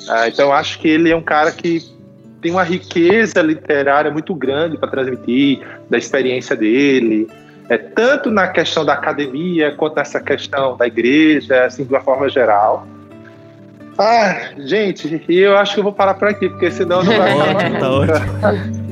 Ah, 0.09 0.28
então, 0.28 0.53
acho 0.53 0.78
que 0.80 0.89
ele 0.89 1.11
é 1.11 1.16
um 1.16 1.22
cara 1.22 1.51
que 1.51 1.93
tem 2.45 2.53
uma 2.53 2.62
riqueza 2.62 3.40
literária 3.40 4.11
muito 4.11 4.34
grande 4.34 4.76
para 4.76 4.90
transmitir 4.90 5.66
da 5.88 5.97
experiência 5.97 6.55
dele, 6.55 7.26
é, 7.70 7.78
tanto 7.78 8.30
na 8.30 8.49
questão 8.49 8.84
da 8.84 8.92
academia 8.92 9.72
quanto 9.74 9.97
nessa 9.97 10.20
questão 10.20 10.76
da 10.76 10.86
igreja, 10.86 11.64
assim, 11.64 11.84
de 11.84 11.88
uma 11.90 12.03
forma 12.03 12.28
geral. 12.28 12.86
Ah, 13.97 14.51
gente, 14.59 15.24
eu 15.26 15.57
acho 15.57 15.72
que 15.72 15.80
eu 15.80 15.84
vou 15.84 15.92
parar 15.95 16.12
por 16.14 16.28
aqui, 16.28 16.51
porque 16.51 16.70
senão 16.70 17.03
não 17.03 17.16
vai 17.16 17.32
acabar. 17.49 17.80
tá 17.80 17.90
ótimo. 17.90 18.84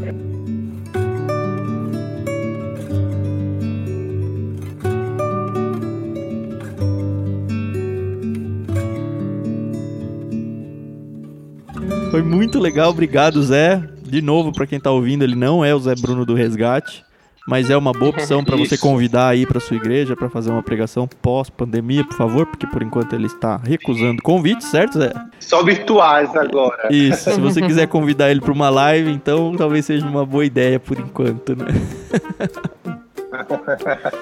Foi 12.12 12.22
muito 12.22 12.60
legal, 12.60 12.90
obrigado, 12.90 13.42
Zé. 13.42 13.82
De 14.02 14.20
novo, 14.20 14.52
para 14.52 14.66
quem 14.66 14.78
tá 14.78 14.90
ouvindo, 14.90 15.24
ele 15.24 15.34
não 15.34 15.64
é 15.64 15.74
o 15.74 15.78
Zé 15.78 15.94
Bruno 15.94 16.26
do 16.26 16.34
Resgate, 16.34 17.02
mas 17.48 17.70
é 17.70 17.76
uma 17.76 17.90
boa 17.90 18.10
opção 18.10 18.44
para 18.44 18.54
você 18.54 18.76
convidar 18.76 19.28
aí 19.28 19.46
para 19.46 19.58
sua 19.58 19.78
igreja 19.78 20.14
para 20.14 20.28
fazer 20.28 20.50
uma 20.50 20.62
pregação 20.62 21.08
pós-pandemia, 21.08 22.04
por 22.04 22.14
favor, 22.14 22.44
porque 22.44 22.66
por 22.66 22.82
enquanto 22.82 23.14
ele 23.14 23.28
está 23.28 23.56
recusando 23.56 24.20
convites, 24.20 24.66
certo, 24.66 24.98
Zé? 24.98 25.10
Só 25.40 25.64
virtuais 25.64 26.36
agora. 26.36 26.88
Isso, 26.90 27.32
se 27.32 27.40
você 27.40 27.62
quiser 27.62 27.88
convidar 27.88 28.30
ele 28.30 28.42
para 28.42 28.52
uma 28.52 28.68
live, 28.68 29.10
então 29.10 29.56
talvez 29.56 29.86
seja 29.86 30.06
uma 30.06 30.26
boa 30.26 30.44
ideia 30.44 30.78
por 30.78 30.98
enquanto, 30.98 31.56
né? 31.56 31.64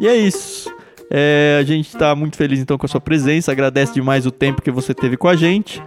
e 0.00 0.08
é 0.08 0.16
isso. 0.16 0.74
É, 1.08 1.58
a 1.60 1.62
gente 1.62 1.86
está 1.86 2.16
muito 2.16 2.36
feliz 2.36 2.58
então 2.58 2.76
com 2.76 2.84
a 2.84 2.88
sua 2.88 3.00
presença, 3.00 3.52
agradece 3.52 3.94
demais 3.94 4.26
o 4.26 4.32
tempo 4.32 4.60
que 4.60 4.72
você 4.72 4.92
teve 4.92 5.16
com 5.16 5.28
a 5.28 5.36
gente. 5.36 5.80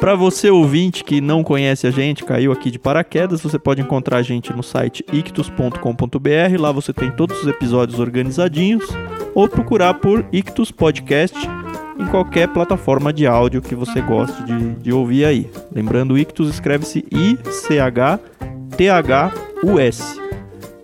Para 0.00 0.14
você 0.14 0.48
ouvinte 0.48 1.04
que 1.04 1.20
não 1.20 1.44
conhece 1.44 1.86
a 1.86 1.90
gente, 1.90 2.24
caiu 2.24 2.52
aqui 2.52 2.70
de 2.70 2.78
paraquedas, 2.78 3.42
você 3.42 3.58
pode 3.58 3.82
encontrar 3.82 4.16
a 4.16 4.22
gente 4.22 4.50
no 4.50 4.62
site 4.62 5.04
ictus.com.br. 5.12 6.58
Lá 6.58 6.72
você 6.72 6.90
tem 6.90 7.10
todos 7.10 7.42
os 7.42 7.46
episódios 7.46 8.00
organizadinhos 8.00 8.88
ou 9.34 9.46
procurar 9.46 9.92
por 9.94 10.24
Ictus 10.32 10.70
Podcast 10.70 11.36
em 11.98 12.06
qualquer 12.06 12.48
plataforma 12.48 13.12
de 13.12 13.26
áudio 13.26 13.60
que 13.60 13.74
você 13.74 14.00
goste 14.00 14.42
de, 14.44 14.70
de 14.76 14.90
ouvir 14.90 15.26
aí. 15.26 15.50
Lembrando, 15.70 16.16
Ictus 16.16 16.48
escreve-se 16.48 17.04
I-C-H 17.12 18.18
T-H-U-S. 18.78 20.18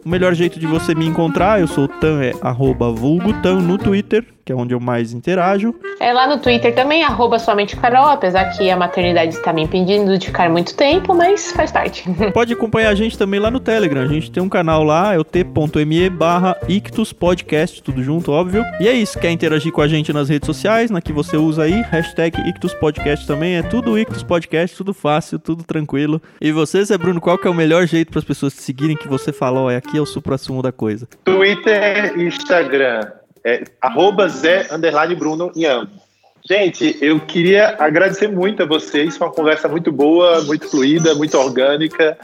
O 0.05 0.09
melhor 0.11 0.35
jeito 0.35 0.61
de 0.61 0.67
você 0.67 0.95
me 0.95 1.07
encontrar, 1.07 1.59
eu 1.59 1.67
sou 1.67 1.85
o 1.85 1.89
Tan, 1.89 2.23
é 2.23 2.35
arroba 2.43 2.93
vulgo 2.93 3.33
Tan 3.41 3.63
no 3.63 3.79
Twitter, 3.79 4.36
que 4.47 4.53
é 4.53 4.55
onde 4.55 4.73
eu 4.73 4.79
mais 4.79 5.13
interajo. 5.13 5.75
É 5.99 6.13
lá 6.13 6.29
no 6.29 6.39
Twitter 6.39 6.73
também, 6.73 7.03
arroba 7.03 7.37
somente 7.37 7.77
Carol, 7.77 8.07
apesar 8.07 8.45
que 8.57 8.71
a 8.71 8.77
maternidade 8.77 9.35
está 9.35 9.53
me 9.53 9.63
impedindo 9.63 10.17
de 10.17 10.29
ficar 10.29 10.49
muito 10.49 10.77
tempo, 10.77 11.13
mas 11.13 11.51
faz 11.51 11.73
parte. 11.73 12.05
Pode 12.33 12.53
acompanhar 12.53 12.91
a 12.91 12.95
gente 12.95 13.19
também 13.19 13.41
lá 13.41 13.51
no 13.51 13.59
Telegram. 13.59 14.03
A 14.03 14.07
gente 14.07 14.31
tem 14.31 14.41
um 14.41 14.49
canal 14.49 14.85
lá, 14.85 15.15
é 15.15 15.19
o 15.19 15.25
t.me 15.25 16.09
barra 16.11 16.57
Ictus 16.69 17.13
Podcast, 17.13 17.83
tudo 17.83 18.05
junto, 18.05 18.31
óbvio. 18.31 18.65
E 18.79 18.87
é 18.87 18.93
isso, 18.93 19.19
quer 19.19 19.33
interagir 19.33 19.73
com 19.73 19.81
a 19.81 19.89
gente 19.89 20.13
nas 20.13 20.29
redes 20.29 20.47
sociais, 20.47 20.93
na 20.93 21.01
que 21.01 21.13
você 21.13 21.37
usa 21.37 21.65
aí, 21.65 21.83
hashtag 21.91 22.41
Ictus 22.49 22.73
Podcast 22.75 23.27
também, 23.27 23.57
é 23.57 23.63
tudo 23.65 23.99
Ictus 23.99 24.23
Podcast, 24.23 24.77
tudo 24.77 24.95
fácil, 24.95 25.41
tudo 25.41 25.65
tranquilo. 25.65 26.23
E 26.41 26.53
você, 26.53 26.85
Zé 26.85 26.97
Bruno, 26.97 27.21
qual 27.21 27.37
que 27.37 27.49
é 27.49 27.51
o 27.51 27.55
melhor 27.55 27.85
jeito 27.85 28.13
para 28.13 28.21
as 28.21 28.25
pessoas 28.25 28.55
te 28.55 28.63
seguirem 28.63 28.97
que 28.97 29.09
você 29.09 29.33
falou, 29.33 29.69
é 29.69 29.75
aqui 29.75 29.99
é 29.99 30.01
o 30.01 30.07
supra-sumo 30.07 30.63
da 30.63 30.71
coisa? 30.71 31.09
Twitter 31.25 32.17
e 32.17 32.27
Instagram. 32.27 33.16
É, 33.47 33.63
arroba 33.81 34.29
Zé 34.29 34.67
Underline 34.73 35.15
Bruno 35.15 35.53
em 35.55 35.67
ambos. 35.67 36.05
Gente, 36.49 36.97
eu 37.01 37.21
queria 37.21 37.77
agradecer 37.79 38.27
muito 38.27 38.65
a 38.65 38.67
vocês. 38.67 39.17
Foi 39.17 39.29
uma 39.29 39.33
conversa 39.33 39.69
muito 39.69 39.93
boa, 39.93 40.43
muito 40.43 40.69
fluida, 40.69 41.15
muito 41.15 41.39
orgânica. 41.39 42.19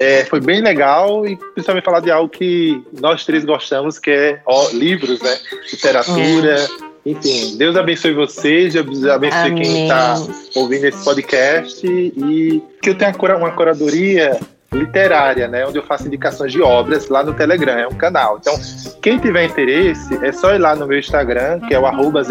É, 0.00 0.24
foi 0.24 0.40
bem 0.40 0.62
legal 0.62 1.26
e 1.26 1.36
principalmente 1.36 1.84
falar 1.84 2.00
de 2.00 2.10
algo 2.10 2.30
que 2.30 2.82
nós 3.00 3.24
três 3.26 3.44
gostamos, 3.44 3.98
que 3.98 4.10
é 4.10 4.40
ó, 4.46 4.70
livros, 4.70 5.20
né? 5.20 5.38
Literatura. 5.70 6.56
Enfim, 7.04 7.56
Deus 7.58 7.76
abençoe 7.76 8.14
vocês, 8.14 8.72
Deus 8.72 9.04
abençoe 9.04 9.38
Amém. 9.38 9.62
quem 9.62 9.82
está 9.82 10.14
ouvindo 10.54 10.84
esse 10.84 11.04
podcast 11.04 11.86
e 11.86 12.62
que 12.80 12.90
eu 12.90 12.94
tenha 12.94 13.12
uma 13.36 13.50
curadoria 13.50 14.38
literária, 14.72 15.46
né, 15.48 15.66
onde 15.66 15.78
eu 15.78 15.82
faço 15.82 16.06
indicações 16.06 16.52
de 16.52 16.62
obras 16.62 17.08
lá 17.08 17.22
no 17.22 17.34
Telegram, 17.34 17.78
é 17.78 17.86
um 17.86 17.94
canal. 17.94 18.38
Então, 18.40 18.54
quem 19.02 19.18
tiver 19.18 19.44
interesse, 19.44 20.18
é 20.24 20.32
só 20.32 20.54
ir 20.54 20.58
lá 20.58 20.74
no 20.74 20.86
meu 20.86 20.98
Instagram, 20.98 21.60
que 21.60 21.74
é 21.74 21.78
o 21.78 21.86
arroba. 21.86 22.22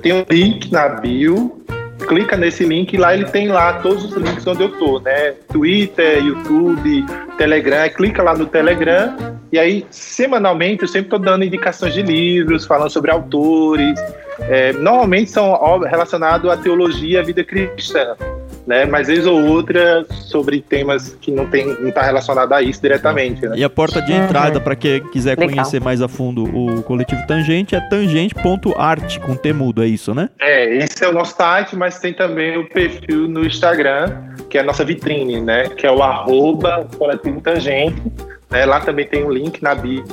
Tem 0.00 0.12
um 0.12 0.24
link 0.28 0.72
na 0.72 0.88
bio, 0.88 1.62
clica 2.06 2.36
nesse 2.36 2.64
link 2.64 2.92
e 2.92 2.96
lá 2.96 3.14
ele 3.14 3.24
tem 3.26 3.48
lá 3.48 3.74
todos 3.74 4.04
os 4.04 4.12
links 4.14 4.46
onde 4.46 4.62
eu 4.62 4.70
tô, 4.78 5.00
né? 5.00 5.32
Twitter, 5.48 6.24
YouTube, 6.24 7.04
Telegram, 7.36 7.88
clica 7.90 8.22
lá 8.22 8.34
no 8.34 8.46
Telegram 8.46 9.14
e 9.50 9.58
aí 9.58 9.86
semanalmente 9.90 10.82
eu 10.82 10.88
sempre 10.88 11.10
tô 11.10 11.18
dando 11.18 11.44
indicações 11.44 11.94
de 11.94 12.02
livros, 12.02 12.64
falando 12.64 12.90
sobre 12.90 13.10
autores. 13.10 13.98
É, 14.40 14.72
normalmente 14.72 15.30
são 15.30 15.54
relacionados 15.80 16.50
à 16.50 16.56
teologia 16.56 17.20
à 17.20 17.22
vida 17.22 17.44
cristã 17.44 18.16
né? 18.66 18.84
Mas 18.84 19.08
vez 19.08 19.26
ou 19.26 19.44
outra 19.46 20.04
sobre 20.10 20.60
temas 20.60 21.16
que 21.20 21.30
não 21.30 21.46
tem 21.46 21.66
não 21.66 21.88
está 21.88 22.02
relacionado 22.02 22.52
a 22.52 22.62
isso 22.62 22.80
diretamente. 22.80 23.46
Né? 23.46 23.56
E 23.56 23.64
a 23.64 23.70
porta 23.70 24.00
de 24.00 24.12
entrada 24.12 24.60
para 24.60 24.76
quem 24.76 25.02
quiser 25.10 25.38
Legal. 25.38 25.48
conhecer 25.48 25.80
mais 25.80 26.00
a 26.00 26.08
fundo 26.08 26.44
o 26.44 26.82
coletivo 26.82 27.26
Tangente 27.26 27.74
é 27.74 27.80
tangente.art 27.80 29.18
com 29.20 29.34
T 29.34 29.52
mudo, 29.52 29.82
é 29.82 29.86
isso, 29.86 30.14
né? 30.14 30.28
É, 30.40 30.76
esse 30.76 31.04
é 31.04 31.08
o 31.08 31.12
nosso 31.12 31.36
site, 31.36 31.76
mas 31.76 31.98
tem 31.98 32.12
também 32.12 32.56
o 32.56 32.68
perfil 32.68 33.28
no 33.28 33.44
Instagram, 33.44 34.12
que 34.48 34.58
é 34.58 34.60
a 34.60 34.64
nossa 34.64 34.84
vitrine, 34.84 35.40
né? 35.40 35.68
Que 35.68 35.86
é 35.86 35.90
o 35.90 36.02
arroba 36.02 36.86
coletivo 36.96 37.40
Tangente. 37.40 38.02
Né? 38.52 38.66
Lá 38.66 38.78
também 38.78 39.06
tem 39.06 39.24
um 39.24 39.30
link 39.30 39.62
na 39.62 39.74
bio. 39.74 40.04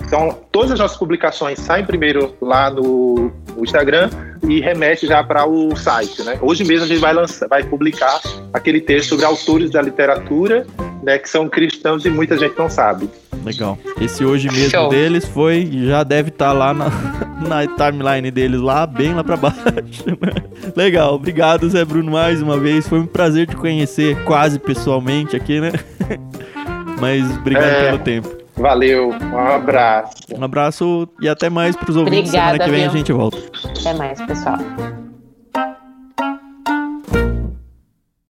Então, 0.00 0.36
todas 0.52 0.72
as 0.72 0.78
nossas 0.78 0.96
publicações 0.96 1.58
saem 1.60 1.84
primeiro 1.84 2.34
lá 2.40 2.70
no, 2.70 3.32
no 3.56 3.64
Instagram 3.64 4.10
e 4.48 4.60
remete 4.60 5.06
já 5.06 5.22
para 5.22 5.46
o 5.46 5.74
site. 5.76 6.22
Né? 6.22 6.38
Hoje 6.42 6.64
mesmo 6.64 6.84
a 6.84 6.88
gente 6.88 7.00
vai, 7.00 7.14
lançar, 7.14 7.48
vai 7.48 7.62
publicar 7.62 8.20
aquele 8.52 8.80
texto 8.80 9.10
sobre 9.10 9.24
autores 9.24 9.70
da 9.70 9.80
literatura 9.80 10.66
né, 11.02 11.18
que 11.18 11.28
são 11.28 11.48
cristãos 11.48 12.04
e 12.04 12.10
muita 12.10 12.36
gente 12.36 12.58
não 12.58 12.68
sabe. 12.68 13.08
Legal. 13.44 13.78
Esse 14.00 14.24
hoje 14.24 14.48
mesmo 14.50 14.70
Show. 14.70 14.88
deles 14.88 15.24
foi, 15.24 15.70
já 15.86 16.02
deve 16.02 16.30
estar 16.30 16.46
tá 16.46 16.52
lá 16.52 16.74
na, 16.74 16.90
na 17.48 17.66
timeline 17.66 18.28
deles, 18.32 18.60
lá 18.60 18.84
bem 18.86 19.14
lá 19.14 19.22
para 19.22 19.36
baixo. 19.36 20.04
Né? 20.04 20.16
Legal, 20.74 21.14
obrigado 21.14 21.68
Zé 21.70 21.84
Bruno 21.84 22.10
mais 22.10 22.42
uma 22.42 22.58
vez. 22.58 22.88
Foi 22.88 22.98
um 22.98 23.06
prazer 23.06 23.46
te 23.46 23.54
conhecer 23.54 24.20
quase 24.24 24.58
pessoalmente 24.58 25.36
aqui, 25.36 25.60
né? 25.60 25.70
Mas 27.00 27.24
obrigado 27.38 27.64
é... 27.64 27.84
pelo 27.86 27.98
tempo. 27.98 28.36
Valeu, 28.56 29.10
um 29.10 29.38
abraço. 29.38 30.14
Um 30.34 30.42
abraço 30.42 31.08
e 31.20 31.28
até 31.28 31.50
mais 31.50 31.76
para 31.76 31.90
os 31.90 31.96
ouvintes. 31.96 32.30
Obrigada, 32.30 32.52
Semana 32.52 32.64
que 32.64 32.70
vem 32.70 32.80
viu? 32.80 32.90
a 32.90 32.96
gente 32.96 33.12
volta. 33.12 33.38
Até 33.78 33.92
mais, 33.92 34.22
pessoal. 34.22 34.56